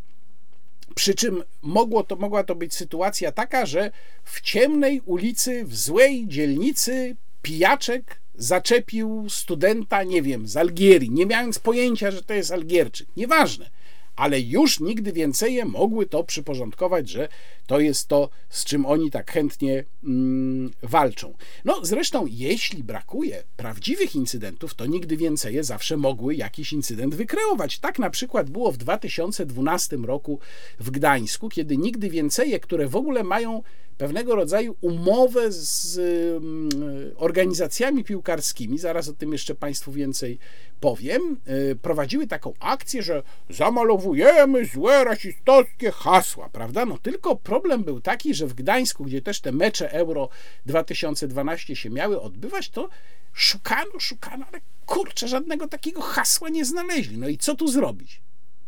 Przy 0.94 1.14
czym 1.14 1.44
mogło 1.62 2.05
to, 2.05 2.16
mogła 2.16 2.44
to 2.44 2.55
być 2.55 2.74
sytuacja 2.74 3.32
taka, 3.32 3.66
że 3.66 3.90
w 4.24 4.40
ciemnej 4.40 5.01
ulicy, 5.01 5.64
w 5.64 5.76
złej 5.76 6.28
dzielnicy 6.28 7.16
pijaczek 7.43 8.20
zaczepił 8.39 9.27
studenta, 9.28 10.02
nie 10.02 10.23
wiem, 10.23 10.48
z 10.48 10.56
Algierii, 10.56 11.10
nie 11.10 11.27
mając 11.27 11.59
pojęcia, 11.59 12.10
że 12.10 12.23
to 12.23 12.35
jest 12.35 12.52
Algierczyk. 12.52 13.09
Nieważne. 13.16 13.70
Ale 14.16 14.40
już 14.40 14.81
nigdy 14.81 15.12
więcej 15.12 15.65
mogły 15.65 16.06
to 16.06 16.24
przyporządkować, 16.24 17.09
że 17.09 17.28
to 17.66 17.81
jest 17.81 18.09
to, 18.09 18.31
z 18.48 18.65
czym 18.65 18.86
oni 18.86 19.10
tak 19.10 19.31
chętnie 19.31 19.85
mm, 20.05 20.70
walczą. 20.82 21.35
No 21.65 21.81
zresztą, 21.82 22.27
jeśli 22.31 22.85
brakuje 22.85 23.43
prawdziwych 23.56 24.15
incydentów, 24.15 24.74
to 24.74 24.86
nigdy 24.86 25.16
więcej 25.16 25.65
zawsze 25.65 25.97
mogły 25.97 26.35
jakiś 26.35 26.73
incydent 26.73 27.15
wykreować. 27.15 27.78
Tak 27.78 27.98
na 27.98 28.10
przykład 28.10 28.51
było 28.51 28.73
w 28.73 28.77
2012 28.77 29.97
roku 29.97 30.40
w 30.81 30.90
Gdańsku, 30.90 31.48
kiedy 31.48 31.77
nigdy 31.77 32.10
więcej, 32.10 32.60
które 32.60 32.89
w 32.89 32.97
ogóle 32.97 33.24
mają 33.24 33.62
pewnego 33.99 34.35
rodzaju 34.35 34.77
umowę 34.81 35.53
z 35.53 35.99
mm, 35.99 36.69
organizacjami 37.16 38.05
piłkarskimi, 38.05 38.79
zaraz 38.79 39.09
o 39.09 39.12
tym 39.12 39.33
jeszcze 39.33 39.55
Państwu 39.55 39.93
więcej 39.93 40.39
powiem, 40.81 41.37
y, 41.70 41.77
prowadziły 41.83 42.27
taką 42.27 42.53
akcję, 42.61 43.03
że 43.03 43.23
zamalowujemy 43.51 44.65
złe 44.65 45.05
rasistowskie 45.05 45.91
hasła, 45.91 46.49
prawda? 46.49 46.87
No 46.87 46.99
tylko 46.99 47.37
problem 47.37 47.85
był 47.85 48.01
taki, 48.01 48.35
że 48.35 48.47
w 48.47 48.55
Gdańsku, 48.55 49.05
gdzie 49.05 49.23
też 49.23 49.41
te 49.41 49.53
mecze 49.53 49.93
Euro 49.93 50.29
2012 50.66 51.77
się 51.77 51.91
miały 51.91 52.20
odbywać, 52.20 52.69
to 52.69 52.89
szukano, 53.33 54.01
szukano, 54.01 54.47
ale 54.53 54.61
kurczę, 54.87 55.29
żadnego 55.29 55.69
takiego 55.69 56.01
hasła 56.01 56.49
nie 56.49 56.65
znaleźli. 56.65 57.19
No 57.19 57.29
i 57.29 57.39
co 57.39 57.55
tu 57.55 57.69
zrobić? 57.69 58.20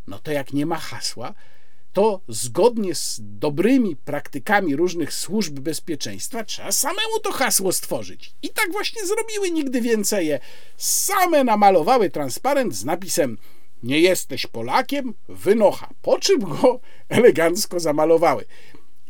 No 0.07 0.19
to 0.19 0.31
jak 0.31 0.53
nie 0.53 0.65
ma 0.65 0.77
hasła, 0.77 1.33
to 1.93 2.21
zgodnie 2.27 2.95
z 2.95 3.19
dobrymi 3.21 3.95
praktykami 3.95 4.75
różnych 4.75 5.13
służb 5.13 5.59
bezpieczeństwa 5.59 6.43
trzeba 6.43 6.71
samemu 6.71 7.19
to 7.23 7.31
hasło 7.31 7.71
stworzyć. 7.71 8.33
I 8.41 8.49
tak 8.49 8.71
właśnie 8.71 9.05
zrobiły 9.05 9.51
nigdy 9.51 9.81
więcej 9.81 10.27
je. 10.27 10.39
Same 10.77 11.43
namalowały 11.43 12.09
transparent 12.09 12.75
z 12.75 12.85
napisem 12.85 13.37
nie 13.83 13.99
jesteś 13.99 14.47
Polakiem, 14.47 15.13
wynocha, 15.29 15.89
po 16.01 16.19
czym 16.19 16.39
go 16.39 16.79
elegancko 17.09 17.79
zamalowały. 17.79 18.45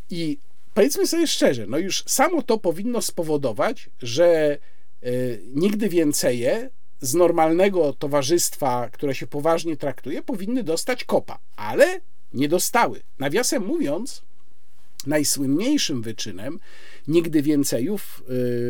I 0.10 0.38
powiedzmy 0.74 1.08
sobie 1.08 1.28
szczerze, 1.28 1.66
no 1.68 1.78
już 1.78 2.04
samo 2.08 2.42
to 2.42 2.58
powinno 2.58 3.02
spowodować, 3.02 3.90
że 4.02 4.58
y, 5.04 5.42
nigdy 5.56 5.90
więcej 5.90 6.46
z 7.02 7.14
normalnego 7.14 7.94
towarzystwa, 7.94 8.90
które 8.90 9.16
się 9.16 9.28
poważnie 9.28 9.78
traktuje, 9.78 10.22
powinny 10.22 10.64
dostać 10.64 11.04
kopa. 11.04 11.40
Ale 11.56 12.02
nie 12.34 12.48
dostały. 12.48 13.02
Nawiasem 13.20 13.66
mówiąc, 13.66 14.22
najsłynniejszym 15.08 16.02
wyczynem 16.02 16.60
nigdy 17.08 17.42
więcejów 17.42 18.24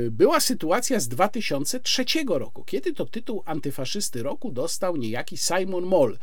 y, 0.07 0.11
była 0.11 0.39
sytuacja 0.39 0.99
z 0.99 1.07
2003 1.07 2.05
roku, 2.27 2.63
kiedy 2.63 2.93
to 2.93 3.05
tytuł 3.05 3.43
antyfaszysty 3.45 4.23
roku 4.23 4.51
dostał 4.51 4.97
niejaki 4.97 5.37
Simon 5.37 5.85
Moll. 5.85 6.17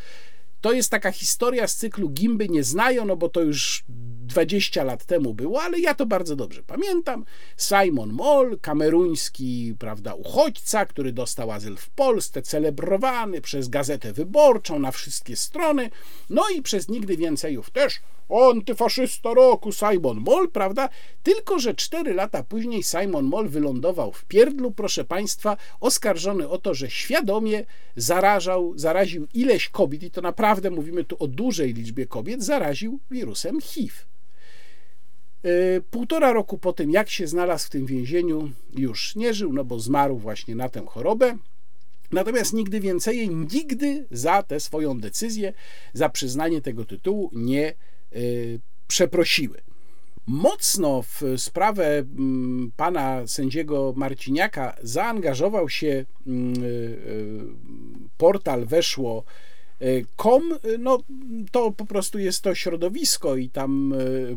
To 0.60 0.72
jest 0.72 0.90
taka 0.90 1.12
historia 1.12 1.68
z 1.68 1.76
cyklu 1.76 2.08
Gimby 2.08 2.48
nie 2.48 2.64
znają, 2.64 3.04
no 3.04 3.16
bo 3.16 3.28
to 3.28 3.40
już 3.40 3.84
20 4.28 4.84
lat 4.84 5.04
temu 5.04 5.34
było, 5.34 5.62
ale 5.62 5.80
ja 5.80 5.94
to 5.94 6.06
bardzo 6.06 6.36
dobrze 6.36 6.62
pamiętam. 6.62 7.24
Simon 7.56 8.12
Moll, 8.12 8.58
kameruński 8.60 9.74
prawda, 9.78 10.14
uchodźca, 10.14 10.86
który 10.86 11.12
dostał 11.12 11.50
azyl 11.50 11.76
w 11.76 11.90
Polsce, 11.90 12.42
celebrowany 12.42 13.40
przez 13.40 13.68
Gazetę 13.68 14.12
Wyborczą 14.12 14.78
na 14.78 14.90
wszystkie 14.90 15.36
strony, 15.36 15.90
no 16.30 16.42
i 16.56 16.62
przez 16.62 16.88
nigdy 16.88 17.16
więcejów 17.16 17.70
też 17.70 18.00
antyfaszysta 18.52 19.34
roku 19.34 19.72
Simon 19.72 20.20
Moll, 20.20 20.50
prawda? 20.50 20.88
Tylko, 21.22 21.58
że 21.58 21.74
4 21.74 22.14
lata 22.14 22.42
później 22.42 22.82
Simon 22.82 23.24
Moll 23.24 23.48
wylądował 23.48 24.12
w 24.12 24.24
pierdlu, 24.24 24.70
proszę 24.70 25.04
Państwa, 25.04 25.56
oskarżony 25.80 26.48
o 26.48 26.58
to, 26.58 26.74
że 26.74 26.90
świadomie 26.90 27.64
zarażał, 27.96 28.72
zaraził 28.76 29.26
ileś 29.34 29.68
kobiet, 29.68 30.02
i 30.02 30.10
to 30.10 30.20
naprawdę 30.20 30.70
mówimy 30.70 31.04
tu 31.04 31.16
o 31.18 31.26
dużej 31.26 31.74
liczbie 31.74 32.06
kobiet, 32.06 32.44
zaraził 32.44 33.00
wirusem 33.10 33.60
HIV. 33.60 34.07
Y, 35.44 35.82
półtora 35.90 36.32
roku 36.32 36.58
po 36.58 36.72
tym, 36.72 36.90
jak 36.90 37.10
się 37.10 37.26
znalazł 37.26 37.66
w 37.66 37.70
tym 37.70 37.86
więzieniu, 37.86 38.50
już 38.76 39.16
nie 39.16 39.34
żył, 39.34 39.52
no 39.52 39.64
bo 39.64 39.80
zmarł 39.80 40.18
właśnie 40.18 40.54
na 40.54 40.68
tę 40.68 40.82
chorobę. 40.86 41.36
Natomiast 42.12 42.52
nigdy 42.52 42.80
więcej, 42.80 43.30
nigdy 43.30 44.06
za 44.10 44.42
tę 44.42 44.60
swoją 44.60 45.00
decyzję, 45.00 45.52
za 45.92 46.08
przyznanie 46.08 46.62
tego 46.62 46.84
tytułu 46.84 47.30
nie 47.32 47.74
y, 48.16 48.60
przeprosiły. 48.88 49.60
Mocno 50.26 51.02
w 51.02 51.22
sprawę 51.36 51.98
mm, 51.98 52.72
pana 52.76 53.26
sędziego 53.26 53.92
Marciniaka 53.96 54.76
zaangażował 54.82 55.68
się 55.68 56.04
mm, 56.26 56.64
y, 56.64 56.98
portal 58.16 58.66
Weszło 58.66 59.24
Kom, 60.16 60.58
no 60.78 60.98
to 61.50 61.72
po 61.72 61.86
prostu 61.86 62.18
jest 62.18 62.42
to 62.42 62.54
środowisko 62.54 63.36
i 63.36 63.50
tam 63.50 63.92
e, 63.92 63.96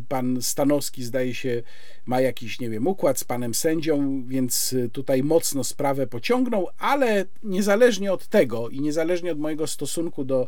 pan 0.10 0.42
Stanowski 0.42 1.04
zdaje 1.04 1.36
się 1.36 1.64
ma 2.06 2.22
jakiś, 2.22 2.60
nie 2.60 2.70
wiem, 2.70 2.88
układ 2.88 3.20
z 3.20 3.24
panem 3.24 3.54
sędzią, 3.54 4.24
więc 4.28 4.76
tutaj 4.92 5.24
mocno 5.24 5.64
sprawę 5.64 6.08
pociągnął, 6.08 6.68
ale 6.78 7.26
niezależnie 7.44 8.14
od 8.14 8.28
tego 8.28 8.70
i 8.70 8.82
niezależnie 8.82 9.32
od 9.32 9.40
mojego 9.40 9.68
stosunku 9.68 10.24
do, 10.24 10.48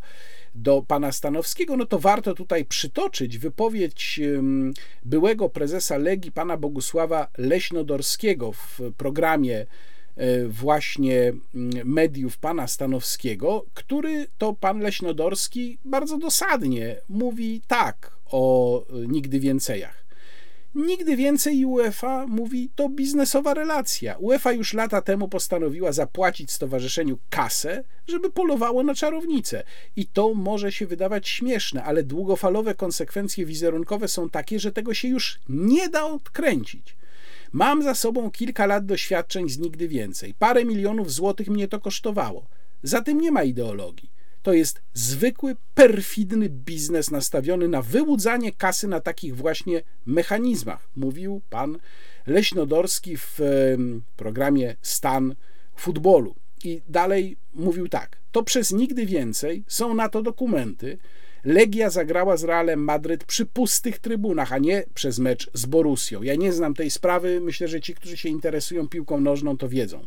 do 0.55 0.83
pana 0.87 1.11
Stanowskiego, 1.11 1.77
no 1.77 1.85
to 1.85 1.99
warto 1.99 2.33
tutaj 2.33 2.65
przytoczyć 2.65 3.37
wypowiedź 3.37 4.19
byłego 5.05 5.49
prezesa 5.49 5.97
Legii, 5.97 6.31
pana 6.31 6.57
Bogusława 6.57 7.27
Leśnodorskiego 7.37 8.51
w 8.51 8.79
programie 8.97 9.53
E, 9.61 9.92
właśnie 10.47 11.33
mm, 11.55 11.87
mediów 11.87 12.37
pana 12.37 12.67
Stanowskiego, 12.67 13.65
który 13.73 14.27
to 14.37 14.53
pan 14.53 14.79
Leśnodorski 14.79 15.77
bardzo 15.85 16.17
dosadnie 16.17 16.95
mówi 17.09 17.61
tak 17.67 18.11
o 18.25 18.81
e, 18.81 19.07
nigdy 19.07 19.39
więcejach. 19.39 20.03
Nigdy 20.75 21.15
więcej 21.15 21.65
UEFA 21.65 22.27
mówi 22.27 22.69
to 22.75 22.89
biznesowa 22.89 23.53
relacja. 23.53 24.17
UEFA 24.19 24.51
już 24.51 24.73
lata 24.73 25.01
temu 25.01 25.27
postanowiła 25.27 25.91
zapłacić 25.91 26.51
stowarzyszeniu 26.51 27.17
kasę, 27.29 27.83
żeby 28.07 28.31
polowało 28.31 28.83
na 28.83 28.95
czarownicę. 28.95 29.63
I 29.95 30.05
to 30.05 30.33
może 30.33 30.71
się 30.71 30.87
wydawać 30.87 31.29
śmieszne, 31.29 31.83
ale 31.83 32.03
długofalowe 32.03 32.75
konsekwencje 32.75 33.45
wizerunkowe 33.45 34.07
są 34.07 34.29
takie, 34.29 34.59
że 34.59 34.71
tego 34.71 34.93
się 34.93 35.07
już 35.07 35.39
nie 35.49 35.89
da 35.89 36.05
odkręcić. 36.05 36.95
Mam 37.53 37.83
za 37.83 37.95
sobą 37.95 38.31
kilka 38.31 38.65
lat 38.65 38.85
doświadczeń 38.85 39.49
z 39.49 39.57
nigdy 39.57 39.87
więcej. 39.87 40.33
Parę 40.39 40.65
milionów 40.65 41.11
złotych 41.11 41.47
mnie 41.47 41.67
to 41.67 41.79
kosztowało. 41.79 42.45
Za 42.83 43.01
tym 43.01 43.21
nie 43.21 43.31
ma 43.31 43.43
ideologii. 43.43 44.09
To 44.43 44.53
jest 44.53 44.81
zwykły, 44.93 45.55
perfidny 45.73 46.49
biznes 46.49 47.11
nastawiony 47.11 47.67
na 47.67 47.81
wyłudzanie 47.81 48.51
kasy 48.51 48.87
na 48.87 48.99
takich 48.99 49.35
właśnie 49.35 49.81
mechanizmach, 50.05 50.89
mówił 50.95 51.41
pan 51.49 51.77
Leśnodorski 52.27 53.17
w 53.17 53.39
programie 54.17 54.75
Stan 54.81 55.35
Futbolu. 55.75 56.35
I 56.63 56.81
dalej 56.89 57.37
mówił 57.53 57.87
tak: 57.87 58.17
To 58.31 58.43
przez 58.43 58.71
nigdy 58.71 59.05
więcej 59.05 59.63
są 59.67 59.93
na 59.93 60.09
to 60.09 60.21
dokumenty, 60.21 60.97
Legia 61.45 61.89
zagrała 61.89 62.37
z 62.37 62.43
Realem 62.43 62.83
Madryt 62.83 63.23
przy 63.23 63.45
pustych 63.45 63.99
trybunach, 63.99 64.53
a 64.53 64.57
nie 64.57 64.83
przez 64.93 65.19
mecz 65.19 65.49
z 65.53 65.65
Borussią. 65.65 66.21
Ja 66.21 66.35
nie 66.35 66.53
znam 66.53 66.73
tej 66.73 66.89
sprawy, 66.89 67.39
myślę, 67.41 67.67
że 67.67 67.81
ci, 67.81 67.95
którzy 67.95 68.17
się 68.17 68.29
interesują 68.29 68.87
piłką 68.87 69.21
nożną, 69.21 69.57
to 69.57 69.69
wiedzą. 69.69 70.05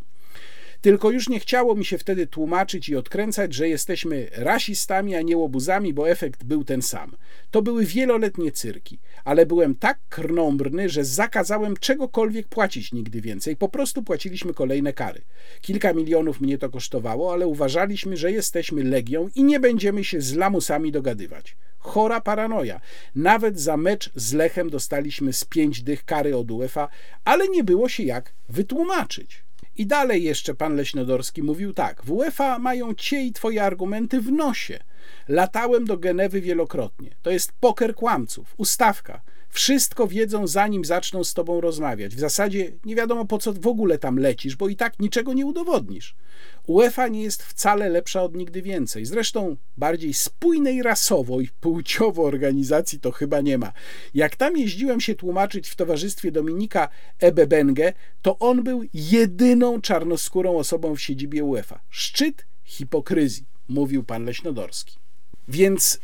Tylko 0.86 1.10
już 1.10 1.28
nie 1.28 1.40
chciało 1.40 1.74
mi 1.74 1.84
się 1.84 1.98
wtedy 1.98 2.26
tłumaczyć 2.26 2.88
i 2.88 2.96
odkręcać, 2.96 3.54
że 3.54 3.68
jesteśmy 3.68 4.28
rasistami, 4.32 5.14
a 5.14 5.22
nie 5.22 5.36
łobuzami, 5.36 5.94
bo 5.94 6.10
efekt 6.10 6.44
był 6.44 6.64
ten 6.64 6.82
sam. 6.82 7.16
To 7.50 7.62
były 7.62 7.84
wieloletnie 7.84 8.52
cyrki, 8.52 8.98
ale 9.24 9.46
byłem 9.46 9.74
tak 9.74 9.98
krnąbrny, 10.08 10.88
że 10.88 11.04
zakazałem 11.04 11.76
czegokolwiek 11.76 12.48
płacić 12.48 12.92
nigdy 12.92 13.20
więcej. 13.20 13.56
Po 13.56 13.68
prostu 13.68 14.02
płaciliśmy 14.02 14.54
kolejne 14.54 14.92
kary. 14.92 15.22
Kilka 15.60 15.92
milionów 15.92 16.40
mnie 16.40 16.58
to 16.58 16.70
kosztowało, 16.70 17.32
ale 17.32 17.46
uważaliśmy, 17.46 18.16
że 18.16 18.32
jesteśmy 18.32 18.84
legią 18.84 19.28
i 19.34 19.44
nie 19.44 19.60
będziemy 19.60 20.04
się 20.04 20.20
z 20.20 20.34
lamusami 20.34 20.92
dogadywać. 20.92 21.56
Chora 21.78 22.20
paranoja. 22.20 22.80
Nawet 23.14 23.60
za 23.60 23.76
mecz 23.76 24.10
z 24.14 24.32
Lechem 24.32 24.70
dostaliśmy 24.70 25.32
z 25.32 25.44
pięć 25.44 25.82
dych 25.82 26.04
kary 26.04 26.36
od 26.36 26.50
UEFA, 26.50 26.88
ale 27.24 27.48
nie 27.48 27.64
było 27.64 27.88
się 27.88 28.02
jak 28.02 28.32
wytłumaczyć. 28.48 29.45
I 29.78 29.86
dalej 29.86 30.22
jeszcze 30.22 30.54
pan 30.54 30.76
Leśnodorski 30.76 31.42
mówił 31.42 31.72
tak: 31.72 32.04
W 32.04 32.12
UEFA 32.12 32.58
mają 32.58 32.94
cie 32.94 33.22
i 33.22 33.32
twoje 33.32 33.62
argumenty 33.62 34.20
w 34.20 34.32
nosie. 34.32 34.78
Latałem 35.28 35.84
do 35.84 35.96
Genewy 35.96 36.40
wielokrotnie. 36.40 37.10
To 37.22 37.30
jest 37.30 37.52
poker 37.60 37.94
kłamców, 37.94 38.54
ustawka. 38.56 39.20
Wszystko 39.48 40.08
wiedzą, 40.08 40.46
zanim 40.46 40.84
zaczną 40.84 41.24
z 41.24 41.34
tobą 41.34 41.60
rozmawiać. 41.60 42.14
W 42.14 42.20
zasadzie 42.20 42.72
nie 42.84 42.96
wiadomo 42.96 43.24
po 43.24 43.38
co 43.38 43.52
w 43.52 43.66
ogóle 43.66 43.98
tam 43.98 44.18
lecisz, 44.18 44.56
bo 44.56 44.68
i 44.68 44.76
tak 44.76 44.98
niczego 44.98 45.32
nie 45.32 45.46
udowodnisz. 45.46 46.14
UEFA 46.66 47.08
nie 47.08 47.22
jest 47.22 47.42
wcale 47.42 47.88
lepsza 47.88 48.22
od 48.22 48.36
nigdy 48.36 48.62
więcej. 48.62 49.04
Zresztą 49.04 49.56
bardziej 49.76 50.14
spójnej 50.14 50.82
rasowo 50.82 51.40
i 51.40 51.48
płciowo 51.60 52.22
organizacji 52.22 53.00
to 53.00 53.10
chyba 53.10 53.40
nie 53.40 53.58
ma. 53.58 53.72
Jak 54.14 54.36
tam 54.36 54.56
jeździłem 54.56 55.00
się 55.00 55.14
tłumaczyć 55.14 55.68
w 55.68 55.76
towarzystwie 55.76 56.32
Dominika 56.32 56.88
Ebebenge, 57.20 57.92
to 58.22 58.38
on 58.38 58.62
był 58.62 58.82
jedyną 58.94 59.80
czarnoskórą 59.80 60.56
osobą 60.56 60.96
w 60.96 61.00
siedzibie 61.00 61.44
UEFA. 61.44 61.80
Szczyt 61.90 62.46
hipokryzji, 62.64 63.46
mówił 63.68 64.04
pan 64.04 64.24
Leśnodorski. 64.24 64.96
Więc 65.48 66.00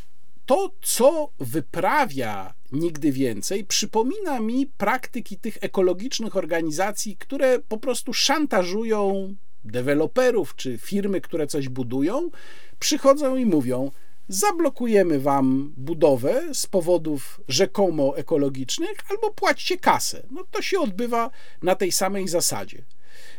to, 0.46 0.70
co 0.82 1.28
wyprawia 1.38 2.54
nigdy 2.72 3.12
więcej, 3.12 3.64
przypomina 3.64 4.40
mi 4.40 4.66
praktyki 4.66 5.36
tych 5.36 5.58
ekologicznych 5.60 6.36
organizacji, 6.36 7.16
które 7.16 7.58
po 7.58 7.78
prostu 7.78 8.14
szantażują 8.14 9.34
deweloperów 9.64 10.56
czy 10.56 10.78
firmy, 10.78 11.20
które 11.20 11.46
coś 11.46 11.68
budują, 11.68 12.30
przychodzą 12.78 13.36
i 13.36 13.46
mówią: 13.46 13.90
zablokujemy 14.28 15.20
wam 15.20 15.72
budowę 15.76 16.42
z 16.52 16.66
powodów 16.66 17.40
rzekomo 17.48 18.16
ekologicznych, 18.16 18.98
albo 19.10 19.30
płaćcie 19.30 19.76
kasę. 19.78 20.22
No 20.30 20.44
to 20.50 20.62
się 20.62 20.80
odbywa 20.80 21.30
na 21.62 21.74
tej 21.74 21.92
samej 21.92 22.28
zasadzie. 22.28 22.84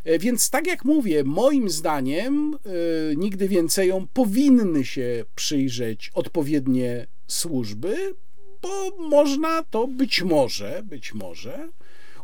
E, 0.03 0.19
więc 0.19 0.49
tak 0.49 0.67
jak 0.67 0.85
mówię, 0.85 1.23
moim 1.23 1.69
zdaniem 1.69 2.57
yy, 2.65 3.15
nigdy 3.17 3.47
więcej 3.47 3.91
powinny 4.13 4.85
się 4.85 5.25
przyjrzeć 5.35 6.11
odpowiednie 6.13 7.07
służby, 7.27 8.15
bo 8.61 8.97
można 9.09 9.63
to 9.63 9.88
być 9.88 10.21
może, 10.21 10.84
być 10.85 11.13
może 11.13 11.69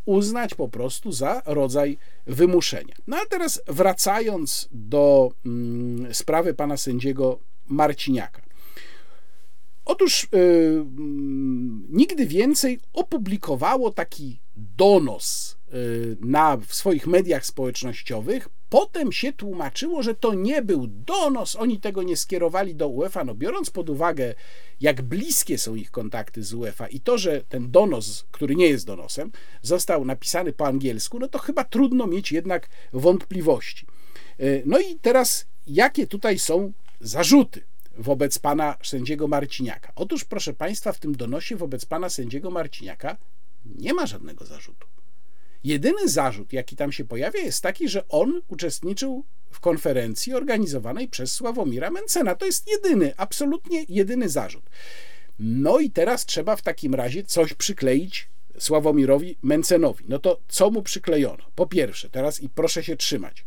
uznać 0.06 0.56
po 0.56 0.68
prostu 0.68 1.11
za 1.11 1.41
rodzaj 1.45 1.97
wymuszenia. 2.27 2.95
No 3.07 3.18
a 3.18 3.26
teraz 3.26 3.61
wracając 3.68 4.69
do 4.72 5.31
mm, 5.45 6.14
sprawy 6.14 6.53
pana 6.53 6.77
sędziego 6.77 7.39
Marciniaka. 7.68 8.41
Otóż 9.85 10.27
yy, 10.31 10.85
nigdy 11.89 12.26
więcej 12.26 12.80
opublikowało 12.93 13.91
taki 13.91 14.39
donos 14.56 15.59
na, 16.20 16.58
w 16.58 16.74
swoich 16.74 17.08
mediach 17.08 17.46
społecznościowych. 17.46 18.50
Potem 18.70 19.12
się 19.12 19.34
tłumaczyło, 19.34 20.04
że 20.04 20.16
to 20.16 20.34
nie 20.34 20.62
był 20.62 20.88
donos, 20.88 21.56
oni 21.56 21.80
tego 21.80 22.04
nie 22.04 22.18
skierowali 22.18 22.76
do 22.76 22.88
UEFA. 22.88 23.24
No, 23.24 23.36
biorąc 23.36 23.70
pod 23.70 23.90
uwagę, 23.90 24.36
jak 24.82 25.02
bliskie 25.02 25.58
są 25.58 25.76
ich 25.76 25.91
kontakty 25.91 26.44
z 26.44 26.54
UEFA 26.54 26.88
i 26.88 27.00
to, 27.00 27.18
że 27.18 27.44
ten 27.50 27.72
donos, 27.72 28.26
który 28.32 28.56
nie 28.56 28.70
jest 28.70 28.86
donosem, 28.86 29.32
został 29.62 30.06
napisany 30.06 30.54
po 30.54 30.68
angielsku, 30.68 31.20
no 31.20 31.28
to 31.28 31.40
chyba 31.40 31.64
trudno 31.64 32.08
mieć 32.08 32.32
jednak 32.32 32.70
wątpliwości. 32.94 33.86
Yy, 34.40 34.64
no 34.66 34.80
i 34.80 34.96
teraz, 34.96 35.46
jakie 35.68 36.08
tutaj 36.08 36.40
są 36.40 36.74
zarzuty? 37.00 37.62
wobec 38.00 38.40
pana 38.40 38.78
sędziego 38.84 39.28
Marciniaka. 39.28 39.91
Otóż, 39.96 40.26
proszę 40.26 40.54
państwa, 40.54 40.91
w 40.91 41.00
tym 41.00 41.16
donosie 41.16 41.56
wobec 41.56 41.86
pana 41.86 42.10
sędziego 42.10 42.52
Marciniaka 42.52 43.18
nie 43.66 43.94
ma 43.94 44.06
żadnego 44.06 44.46
zarzutu. 44.46 44.88
Jedyny 45.64 46.07
zarzut, 46.07 46.53
jaki 46.53 46.76
tam 46.76 46.91
się 46.91 47.06
pojawia, 47.06 47.40
jest 47.40 47.64
taki, 47.64 47.90
że 47.90 48.07
on 48.07 48.41
uczestniczył 48.48 49.23
w 49.49 49.60
konferencji 49.60 50.34
organizowanej 50.34 51.07
przez 51.07 51.31
Sławomira 51.31 51.90
Mencena. 51.90 52.36
To 52.36 52.45
jest 52.45 52.68
jedyny, 52.68 53.14
absolutnie 53.18 53.86
jedyny 53.90 54.30
zarzut. 54.30 54.64
No 55.40 55.80
i 55.80 55.91
teraz 55.91 56.26
trzeba 56.26 56.56
w 56.56 56.61
takim 56.61 56.95
razie 56.95 57.23
coś 57.23 57.53
przykleić 57.53 58.30
Sławomirowi 58.57 59.38
Mencenowi. 59.41 60.06
No 60.07 60.19
to 60.19 60.40
co 60.48 60.72
mu 60.72 60.81
przyklejono? 60.81 61.44
Po 61.56 61.68
pierwsze, 61.68 62.10
teraz 62.10 62.41
i 62.41 62.49
proszę 62.49 62.84
się 62.84 62.98
trzymać. 62.98 63.45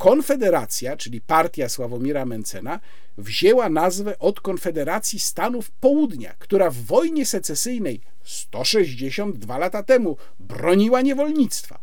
Konfederacja, 0.00 0.96
czyli 0.96 1.20
partia 1.20 1.68
Sławomira 1.68 2.24
Mencena, 2.24 2.80
wzięła 3.18 3.68
nazwę 3.68 4.18
od 4.18 4.40
Konfederacji 4.40 5.18
Stanów 5.18 5.70
Południa, 5.70 6.34
która 6.38 6.70
w 6.70 6.76
wojnie 6.76 7.26
secesyjnej 7.26 8.00
162 8.24 9.58
lata 9.58 9.82
temu 9.82 10.16
broniła 10.38 11.02
niewolnictwa. 11.02 11.80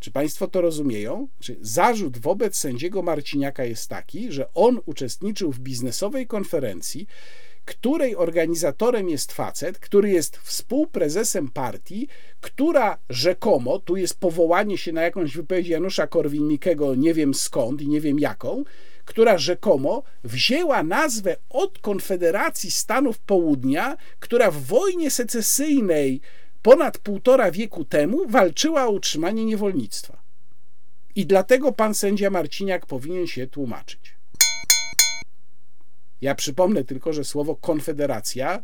Czy 0.00 0.10
Państwo 0.10 0.48
to 0.48 0.60
rozumieją? 0.60 1.28
Czy 1.40 1.56
zarzut 1.60 2.18
wobec 2.18 2.56
sędziego 2.56 3.02
Marciniaka 3.02 3.64
jest 3.64 3.88
taki, 3.88 4.32
że 4.32 4.54
on 4.54 4.80
uczestniczył 4.86 5.52
w 5.52 5.58
biznesowej 5.58 6.26
konferencji, 6.26 7.06
której 7.66 8.16
organizatorem 8.16 9.08
jest 9.08 9.32
facet, 9.32 9.78
który 9.78 10.10
jest 10.10 10.36
współprezesem 10.36 11.48
partii, 11.48 12.08
która 12.40 12.98
rzekomo, 13.10 13.78
tu 13.78 13.96
jest 13.96 14.20
powołanie 14.20 14.78
się 14.78 14.92
na 14.92 15.02
jakąś 15.02 15.36
wypowiedź 15.36 15.68
Janusza 15.68 16.06
Korwin-Mikkego, 16.06 16.96
nie 16.96 17.14
wiem 17.14 17.34
skąd 17.34 17.82
i 17.82 17.88
nie 17.88 18.00
wiem 18.00 18.18
jaką, 18.18 18.64
która 19.04 19.38
rzekomo 19.38 20.02
wzięła 20.24 20.82
nazwę 20.82 21.36
od 21.50 21.78
Konfederacji 21.78 22.70
Stanów 22.70 23.18
Południa, 23.18 23.96
która 24.20 24.50
w 24.50 24.62
wojnie 24.62 25.10
secesyjnej 25.10 26.20
ponad 26.62 26.98
półtora 26.98 27.50
wieku 27.50 27.84
temu 27.84 28.28
walczyła 28.28 28.86
o 28.86 28.90
utrzymanie 28.90 29.44
niewolnictwa. 29.44 30.22
I 31.14 31.26
dlatego 31.26 31.72
pan 31.72 31.94
sędzia 31.94 32.30
Marciniak 32.30 32.86
powinien 32.86 33.26
się 33.26 33.46
tłumaczyć. 33.46 34.15
Ja 36.20 36.34
przypomnę 36.34 36.84
tylko, 36.84 37.12
że 37.12 37.24
słowo 37.24 37.56
konfederacja 37.56 38.62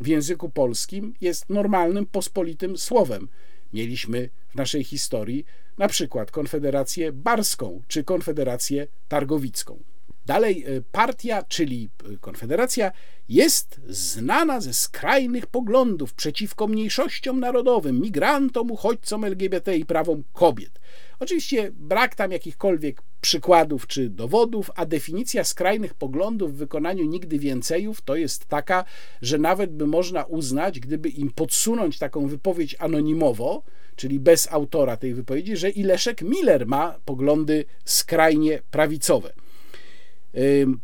w 0.00 0.06
języku 0.06 0.50
polskim 0.50 1.14
jest 1.20 1.50
normalnym, 1.50 2.06
pospolitym 2.06 2.78
słowem. 2.78 3.28
Mieliśmy 3.72 4.28
w 4.48 4.54
naszej 4.54 4.84
historii 4.84 5.44
na 5.78 5.88
przykład 5.88 6.30
Konfederację 6.30 7.12
Barską 7.12 7.82
czy 7.88 8.04
Konfederację 8.04 8.86
Targowicką. 9.08 9.78
Dalej, 10.26 10.64
e, 10.66 10.82
partia, 10.92 11.42
czyli 11.42 11.88
e, 12.14 12.16
Konfederacja, 12.18 12.92
jest 13.28 13.80
znana 13.88 14.60
ze 14.60 14.74
skrajnych 14.74 15.46
poglądów 15.46 16.14
przeciwko 16.14 16.66
mniejszościom 16.66 17.40
narodowym, 17.40 18.00
migrantom, 18.00 18.70
uchodźcom 18.70 19.24
LGBT 19.24 19.76
i 19.76 19.84
prawom 19.84 20.24
kobiet. 20.32 20.80
Oczywiście 21.20 21.70
brak 21.72 22.14
tam 22.14 22.32
jakichkolwiek 22.32 23.02
przykładów 23.20 23.86
czy 23.86 24.10
dowodów, 24.10 24.70
a 24.76 24.86
definicja 24.86 25.44
skrajnych 25.44 25.94
poglądów 25.94 26.54
w 26.54 26.56
wykonaniu 26.56 27.04
nigdy 27.04 27.38
więcejów 27.38 28.02
to 28.02 28.16
jest 28.16 28.46
taka, 28.46 28.84
że 29.22 29.38
nawet 29.38 29.72
by 29.72 29.86
można 29.86 30.24
uznać, 30.24 30.80
gdyby 30.80 31.08
im 31.08 31.30
podsunąć 31.30 31.98
taką 31.98 32.26
wypowiedź 32.26 32.76
anonimowo, 32.78 33.62
czyli 33.96 34.20
bez 34.20 34.52
autora 34.52 34.96
tej 34.96 35.14
wypowiedzi, 35.14 35.56
że 35.56 35.70
i 35.70 35.82
Leszek 35.82 36.22
Miller 36.22 36.66
ma 36.66 36.98
poglądy 37.04 37.64
skrajnie 37.84 38.62
prawicowe. 38.70 39.32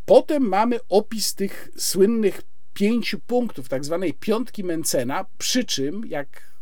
Potem 0.07 0.43
mamy 0.43 0.79
opis 0.89 1.35
tych 1.35 1.69
słynnych 1.77 2.43
pięciu 2.75 3.19
punktów, 3.19 3.69
tak 3.69 3.85
zwanej 3.85 4.15
piątki 4.15 4.65
Mencena, 4.65 5.27
przy 5.39 5.65
czym, 5.65 6.07
jak 6.07 6.53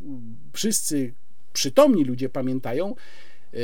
wszyscy 0.53 1.15
przytomni 1.53 2.05
ludzie 2.05 2.29
pamiętają, 2.29 2.95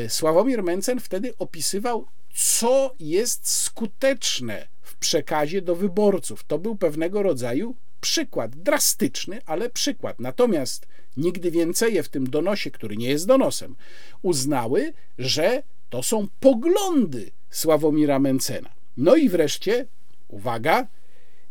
Sławomir 0.08 0.62
Mencen 0.62 1.00
wtedy 1.00 1.34
opisywał, 1.38 2.06
co 2.34 2.94
jest 3.00 3.48
skuteczne 3.48 4.68
w 4.82 4.96
przekazie 4.96 5.62
do 5.62 5.76
wyborców. 5.76 6.44
To 6.44 6.58
był 6.58 6.76
pewnego 6.76 7.22
rodzaju 7.22 7.76
przykład, 8.00 8.56
drastyczny, 8.56 9.40
ale 9.46 9.70
przykład. 9.70 10.20
Natomiast 10.20 10.86
nigdy 11.16 11.50
więcej 11.50 12.02
w 12.02 12.08
tym 12.08 12.30
donosie, 12.30 12.70
który 12.70 12.96
nie 12.96 13.08
jest 13.08 13.26
donosem, 13.26 13.76
uznały, 14.22 14.92
że 15.18 15.62
to 15.90 16.02
są 16.02 16.28
poglądy 16.40 17.30
Sławomira 17.50 18.18
Mencena. 18.18 18.70
No 18.96 19.16
i 19.16 19.28
wreszcie, 19.28 19.86
uwaga, 20.28 20.86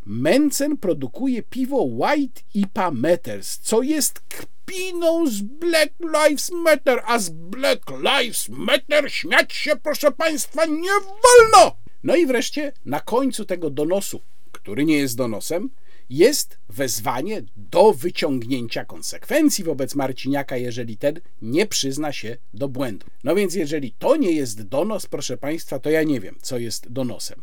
Mencen 0.06 0.78
produkuje 0.78 1.44
piwo 1.44 1.84
White 1.84 2.42
IPA 2.54 2.92
Matters, 2.92 3.60
co 3.60 3.82
jest 3.82 4.20
kpiną 4.20 5.28
z 5.28 5.42
Black 5.42 5.94
Lives 6.00 6.52
Matter, 6.52 7.02
a 7.06 7.20
z 7.20 7.30
Black 7.30 7.90
Lives 7.90 8.50
Matter 8.50 9.12
śmiać 9.12 9.54
się, 9.54 9.76
proszę 9.76 10.12
Państwa, 10.12 10.66
nie 10.66 10.92
wolno! 11.00 11.76
No 12.04 12.16
i 12.16 12.26
wreszcie, 12.26 12.74
na 12.86 13.00
końcu 13.00 13.46
tego 13.46 13.70
donosu, 13.70 14.22
który 14.52 14.86
nie 14.86 14.98
jest 14.98 15.18
donosem, 15.18 15.70
jest 16.10 16.58
wezwanie 16.70 17.44
do 17.56 17.94
wyciągnięcia 17.94 18.86
konsekwencji 18.86 19.64
wobec 19.64 19.96
Marciniaka, 19.96 20.58
jeżeli 20.58 20.98
ten 20.98 21.20
nie 21.42 21.66
przyzna 21.66 22.12
się 22.12 22.38
do 22.54 22.70
błędu. 22.70 23.06
No 23.24 23.36
więc, 23.36 23.56
jeżeli 23.56 23.92
to 23.92 24.16
nie 24.16 24.32
jest 24.32 24.62
donos, 24.62 25.06
proszę 25.06 25.38
Państwa, 25.38 25.80
to 25.80 25.90
ja 25.90 26.04
nie 26.04 26.20
wiem, 26.20 26.36
co 26.42 26.58
jest 26.58 26.92
donosem. 26.92 27.42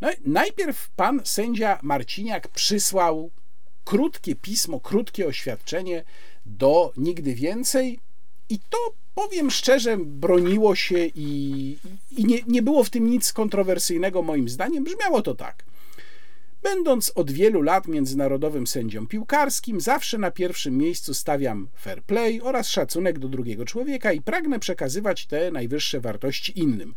No, 0.00 0.08
najpierw 0.26 0.90
pan 0.90 1.20
sędzia 1.24 1.78
Marciniak 1.82 2.48
przysłał 2.48 3.30
krótkie 3.84 4.34
pismo, 4.34 4.80
krótkie 4.80 5.26
oświadczenie 5.26 6.04
do 6.46 6.92
nigdy 6.96 7.34
więcej, 7.34 8.00
i 8.50 8.58
to 8.70 8.78
powiem 9.14 9.50
szczerze, 9.50 9.96
broniło 9.96 10.74
się 10.74 11.06
i, 11.14 11.76
i 12.10 12.24
nie, 12.24 12.38
nie 12.46 12.62
było 12.62 12.84
w 12.84 12.90
tym 12.90 13.10
nic 13.10 13.32
kontrowersyjnego, 13.32 14.22
moim 14.22 14.48
zdaniem. 14.48 14.84
Brzmiało 14.84 15.22
to 15.22 15.34
tak. 15.34 15.64
Będąc 16.62 17.12
od 17.14 17.30
wielu 17.30 17.62
lat 17.62 17.88
międzynarodowym 17.88 18.66
sędzią 18.66 19.06
piłkarskim, 19.06 19.80
zawsze 19.80 20.18
na 20.18 20.30
pierwszym 20.30 20.76
miejscu 20.76 21.14
stawiam 21.14 21.68
fair 21.76 22.02
play 22.02 22.40
oraz 22.42 22.68
szacunek 22.68 23.18
do 23.18 23.28
drugiego 23.28 23.64
człowieka 23.64 24.12
i 24.12 24.20
pragnę 24.20 24.58
przekazywać 24.58 25.26
te 25.26 25.50
najwyższe 25.50 26.00
wartości 26.00 26.58
innym. 26.58 26.94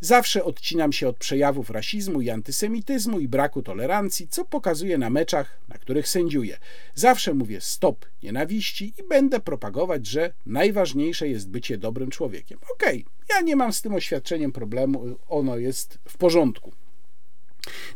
Zawsze 0.00 0.44
odcinam 0.44 0.92
się 0.92 1.08
od 1.08 1.16
przejawów 1.16 1.70
rasizmu 1.70 2.20
i 2.20 2.30
antysemityzmu 2.30 3.20
i 3.20 3.28
braku 3.28 3.62
tolerancji, 3.62 4.28
co 4.28 4.44
pokazuję 4.44 4.98
na 4.98 5.10
meczach, 5.10 5.60
na 5.68 5.78
których 5.78 6.08
sędziuję. 6.08 6.58
Zawsze 6.94 7.34
mówię 7.34 7.60
stop 7.60 8.06
nienawiści 8.22 8.94
i 8.98 9.02
będę 9.08 9.40
propagować, 9.40 10.06
że 10.06 10.32
najważniejsze 10.46 11.28
jest 11.28 11.48
bycie 11.48 11.78
dobrym 11.78 12.10
człowiekiem. 12.10 12.58
Okej, 12.74 13.04
okay, 13.06 13.36
ja 13.36 13.40
nie 13.40 13.56
mam 13.56 13.72
z 13.72 13.82
tym 13.82 13.94
oświadczeniem 13.94 14.52
problemu, 14.52 15.16
ono 15.28 15.56
jest 15.56 15.98
w 16.08 16.16
porządku. 16.16 16.72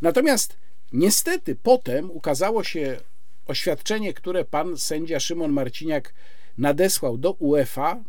Natomiast 0.03 0.57
Niestety 0.93 1.57
potem 1.57 2.11
ukazało 2.11 2.65
się 2.65 3.01
oświadczenie, 3.47 4.15
które 4.15 4.45
pan 4.45 4.79
sędzia 4.79 5.21
Szymon 5.21 5.53
Marciniak 5.53 6.15
nadesłał 6.59 7.19
do 7.19 7.33
UEFA. 7.33 8.05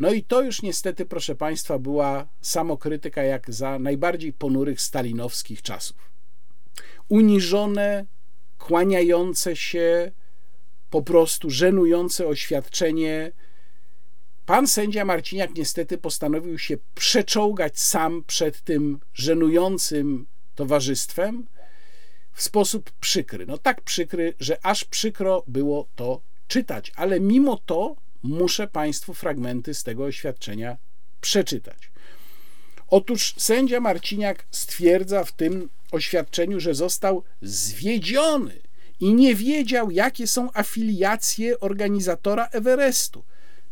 No 0.00 0.12
i 0.12 0.22
to 0.22 0.42
już 0.42 0.62
niestety, 0.62 1.06
proszę 1.06 1.34
Państwa, 1.34 1.78
była 1.78 2.28
samokrytyka 2.40 3.22
jak 3.22 3.54
za 3.54 3.78
najbardziej 3.78 4.32
ponurych 4.32 4.80
stalinowskich 4.80 5.62
czasów. 5.62 5.96
uniżone, 7.08 8.06
kłaniające 8.58 9.56
się, 9.56 10.12
po 10.90 11.02
prostu 11.02 11.50
żenujące 11.50 12.26
oświadczenie. 12.26 13.32
Pan 14.46 14.66
sędzia 14.66 15.04
Marciniak 15.04 15.54
niestety 15.54 15.98
postanowił 15.98 16.58
się 16.58 16.76
przeczołgać 16.94 17.80
sam 17.80 18.24
przed 18.26 18.60
tym 18.60 19.00
żenującym 19.14 20.26
towarzystwem 20.54 21.46
w 22.32 22.42
sposób 22.42 22.90
przykry. 23.00 23.46
No 23.46 23.58
tak 23.58 23.80
przykry, 23.80 24.34
że 24.40 24.66
aż 24.66 24.84
przykro 24.84 25.44
było 25.46 25.88
to 25.96 26.20
czytać, 26.48 26.92
ale 26.96 27.20
mimo 27.20 27.56
to 27.66 27.96
muszę 28.28 28.66
Państwu 28.66 29.14
fragmenty 29.14 29.74
z 29.74 29.82
tego 29.82 30.04
oświadczenia 30.04 30.76
przeczytać. 31.20 31.90
Otóż 32.88 33.34
sędzia 33.36 33.80
Marciniak 33.80 34.44
stwierdza 34.50 35.24
w 35.24 35.32
tym 35.32 35.68
oświadczeniu, 35.92 36.60
że 36.60 36.74
został 36.74 37.22
zwiedziony 37.42 38.58
i 39.00 39.14
nie 39.14 39.34
wiedział, 39.34 39.90
jakie 39.90 40.26
są 40.26 40.48
afiliacje 40.54 41.60
organizatora 41.60 42.46
Everestu. 42.46 43.24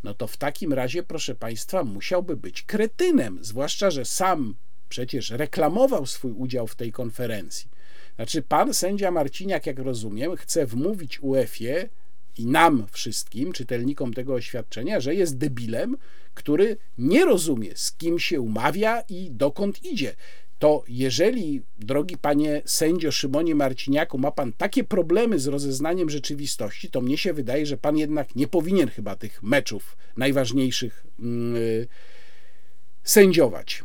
No 0.04 0.14
to 0.14 0.26
w 0.26 0.36
takim 0.36 0.72
razie, 0.72 1.02
proszę 1.02 1.34
Państwa, 1.34 1.84
musiałby 1.84 2.36
być 2.36 2.62
kretynem, 2.62 3.38
zwłaszcza, 3.42 3.90
że 3.90 4.04
sam 4.04 4.54
przecież 4.88 5.30
reklamował 5.30 6.06
swój 6.06 6.32
udział 6.32 6.66
w 6.66 6.74
tej 6.74 6.92
konferencji. 6.92 7.68
Znaczy, 8.16 8.42
pan 8.42 8.74
sędzia 8.74 9.10
Marciniak, 9.10 9.66
jak 9.66 9.78
rozumiem, 9.78 10.36
chce 10.36 10.66
wmówić 10.66 11.22
UEFA 11.22 11.88
i 12.38 12.46
nam 12.46 12.86
wszystkim, 12.90 13.52
czytelnikom 13.52 14.14
tego 14.14 14.34
oświadczenia, 14.34 15.00
że 15.00 15.14
jest 15.14 15.38
debilem, 15.38 15.96
który 16.34 16.76
nie 16.98 17.24
rozumie, 17.24 17.70
z 17.74 17.92
kim 17.92 18.18
się 18.18 18.40
umawia 18.40 19.00
i 19.00 19.30
dokąd 19.30 19.84
idzie. 19.84 20.14
To 20.58 20.84
jeżeli, 20.88 21.62
drogi 21.78 22.16
panie 22.16 22.62
sędzio 22.64 23.12
Szymonie 23.12 23.54
Marciniaku, 23.54 24.18
ma 24.18 24.30
pan 24.30 24.52
takie 24.52 24.84
problemy 24.84 25.38
z 25.38 25.46
rozeznaniem 25.46 26.10
rzeczywistości, 26.10 26.90
to 26.90 27.00
mnie 27.00 27.18
się 27.18 27.32
wydaje, 27.32 27.66
że 27.66 27.76
pan 27.76 27.96
jednak 27.96 28.36
nie 28.36 28.48
powinien 28.48 28.88
chyba 28.88 29.16
tych 29.16 29.42
meczów 29.42 29.96
najważniejszych 30.16 31.06
yy, 31.18 31.86
sędziować. 33.02 33.84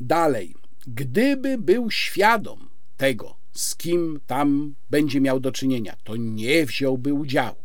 Dalej, 0.00 0.54
gdyby 0.86 1.58
był 1.58 1.90
świadom 1.90 2.68
tego, 2.96 3.36
z 3.56 3.76
kim 3.76 4.20
tam 4.26 4.74
będzie 4.90 5.20
miał 5.20 5.40
do 5.40 5.52
czynienia, 5.52 5.96
to 6.04 6.16
nie 6.16 6.66
wziąłby 6.66 7.12
udziału. 7.12 7.56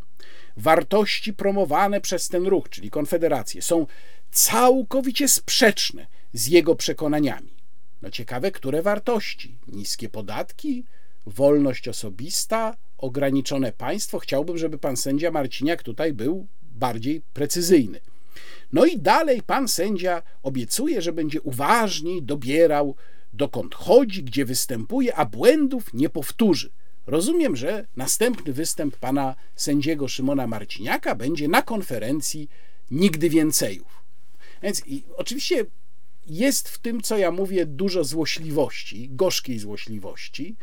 Wartości 0.57 1.33
promowane 1.33 2.01
przez 2.01 2.27
ten 2.27 2.47
ruch, 2.47 2.69
czyli 2.69 2.89
Konfederację, 2.89 3.61
są 3.61 3.87
całkowicie 4.31 5.27
sprzeczne 5.27 6.07
z 6.33 6.47
jego 6.47 6.75
przekonaniami. 6.75 7.53
No 8.01 8.09
ciekawe, 8.09 8.51
które 8.51 8.81
wartości? 8.81 9.57
Niskie 9.67 10.09
podatki, 10.09 10.83
wolność 11.25 11.87
osobista, 11.87 12.77
ograniczone 12.97 13.71
państwo. 13.71 14.19
Chciałbym, 14.19 14.57
żeby 14.57 14.77
pan 14.77 14.97
sędzia 14.97 15.31
Marciniak 15.31 15.83
tutaj 15.83 16.13
był 16.13 16.47
bardziej 16.63 17.21
precyzyjny. 17.33 17.99
No 18.73 18.85
i 18.85 18.97
dalej 18.97 19.41
pan 19.41 19.67
sędzia 19.67 20.21
obiecuje, 20.43 21.01
że 21.01 21.13
będzie 21.13 21.41
uważniej 21.41 22.23
dobierał 22.23 22.95
dokąd 23.33 23.75
chodzi, 23.75 24.23
gdzie 24.23 24.45
występuje, 24.45 25.15
a 25.15 25.25
błędów 25.25 25.93
nie 25.93 26.09
powtórzy. 26.09 26.71
Rozumiem, 27.07 27.55
że 27.55 27.87
następny 27.95 28.53
występ 28.53 28.97
pana 28.97 29.35
sędziego 29.55 30.07
Szymona 30.07 30.47
Marciniaka 30.47 31.15
będzie 31.15 31.47
na 31.47 31.61
konferencji 31.61 32.49
Nigdy 32.91 33.29
Więcejów. 33.29 34.03
Więc 34.63 34.87
i, 34.87 35.03
oczywiście 35.17 35.65
jest 36.27 36.69
w 36.69 36.79
tym, 36.79 37.01
co 37.01 37.17
ja 37.17 37.31
mówię, 37.31 37.65
dużo 37.65 38.03
złośliwości, 38.03 39.09
gorzkiej 39.09 39.59
złośliwości, 39.59 40.55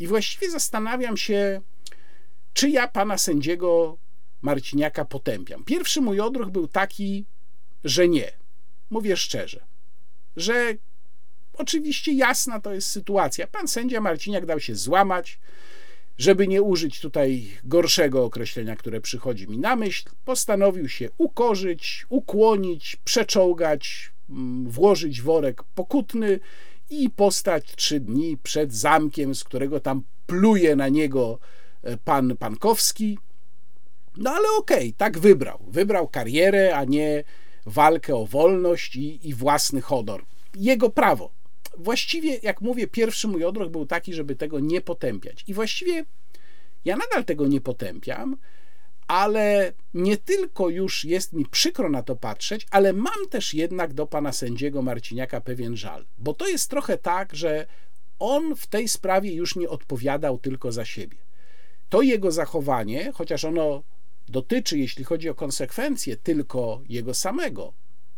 i 0.00 0.06
właściwie 0.06 0.50
zastanawiam 0.50 1.16
się, 1.16 1.60
czy 2.52 2.70
ja 2.70 2.88
pana 2.88 3.18
sędziego 3.18 3.98
Marciniaka 4.42 5.04
potępiam. 5.04 5.64
Pierwszy 5.64 6.00
mój 6.00 6.20
odruch 6.20 6.50
był 6.50 6.68
taki, 6.68 7.24
że 7.84 8.08
nie. 8.08 8.32
Mówię 8.90 9.16
szczerze, 9.16 9.64
że 10.36 10.74
Oczywiście 11.60 12.12
jasna 12.12 12.60
to 12.60 12.74
jest 12.74 12.88
sytuacja. 12.88 13.46
Pan 13.46 13.68
sędzia 13.68 14.00
Marciniak 14.00 14.46
dał 14.46 14.60
się 14.60 14.74
złamać, 14.74 15.38
żeby 16.18 16.48
nie 16.48 16.62
użyć 16.62 17.00
tutaj 17.00 17.46
gorszego 17.64 18.24
określenia, 18.24 18.76
które 18.76 19.00
przychodzi 19.00 19.48
mi 19.48 19.58
na 19.58 19.76
myśl, 19.76 20.10
postanowił 20.24 20.88
się 20.88 21.08
ukorzyć, 21.18 22.06
ukłonić, 22.08 22.96
przeczołgać, 23.04 24.12
mm, 24.30 24.70
włożyć 24.70 25.22
worek 25.22 25.62
pokutny 25.74 26.40
i 26.90 27.10
postać 27.10 27.76
trzy 27.76 28.00
dni 28.00 28.38
przed 28.42 28.74
zamkiem, 28.74 29.34
z 29.34 29.44
którego 29.44 29.80
tam 29.80 30.02
pluje 30.26 30.76
na 30.76 30.88
niego 30.88 31.38
e, 31.82 31.96
pan 31.96 32.36
Pankowski. 32.36 33.18
No 34.16 34.30
ale 34.30 34.48
okej, 34.58 34.88
okay, 34.88 34.92
tak 34.96 35.18
wybrał. 35.18 35.58
Wybrał 35.68 36.08
karierę, 36.08 36.76
a 36.76 36.84
nie 36.84 37.24
walkę 37.66 38.16
o 38.16 38.26
wolność 38.26 38.96
i, 38.96 39.28
i 39.28 39.34
własny 39.34 39.80
honor. 39.80 40.24
Jego 40.54 40.90
prawo 40.90 41.39
właściwie, 41.78 42.38
jak 42.42 42.60
mówię, 42.60 42.86
pierwszy 42.86 43.28
mój 43.28 43.44
odruch 43.44 43.70
był 43.70 43.86
taki, 43.86 44.14
żeby 44.14 44.36
tego 44.36 44.60
nie 44.60 44.80
potępiać. 44.80 45.44
I 45.46 45.54
właściwie 45.54 46.04
ja 46.84 46.96
nadal 46.96 47.24
tego 47.24 47.46
nie 47.46 47.60
potępiam, 47.60 48.36
ale 49.06 49.72
nie 49.94 50.16
tylko 50.16 50.68
już 50.68 51.04
jest 51.04 51.32
mi 51.32 51.46
przykro 51.46 51.88
na 51.88 52.02
to 52.02 52.16
patrzeć, 52.16 52.66
ale 52.70 52.92
mam 52.92 53.28
też 53.30 53.54
jednak 53.54 53.94
do 53.94 54.06
pana 54.06 54.32
sędziego 54.32 54.82
Marciniaka 54.82 55.40
pewien 55.40 55.76
żal, 55.76 56.06
bo 56.18 56.34
to 56.34 56.48
jest 56.48 56.70
trochę 56.70 56.98
tak, 56.98 57.34
że 57.34 57.66
on 58.18 58.56
w 58.56 58.66
tej 58.66 58.88
sprawie 58.88 59.34
już 59.34 59.56
nie 59.56 59.68
odpowiadał 59.68 60.38
tylko 60.38 60.72
za 60.72 60.84
siebie. 60.84 61.16
To 61.88 62.02
jego 62.02 62.32
zachowanie, 62.32 63.12
chociaż 63.14 63.44
ono 63.44 63.82
dotyczy, 64.28 64.78
jeśli 64.78 65.04
chodzi 65.04 65.28
o 65.28 65.34
konsekwencje, 65.34 66.16
tylko 66.16 66.80
jego 66.88 67.14
samego, 67.14 67.72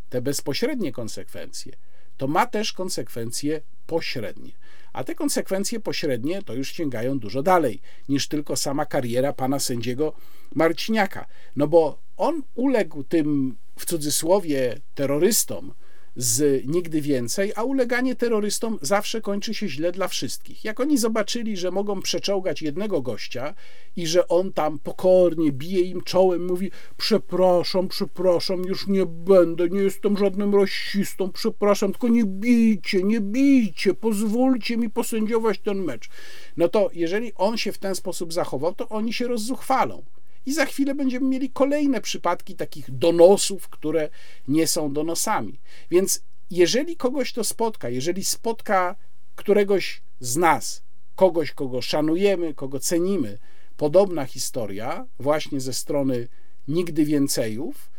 te 0.09 0.23
bezpośrednie 0.23 0.93
konsekwencje, 0.93 1.73
to 2.17 2.29
ma 2.29 2.47
też 2.47 2.73
konsekwencje 2.73 3.61
pośrednie. 3.87 4.53
A 4.93 5.05
te 5.05 5.15
konsekwencje 5.15 5.81
pośrednie 5.81 6.43
to 6.43 6.55
już 6.55 6.73
sięgają 6.73 7.19
dużo 7.19 7.43
dalej 7.43 7.81
niż 8.09 8.29
tylko 8.29 8.57
sama 8.57 8.87
kariera 8.87 9.33
pana 9.33 9.59
sędziego 9.59 10.13
Marciniaka. 10.55 11.27
No 11.57 11.67
bo 11.67 11.99
on 12.17 12.43
uległ 12.55 13.05
tym 13.05 13.57
w 13.79 13.85
cudzysłowie 13.85 14.81
terrorystom, 14.95 15.75
z 16.17 16.67
nigdy 16.67 17.01
więcej, 17.01 17.53
a 17.57 17.63
uleganie 17.63 18.17
terrorystom 18.17 18.79
zawsze 18.83 19.21
kończy 19.21 19.55
się 19.55 19.69
źle 19.69 19.93
dla 19.93 20.09
wszystkich. 20.09 20.65
Jak 20.65 20.81
oni 20.81 20.99
zobaczyli, 20.99 21.57
że 21.57 21.71
mogą 21.71 22.03
przeczołgać 22.03 22.63
jednego 22.63 23.03
gościa 23.03 23.55
i 23.97 24.07
że 24.07 24.29
on 24.29 24.53
tam 24.53 24.79
pokornie 24.79 25.53
bije 25.53 25.81
im 25.81 26.01
czołem, 26.03 26.47
mówi: 26.47 26.71
Przepraszam, 26.97 27.89
przepraszam, 27.89 28.65
już 28.65 28.87
nie 28.87 29.07
będę, 29.07 29.69
nie 29.69 29.81
jestem 29.81 30.19
żadnym 30.19 30.55
rasistą, 30.55 31.33
przepraszam, 31.33 31.93
tylko 31.93 32.09
nie 32.09 32.25
bijcie, 32.25 33.03
nie 33.03 33.21
bijcie, 33.21 33.95
pozwólcie 33.95 34.77
mi 34.77 34.91
posędziować 34.91 35.59
ten 35.59 35.85
mecz. 35.85 36.09
No 36.57 36.69
to 36.69 36.91
jeżeli 36.93 37.33
on 37.35 37.59
się 37.59 37.73
w 37.73 37.79
ten 37.79 37.95
sposób 37.95 38.33
zachował, 38.33 38.75
to 38.75 38.89
oni 38.89 39.13
się 39.13 39.29
rozzuchwalą. 39.29 40.03
I 40.47 40.53
za 40.53 40.67
chwilę 40.67 40.95
będziemy 40.95 41.29
mieli 41.29 41.51
kolejne 41.51 42.01
przypadki 42.01 42.55
takich 42.55 42.91
donosów, 42.91 43.69
które 43.69 44.09
nie 44.49 44.67
są 44.67 44.93
donosami. 44.93 45.61
Więc 45.91 46.23
jeżeli 46.51 46.97
kogoś 46.97 47.33
to 47.33 47.45
spotka, 47.45 47.89
jeżeli 47.89 48.25
spotka 48.25 48.97
któregoś 49.37 50.03
z 50.21 50.37
nas, 50.37 50.83
kogoś, 51.17 51.53
kogo 51.53 51.83
szanujemy, 51.83 52.55
kogo 52.55 52.81
cenimy, 52.81 53.39
podobna 53.77 54.25
historia, 54.25 55.07
właśnie 55.19 55.61
ze 55.61 55.73
strony 55.73 56.29
nigdy 56.69 57.05
więcejów, 57.05 57.91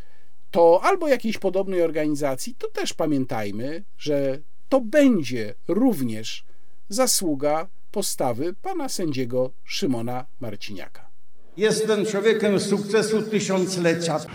to 0.52 0.80
albo 0.84 1.08
jakiejś 1.08 1.38
podobnej 1.38 1.82
organizacji, 1.82 2.56
to 2.56 2.68
też 2.68 2.94
pamiętajmy, 2.94 3.84
że 3.98 4.40
to 4.70 4.82
będzie 4.82 5.56
również 5.68 6.46
zasługa 6.90 7.68
postawy 7.92 8.54
pana 8.62 8.90
sędziego 8.90 9.52
Szymona 9.64 10.26
Marciniaka. 10.40 11.13
Jestem 11.58 12.06
człowiekiem 12.06 12.60
sukcesu 12.60 13.22
tysiąclecia. 13.22 14.20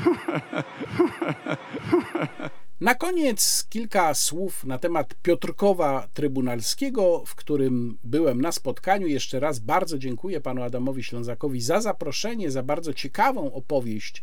Na 2.81 2.95
koniec 2.95 3.67
kilka 3.69 4.15
słów 4.15 4.65
na 4.65 4.79
temat 4.79 5.15
Piotrkowa 5.23 6.09
Trybunalskiego, 6.15 7.23
w 7.27 7.35
którym 7.35 7.99
byłem 8.05 8.41
na 8.41 8.53
spotkaniu. 8.53 9.07
Jeszcze 9.07 9.41
raz 9.41 9.59
bardzo 9.59 9.99
dziękuję 9.99 10.41
panu 10.41 10.63
Adamowi 10.63 11.05
Ślązakowi 11.05 11.61
za 11.61 11.81
zaproszenie, 11.81 12.51
za 12.51 12.63
bardzo 12.63 12.95
ciekawą 12.95 13.53
opowieść 13.53 14.23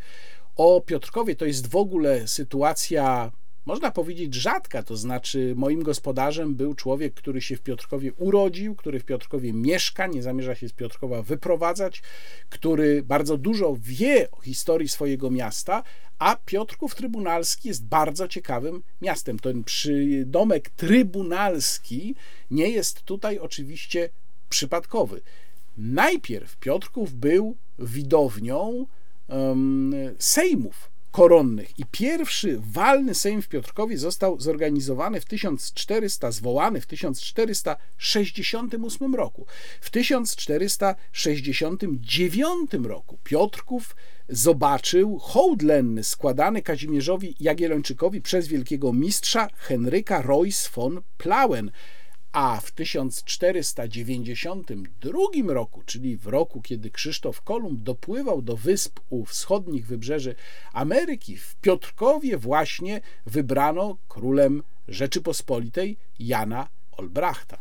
o 0.56 0.82
Piotrkowie. 0.82 1.36
To 1.36 1.46
jest 1.46 1.68
w 1.68 1.76
ogóle 1.76 2.28
sytuacja 2.28 3.32
można 3.66 3.92
powiedzieć 3.92 4.34
rzadka, 4.34 4.84
to 4.84 4.98
znaczy 4.98 5.54
moim 5.58 5.84
gospodarzem 5.84 6.56
był 6.56 6.74
człowiek, 6.74 7.14
który 7.14 7.42
się 7.42 7.56
w 7.56 7.62
Piotrkowie 7.62 8.14
urodził, 8.14 8.76
który 8.76 9.00
w 9.00 9.06
Piotrkowie 9.06 9.54
mieszka, 9.54 10.08
nie 10.08 10.24
zamierza 10.24 10.56
się 10.56 10.70
z 10.70 10.74
Piotrkowa 10.74 11.22
wyprowadzać, 11.22 12.02
który 12.50 13.04
bardzo 13.04 13.38
dużo 13.38 13.78
wie 13.80 14.32
o 14.32 14.42
historii 14.42 14.88
swojego 14.88 15.32
miasta, 15.32 15.84
a 16.20 16.36
Piotrków 16.46 16.96
Trybunalski 16.96 17.68
jest 17.68 17.86
bardzo 17.86 18.28
ciekawym 18.28 18.84
miastem. 19.02 19.40
Ten 19.40 19.64
przydomek 19.64 20.70
trybunalski 20.70 22.16
nie 22.52 22.70
jest 22.70 23.04
tutaj 23.04 23.40
oczywiście 23.40 24.10
przypadkowy. 24.50 25.22
Najpierw 25.78 26.58
Piotrków 26.58 27.14
był 27.14 27.58
widownią 27.80 28.86
um, 29.28 29.94
sejmów 30.20 30.95
koronnych 31.16 31.80
i 31.80 31.86
pierwszy 31.92 32.60
walny 32.60 33.16
sejm 33.16 33.42
w 33.42 33.48
Piotrkowie 33.48 33.98
został 33.98 34.40
zorganizowany 34.40 35.22
w 35.22 35.26
1400, 35.26 36.32
zwołany 36.32 36.82
w 36.82 36.86
1468 36.86 39.16
roku. 39.16 39.46
W 39.82 39.90
1469 39.90 42.72
roku 42.84 43.18
Piotrków 43.24 43.96
zobaczył 44.30 45.20
hołd 45.20 45.62
lenny 45.62 46.04
składany 46.04 46.62
Kazimierzowi 46.62 47.36
Jagiellończykowi 47.40 48.22
przez 48.22 48.48
wielkiego 48.48 48.94
mistrza 48.94 49.48
Henryka 49.56 50.22
Royce 50.22 50.70
von 50.76 51.02
Plauen, 51.18 51.72
a 52.36 52.60
w 52.62 52.72
1492 52.72 55.54
roku, 55.54 55.84
czyli 55.86 56.18
w 56.18 56.28
roku, 56.28 56.62
kiedy 56.62 56.90
Krzysztof 56.90 57.42
Kolumb 57.42 57.82
dopływał 57.82 58.42
do 58.42 58.58
wysp 58.58 59.00
u 59.10 59.26
wschodnich 59.26 59.88
wybrzeży 59.88 60.36
Ameryki, 60.74 61.38
w 61.38 61.56
Piotrkowie 61.56 62.38
właśnie 62.38 63.02
wybrano 63.26 63.98
królem 64.08 64.64
Rzeczypospolitej 64.88 65.98
Jana 66.20 66.68
Olbrachta. 66.92 67.58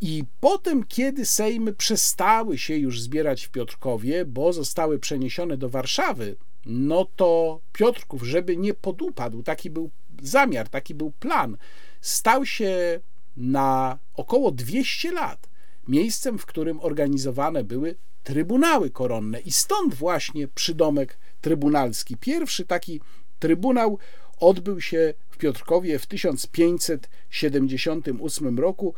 I 0.00 0.24
potem, 0.40 0.84
kiedy 0.84 1.26
Sejmy 1.26 1.72
przestały 1.72 2.58
się 2.58 2.76
już 2.76 3.00
zbierać 3.00 3.44
w 3.44 3.50
Piotrkowie, 3.50 4.24
bo 4.24 4.52
zostały 4.52 4.98
przeniesione 4.98 5.56
do 5.56 5.68
Warszawy, 5.68 6.36
no 6.66 7.06
to 7.16 7.60
Piotrków, 7.72 8.22
żeby 8.22 8.56
nie 8.56 8.74
podupadł, 8.74 9.42
taki 9.42 9.70
był 9.70 9.90
zamiar, 10.22 10.68
taki 10.68 10.94
był 10.94 11.10
plan, 11.10 11.56
stał 12.00 12.46
się 12.46 13.00
na 13.38 13.98
około 14.14 14.50
200 14.50 15.12
lat 15.12 15.48
miejscem, 15.88 16.38
w 16.38 16.46
którym 16.46 16.80
organizowane 16.80 17.64
były 17.64 17.94
trybunały 18.24 18.90
koronne. 18.90 19.40
I 19.40 19.52
stąd 19.52 19.94
właśnie 19.94 20.48
przydomek 20.48 21.18
trybunalski. 21.40 22.16
Pierwszy 22.16 22.64
taki 22.64 23.00
trybunał 23.38 23.98
odbył 24.40 24.80
się 24.80 25.14
w 25.30 25.36
Piotrkowie 25.36 25.98
w 25.98 26.06
1578 26.06 28.58
roku 28.58 28.94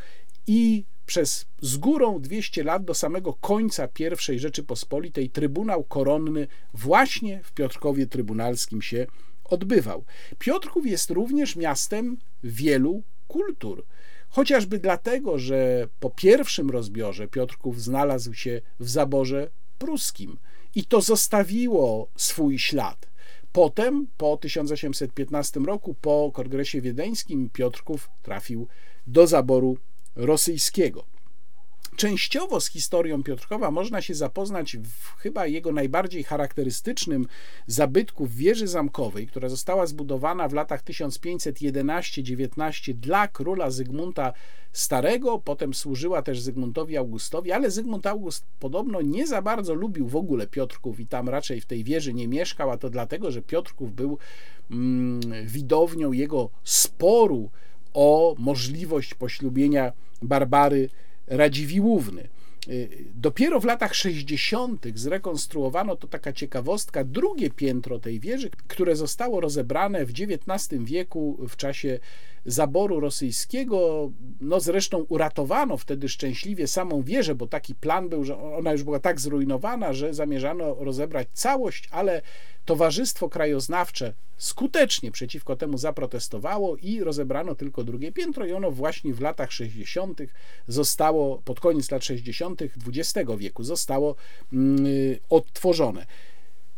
i 0.46 0.84
przez 1.06 1.46
z 1.62 1.76
górą 1.76 2.20
200 2.20 2.64
lat 2.64 2.84
do 2.84 2.94
samego 2.94 3.32
końca 3.32 3.88
I 4.34 4.38
Rzeczypospolitej 4.38 5.30
Trybunał 5.30 5.84
Koronny 5.84 6.46
właśnie 6.74 7.40
w 7.42 7.52
Piotrkowie 7.52 8.06
Trybunalskim 8.06 8.82
się 8.82 9.06
odbywał. 9.44 10.04
Piotrków 10.38 10.86
jest 10.86 11.10
również 11.10 11.56
miastem 11.56 12.16
wielu 12.44 13.02
kultur. 13.28 13.84
Chociażby 14.30 14.78
dlatego, 14.78 15.38
że 15.38 15.88
po 16.00 16.10
pierwszym 16.10 16.70
rozbiorze 16.70 17.28
Piotrków 17.28 17.82
znalazł 17.82 18.34
się 18.34 18.60
w 18.80 18.90
zaborze 18.90 19.50
pruskim 19.78 20.38
i 20.74 20.84
to 20.84 21.00
zostawiło 21.00 22.08
swój 22.16 22.58
ślad. 22.58 23.10
Potem, 23.52 24.06
po 24.16 24.36
1815 24.36 25.60
roku, 25.60 25.94
po 26.00 26.30
kongresie 26.34 26.80
wiedeńskim, 26.80 27.50
Piotrków 27.52 28.10
trafił 28.22 28.66
do 29.06 29.26
zaboru 29.26 29.76
rosyjskiego. 30.16 31.04
Częściowo 31.96 32.60
z 32.60 32.68
historią 32.68 33.22
Piotrkowa 33.22 33.70
można 33.70 34.02
się 34.02 34.14
zapoznać 34.14 34.76
w 34.76 35.16
chyba 35.18 35.46
jego 35.46 35.72
najbardziej 35.72 36.24
charakterystycznym 36.24 37.26
zabytku 37.66 38.26
w 38.26 38.34
wieży 38.34 38.66
zamkowej, 38.66 39.26
która 39.26 39.48
została 39.48 39.86
zbudowana 39.86 40.48
w 40.48 40.52
latach 40.52 40.84
1511-19 40.84 42.94
dla 42.94 43.28
króla 43.28 43.70
Zygmunta 43.70 44.32
Starego, 44.72 45.38
potem 45.38 45.74
służyła 45.74 46.22
też 46.22 46.40
Zygmuntowi 46.40 46.96
Augustowi, 46.96 47.52
ale 47.52 47.70
Zygmunt 47.70 48.06
August 48.06 48.44
podobno 48.58 49.02
nie 49.02 49.26
za 49.26 49.42
bardzo 49.42 49.74
lubił 49.74 50.08
w 50.08 50.16
ogóle 50.16 50.46
Piotrków 50.46 51.00
i 51.00 51.06
tam 51.06 51.28
raczej 51.28 51.60
w 51.60 51.66
tej 51.66 51.84
wieży 51.84 52.14
nie 52.14 52.28
mieszkał, 52.28 52.70
a 52.70 52.76
to 52.76 52.90
dlatego, 52.90 53.30
że 53.30 53.42
Piotrków 53.42 53.94
był 53.94 54.18
mm, 54.70 55.20
widownią 55.46 56.12
jego 56.12 56.50
sporu 56.64 57.50
o 57.94 58.34
możliwość 58.38 59.14
poślubienia 59.14 59.92
Barbary 60.22 60.88
Radziwiłłówny. 61.30 62.28
Y, 62.70 63.04
dopiero 63.14 63.60
w 63.60 63.64
latach 63.64 63.94
60. 63.94 64.86
zrekonstruowano 64.94 65.96
to 65.96 66.08
taka 66.08 66.32
ciekawostka, 66.32 67.04
drugie 67.04 67.50
piętro 67.50 67.98
tej 67.98 68.20
wieży, 68.20 68.50
które 68.68 68.96
zostało 68.96 69.40
rozebrane 69.40 70.06
w 70.06 70.10
XIX 70.10 70.84
wieku 70.84 71.38
w 71.48 71.56
czasie 71.56 71.98
zaboru 72.44 73.00
rosyjskiego. 73.00 74.10
No 74.40 74.60
zresztą 74.60 74.98
uratowano 75.08 75.76
wtedy 75.76 76.08
szczęśliwie 76.08 76.66
samą 76.66 77.02
wieżę, 77.02 77.34
bo 77.34 77.46
taki 77.46 77.74
plan 77.74 78.08
był, 78.08 78.24
że 78.24 78.38
ona 78.38 78.72
już 78.72 78.82
była 78.82 79.00
tak 79.00 79.20
zrujnowana, 79.20 79.92
że 79.92 80.14
zamierzano 80.14 80.74
rozebrać 80.74 81.28
całość, 81.32 81.88
ale 81.90 82.22
Towarzystwo 82.64 83.28
Krajoznawcze 83.28 84.14
skutecznie 84.36 85.10
przeciwko 85.10 85.56
temu 85.56 85.78
zaprotestowało 85.78 86.76
i 86.76 87.00
rozebrano 87.00 87.54
tylko 87.54 87.84
drugie 87.84 88.12
piętro 88.12 88.46
i 88.46 88.52
ono 88.52 88.70
właśnie 88.70 89.14
w 89.14 89.20
latach 89.20 89.52
60. 89.52 90.20
zostało, 90.66 91.42
pod 91.44 91.60
koniec 91.60 91.90
lat 91.90 92.04
60. 92.04 92.59
XX 92.64 93.30
wieku 93.38 93.64
zostało 93.64 94.16
mm, 94.52 94.86
odtworzone. 95.30 96.06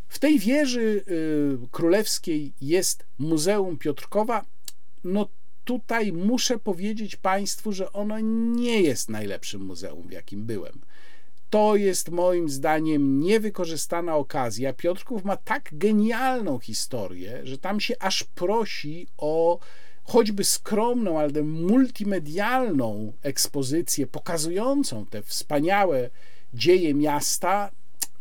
W 0.08 0.18
tej 0.18 0.38
wieży 0.38 1.04
y, 1.08 1.68
królewskiej 1.70 2.52
jest 2.60 3.06
Muzeum 3.18 3.78
Piotrkowa. 3.78 4.44
No 5.04 5.28
tutaj 5.64 6.12
muszę 6.12 6.58
powiedzieć 6.58 7.16
Państwu, 7.16 7.72
że 7.72 7.92
ono 7.92 8.20
nie 8.56 8.82
jest 8.82 9.08
najlepszym 9.08 9.64
muzeum, 9.64 10.08
w 10.08 10.12
jakim 10.12 10.44
byłem. 10.44 10.80
To 11.50 11.76
jest 11.76 12.10
moim 12.10 12.48
zdaniem 12.48 13.20
niewykorzystana 13.20 14.16
okazja. 14.16 14.72
Piotrków 14.72 15.24
ma 15.24 15.36
tak 15.36 15.68
genialną 15.72 16.58
historię, 16.58 17.40
że 17.44 17.58
tam 17.58 17.80
się 17.80 17.94
aż 18.00 18.24
prosi 18.24 19.06
o 19.18 19.58
choćby 20.04 20.44
skromną, 20.44 21.18
ale 21.18 21.42
multimedialną 21.42 23.12
ekspozycję 23.22 24.06
pokazującą 24.06 25.06
te 25.06 25.22
wspaniałe 25.22 26.10
dzieje 26.54 26.94
miasta. 26.94 27.70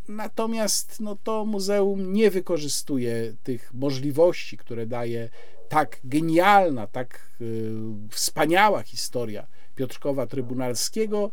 Natomiast 0.08 1.00
no, 1.00 1.18
to 1.24 1.46
muzeum 1.46 2.14
nie 2.14 2.32
wykorzystuje 2.32 3.34
tych 3.44 3.74
możliwości, 3.74 4.58
które 4.58 4.86
daje 4.86 5.30
tak 5.70 6.00
genialna, 6.04 6.88
tak 6.88 7.32
y, 7.42 7.72
wspaniała 8.10 8.84
historia 8.84 9.48
Piotrkowa 9.76 10.28
Trybunalskiego 10.28 11.32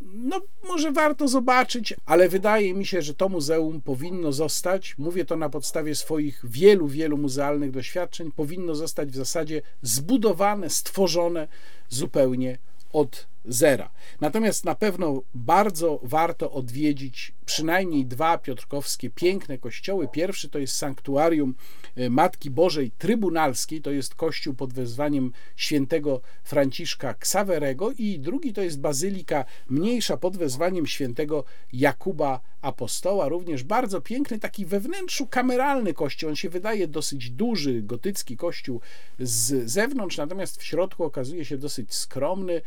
no, 0.00 0.40
może 0.68 0.92
warto 0.92 1.28
zobaczyć, 1.28 1.94
ale 2.06 2.28
wydaje 2.28 2.74
mi 2.74 2.86
się, 2.86 3.02
że 3.02 3.14
to 3.14 3.28
muzeum 3.28 3.80
powinno 3.80 4.32
zostać, 4.32 4.98
mówię 4.98 5.24
to 5.24 5.36
na 5.36 5.48
podstawie 5.48 5.94
swoich 5.94 6.40
wielu, 6.44 6.88
wielu 6.88 7.18
muzealnych 7.18 7.70
doświadczeń, 7.70 8.32
powinno 8.32 8.74
zostać 8.74 9.10
w 9.10 9.16
zasadzie 9.16 9.62
zbudowane, 9.82 10.70
stworzone 10.70 11.48
zupełnie 11.88 12.58
od 12.92 13.26
zera. 13.48 13.90
Natomiast 14.20 14.64
na 14.64 14.74
pewno 14.74 15.22
bardzo 15.34 16.00
warto 16.02 16.52
odwiedzić 16.52 17.32
przynajmniej 17.46 18.06
dwa 18.06 18.38
piotrkowskie 18.38 19.10
piękne 19.10 19.58
kościoły. 19.58 20.08
Pierwszy 20.12 20.48
to 20.48 20.58
jest 20.58 20.76
sanktuarium 20.76 21.54
e, 21.96 22.10
Matki 22.10 22.50
Bożej 22.50 22.90
Trybunalskiej, 22.98 23.82
to 23.82 23.90
jest 23.90 24.14
kościół 24.14 24.54
pod 24.54 24.72
wezwaniem 24.72 25.32
świętego 25.56 26.20
Franciszka 26.44 27.14
Ksawerego 27.14 27.92
i 27.98 28.18
drugi 28.18 28.52
to 28.52 28.62
jest 28.62 28.80
bazylika 28.80 29.44
mniejsza 29.68 30.16
pod 30.16 30.36
wezwaniem 30.36 30.86
świętego 30.86 31.44
Jakuba 31.72 32.40
Apostoła, 32.62 33.28
również 33.28 33.64
bardzo 33.64 34.00
piękny, 34.00 34.38
taki 34.38 34.66
we 34.66 34.80
wnętrzu 34.80 35.26
kameralny 35.26 35.94
kościół. 35.94 36.28
On 36.28 36.36
się 36.36 36.48
wydaje 36.48 36.88
dosyć 36.88 37.30
duży, 37.30 37.82
gotycki 37.82 38.36
kościół 38.36 38.80
z 39.18 39.70
zewnątrz, 39.70 40.16
natomiast 40.16 40.60
w 40.60 40.64
środku 40.64 41.04
okazuje 41.04 41.44
się 41.44 41.58
dosyć 41.58 41.94
skromny. 41.94 42.60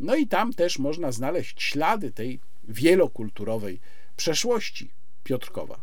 No 0.00 0.14
i 0.16 0.26
tam 0.26 0.52
też 0.52 0.78
można 0.78 1.12
znaleźć 1.12 1.62
ślady 1.62 2.12
tej 2.12 2.40
wielokulturowej 2.68 3.80
przeszłości 4.16 4.90
Piotrkowa. 5.24 5.80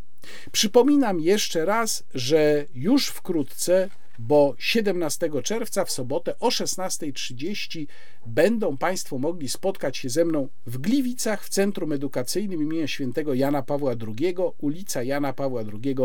Przypominam 0.52 1.20
jeszcze 1.20 1.64
raz, 1.64 2.04
że 2.14 2.66
już 2.74 3.08
wkrótce, 3.08 3.90
bo 4.18 4.54
17 4.58 5.30
czerwca 5.42 5.84
w 5.84 5.90
sobotę 5.90 6.38
o 6.38 6.48
16.30 6.48 7.86
będą 8.26 8.76
Państwo 8.76 9.18
mogli 9.18 9.48
spotkać 9.48 9.96
się 9.96 10.08
ze 10.08 10.24
mną 10.24 10.48
w 10.66 10.78
Gliwicach 10.78 11.44
w 11.44 11.48
Centrum 11.48 11.92
Edukacyjnym 11.92 12.62
imienia 12.62 12.88
świętego 12.88 13.34
Jana 13.34 13.62
Pawła 13.62 13.92
II, 13.92 14.34
ulica 14.58 15.02
Jana 15.02 15.32
Pawła 15.32 15.60
II 15.60 15.96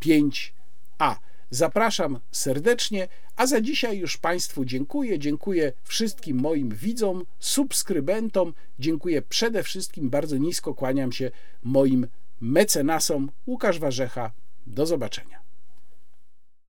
5A. 0.00 1.16
Zapraszam 1.50 2.20
serdecznie, 2.32 3.08
a 3.36 3.46
za 3.46 3.60
dzisiaj 3.60 3.98
już 3.98 4.16
Państwu 4.16 4.64
dziękuję. 4.64 5.18
Dziękuję 5.18 5.72
wszystkim 5.84 6.40
moim 6.40 6.68
widzom, 6.68 7.24
subskrybentom. 7.38 8.54
Dziękuję 8.78 9.22
przede 9.22 9.62
wszystkim, 9.62 10.10
bardzo 10.10 10.36
nisko 10.36 10.74
kłaniam 10.74 11.12
się 11.12 11.30
moim 11.62 12.06
mecenasom. 12.40 13.30
Łukasz 13.46 13.78
Warzecha. 13.78 14.32
Do 14.66 14.86
zobaczenia. 14.86 15.45